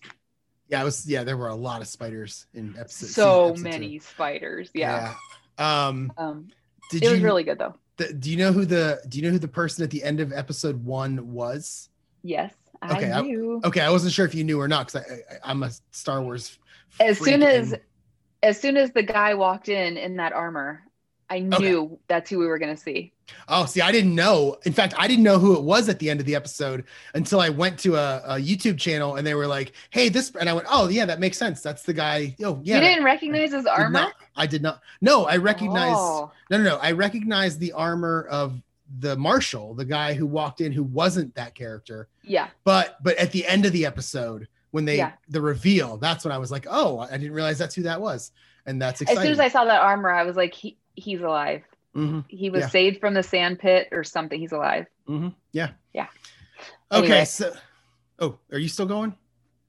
Yeah, 0.67 0.81
it 0.81 0.85
was. 0.85 1.07
Yeah, 1.07 1.23
there 1.23 1.37
were 1.37 1.49
a 1.49 1.55
lot 1.55 1.81
of 1.81 1.87
spiders 1.87 2.45
in 2.53 2.75
episode. 2.77 3.07
So 3.07 3.49
episode 3.49 3.63
many 3.63 3.99
two. 3.99 4.05
spiders. 4.05 4.69
Yeah. 4.73 5.13
yeah. 5.59 5.87
Um, 5.87 6.13
um, 6.17 6.47
did 6.91 7.03
it 7.03 7.05
you, 7.05 7.11
was 7.11 7.21
really 7.21 7.43
good 7.43 7.57
though. 7.57 7.75
The, 7.97 8.13
do 8.13 8.31
you 8.31 8.37
know 8.37 8.51
who 8.51 8.65
the 8.65 9.01
Do 9.07 9.17
you 9.17 9.25
know 9.25 9.31
who 9.31 9.39
the 9.39 9.47
person 9.47 9.83
at 9.83 9.89
the 9.89 10.03
end 10.03 10.19
of 10.19 10.31
episode 10.33 10.83
one 10.83 11.33
was? 11.33 11.89
Yes. 12.23 12.53
Okay, 12.89 13.11
I 13.11 13.19
I, 13.19 13.67
okay, 13.67 13.81
I 13.81 13.91
wasn't 13.91 14.13
sure 14.13 14.25
if 14.25 14.33
you 14.33 14.43
knew 14.43 14.59
or 14.59 14.67
not 14.67 14.87
because 14.87 15.05
I, 15.43 15.51
am 15.51 15.61
a 15.61 15.69
Star 15.91 16.21
Wars. 16.23 16.57
As 16.99 17.19
soon 17.19 17.43
as, 17.43 17.73
and... 17.73 17.81
as 18.41 18.59
soon 18.59 18.75
as 18.75 18.91
the 18.91 19.03
guy 19.03 19.35
walked 19.35 19.69
in 19.69 19.97
in 19.97 20.15
that 20.15 20.33
armor, 20.33 20.81
I 21.31 21.39
knew 21.39 21.83
okay. 21.83 21.95
that's 22.09 22.29
who 22.29 22.39
we 22.39 22.45
were 22.45 22.59
going 22.59 22.75
to 22.75 22.81
see. 22.81 23.13
Oh, 23.47 23.65
see, 23.65 23.79
I 23.79 23.93
didn't 23.93 24.13
know. 24.13 24.57
In 24.65 24.73
fact, 24.73 24.93
I 24.97 25.07
didn't 25.07 25.23
know 25.23 25.39
who 25.39 25.55
it 25.55 25.63
was 25.63 25.87
at 25.87 25.97
the 25.97 26.09
end 26.09 26.19
of 26.19 26.25
the 26.25 26.35
episode 26.35 26.83
until 27.13 27.39
I 27.39 27.47
went 27.47 27.79
to 27.79 27.95
a, 27.95 28.21
a 28.25 28.35
YouTube 28.35 28.77
channel 28.77 29.15
and 29.15 29.25
they 29.25 29.33
were 29.33 29.47
like, 29.47 29.71
"Hey, 29.91 30.09
this," 30.09 30.33
and 30.37 30.49
I 30.49 30.53
went, 30.53 30.67
"Oh, 30.69 30.89
yeah, 30.89 31.05
that 31.05 31.21
makes 31.21 31.37
sense. 31.37 31.61
That's 31.61 31.83
the 31.83 31.93
guy." 31.93 32.35
Oh, 32.43 32.59
yeah. 32.61 32.75
You 32.75 32.81
didn't 32.81 33.05
recognize 33.05 33.53
his 33.53 33.65
armor? 33.65 33.99
Did 33.99 34.03
not, 34.03 34.13
I 34.35 34.45
did 34.45 34.61
not. 34.61 34.81
No, 34.99 35.25
I 35.25 35.37
recognize. 35.37 35.95
Oh. 35.95 36.31
No, 36.49 36.57
no, 36.57 36.63
no. 36.63 36.75
I 36.77 36.91
recognize 36.91 37.57
the 37.57 37.71
armor 37.71 38.27
of 38.29 38.61
the 38.99 39.15
marshal, 39.15 39.73
the 39.73 39.85
guy 39.85 40.13
who 40.13 40.27
walked 40.27 40.59
in 40.59 40.73
who 40.73 40.83
wasn't 40.83 41.33
that 41.35 41.55
character. 41.55 42.09
Yeah. 42.23 42.49
But 42.65 43.01
but 43.01 43.15
at 43.17 43.31
the 43.31 43.47
end 43.47 43.65
of 43.65 43.71
the 43.71 43.85
episode, 43.85 44.49
when 44.71 44.83
they 44.83 44.97
yeah. 44.97 45.13
the 45.29 45.39
reveal, 45.39 45.95
that's 45.95 46.25
when 46.25 46.33
I 46.33 46.37
was 46.37 46.51
like, 46.51 46.67
oh, 46.69 46.99
I 46.99 47.11
didn't 47.11 47.31
realize 47.31 47.57
that's 47.57 47.75
who 47.75 47.83
that 47.83 48.01
was, 48.01 48.31
and 48.65 48.81
that's 48.81 48.99
exciting. 48.99 49.19
As 49.19 49.23
soon 49.23 49.31
as 49.31 49.39
I 49.39 49.47
saw 49.47 49.63
that 49.63 49.81
armor, 49.81 50.09
I 50.09 50.23
was 50.23 50.35
like, 50.35 50.53
he 50.53 50.77
he's 51.01 51.21
alive. 51.21 51.63
Mm-hmm. 51.95 52.21
He 52.27 52.49
was 52.49 52.61
yeah. 52.61 52.69
saved 52.69 52.99
from 52.99 53.13
the 53.13 53.23
sand 53.23 53.59
pit 53.59 53.89
or 53.91 54.03
something. 54.03 54.39
He's 54.39 54.51
alive. 54.53 54.85
Mm-hmm. 55.09 55.29
Yeah. 55.51 55.71
Yeah. 55.93 56.07
Okay. 56.91 57.05
Anyway. 57.05 57.25
So, 57.25 57.53
oh, 58.19 58.37
are 58.51 58.59
you 58.59 58.69
still 58.69 58.85
going? 58.85 59.15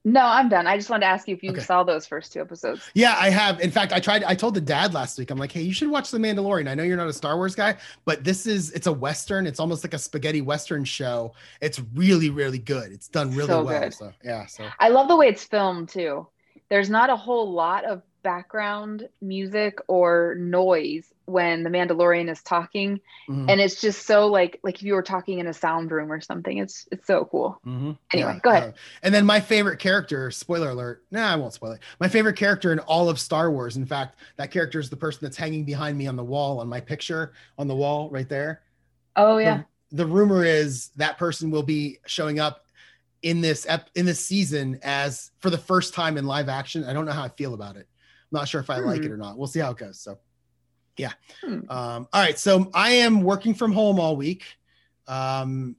No, 0.05 0.21
I'm 0.21 0.49
done. 0.49 0.67
I 0.67 0.77
just 0.77 0.91
wanted 0.91 1.03
to 1.03 1.07
ask 1.07 1.29
you 1.29 1.35
if 1.37 1.45
you 1.45 1.53
okay. 1.53 1.61
saw 1.61 1.85
those 1.85 2.07
first 2.07 2.33
two 2.33 2.41
episodes. 2.41 2.83
Yeah, 2.93 3.15
I 3.17 3.31
have. 3.31 3.61
In 3.61 3.71
fact, 3.71 3.93
I 3.93 4.01
tried. 4.01 4.25
I 4.25 4.35
told 4.35 4.55
the 4.55 4.61
dad 4.61 4.95
last 4.95 5.17
week. 5.17 5.31
I'm 5.31 5.39
like, 5.39 5.53
hey, 5.53 5.63
you 5.63 5.73
should 5.73 5.89
watch 5.91 6.11
The 6.11 6.19
Mandalorian. 6.19 6.69
I 6.69 6.75
know 6.75 6.83
you're 6.83 6.97
not 6.97 7.07
a 7.07 7.13
Star 7.13 7.37
Wars 7.37 7.55
guy, 7.55 7.77
but 8.05 8.25
this 8.25 8.45
is. 8.45 8.73
It's 8.73 8.89
a 8.89 8.93
western. 8.93 9.47
It's 9.47 9.61
almost 9.61 9.85
like 9.85 9.95
a 9.95 9.99
spaghetti 9.99 10.41
western 10.41 10.85
show. 10.85 11.35
It's 11.61 11.81
really, 11.95 12.31
really 12.31 12.59
good. 12.59 12.91
It's 12.91 13.07
done 13.07 13.31
really 13.31 13.47
so 13.47 13.63
well. 13.63 13.81
Good. 13.81 13.95
So 13.95 14.13
yeah. 14.25 14.47
So 14.47 14.67
I 14.81 14.89
love 14.89 15.07
the 15.07 15.15
way 15.15 15.29
it's 15.29 15.45
filmed 15.45 15.89
too. 15.89 16.27
There's 16.69 16.91
not 16.91 17.09
a 17.09 17.17
whole 17.17 17.53
lot 17.53 17.85
of 17.85 18.03
background 18.23 19.09
music 19.21 19.79
or 19.89 20.37
noise 20.39 21.13
when 21.27 21.63
the 21.63 21.71
Mandalorian 21.71 22.31
is 22.31 22.43
talking, 22.43 23.01
mm-hmm. 23.29 23.49
and 23.49 23.61
it's 23.61 23.81
just 23.81 24.07
so 24.07 24.27
like 24.27 24.61
like 24.63 24.77
if 24.77 24.83
you 24.83 24.95
were 24.95 25.03
talking 25.03 25.39
in 25.39 25.47
a 25.47 25.53
sound 25.53 25.91
room 25.91 26.11
or 26.11 26.21
something. 26.21 26.59
It's 26.59 26.89
it's 26.93 27.07
so 27.07 27.25
cool. 27.25 27.61
Mm-hmm. 27.67 27.93
Anyway, 28.13 28.33
yeah. 28.35 28.41
go 28.41 28.51
ahead. 28.51 28.63
Uh, 28.65 28.77
and 29.03 29.15
then 29.15 29.27
my 29.27 29.41
favorite 29.41 29.79
character, 29.79 30.31
spoiler 30.31 30.71
alert. 30.71 31.05
Nah, 31.11 31.33
I 31.33 31.37
won't 31.37 31.55
spoil 31.55 31.73
it. 31.73 31.81
My 32.01 32.09
favorite 32.09 32.37
character 32.37 32.73
in 32.73 32.79
all 32.81 33.09
of 33.09 33.19
Star 33.19 33.51
Wars. 33.51 33.77
In 33.77 33.87
fact, 33.87 34.17
that 34.37 34.51
character 34.51 34.79
is 34.79 34.91
the 34.91 34.97
person 34.97 35.21
that's 35.23 35.37
hanging 35.37 35.65
behind 35.65 35.97
me 35.97 36.07
on 36.07 36.17
the 36.17 36.25
wall 36.25 36.61
on 36.61 36.69
my 36.69 36.81
picture 36.81 37.33
on 37.59 37.69
the 37.69 37.77
wall 37.77 38.11
right 38.11 38.29
there. 38.29 38.63
Oh 39.17 39.39
yeah. 39.39 39.63
The, 39.91 39.97
the 39.97 40.07
rumor 40.07 40.45
is 40.45 40.91
that 40.97 41.19
person 41.19 41.51
will 41.51 41.63
be 41.63 41.99
showing 42.07 42.41
up 42.41 42.67
in 43.23 43.41
this 43.41 43.67
ep- 43.69 43.91
in 43.95 44.05
this 44.05 44.25
season 44.25 44.79
as 44.83 45.31
for 45.39 45.51
the 45.51 45.59
first 45.59 45.95
time 45.95 46.19
in 46.19 46.27
live 46.27 46.49
action. 46.49 46.85
I 46.85 46.93
don't 46.93 47.07
know 47.07 47.13
how 47.13 47.23
I 47.23 47.29
feel 47.29 47.55
about 47.55 47.77
it. 47.77 47.87
Not 48.33 48.49
sure 48.49 48.61
if 48.61 48.71
I 48.71 48.79
mm-hmm. 48.79 48.89
like 48.89 49.03
it 49.03 49.07
hmm. 49.07 49.13
or 49.13 49.17
not. 49.17 49.39
We'll 49.39 49.47
see 49.47 49.61
how 49.61 49.71
it 49.71 49.79
goes. 49.79 50.01
So 50.01 50.19
yeah. 50.97 51.13
Hmm. 51.43 51.61
Um, 51.71 52.09
all 52.13 52.23
right. 52.23 52.39
So 52.39 52.71
I 52.75 52.91
am 52.93 53.23
working 53.23 53.55
from 53.55 53.73
home 53.73 54.01
all 54.01 54.17
week. 54.17 54.45
Um, 55.07 55.77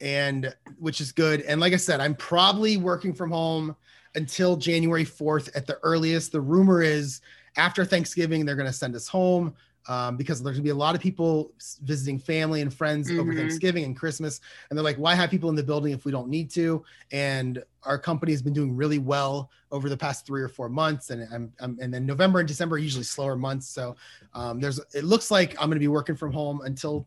and 0.00 0.54
which 0.78 1.00
is 1.00 1.12
good. 1.12 1.42
And 1.42 1.60
like 1.60 1.72
I 1.72 1.76
said, 1.76 2.00
I'm 2.00 2.14
probably 2.14 2.76
working 2.76 3.14
from 3.14 3.30
home 3.30 3.76
until 4.14 4.56
January 4.56 5.04
4th 5.04 5.50
at 5.54 5.66
the 5.66 5.78
earliest. 5.82 6.32
The 6.32 6.40
rumor 6.40 6.82
is 6.82 7.20
after 7.56 7.84
Thanksgiving, 7.84 8.44
they're 8.44 8.56
going 8.56 8.66
to 8.66 8.72
send 8.72 8.94
us 8.94 9.08
home 9.08 9.54
um, 9.88 10.16
because 10.16 10.42
there's 10.42 10.56
gonna 10.56 10.64
be 10.64 10.70
a 10.70 10.74
lot 10.74 10.94
of 10.94 11.00
people 11.00 11.52
visiting 11.82 12.18
family 12.18 12.60
and 12.60 12.72
friends 12.72 13.10
mm-hmm. 13.10 13.20
over 13.20 13.34
Thanksgiving 13.34 13.84
and 13.84 13.96
Christmas, 13.96 14.40
and 14.68 14.76
they're 14.76 14.84
like, 14.84 14.96
"Why 14.96 15.14
have 15.14 15.30
people 15.30 15.48
in 15.50 15.56
the 15.56 15.62
building 15.62 15.92
if 15.92 16.04
we 16.04 16.12
don't 16.12 16.28
need 16.28 16.50
to?" 16.50 16.84
And 17.12 17.62
our 17.84 17.98
company 17.98 18.32
has 18.32 18.42
been 18.42 18.52
doing 18.52 18.74
really 18.74 18.98
well 18.98 19.50
over 19.70 19.88
the 19.88 19.96
past 19.96 20.26
three 20.26 20.42
or 20.42 20.48
four 20.48 20.68
months, 20.68 21.10
and 21.10 21.26
I'm, 21.32 21.52
I'm 21.60 21.78
and 21.80 21.92
then 21.92 22.06
November 22.06 22.40
and 22.40 22.48
December 22.48 22.76
are 22.76 22.78
usually 22.78 23.04
slower 23.04 23.36
months. 23.36 23.68
So 23.68 23.96
um, 24.34 24.60
there's 24.60 24.80
it 24.94 25.04
looks 25.04 25.30
like 25.30 25.54
I'm 25.60 25.68
gonna 25.68 25.80
be 25.80 25.88
working 25.88 26.16
from 26.16 26.32
home 26.32 26.60
until 26.64 27.06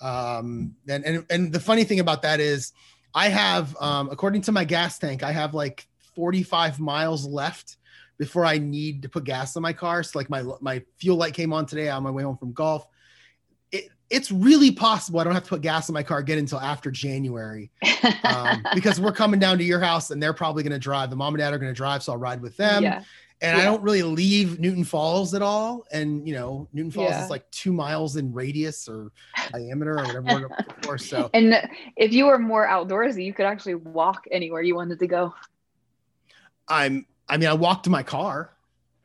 um, 0.00 0.74
and 0.88 1.04
and 1.04 1.26
and 1.30 1.52
the 1.52 1.60
funny 1.60 1.84
thing 1.84 2.00
about 2.00 2.22
that 2.22 2.40
is 2.40 2.72
I 3.14 3.28
have 3.28 3.76
um, 3.80 4.08
according 4.10 4.42
to 4.42 4.52
my 4.52 4.64
gas 4.64 4.98
tank, 4.98 5.22
I 5.22 5.32
have 5.32 5.54
like 5.54 5.86
45 6.14 6.80
miles 6.80 7.26
left 7.26 7.76
before 8.18 8.44
I 8.44 8.58
need 8.58 9.02
to 9.02 9.08
put 9.08 9.24
gas 9.24 9.56
in 9.56 9.62
my 9.62 9.72
car. 9.72 10.02
So 10.02 10.18
like 10.18 10.30
my 10.30 10.42
my 10.60 10.82
fuel 10.98 11.16
light 11.16 11.34
came 11.34 11.52
on 11.52 11.66
today 11.66 11.88
on 11.88 12.02
my 12.02 12.10
way 12.10 12.22
home 12.22 12.36
from 12.36 12.52
golf. 12.52 12.86
It, 13.72 13.88
it's 14.10 14.30
really 14.30 14.70
possible 14.70 15.20
I 15.20 15.24
don't 15.24 15.34
have 15.34 15.44
to 15.44 15.48
put 15.48 15.60
gas 15.60 15.88
in 15.88 15.92
my 15.92 16.02
car 16.02 16.18
again 16.18 16.38
until 16.38 16.60
after 16.60 16.90
January 16.90 17.70
um, 18.24 18.64
because 18.74 19.00
we're 19.00 19.12
coming 19.12 19.40
down 19.40 19.58
to 19.58 19.64
your 19.64 19.80
house 19.80 20.10
and 20.10 20.22
they're 20.22 20.32
probably 20.32 20.62
going 20.62 20.72
to 20.72 20.78
drive. 20.78 21.10
The 21.10 21.16
mom 21.16 21.34
and 21.34 21.40
dad 21.40 21.52
are 21.52 21.58
going 21.58 21.72
to 21.72 21.76
drive, 21.76 22.02
so 22.02 22.12
I'll 22.12 22.18
ride 22.18 22.40
with 22.40 22.56
them. 22.56 22.82
Yeah. 22.82 23.02
And 23.42 23.58
yeah. 23.58 23.62
I 23.62 23.66
don't 23.66 23.82
really 23.82 24.02
leave 24.02 24.58
Newton 24.58 24.84
Falls 24.84 25.34
at 25.34 25.42
all. 25.42 25.84
And 25.92 26.26
you 26.26 26.34
know, 26.34 26.68
Newton 26.72 26.90
Falls 26.90 27.10
yeah. 27.10 27.24
is 27.24 27.30
like 27.30 27.50
two 27.50 27.72
miles 27.72 28.16
in 28.16 28.32
radius 28.32 28.88
or 28.88 29.12
diameter 29.52 29.98
or 29.98 30.22
whatever. 30.22 30.98
So 30.98 31.28
and 31.34 31.68
if 31.96 32.12
you 32.14 32.26
were 32.26 32.38
more 32.38 32.66
outdoorsy, 32.66 33.26
you 33.26 33.34
could 33.34 33.44
actually 33.44 33.74
walk 33.74 34.24
anywhere 34.30 34.62
you 34.62 34.74
wanted 34.74 35.00
to 35.00 35.06
go. 35.06 35.34
I'm 36.68 37.06
I 37.28 37.36
mean, 37.36 37.48
I 37.48 37.54
walked 37.54 37.84
to 37.84 37.90
my 37.90 38.02
car. 38.02 38.52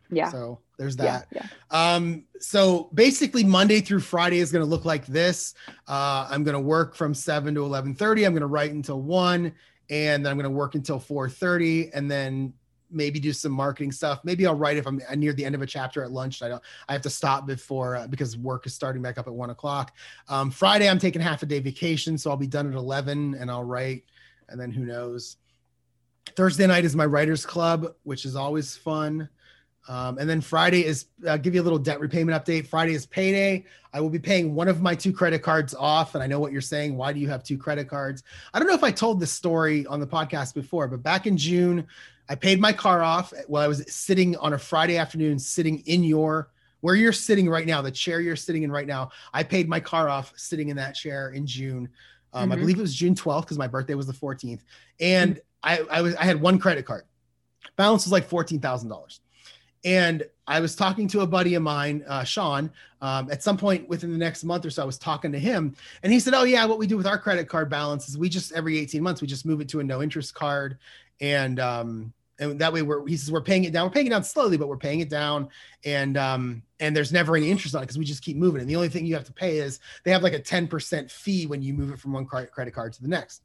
Yeah. 0.09 0.29
So 0.29 0.59
there's 0.77 0.95
that. 0.97 1.27
Yeah, 1.31 1.43
yeah. 1.71 1.95
Um, 1.95 2.25
so 2.39 2.89
basically 2.93 3.43
Monday 3.43 3.81
through 3.81 4.01
Friday 4.01 4.39
is 4.39 4.51
going 4.51 4.63
to 4.63 4.69
look 4.69 4.85
like 4.85 5.05
this. 5.05 5.53
Uh, 5.87 6.27
I'm 6.29 6.43
going 6.43 6.55
to 6.55 6.59
work 6.59 6.95
from 6.95 7.13
seven 7.13 7.53
to 7.55 7.61
1130. 7.61 8.25
I'm 8.25 8.33
going 8.33 8.41
to 8.41 8.47
write 8.47 8.71
until 8.71 9.01
one 9.01 9.53
and 9.89 10.25
then 10.25 10.31
I'm 10.31 10.37
going 10.37 10.51
to 10.51 10.57
work 10.57 10.75
until 10.75 10.99
430 10.99 11.93
and 11.93 12.09
then 12.09 12.53
maybe 12.89 13.19
do 13.19 13.31
some 13.31 13.51
marketing 13.51 13.91
stuff. 13.91 14.19
Maybe 14.23 14.45
I'll 14.45 14.55
write 14.55 14.77
if 14.77 14.85
I'm 14.85 15.01
near 15.15 15.33
the 15.33 15.45
end 15.45 15.55
of 15.55 15.61
a 15.61 15.65
chapter 15.65 16.03
at 16.03 16.11
lunch. 16.11 16.41
I 16.41 16.49
don't, 16.49 16.63
I 16.89 16.93
have 16.93 17.01
to 17.03 17.09
stop 17.09 17.45
before 17.45 17.95
uh, 17.95 18.07
because 18.07 18.37
work 18.37 18.65
is 18.65 18.73
starting 18.73 19.01
back 19.01 19.17
up 19.17 19.27
at 19.27 19.33
one 19.33 19.49
o'clock. 19.49 19.95
Um, 20.27 20.51
Friday, 20.51 20.89
I'm 20.89 20.99
taking 20.99 21.21
half 21.21 21.43
a 21.43 21.45
day 21.45 21.59
vacation. 21.59 22.17
So 22.17 22.29
I'll 22.29 22.37
be 22.37 22.47
done 22.47 22.67
at 22.67 22.73
11 22.73 23.35
and 23.35 23.49
I'll 23.49 23.63
write 23.63 24.03
and 24.49 24.59
then 24.59 24.71
who 24.71 24.85
knows. 24.85 25.37
Thursday 26.35 26.67
night 26.67 26.85
is 26.85 26.95
my 26.95 27.05
writers 27.05 27.45
club, 27.45 27.93
which 28.03 28.25
is 28.25 28.35
always 28.35 28.75
fun. 28.75 29.29
Um, 29.87 30.19
and 30.19 30.29
then 30.29 30.41
Friday 30.41 30.85
is 30.85 31.05
I'll 31.27 31.37
give 31.37 31.55
you 31.55 31.61
a 31.61 31.63
little 31.63 31.79
debt 31.79 31.99
repayment 31.99 32.39
update. 32.39 32.67
Friday 32.67 32.93
is 32.93 33.05
payday. 33.05 33.65
I 33.93 33.99
will 33.99 34.09
be 34.09 34.19
paying 34.19 34.53
one 34.53 34.67
of 34.67 34.81
my 34.81 34.95
two 34.95 35.11
credit 35.11 35.41
cards 35.41 35.73
off. 35.73 36.13
And 36.13 36.23
I 36.23 36.27
know 36.27 36.39
what 36.39 36.51
you're 36.51 36.61
saying. 36.61 36.95
Why 36.95 37.11
do 37.11 37.19
you 37.19 37.27
have 37.29 37.43
two 37.43 37.57
credit 37.57 37.87
cards? 37.87 38.23
I 38.53 38.59
don't 38.59 38.67
know 38.67 38.75
if 38.75 38.83
I 38.83 38.91
told 38.91 39.19
this 39.19 39.31
story 39.31 39.85
on 39.87 39.99
the 39.99 40.07
podcast 40.07 40.53
before, 40.53 40.87
but 40.87 41.01
back 41.01 41.25
in 41.25 41.35
June, 41.35 41.87
I 42.29 42.35
paid 42.35 42.61
my 42.61 42.71
car 42.71 43.03
off 43.03 43.33
while 43.47 43.63
I 43.63 43.67
was 43.67 43.83
sitting 43.91 44.37
on 44.37 44.53
a 44.53 44.57
Friday 44.57 44.97
afternoon, 44.97 45.39
sitting 45.39 45.79
in 45.79 46.03
your 46.03 46.49
where 46.81 46.95
you're 46.95 47.13
sitting 47.13 47.49
right 47.49 47.67
now, 47.67 47.81
the 47.81 47.91
chair 47.91 48.21
you're 48.21 48.35
sitting 48.35 48.63
in 48.63 48.71
right 48.71 48.87
now. 48.87 49.11
I 49.33 49.43
paid 49.43 49.69
my 49.69 49.79
car 49.79 50.09
off 50.09 50.33
sitting 50.35 50.69
in 50.69 50.77
that 50.77 50.93
chair 50.93 51.29
in 51.29 51.45
June. 51.45 51.89
Um, 52.33 52.43
mm-hmm. 52.43 52.51
I 52.53 52.55
believe 52.55 52.77
it 52.79 52.81
was 52.81 52.95
June 52.95 53.13
12th 53.13 53.41
because 53.41 53.57
my 53.57 53.67
birthday 53.67 53.93
was 53.93 54.07
the 54.07 54.13
14th. 54.13 54.61
And 54.99 55.39
I, 55.63 55.79
I 55.89 56.01
was 56.01 56.15
I 56.15 56.25
had 56.25 56.41
one 56.41 56.59
credit 56.59 56.85
card. 56.85 57.03
Balance 57.75 58.05
was 58.05 58.11
like 58.11 58.27
fourteen 58.27 58.59
thousand 58.59 58.89
dollars, 58.89 59.21
And 59.83 60.23
I 60.47 60.59
was 60.59 60.75
talking 60.75 61.07
to 61.09 61.21
a 61.21 61.27
buddy 61.27 61.55
of 61.55 61.63
mine, 61.63 62.03
uh, 62.07 62.23
Sean, 62.23 62.71
um, 63.01 63.31
at 63.31 63.43
some 63.43 63.57
point 63.57 63.87
within 63.87 64.11
the 64.11 64.17
next 64.17 64.43
month 64.43 64.65
or 64.65 64.69
so. 64.69 64.81
I 64.81 64.85
was 64.85 64.97
talking 64.97 65.31
to 65.31 65.39
him, 65.39 65.75
and 66.03 66.11
he 66.11 66.19
said, 66.19 66.33
"Oh 66.33 66.43
yeah, 66.43 66.65
what 66.65 66.77
we 66.77 66.87
do 66.87 66.97
with 66.97 67.07
our 67.07 67.17
credit 67.17 67.47
card 67.47 67.69
balance 67.69 68.09
is 68.09 68.17
we 68.17 68.29
just 68.29 68.51
every 68.51 68.77
18 68.79 69.01
months 69.01 69.21
we 69.21 69.27
just 69.27 69.45
move 69.45 69.61
it 69.61 69.69
to 69.69 69.79
a 69.79 69.83
no 69.83 70.01
interest 70.01 70.33
card, 70.33 70.77
and 71.19 71.59
um, 71.59 72.13
and 72.39 72.59
that 72.59 72.73
way 72.73 72.81
we're 72.81 73.07
he 73.07 73.15
says 73.15 73.31
we're 73.31 73.41
paying 73.41 73.63
it 73.63 73.71
down. 73.71 73.85
We're 73.85 73.93
paying 73.93 74.07
it 74.07 74.11
down 74.11 74.23
slowly, 74.23 74.57
but 74.57 74.67
we're 74.67 74.77
paying 74.77 74.99
it 74.99 75.09
down, 75.09 75.49
and 75.85 76.17
um, 76.17 76.63
and 76.79 76.95
there's 76.95 77.13
never 77.13 77.35
any 77.35 77.49
interest 77.49 77.75
on 77.75 77.81
it 77.81 77.85
because 77.85 77.97
we 77.97 78.05
just 78.05 78.23
keep 78.23 78.35
moving. 78.35 78.61
And 78.61 78.69
the 78.69 78.75
only 78.75 78.89
thing 78.89 79.05
you 79.05 79.13
have 79.13 79.25
to 79.25 79.33
pay 79.33 79.57
is 79.59 79.79
they 80.03 80.11
have 80.11 80.23
like 80.23 80.33
a 80.33 80.39
10% 80.39 81.11
fee 81.11 81.45
when 81.45 81.61
you 81.61 81.73
move 81.73 81.91
it 81.91 81.99
from 81.99 82.13
one 82.13 82.25
credit 82.25 82.73
card 82.73 82.93
to 82.93 83.01
the 83.01 83.07
next." 83.07 83.43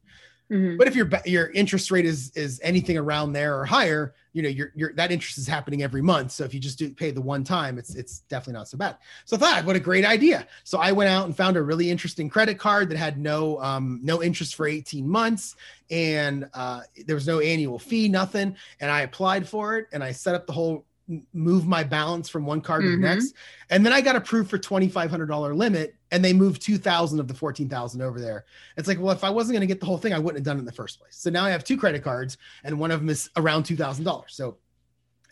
But 0.77 0.87
if 0.87 0.95
your 0.95 1.09
your 1.25 1.49
interest 1.51 1.91
rate 1.91 2.05
is 2.05 2.31
is 2.31 2.59
anything 2.63 2.97
around 2.97 3.33
there 3.33 3.59
or 3.59 3.65
higher, 3.65 4.13
you 4.31 4.41
know 4.41 4.49
your 4.49 4.71
your 4.75 4.93
that 4.93 5.11
interest 5.11 5.37
is 5.37 5.45
happening 5.47 5.83
every 5.83 6.01
month. 6.01 6.31
So 6.31 6.45
if 6.45 6.53
you 6.53 6.59
just 6.59 6.79
do 6.79 6.89
pay 6.89 7.11
the 7.11 7.21
one 7.21 7.43
time, 7.43 7.77
it's 7.77 7.95
it's 7.95 8.19
definitely 8.29 8.53
not 8.53 8.69
so 8.69 8.77
bad. 8.77 8.97
So 9.25 9.35
I 9.35 9.39
thought, 9.39 9.65
what 9.65 9.75
a 9.75 9.79
great 9.79 10.05
idea. 10.05 10.47
So 10.63 10.79
I 10.79 10.93
went 10.93 11.09
out 11.09 11.25
and 11.25 11.35
found 11.35 11.57
a 11.57 11.61
really 11.61 11.89
interesting 11.89 12.29
credit 12.29 12.57
card 12.57 12.89
that 12.89 12.97
had 12.97 13.17
no 13.17 13.61
um 13.61 13.99
no 14.03 14.23
interest 14.23 14.55
for 14.55 14.67
18 14.67 15.07
months, 15.07 15.57
and 15.91 16.49
uh, 16.53 16.81
there 17.05 17.15
was 17.15 17.27
no 17.27 17.39
annual 17.39 17.77
fee, 17.77 18.07
nothing. 18.07 18.55
And 18.79 18.89
I 18.89 19.01
applied 19.01 19.49
for 19.49 19.77
it, 19.77 19.87
and 19.91 20.01
I 20.01 20.13
set 20.13 20.33
up 20.33 20.47
the 20.47 20.53
whole 20.53 20.85
move 21.33 21.65
my 21.67 21.83
balance 21.83 22.29
from 22.29 22.45
one 22.45 22.61
card 22.61 22.83
mm-hmm. 22.83 22.91
to 22.91 22.97
the 22.97 23.07
mm-hmm. 23.07 23.15
next. 23.15 23.33
And 23.69 23.85
then 23.85 23.93
I 23.93 24.01
got 24.01 24.15
approved 24.15 24.49
for 24.49 24.57
$2,500 24.57 25.55
limit 25.55 25.95
and 26.11 26.23
they 26.23 26.33
moved 26.33 26.61
2000 26.61 27.19
of 27.19 27.27
the 27.27 27.33
14,000 27.33 28.01
over 28.01 28.19
there. 28.19 28.45
It's 28.77 28.87
like, 28.87 28.99
well, 28.99 29.11
if 29.11 29.23
I 29.23 29.29
wasn't 29.29 29.53
going 29.53 29.67
to 29.67 29.67
get 29.67 29.79
the 29.79 29.85
whole 29.85 29.97
thing, 29.97 30.13
I 30.13 30.19
wouldn't 30.19 30.37
have 30.37 30.45
done 30.45 30.57
it 30.57 30.61
in 30.61 30.65
the 30.65 30.71
first 30.71 30.99
place. 30.99 31.15
So 31.15 31.29
now 31.29 31.45
I 31.45 31.49
have 31.49 31.63
two 31.63 31.77
credit 31.77 32.03
cards 32.03 32.37
and 32.63 32.79
one 32.79 32.91
of 32.91 32.99
them 32.99 33.09
is 33.09 33.29
around 33.35 33.63
$2,000. 33.63 34.23
So 34.27 34.57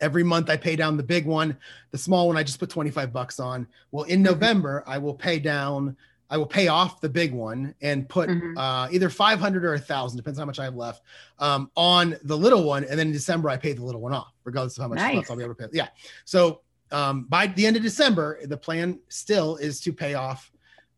every 0.00 0.22
month 0.22 0.50
I 0.50 0.56
pay 0.56 0.76
down 0.76 0.96
the 0.96 1.02
big 1.02 1.26
one, 1.26 1.56
the 1.90 1.98
small 1.98 2.26
one 2.26 2.36
I 2.36 2.42
just 2.42 2.58
put 2.58 2.70
25 2.70 3.12
bucks 3.12 3.40
on. 3.40 3.66
Well, 3.90 4.04
in 4.04 4.16
mm-hmm. 4.18 4.32
November 4.32 4.84
I 4.86 4.98
will 4.98 5.14
pay 5.14 5.38
down 5.38 5.96
I 6.28 6.36
will 6.36 6.46
pay 6.46 6.68
off 6.68 7.00
the 7.00 7.08
big 7.08 7.32
one 7.32 7.74
and 7.80 8.08
put 8.08 8.28
mm-hmm. 8.28 8.58
uh, 8.58 8.88
either 8.90 9.08
500 9.08 9.64
or 9.64 9.74
a 9.74 9.78
thousand, 9.78 10.16
depends 10.16 10.38
how 10.38 10.44
much 10.44 10.58
I 10.58 10.64
have 10.64 10.74
left, 10.74 11.02
um, 11.38 11.70
on 11.76 12.16
the 12.24 12.36
little 12.36 12.64
one. 12.64 12.82
And 12.84 12.98
then 12.98 13.06
in 13.08 13.12
December, 13.12 13.48
I 13.48 13.56
pay 13.56 13.72
the 13.74 13.84
little 13.84 14.00
one 14.00 14.12
off, 14.12 14.34
regardless 14.42 14.76
of 14.76 14.82
how 14.82 14.88
much 14.88 14.96
nice. 14.96 15.30
I'll 15.30 15.36
be 15.36 15.44
able 15.44 15.54
to 15.54 15.68
pay. 15.68 15.70
Yeah. 15.72 15.88
So 16.24 16.62
um, 16.90 17.24
by 17.28 17.46
the 17.46 17.66
end 17.66 17.76
of 17.76 17.82
December, 17.82 18.40
the 18.44 18.56
plan 18.56 18.98
still 19.08 19.56
is 19.56 19.80
to 19.82 19.92
pay 19.92 20.14
off 20.14 20.50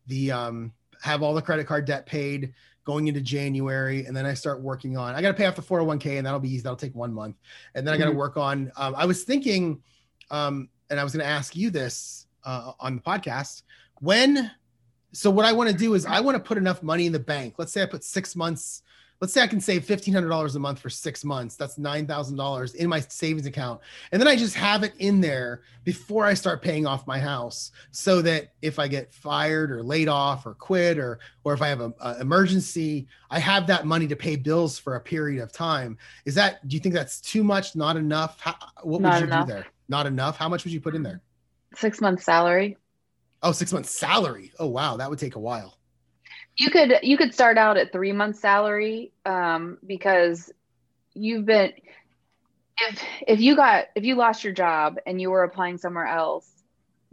the, 0.09 0.31
um, 0.31 0.73
have 1.01 1.23
all 1.23 1.33
the 1.33 1.41
credit 1.41 1.65
card 1.65 1.85
debt 1.85 2.05
paid 2.05 2.53
going 2.83 3.07
into 3.07 3.21
January. 3.21 4.05
And 4.05 4.15
then 4.15 4.25
I 4.25 4.33
start 4.33 4.61
working 4.61 4.97
on, 4.97 5.15
I 5.15 5.21
got 5.21 5.29
to 5.29 5.33
pay 5.33 5.45
off 5.45 5.55
the 5.55 5.61
401k 5.61 6.17
and 6.17 6.25
that'll 6.25 6.39
be 6.39 6.49
easy. 6.49 6.63
That'll 6.63 6.75
take 6.75 6.95
one 6.95 7.13
month. 7.13 7.37
And 7.75 7.87
then 7.87 7.93
I 7.93 7.97
got 7.97 8.05
to 8.05 8.11
mm-hmm. 8.11 8.19
work 8.19 8.37
on, 8.37 8.71
um, 8.75 8.95
I 8.97 9.05
was 9.05 9.23
thinking, 9.23 9.81
um, 10.31 10.69
and 10.89 10.99
I 10.99 11.03
was 11.03 11.13
going 11.13 11.23
to 11.23 11.29
ask 11.29 11.55
you 11.55 11.69
this 11.69 12.25
uh, 12.43 12.71
on 12.79 12.95
the 12.95 13.01
podcast 13.01 13.63
when, 14.01 14.51
so 15.11 15.29
what 15.29 15.45
I 15.45 15.53
want 15.53 15.69
to 15.69 15.75
do 15.75 15.93
is 15.93 16.05
I 16.05 16.19
want 16.19 16.35
to 16.35 16.43
put 16.43 16.57
enough 16.57 16.83
money 16.83 17.05
in 17.05 17.11
the 17.11 17.19
bank. 17.19 17.55
Let's 17.57 17.71
say 17.71 17.81
I 17.83 17.85
put 17.85 18.03
six 18.03 18.35
months. 18.35 18.83
Let's 19.21 19.33
say 19.33 19.41
I 19.41 19.47
can 19.47 19.59
save 19.59 19.83
fifteen 19.83 20.13
hundred 20.13 20.29
dollars 20.29 20.55
a 20.55 20.59
month 20.59 20.79
for 20.79 20.89
six 20.89 21.25
months. 21.25 21.57
That's 21.57 21.77
nine 21.77 22.07
thousand 22.07 22.37
dollars 22.37 22.75
in 22.75 22.87
my 22.87 23.01
savings 23.01 23.45
account, 23.45 23.81
and 24.13 24.21
then 24.21 24.29
I 24.29 24.37
just 24.37 24.55
have 24.55 24.83
it 24.83 24.93
in 24.99 25.19
there 25.19 25.63
before 25.83 26.25
I 26.25 26.33
start 26.33 26.61
paying 26.61 26.87
off 26.87 27.05
my 27.05 27.19
house, 27.19 27.71
so 27.91 28.21
that 28.21 28.53
if 28.61 28.79
I 28.79 28.87
get 28.87 29.13
fired 29.13 29.71
or 29.71 29.83
laid 29.83 30.07
off 30.07 30.45
or 30.45 30.53
quit 30.53 30.97
or 30.97 31.19
or 31.43 31.53
if 31.53 31.61
I 31.61 31.67
have 31.67 31.81
an 31.81 31.93
emergency, 32.21 33.07
I 33.29 33.39
have 33.39 33.67
that 33.67 33.85
money 33.85 34.07
to 34.07 34.15
pay 34.15 34.37
bills 34.37 34.79
for 34.79 34.95
a 34.95 35.01
period 35.01 35.43
of 35.43 35.51
time. 35.51 35.97
Is 36.23 36.35
that? 36.35 36.65
Do 36.69 36.75
you 36.75 36.79
think 36.79 36.95
that's 36.95 37.19
too 37.19 37.43
much? 37.43 37.75
Not 37.75 37.97
enough? 37.97 38.39
How, 38.39 38.55
what 38.83 39.01
not 39.01 39.15
would 39.15 39.19
you 39.19 39.27
enough. 39.27 39.47
do 39.47 39.53
there? 39.53 39.65
Not 39.89 40.05
enough. 40.05 40.37
How 40.37 40.47
much 40.47 40.63
would 40.63 40.71
you 40.71 40.79
put 40.79 40.95
in 40.95 41.03
there? 41.03 41.21
Six 41.75 41.99
months 41.99 42.23
salary. 42.23 42.77
Oh, 43.43 43.51
six 43.51 43.73
months 43.73 43.91
salary. 43.91 44.53
Oh 44.59 44.67
wow, 44.67 44.95
that 44.95 45.09
would 45.09 45.19
take 45.19 45.35
a 45.35 45.39
while. 45.39 45.78
You 46.59 46.69
could 46.69 46.99
you 47.03 47.17
could 47.17 47.33
start 47.33 47.57
out 47.57 47.77
at 47.77 47.93
three 47.93 48.11
months 48.11 48.41
salary 48.41 49.13
um, 49.25 49.77
because 49.85 50.51
you've 51.13 51.45
been 51.45 51.71
if 52.81 53.03
if 53.25 53.39
you 53.39 53.55
got 53.55 53.85
if 53.95 54.03
you 54.03 54.15
lost 54.15 54.43
your 54.43 54.51
job 54.51 54.97
and 55.05 55.21
you 55.21 55.31
were 55.31 55.43
applying 55.43 55.77
somewhere 55.77 56.05
else, 56.05 56.49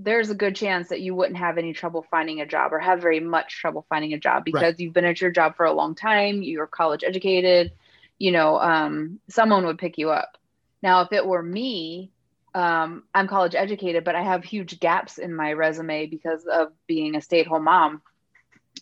there's 0.00 0.30
a 0.30 0.34
good 0.34 0.56
chance 0.56 0.88
that 0.88 1.00
you 1.00 1.14
wouldn't 1.14 1.38
have 1.38 1.58
any 1.58 1.72
trouble 1.72 2.04
finding 2.10 2.40
a 2.40 2.46
job 2.46 2.72
or 2.72 2.80
have 2.80 3.00
very 3.00 3.20
much 3.20 3.56
trouble 3.60 3.86
finding 3.88 4.14
a 4.14 4.18
job 4.18 4.44
because 4.44 4.62
right. 4.62 4.80
you've 4.80 4.92
been 4.92 5.04
at 5.04 5.20
your 5.20 5.30
job 5.30 5.56
for 5.56 5.64
a 5.64 5.72
long 5.72 5.94
time. 5.94 6.42
You're 6.42 6.66
college 6.66 7.04
educated. 7.04 7.72
You 8.18 8.32
know, 8.32 8.58
um, 8.58 9.20
someone 9.28 9.64
would 9.66 9.78
pick 9.78 9.96
you 9.96 10.10
up. 10.10 10.38
Now, 10.82 11.02
if 11.02 11.12
it 11.12 11.24
were 11.24 11.42
me, 11.42 12.10
um, 12.52 13.04
I'm 13.14 13.28
college 13.28 13.54
educated, 13.54 14.02
but 14.02 14.16
I 14.16 14.22
have 14.22 14.42
huge 14.42 14.80
gaps 14.80 15.18
in 15.18 15.34
my 15.34 15.52
resume 15.52 16.06
because 16.06 16.46
of 16.46 16.72
being 16.88 17.14
a 17.14 17.20
stay 17.20 17.40
at 17.40 17.46
home 17.46 17.64
mom. 17.64 18.02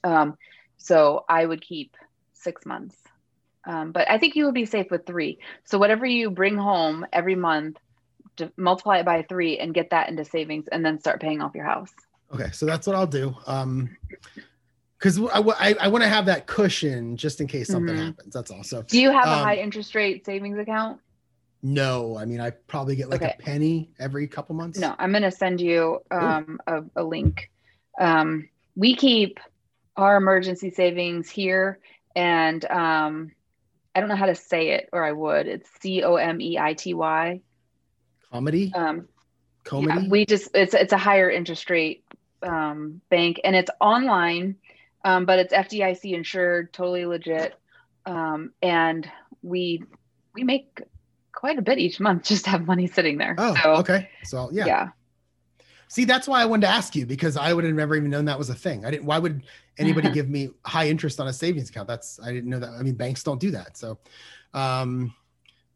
Um, 0.02 0.38
so 0.76 1.24
I 1.28 1.44
would 1.46 1.60
keep 1.60 1.96
six 2.32 2.66
months. 2.66 2.96
Um, 3.66 3.92
but 3.92 4.10
I 4.10 4.18
think 4.18 4.36
you 4.36 4.44
would 4.44 4.54
be 4.54 4.66
safe 4.66 4.90
with 4.90 5.06
three. 5.06 5.38
So 5.64 5.78
whatever 5.78 6.04
you 6.04 6.30
bring 6.30 6.56
home 6.56 7.06
every 7.12 7.34
month, 7.34 7.78
multiply 8.56 8.98
it 8.98 9.06
by 9.06 9.22
three 9.22 9.58
and 9.58 9.72
get 9.72 9.90
that 9.90 10.08
into 10.08 10.24
savings 10.24 10.68
and 10.68 10.84
then 10.84 11.00
start 11.00 11.20
paying 11.20 11.40
off 11.40 11.54
your 11.54 11.64
house. 11.64 11.92
Okay. 12.32 12.50
So 12.52 12.66
that's 12.66 12.86
what 12.86 12.96
I'll 12.96 13.06
do. 13.06 13.34
Um, 13.46 13.96
because 14.98 15.18
I, 15.18 15.40
I, 15.40 15.74
I 15.80 15.88
want 15.88 16.02
to 16.02 16.08
have 16.08 16.26
that 16.26 16.46
cushion 16.46 17.16
just 17.16 17.40
in 17.40 17.46
case 17.46 17.68
something 17.68 17.94
mm-hmm. 17.94 18.06
happens. 18.06 18.32
That's 18.32 18.50
all. 18.50 18.62
So, 18.62 18.82
do 18.82 18.98
you 18.98 19.10
have 19.10 19.26
um, 19.26 19.40
a 19.40 19.42
high 19.42 19.56
interest 19.56 19.94
rate 19.94 20.24
savings 20.24 20.58
account? 20.58 20.98
No, 21.62 22.16
I 22.16 22.24
mean 22.24 22.40
I 22.40 22.50
probably 22.50 22.96
get 22.96 23.08
like 23.08 23.22
okay. 23.22 23.34
a 23.38 23.42
penny 23.42 23.90
every 23.98 24.26
couple 24.26 24.54
months. 24.54 24.78
No, 24.78 24.94
I'm 24.98 25.12
gonna 25.12 25.30
send 25.30 25.60
you 25.60 26.00
um, 26.10 26.58
a, 26.66 26.84
a, 26.96 27.02
link. 27.02 27.50
Um, 27.98 28.48
we 28.76 28.94
keep 28.94 29.40
our 29.96 30.16
emergency 30.16 30.70
savings 30.70 31.30
here, 31.30 31.78
and 32.16 32.64
um, 32.66 33.32
I 33.94 34.00
don't 34.00 34.08
know 34.08 34.16
how 34.16 34.26
to 34.26 34.34
say 34.34 34.70
it, 34.70 34.88
or 34.92 35.04
I 35.04 35.12
would. 35.12 35.46
It's 35.46 35.68
C 35.80 36.02
O 36.02 36.16
M 36.16 36.40
E 36.40 36.58
I 36.58 36.74
T 36.74 36.94
Y. 36.94 37.40
Comedy. 38.30 38.72
Um, 38.74 39.08
Comedy. 39.64 40.02
Yeah, 40.02 40.08
we 40.08 40.26
just 40.26 40.50
it's 40.54 40.74
it's 40.74 40.92
a 40.92 40.98
higher 40.98 41.30
interest 41.30 41.70
rate 41.70 42.04
um, 42.42 43.00
bank, 43.08 43.40
and 43.44 43.54
it's 43.56 43.70
online, 43.80 44.56
um, 45.04 45.24
but 45.24 45.38
it's 45.38 45.54
FDIC 45.54 46.12
insured, 46.12 46.72
totally 46.72 47.06
legit, 47.06 47.54
um, 48.06 48.52
and 48.62 49.10
we 49.42 49.82
we 50.34 50.44
make 50.44 50.82
quite 51.32 51.58
a 51.58 51.62
bit 51.62 51.78
each 51.78 52.00
month 52.00 52.24
just 52.24 52.44
to 52.44 52.50
have 52.50 52.66
money 52.66 52.86
sitting 52.86 53.18
there. 53.18 53.34
Oh, 53.38 53.56
so, 53.62 53.70
okay. 53.76 54.08
So 54.24 54.50
yeah. 54.52 54.66
Yeah. 54.66 54.88
See, 55.94 56.04
that's 56.04 56.26
why 56.26 56.42
I 56.42 56.44
wanted 56.44 56.66
to 56.66 56.72
ask 56.72 56.96
you 56.96 57.06
because 57.06 57.36
I 57.36 57.52
would 57.52 57.62
have 57.62 57.72
never 57.72 57.94
even 57.94 58.10
known 58.10 58.24
that 58.24 58.36
was 58.36 58.50
a 58.50 58.54
thing. 58.54 58.84
I 58.84 58.90
didn't. 58.90 59.04
Why 59.04 59.16
would 59.20 59.44
anybody 59.78 60.10
give 60.12 60.28
me 60.28 60.50
high 60.64 60.88
interest 60.88 61.20
on 61.20 61.28
a 61.28 61.32
savings 61.32 61.70
account? 61.70 61.86
That's 61.86 62.18
I 62.20 62.32
didn't 62.32 62.50
know 62.50 62.58
that. 62.58 62.70
I 62.70 62.82
mean, 62.82 62.96
banks 62.96 63.22
don't 63.22 63.40
do 63.40 63.52
that. 63.52 63.76
So, 63.76 63.96
um, 64.54 65.14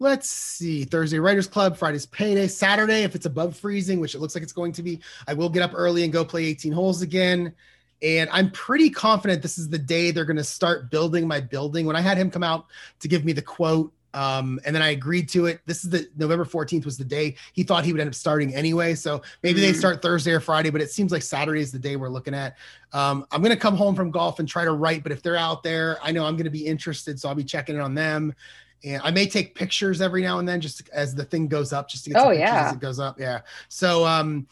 let's 0.00 0.28
see. 0.28 0.82
Thursday 0.82 1.20
Writers 1.20 1.46
Club, 1.46 1.76
Friday's 1.76 2.06
payday, 2.06 2.48
Saturday 2.48 3.04
if 3.04 3.14
it's 3.14 3.26
above 3.26 3.56
freezing, 3.56 4.00
which 4.00 4.16
it 4.16 4.18
looks 4.18 4.34
like 4.34 4.42
it's 4.42 4.52
going 4.52 4.72
to 4.72 4.82
be. 4.82 4.98
I 5.28 5.34
will 5.34 5.48
get 5.48 5.62
up 5.62 5.70
early 5.72 6.02
and 6.02 6.12
go 6.12 6.24
play 6.24 6.46
18 6.46 6.72
holes 6.72 7.00
again. 7.00 7.54
And 8.02 8.28
I'm 8.32 8.50
pretty 8.50 8.90
confident 8.90 9.40
this 9.40 9.56
is 9.56 9.68
the 9.68 9.78
day 9.78 10.10
they're 10.10 10.24
going 10.24 10.36
to 10.36 10.42
start 10.42 10.90
building 10.90 11.28
my 11.28 11.40
building. 11.40 11.86
When 11.86 11.94
I 11.94 12.00
had 12.00 12.18
him 12.18 12.28
come 12.28 12.42
out 12.42 12.66
to 12.98 13.06
give 13.06 13.24
me 13.24 13.32
the 13.32 13.42
quote 13.42 13.92
um, 14.18 14.58
and 14.64 14.74
then 14.74 14.82
I 14.82 14.88
agreed 14.88 15.28
to 15.28 15.46
it. 15.46 15.60
This 15.64 15.84
is 15.84 15.90
the 15.90 16.08
November 16.16 16.44
14th 16.44 16.84
was 16.84 16.98
the 16.98 17.04
day 17.04 17.36
he 17.52 17.62
thought 17.62 17.84
he 17.84 17.92
would 17.92 18.00
end 18.00 18.08
up 18.08 18.16
starting 18.16 18.52
anyway. 18.52 18.96
So 18.96 19.22
maybe 19.44 19.60
mm. 19.60 19.62
they 19.62 19.72
start 19.72 20.02
Thursday 20.02 20.32
or 20.32 20.40
Friday, 20.40 20.70
but 20.70 20.80
it 20.80 20.90
seems 20.90 21.12
like 21.12 21.22
Saturday 21.22 21.60
is 21.60 21.70
the 21.70 21.78
day 21.78 21.94
we're 21.94 22.08
looking 22.08 22.34
at. 22.34 22.56
Um, 22.92 23.24
I'm 23.30 23.42
going 23.42 23.54
to 23.54 23.60
come 23.60 23.76
home 23.76 23.94
from 23.94 24.10
golf 24.10 24.40
and 24.40 24.48
try 24.48 24.64
to 24.64 24.72
write, 24.72 25.04
but 25.04 25.12
if 25.12 25.22
they're 25.22 25.36
out 25.36 25.62
there, 25.62 25.98
I 26.02 26.10
know 26.10 26.24
I'm 26.24 26.34
going 26.34 26.46
to 26.46 26.50
be 26.50 26.66
interested. 26.66 27.20
So 27.20 27.28
I'll 27.28 27.36
be 27.36 27.44
checking 27.44 27.76
in 27.76 27.80
on 27.80 27.94
them. 27.94 28.34
And 28.82 29.00
I 29.04 29.12
may 29.12 29.28
take 29.28 29.54
pictures 29.54 30.00
every 30.00 30.22
now 30.22 30.40
and 30.40 30.48
then 30.48 30.60
just 30.60 30.88
as 30.90 31.14
the 31.14 31.24
thing 31.24 31.46
goes 31.46 31.72
up, 31.72 31.88
just 31.88 32.02
to 32.04 32.10
get 32.10 32.20
oh, 32.20 32.30
yeah. 32.30 32.66
as 32.66 32.72
it 32.74 32.80
goes 32.80 32.98
up. 32.98 33.20
Yeah. 33.20 33.42
So, 33.68 34.04
um, 34.04 34.48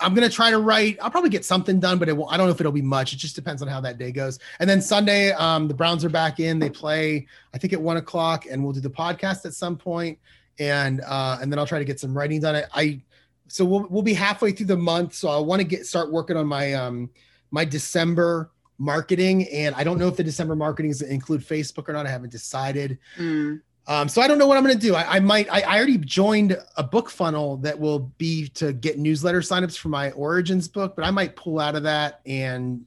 I'm 0.00 0.14
gonna 0.14 0.28
try 0.28 0.50
to 0.50 0.58
write. 0.58 0.98
I'll 1.00 1.10
probably 1.10 1.30
get 1.30 1.44
something 1.44 1.80
done, 1.80 1.98
but 1.98 2.08
it 2.08 2.16
will, 2.16 2.28
I 2.28 2.36
don't 2.36 2.46
know 2.46 2.52
if 2.52 2.60
it'll 2.60 2.72
be 2.72 2.82
much. 2.82 3.12
It 3.12 3.16
just 3.16 3.34
depends 3.34 3.62
on 3.62 3.68
how 3.68 3.80
that 3.80 3.98
day 3.98 4.12
goes. 4.12 4.38
And 4.58 4.68
then 4.68 4.80
Sunday, 4.80 5.32
um, 5.32 5.68
the 5.68 5.74
Browns 5.74 6.04
are 6.04 6.08
back 6.10 6.40
in. 6.40 6.58
They 6.58 6.70
play, 6.70 7.26
I 7.54 7.58
think, 7.58 7.72
at 7.72 7.80
one 7.80 7.96
o'clock, 7.96 8.46
and 8.50 8.62
we'll 8.62 8.72
do 8.72 8.80
the 8.80 8.90
podcast 8.90 9.44
at 9.44 9.54
some 9.54 9.76
point. 9.76 10.18
And 10.58 11.00
uh, 11.06 11.38
and 11.40 11.50
then 11.50 11.58
I'll 11.58 11.66
try 11.66 11.78
to 11.78 11.84
get 11.84 11.98
some 12.00 12.16
writing 12.16 12.40
done. 12.40 12.56
I, 12.56 12.64
I 12.74 13.02
so 13.48 13.64
we'll 13.64 13.86
we'll 13.88 14.02
be 14.02 14.14
halfway 14.14 14.52
through 14.52 14.66
the 14.66 14.76
month, 14.76 15.14
so 15.14 15.28
I 15.28 15.38
want 15.38 15.60
to 15.60 15.66
get 15.66 15.86
start 15.86 16.12
working 16.12 16.36
on 16.36 16.46
my 16.46 16.74
um 16.74 17.10
my 17.50 17.64
December 17.64 18.50
marketing, 18.78 19.46
and 19.48 19.74
I 19.74 19.84
don't 19.84 19.98
know 19.98 20.08
if 20.08 20.16
the 20.16 20.24
December 20.24 20.56
marketing 20.56 20.90
is 20.90 21.02
include 21.02 21.42
Facebook 21.42 21.88
or 21.88 21.92
not. 21.92 22.06
I 22.06 22.10
haven't 22.10 22.32
decided. 22.32 22.98
Mm. 23.18 23.60
Um, 23.90 24.08
so 24.08 24.22
I 24.22 24.28
don't 24.28 24.38
know 24.38 24.46
what 24.46 24.56
I'm 24.56 24.62
going 24.62 24.78
to 24.78 24.80
do. 24.80 24.94
I, 24.94 25.16
I 25.16 25.20
might, 25.20 25.52
I, 25.52 25.62
I, 25.62 25.76
already 25.76 25.98
joined 25.98 26.52
a 26.76 26.84
BookFunnel 26.84 27.60
that 27.62 27.76
will 27.76 27.98
be 28.18 28.46
to 28.50 28.72
get 28.72 29.00
newsletter 29.00 29.40
signups 29.40 29.76
for 29.76 29.88
my 29.88 30.12
origins 30.12 30.68
book, 30.68 30.94
but 30.94 31.04
I 31.04 31.10
might 31.10 31.34
pull 31.34 31.58
out 31.58 31.74
of 31.74 31.82
that. 31.82 32.20
And, 32.24 32.86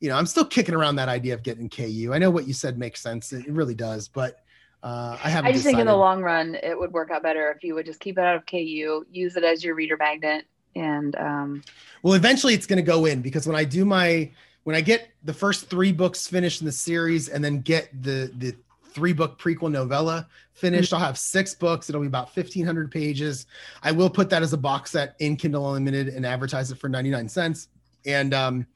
you 0.00 0.08
know, 0.08 0.16
I'm 0.16 0.24
still 0.24 0.46
kicking 0.46 0.74
around 0.74 0.96
that 0.96 1.10
idea 1.10 1.34
of 1.34 1.42
getting 1.42 1.68
KU. 1.68 2.12
I 2.14 2.18
know 2.18 2.30
what 2.30 2.48
you 2.48 2.54
said 2.54 2.78
makes 2.78 3.02
sense. 3.02 3.34
It 3.34 3.50
really 3.50 3.74
does, 3.74 4.08
but 4.08 4.40
Uh, 4.82 5.18
I 5.22 5.28
have. 5.28 5.44
I 5.44 5.52
just 5.52 5.64
decided. 5.64 5.76
think 5.76 5.80
in 5.80 5.86
the 5.88 5.96
long 5.96 6.22
run, 6.22 6.56
it 6.62 6.78
would 6.78 6.92
work 6.92 7.10
out 7.10 7.22
better 7.22 7.52
if 7.52 7.62
you 7.62 7.74
would 7.74 7.84
just 7.84 8.00
keep 8.00 8.16
it 8.16 8.24
out 8.24 8.36
of 8.36 8.46
KU, 8.46 9.04
use 9.10 9.36
it 9.36 9.44
as 9.44 9.62
your 9.62 9.74
reader 9.74 9.98
magnet, 9.98 10.46
and. 10.74 11.14
Um, 11.16 11.62
well, 12.02 12.14
eventually, 12.14 12.54
it's 12.54 12.66
going 12.66 12.78
to 12.78 12.82
go 12.82 13.04
in 13.04 13.20
because 13.20 13.46
when 13.46 13.56
I 13.56 13.64
do 13.64 13.84
my 13.84 14.30
when 14.64 14.74
I 14.74 14.80
get 14.80 15.10
the 15.22 15.34
first 15.34 15.68
three 15.68 15.92
books 15.92 16.26
finished 16.26 16.62
in 16.62 16.64
the 16.64 16.72
series, 16.72 17.28
and 17.28 17.44
then 17.44 17.60
get 17.60 17.90
the 18.02 18.32
the 18.38 18.56
three 18.90 19.12
book 19.12 19.38
prequel 19.38 19.70
novella 19.70 20.28
finished. 20.52 20.92
I'll 20.92 21.00
have 21.00 21.18
six 21.18 21.54
books. 21.54 21.88
It'll 21.88 22.00
be 22.00 22.06
about 22.06 22.34
1500 22.36 22.90
pages. 22.90 23.46
I 23.82 23.92
will 23.92 24.10
put 24.10 24.30
that 24.30 24.42
as 24.42 24.52
a 24.52 24.58
box 24.58 24.90
set 24.92 25.16
in 25.18 25.36
Kindle 25.36 25.74
Unlimited 25.74 26.08
and 26.08 26.26
advertise 26.26 26.70
it 26.70 26.78
for 26.78 26.88
99 26.88 27.28
cents. 27.28 27.68
And 28.06 28.34
um, 28.34 28.66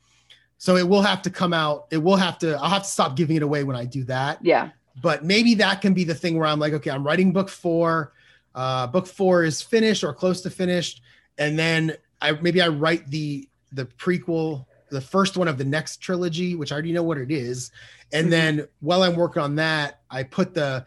so 0.58 0.76
it 0.76 0.88
will 0.88 1.02
have 1.02 1.22
to 1.22 1.30
come 1.30 1.52
out. 1.52 1.86
It 1.90 1.98
will 1.98 2.16
have 2.16 2.38
to, 2.38 2.54
I'll 2.56 2.70
have 2.70 2.82
to 2.82 2.88
stop 2.88 3.16
giving 3.16 3.36
it 3.36 3.42
away 3.42 3.64
when 3.64 3.76
I 3.76 3.84
do 3.84 4.04
that. 4.04 4.38
Yeah. 4.42 4.70
But 5.02 5.24
maybe 5.24 5.54
that 5.56 5.80
can 5.80 5.92
be 5.92 6.04
the 6.04 6.14
thing 6.14 6.38
where 6.38 6.46
I'm 6.46 6.58
like, 6.58 6.72
okay, 6.74 6.90
I'm 6.90 7.04
writing 7.04 7.32
book 7.32 7.48
four. 7.48 8.12
Uh, 8.54 8.86
book 8.86 9.06
four 9.06 9.42
is 9.42 9.60
finished 9.60 10.04
or 10.04 10.14
close 10.14 10.40
to 10.42 10.50
finished. 10.50 11.02
And 11.38 11.58
then 11.58 11.96
I 12.20 12.32
maybe 12.32 12.62
I 12.62 12.68
write 12.68 13.10
the 13.10 13.48
the 13.72 13.86
prequel 13.86 14.66
the 14.94 15.00
first 15.00 15.36
one 15.36 15.48
of 15.48 15.58
the 15.58 15.64
next 15.64 15.98
trilogy, 15.98 16.54
which 16.54 16.70
I 16.70 16.74
already 16.74 16.92
know 16.92 17.02
what 17.02 17.18
it 17.18 17.30
is. 17.30 17.72
And 18.12 18.24
mm-hmm. 18.24 18.30
then 18.30 18.68
while 18.80 19.02
I'm 19.02 19.16
working 19.16 19.42
on 19.42 19.56
that, 19.56 20.00
I 20.08 20.22
put 20.22 20.54
the 20.54 20.86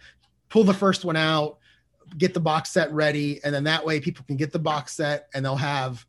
pull 0.49 0.63
the 0.63 0.73
first 0.73 1.03
one 1.03 1.17
out, 1.17 1.57
get 2.17 2.33
the 2.33 2.39
box 2.39 2.71
set 2.71 2.91
ready, 2.93 3.41
and 3.43 3.53
then 3.53 3.65
that 3.65 3.85
way 3.85 3.99
people 3.99 4.23
can 4.25 4.37
get 4.37 4.51
the 4.53 4.59
box 4.59 4.93
set 4.93 5.27
and 5.33 5.43
they'll 5.43 5.57
have 5.57 6.05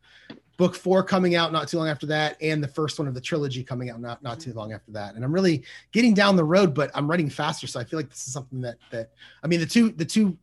book 0.55 0.75
four 0.75 1.03
coming 1.03 1.35
out 1.35 1.51
not 1.51 1.67
too 1.67 1.77
long 1.77 1.89
after 1.89 2.05
that, 2.05 2.37
and 2.41 2.63
the 2.63 2.67
first 2.67 2.99
one 2.99 3.07
of 3.07 3.13
the 3.13 3.21
trilogy 3.21 3.63
coming 3.63 3.89
out 3.89 3.99
not 3.99 4.23
not 4.23 4.39
too 4.39 4.53
long 4.53 4.71
after 4.71 4.91
that. 4.91 5.15
And 5.15 5.25
I'm 5.25 5.33
really 5.33 5.63
getting 5.91 6.13
down 6.13 6.37
the 6.37 6.43
road, 6.43 6.73
but 6.73 6.89
I'm 6.95 7.09
writing 7.09 7.29
faster, 7.29 7.67
so 7.67 7.81
I 7.81 7.83
feel 7.83 7.99
like 7.99 8.09
this 8.09 8.25
is 8.25 8.33
something 8.33 8.61
that 8.61 8.77
that 8.91 9.11
I 9.43 9.47
mean 9.47 9.59
the 9.59 9.65
two 9.65 9.91
the 9.91 10.05
two 10.05 10.37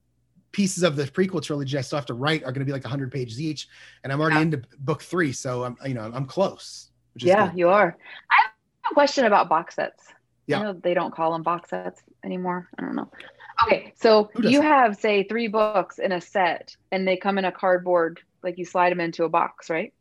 pieces 0.52 0.82
of 0.82 0.96
the 0.96 1.04
prequel 1.04 1.42
trilogy 1.42 1.76
I 1.76 1.82
still 1.82 1.98
have 1.98 2.06
to 2.06 2.14
write 2.14 2.42
are 2.44 2.52
going 2.52 2.60
to 2.60 2.64
be 2.64 2.72
like 2.72 2.84
100 2.84 3.10
pages 3.10 3.40
each, 3.40 3.68
and 4.04 4.12
I'm 4.12 4.20
already 4.20 4.36
yeah. 4.36 4.42
into 4.42 4.62
book 4.78 5.02
three, 5.02 5.32
so 5.32 5.64
I'm 5.64 5.76
you 5.86 5.94
know 5.94 6.10
I'm 6.12 6.26
close 6.26 6.90
yeah, 7.18 7.48
good. 7.48 7.58
you 7.58 7.68
are. 7.68 7.96
I 8.30 8.42
have 8.42 8.92
a 8.92 8.94
question 8.94 9.24
about 9.24 9.48
box 9.48 9.76
sets. 9.76 10.04
Yeah. 10.46 10.60
I 10.60 10.62
know 10.62 10.72
they 10.74 10.94
don't 10.94 11.14
call 11.14 11.32
them 11.32 11.42
box 11.42 11.70
sets 11.70 12.02
anymore. 12.24 12.68
I 12.78 12.82
don't 12.82 12.94
know. 12.94 13.10
Okay, 13.64 13.92
so 13.96 14.30
you 14.42 14.60
have 14.60 14.96
say 14.96 15.22
three 15.24 15.48
books 15.48 15.98
in 15.98 16.12
a 16.12 16.20
set, 16.20 16.76
and 16.92 17.08
they 17.08 17.16
come 17.16 17.38
in 17.38 17.46
a 17.46 17.52
cardboard, 17.52 18.20
like 18.42 18.58
you 18.58 18.64
slide 18.64 18.90
them 18.90 19.00
into 19.00 19.24
a 19.24 19.28
box, 19.28 19.70
right? 19.70 19.92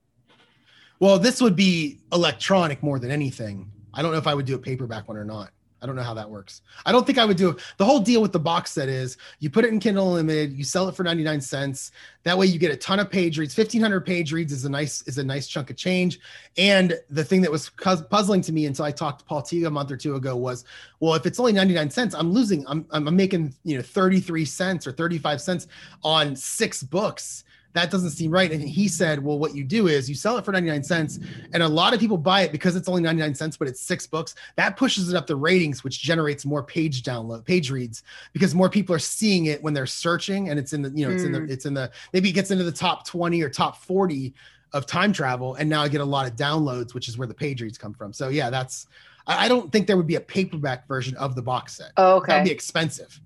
Well, 0.99 1.19
this 1.19 1.41
would 1.41 1.55
be 1.55 1.99
electronic 2.11 2.83
more 2.83 2.99
than 2.99 3.11
anything. 3.11 3.71
I 3.93 4.01
don't 4.01 4.11
know 4.11 4.17
if 4.17 4.27
I 4.27 4.33
would 4.33 4.45
do 4.45 4.55
a 4.55 4.59
paperback 4.59 5.07
one 5.07 5.17
or 5.17 5.25
not. 5.25 5.51
I 5.85 5.87
don't 5.87 5.95
know 5.95 6.01
how 6.01 6.15
that 6.15 6.27
works. 6.27 6.63
I 6.87 6.91
don't 6.91 7.05
think 7.05 7.19
I 7.19 7.25
would 7.25 7.37
do 7.37 7.51
it. 7.51 7.57
The 7.77 7.85
whole 7.85 7.99
deal 7.99 8.19
with 8.19 8.31
the 8.31 8.39
box 8.39 8.71
set 8.71 8.89
is 8.89 9.17
you 9.37 9.51
put 9.51 9.65
it 9.65 9.67
in 9.71 9.79
Kindle 9.79 10.07
Unlimited, 10.07 10.51
you 10.51 10.63
sell 10.63 10.89
it 10.89 10.95
for 10.95 11.03
99 11.03 11.39
cents. 11.41 11.91
That 12.23 12.35
way 12.35 12.47
you 12.47 12.57
get 12.57 12.71
a 12.71 12.75
ton 12.75 12.99
of 12.99 13.11
page 13.11 13.37
reads. 13.37 13.55
1500 13.55 14.03
page 14.03 14.33
reads 14.33 14.51
is 14.51 14.65
a 14.65 14.69
nice 14.69 15.03
is 15.03 15.19
a 15.19 15.23
nice 15.23 15.45
chunk 15.45 15.69
of 15.69 15.75
change. 15.75 16.19
And 16.57 16.99
the 17.11 17.23
thing 17.23 17.39
that 17.41 17.51
was 17.51 17.69
puzzling 17.69 18.41
to 18.41 18.51
me 18.51 18.65
until 18.65 18.83
I 18.83 18.89
talked 18.89 19.19
to 19.19 19.25
Paul 19.25 19.43
Teague 19.43 19.65
a 19.65 19.69
month 19.69 19.91
or 19.91 19.97
two 19.97 20.15
ago 20.15 20.35
was, 20.35 20.65
well, 20.99 21.13
if 21.13 21.27
it's 21.27 21.39
only 21.39 21.53
99 21.53 21.91
cents, 21.91 22.15
I'm 22.15 22.31
losing 22.31 22.65
I'm 22.67 22.87
I'm 22.89 23.15
making, 23.15 23.53
you 23.63 23.77
know, 23.77 23.83
33 23.83 24.43
cents 24.43 24.87
or 24.87 24.91
35 24.91 25.39
cents 25.39 25.67
on 26.03 26.35
six 26.35 26.81
books 26.81 27.43
that 27.75 27.91
doesn't 27.91 28.11
seem 28.11 28.31
right. 28.31 28.51
And 28.51 28.61
he 28.61 28.87
said, 28.87 29.21
well, 29.21 29.37
what 29.37 29.53
you 29.53 29.65
do 29.65 29.87
is 29.87 30.09
you 30.09 30.15
sell 30.15 30.37
it 30.37 30.45
for 30.45 30.53
99 30.53 30.81
cents, 30.81 31.19
and 31.53 31.61
a 31.61 31.67
lot 31.67 31.93
of 31.93 31.99
people 31.99 32.17
buy 32.17 32.41
it 32.41 32.53
because 32.53 32.77
it's 32.77 32.87
only 32.87 33.01
99 33.01 33.35
cents, 33.35 33.57
but 33.57 33.67
it's 33.67 33.81
six 33.81 34.07
books. 34.07 34.33
That 34.55 34.77
pushes 34.77 35.09
it 35.09 35.15
up 35.15 35.27
the 35.27 35.35
ratings, 35.35 35.83
which 35.83 36.01
generates 36.01 36.45
more 36.45 36.63
page 36.63 37.03
download, 37.03 37.43
page 37.43 37.69
reads, 37.69 38.03
because 38.31 38.55
more 38.55 38.69
people 38.69 38.95
are 38.95 38.99
seeing 38.99 39.47
it 39.47 39.61
when 39.61 39.73
they're 39.73 39.85
searching, 39.85 40.49
and 40.49 40.57
it's 40.57 40.71
in 40.71 40.83
the, 40.83 40.89
you 40.91 41.05
know, 41.05 41.13
it's 41.13 41.23
mm. 41.23 41.27
in 41.27 41.31
the, 41.33 41.39
mm. 41.39 41.49
it's 41.49 41.65
in 41.65 41.73
the, 41.73 41.91
maybe 42.13 42.29
it 42.29 42.31
gets 42.31 42.49
into 42.49 42.63
the 42.63 42.71
top 42.71 43.05
20 43.05 43.43
or 43.43 43.49
top 43.49 43.83
40 43.83 44.33
of 44.71 44.85
time 44.85 45.11
travel, 45.11 45.55
and 45.55 45.69
now 45.69 45.81
I 45.81 45.89
get 45.89 45.99
a 45.99 46.05
lot 46.05 46.27
of 46.27 46.37
downloads, 46.37 46.93
which 46.93 47.09
is 47.09 47.17
where 47.17 47.27
the 47.27 47.33
page 47.33 47.61
reads 47.61 47.77
come 47.77 47.93
from. 47.93 48.13
So 48.13 48.29
yeah, 48.29 48.49
that's. 48.49 48.87
I 49.27 49.47
don't 49.47 49.71
think 49.71 49.87
there 49.87 49.97
would 49.97 50.05
be 50.05 50.15
a 50.15 50.21
paperback 50.21 50.87
version 50.87 51.17
of 51.17 51.33
the 51.33 51.41
box 51.41 51.77
set. 51.77 51.93
Oh, 51.97 52.17
okay. 52.17 52.31
That 52.31 52.37
would 52.37 52.45
be 52.45 52.51
expensive. 52.51 53.19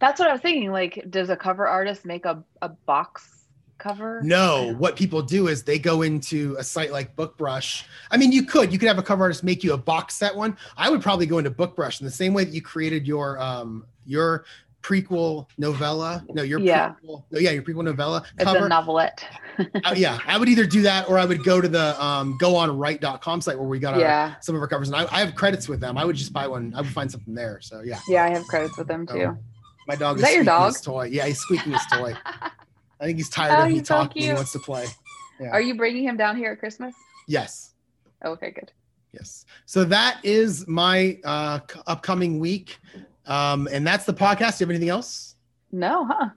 That's 0.00 0.18
what 0.18 0.28
I 0.28 0.32
was 0.32 0.40
thinking. 0.40 0.72
Like, 0.72 1.04
does 1.08 1.30
a 1.30 1.36
cover 1.36 1.68
artist 1.68 2.04
make 2.04 2.24
a, 2.24 2.42
a 2.60 2.68
box 2.68 3.39
cover? 3.80 4.20
No, 4.22 4.74
what 4.78 4.96
people 4.96 5.22
do 5.22 5.48
is 5.48 5.62
they 5.62 5.78
go 5.78 6.02
into 6.02 6.56
a 6.58 6.64
site 6.64 6.92
like 6.92 7.16
BookBrush. 7.16 7.84
I 8.10 8.16
mean, 8.16 8.30
you 8.30 8.44
could 8.44 8.72
you 8.72 8.78
could 8.78 8.88
have 8.88 8.98
a 8.98 9.02
cover 9.02 9.24
artist 9.24 9.42
make 9.42 9.64
you 9.64 9.72
a 9.72 9.78
box 9.78 10.14
set 10.14 10.34
one. 10.34 10.56
I 10.76 10.90
would 10.90 11.02
probably 11.02 11.26
go 11.26 11.38
into 11.38 11.50
BookBrush 11.50 12.00
in 12.00 12.04
the 12.04 12.12
same 12.12 12.34
way 12.34 12.44
that 12.44 12.54
you 12.54 12.62
created 12.62 13.06
your 13.06 13.40
um 13.40 13.84
your 14.06 14.44
prequel 14.82 15.46
novella. 15.58 16.24
No, 16.30 16.42
your 16.42 16.60
yeah. 16.60 16.90
prequel. 16.90 17.24
No, 17.30 17.38
yeah, 17.38 17.50
your 17.50 17.62
prequel 17.62 17.84
novella 17.84 18.24
cover. 18.38 18.56
It's 18.56 18.66
a 18.66 18.68
novelette. 18.68 19.24
uh, 19.84 19.94
yeah, 19.96 20.18
I 20.26 20.38
would 20.38 20.48
either 20.48 20.66
do 20.66 20.82
that 20.82 21.08
or 21.08 21.18
I 21.18 21.24
would 21.24 21.44
go 21.44 21.60
to 21.60 21.68
the 21.68 22.02
um, 22.02 22.38
goonwrite.com 22.38 23.40
site 23.40 23.58
where 23.58 23.68
we 23.68 23.78
got 23.78 23.94
our, 23.94 24.36
some 24.40 24.54
of 24.54 24.60
our 24.60 24.68
covers, 24.68 24.88
and 24.88 24.96
I, 24.96 25.06
I, 25.10 25.20
have 25.20 25.34
credits 25.34 25.68
with 25.68 25.80
them. 25.80 25.98
I 25.98 26.04
would 26.04 26.16
just 26.16 26.32
buy 26.32 26.46
one. 26.46 26.72
I 26.74 26.80
would 26.80 26.90
find 26.90 27.10
something 27.10 27.34
there. 27.34 27.60
So 27.60 27.82
yeah. 27.82 27.98
Yeah, 28.08 28.24
I 28.24 28.30
have 28.30 28.46
credits 28.46 28.78
with 28.78 28.88
them 28.88 29.06
too. 29.06 29.36
my 29.86 29.96
dog 29.96 30.16
is, 30.16 30.22
is 30.22 30.28
that 30.28 30.34
your 30.34 30.44
dog? 30.44 30.72
His 30.72 30.80
toy. 30.80 31.08
Yeah, 31.12 31.26
he's 31.26 31.38
squeaking 31.38 31.72
his 31.72 31.86
toy. 31.92 32.14
I 33.00 33.04
think 33.06 33.18
he's 33.18 33.30
tired 33.30 33.58
oh, 33.58 33.64
of 33.64 33.72
me 33.72 33.80
talking. 33.80 34.22
So 34.22 34.28
he 34.28 34.34
wants 34.34 34.52
to 34.52 34.58
play. 34.58 34.86
Yeah. 35.40 35.48
Are 35.48 35.60
you 35.60 35.74
bringing 35.74 36.04
him 36.04 36.16
down 36.16 36.36
here 36.36 36.52
at 36.52 36.58
Christmas? 36.58 36.94
Yes. 37.26 37.72
okay, 38.24 38.50
good. 38.50 38.70
Yes. 39.12 39.46
So 39.64 39.84
that 39.84 40.20
is 40.22 40.68
my 40.68 41.18
uh, 41.24 41.60
upcoming 41.86 42.38
week. 42.38 42.78
Um, 43.26 43.68
and 43.72 43.86
that's 43.86 44.04
the 44.04 44.12
podcast. 44.12 44.58
Do 44.58 44.64
you 44.64 44.66
have 44.66 44.70
anything 44.70 44.88
else? 44.90 45.36
No, 45.72 46.04
huh? 46.04 46.30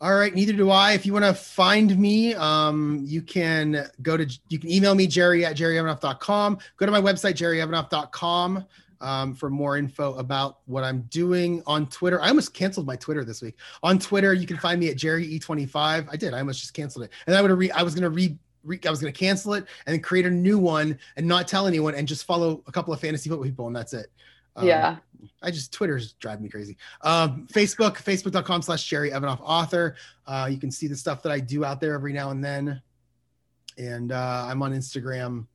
All 0.00 0.16
right, 0.16 0.34
neither 0.34 0.52
do 0.52 0.68
I. 0.68 0.92
If 0.92 1.06
you 1.06 1.12
want 1.12 1.24
to 1.24 1.32
find 1.32 1.96
me, 1.96 2.34
um, 2.34 3.02
you 3.06 3.22
can 3.22 3.86
go 4.02 4.16
to 4.16 4.26
you 4.48 4.58
can 4.58 4.68
email 4.68 4.96
me 4.96 5.06
jerry 5.06 5.44
at 5.44 5.56
jerryevanoff.com. 5.56 6.58
Go 6.76 6.86
to 6.86 6.92
my 6.92 7.00
website 7.00 7.34
jerryevanoff.com 7.34 8.64
um, 9.02 9.34
for 9.34 9.50
more 9.50 9.76
info 9.76 10.14
about 10.14 10.60
what 10.66 10.84
I'm 10.84 11.02
doing 11.02 11.62
on 11.66 11.88
Twitter. 11.88 12.22
I 12.22 12.28
almost 12.28 12.54
canceled 12.54 12.86
my 12.86 12.96
Twitter 12.96 13.24
this 13.24 13.42
week. 13.42 13.56
On 13.82 13.98
Twitter, 13.98 14.32
you 14.32 14.46
can 14.46 14.56
find 14.56 14.80
me 14.80 14.88
at 14.88 14.96
Jerry 14.96 15.38
E25. 15.38 16.08
I 16.10 16.16
did. 16.16 16.32
I 16.32 16.38
almost 16.38 16.60
just 16.60 16.72
canceled 16.72 17.04
it, 17.04 17.10
and 17.26 17.36
I 17.36 17.42
would 17.42 17.50
re- 17.50 17.70
I 17.72 17.82
was 17.82 17.94
gonna 17.94 18.08
re- 18.08 18.38
I 18.64 18.90
was 18.90 19.00
gonna 19.00 19.12
cancel 19.12 19.54
it 19.54 19.66
and 19.86 19.92
then 19.92 20.00
create 20.00 20.24
a 20.24 20.30
new 20.30 20.58
one 20.58 20.98
and 21.16 21.26
not 21.26 21.48
tell 21.48 21.66
anyone 21.66 21.94
and 21.94 22.06
just 22.06 22.24
follow 22.24 22.62
a 22.66 22.72
couple 22.72 22.94
of 22.94 23.00
fantasy 23.00 23.28
football 23.28 23.44
people 23.44 23.66
and 23.66 23.74
that's 23.74 23.92
it. 23.92 24.06
Um, 24.54 24.66
yeah. 24.66 24.96
I 25.42 25.50
just 25.50 25.72
Twitter's 25.72 26.12
driving 26.14 26.44
me 26.44 26.48
crazy. 26.48 26.76
Um, 27.00 27.46
Facebook, 27.52 27.96
facebook.com 27.96 28.62
slash 28.62 28.84
Jerry 28.86 29.10
Evanoff 29.10 29.40
author. 29.42 29.96
Uh, 30.26 30.48
you 30.50 30.58
can 30.58 30.70
see 30.70 30.86
the 30.86 30.96
stuff 30.96 31.22
that 31.22 31.32
I 31.32 31.40
do 31.40 31.64
out 31.64 31.80
there 31.80 31.94
every 31.94 32.12
now 32.12 32.30
and 32.30 32.44
then. 32.44 32.80
And 33.78 34.12
uh, 34.12 34.46
I'm 34.48 34.62
on 34.62 34.72
Instagram 34.72 35.46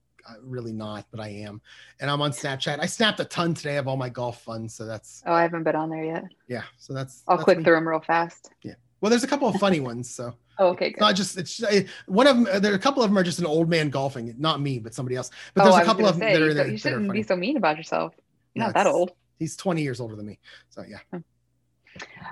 really 0.41 0.73
not, 0.73 1.05
but 1.11 1.19
I 1.19 1.29
am. 1.29 1.61
And 1.99 2.09
I'm 2.09 2.21
on 2.21 2.31
Snapchat. 2.31 2.79
I 2.79 2.85
snapped 2.85 3.19
a 3.19 3.25
ton 3.25 3.53
today 3.53 3.77
of 3.77 3.87
all 3.87 3.97
my 3.97 4.09
golf 4.09 4.41
funds, 4.41 4.73
so 4.73 4.85
that's. 4.85 5.23
Oh, 5.25 5.33
I 5.33 5.41
haven't 5.41 5.63
been 5.63 5.75
on 5.75 5.89
there 5.89 6.03
yet. 6.03 6.25
Yeah, 6.47 6.63
so 6.77 6.93
that's. 6.93 7.23
I'll 7.27 7.37
that's 7.37 7.45
click 7.45 7.57
me. 7.59 7.63
through 7.63 7.75
them 7.75 7.87
real 7.87 7.99
fast. 7.99 8.51
Yeah. 8.63 8.73
Well, 8.99 9.09
there's 9.09 9.23
a 9.23 9.27
couple 9.27 9.47
of 9.47 9.55
funny 9.55 9.79
ones, 9.79 10.09
so. 10.09 10.33
Oh, 10.59 10.69
okay. 10.69 10.89
Good. 10.89 11.01
Not 11.01 11.15
just 11.15 11.37
it's 11.37 11.61
one 12.07 12.25
of 12.25 12.35
them. 12.35 12.61
There 12.63 12.71
are 12.71 12.75
a 12.75 12.79
couple 12.79 13.03
of 13.03 13.11
them 13.11 13.17
are 13.19 13.21
just 13.21 13.37
an 13.37 13.45
old 13.45 13.69
man 13.69 13.91
golfing, 13.91 14.33
not 14.39 14.59
me, 14.59 14.79
but 14.79 14.95
somebody 14.95 15.15
else. 15.15 15.29
But 15.53 15.65
there's 15.65 15.75
oh, 15.75 15.81
a 15.83 15.85
couple 15.85 16.07
of 16.07 16.17
them 16.17 16.33
that 16.33 16.41
are 16.41 16.51
there. 16.51 16.67
You 16.67 16.79
shouldn't 16.79 17.11
be 17.11 17.21
so 17.21 17.35
mean 17.35 17.57
about 17.57 17.77
yourself. 17.77 18.15
You're 18.55 18.65
not 18.65 18.73
that 18.73 18.87
old. 18.87 19.11
He's 19.37 19.55
20 19.55 19.83
years 19.83 19.99
older 19.99 20.15
than 20.15 20.25
me, 20.25 20.39
so 20.71 20.81
yeah. 20.81 21.19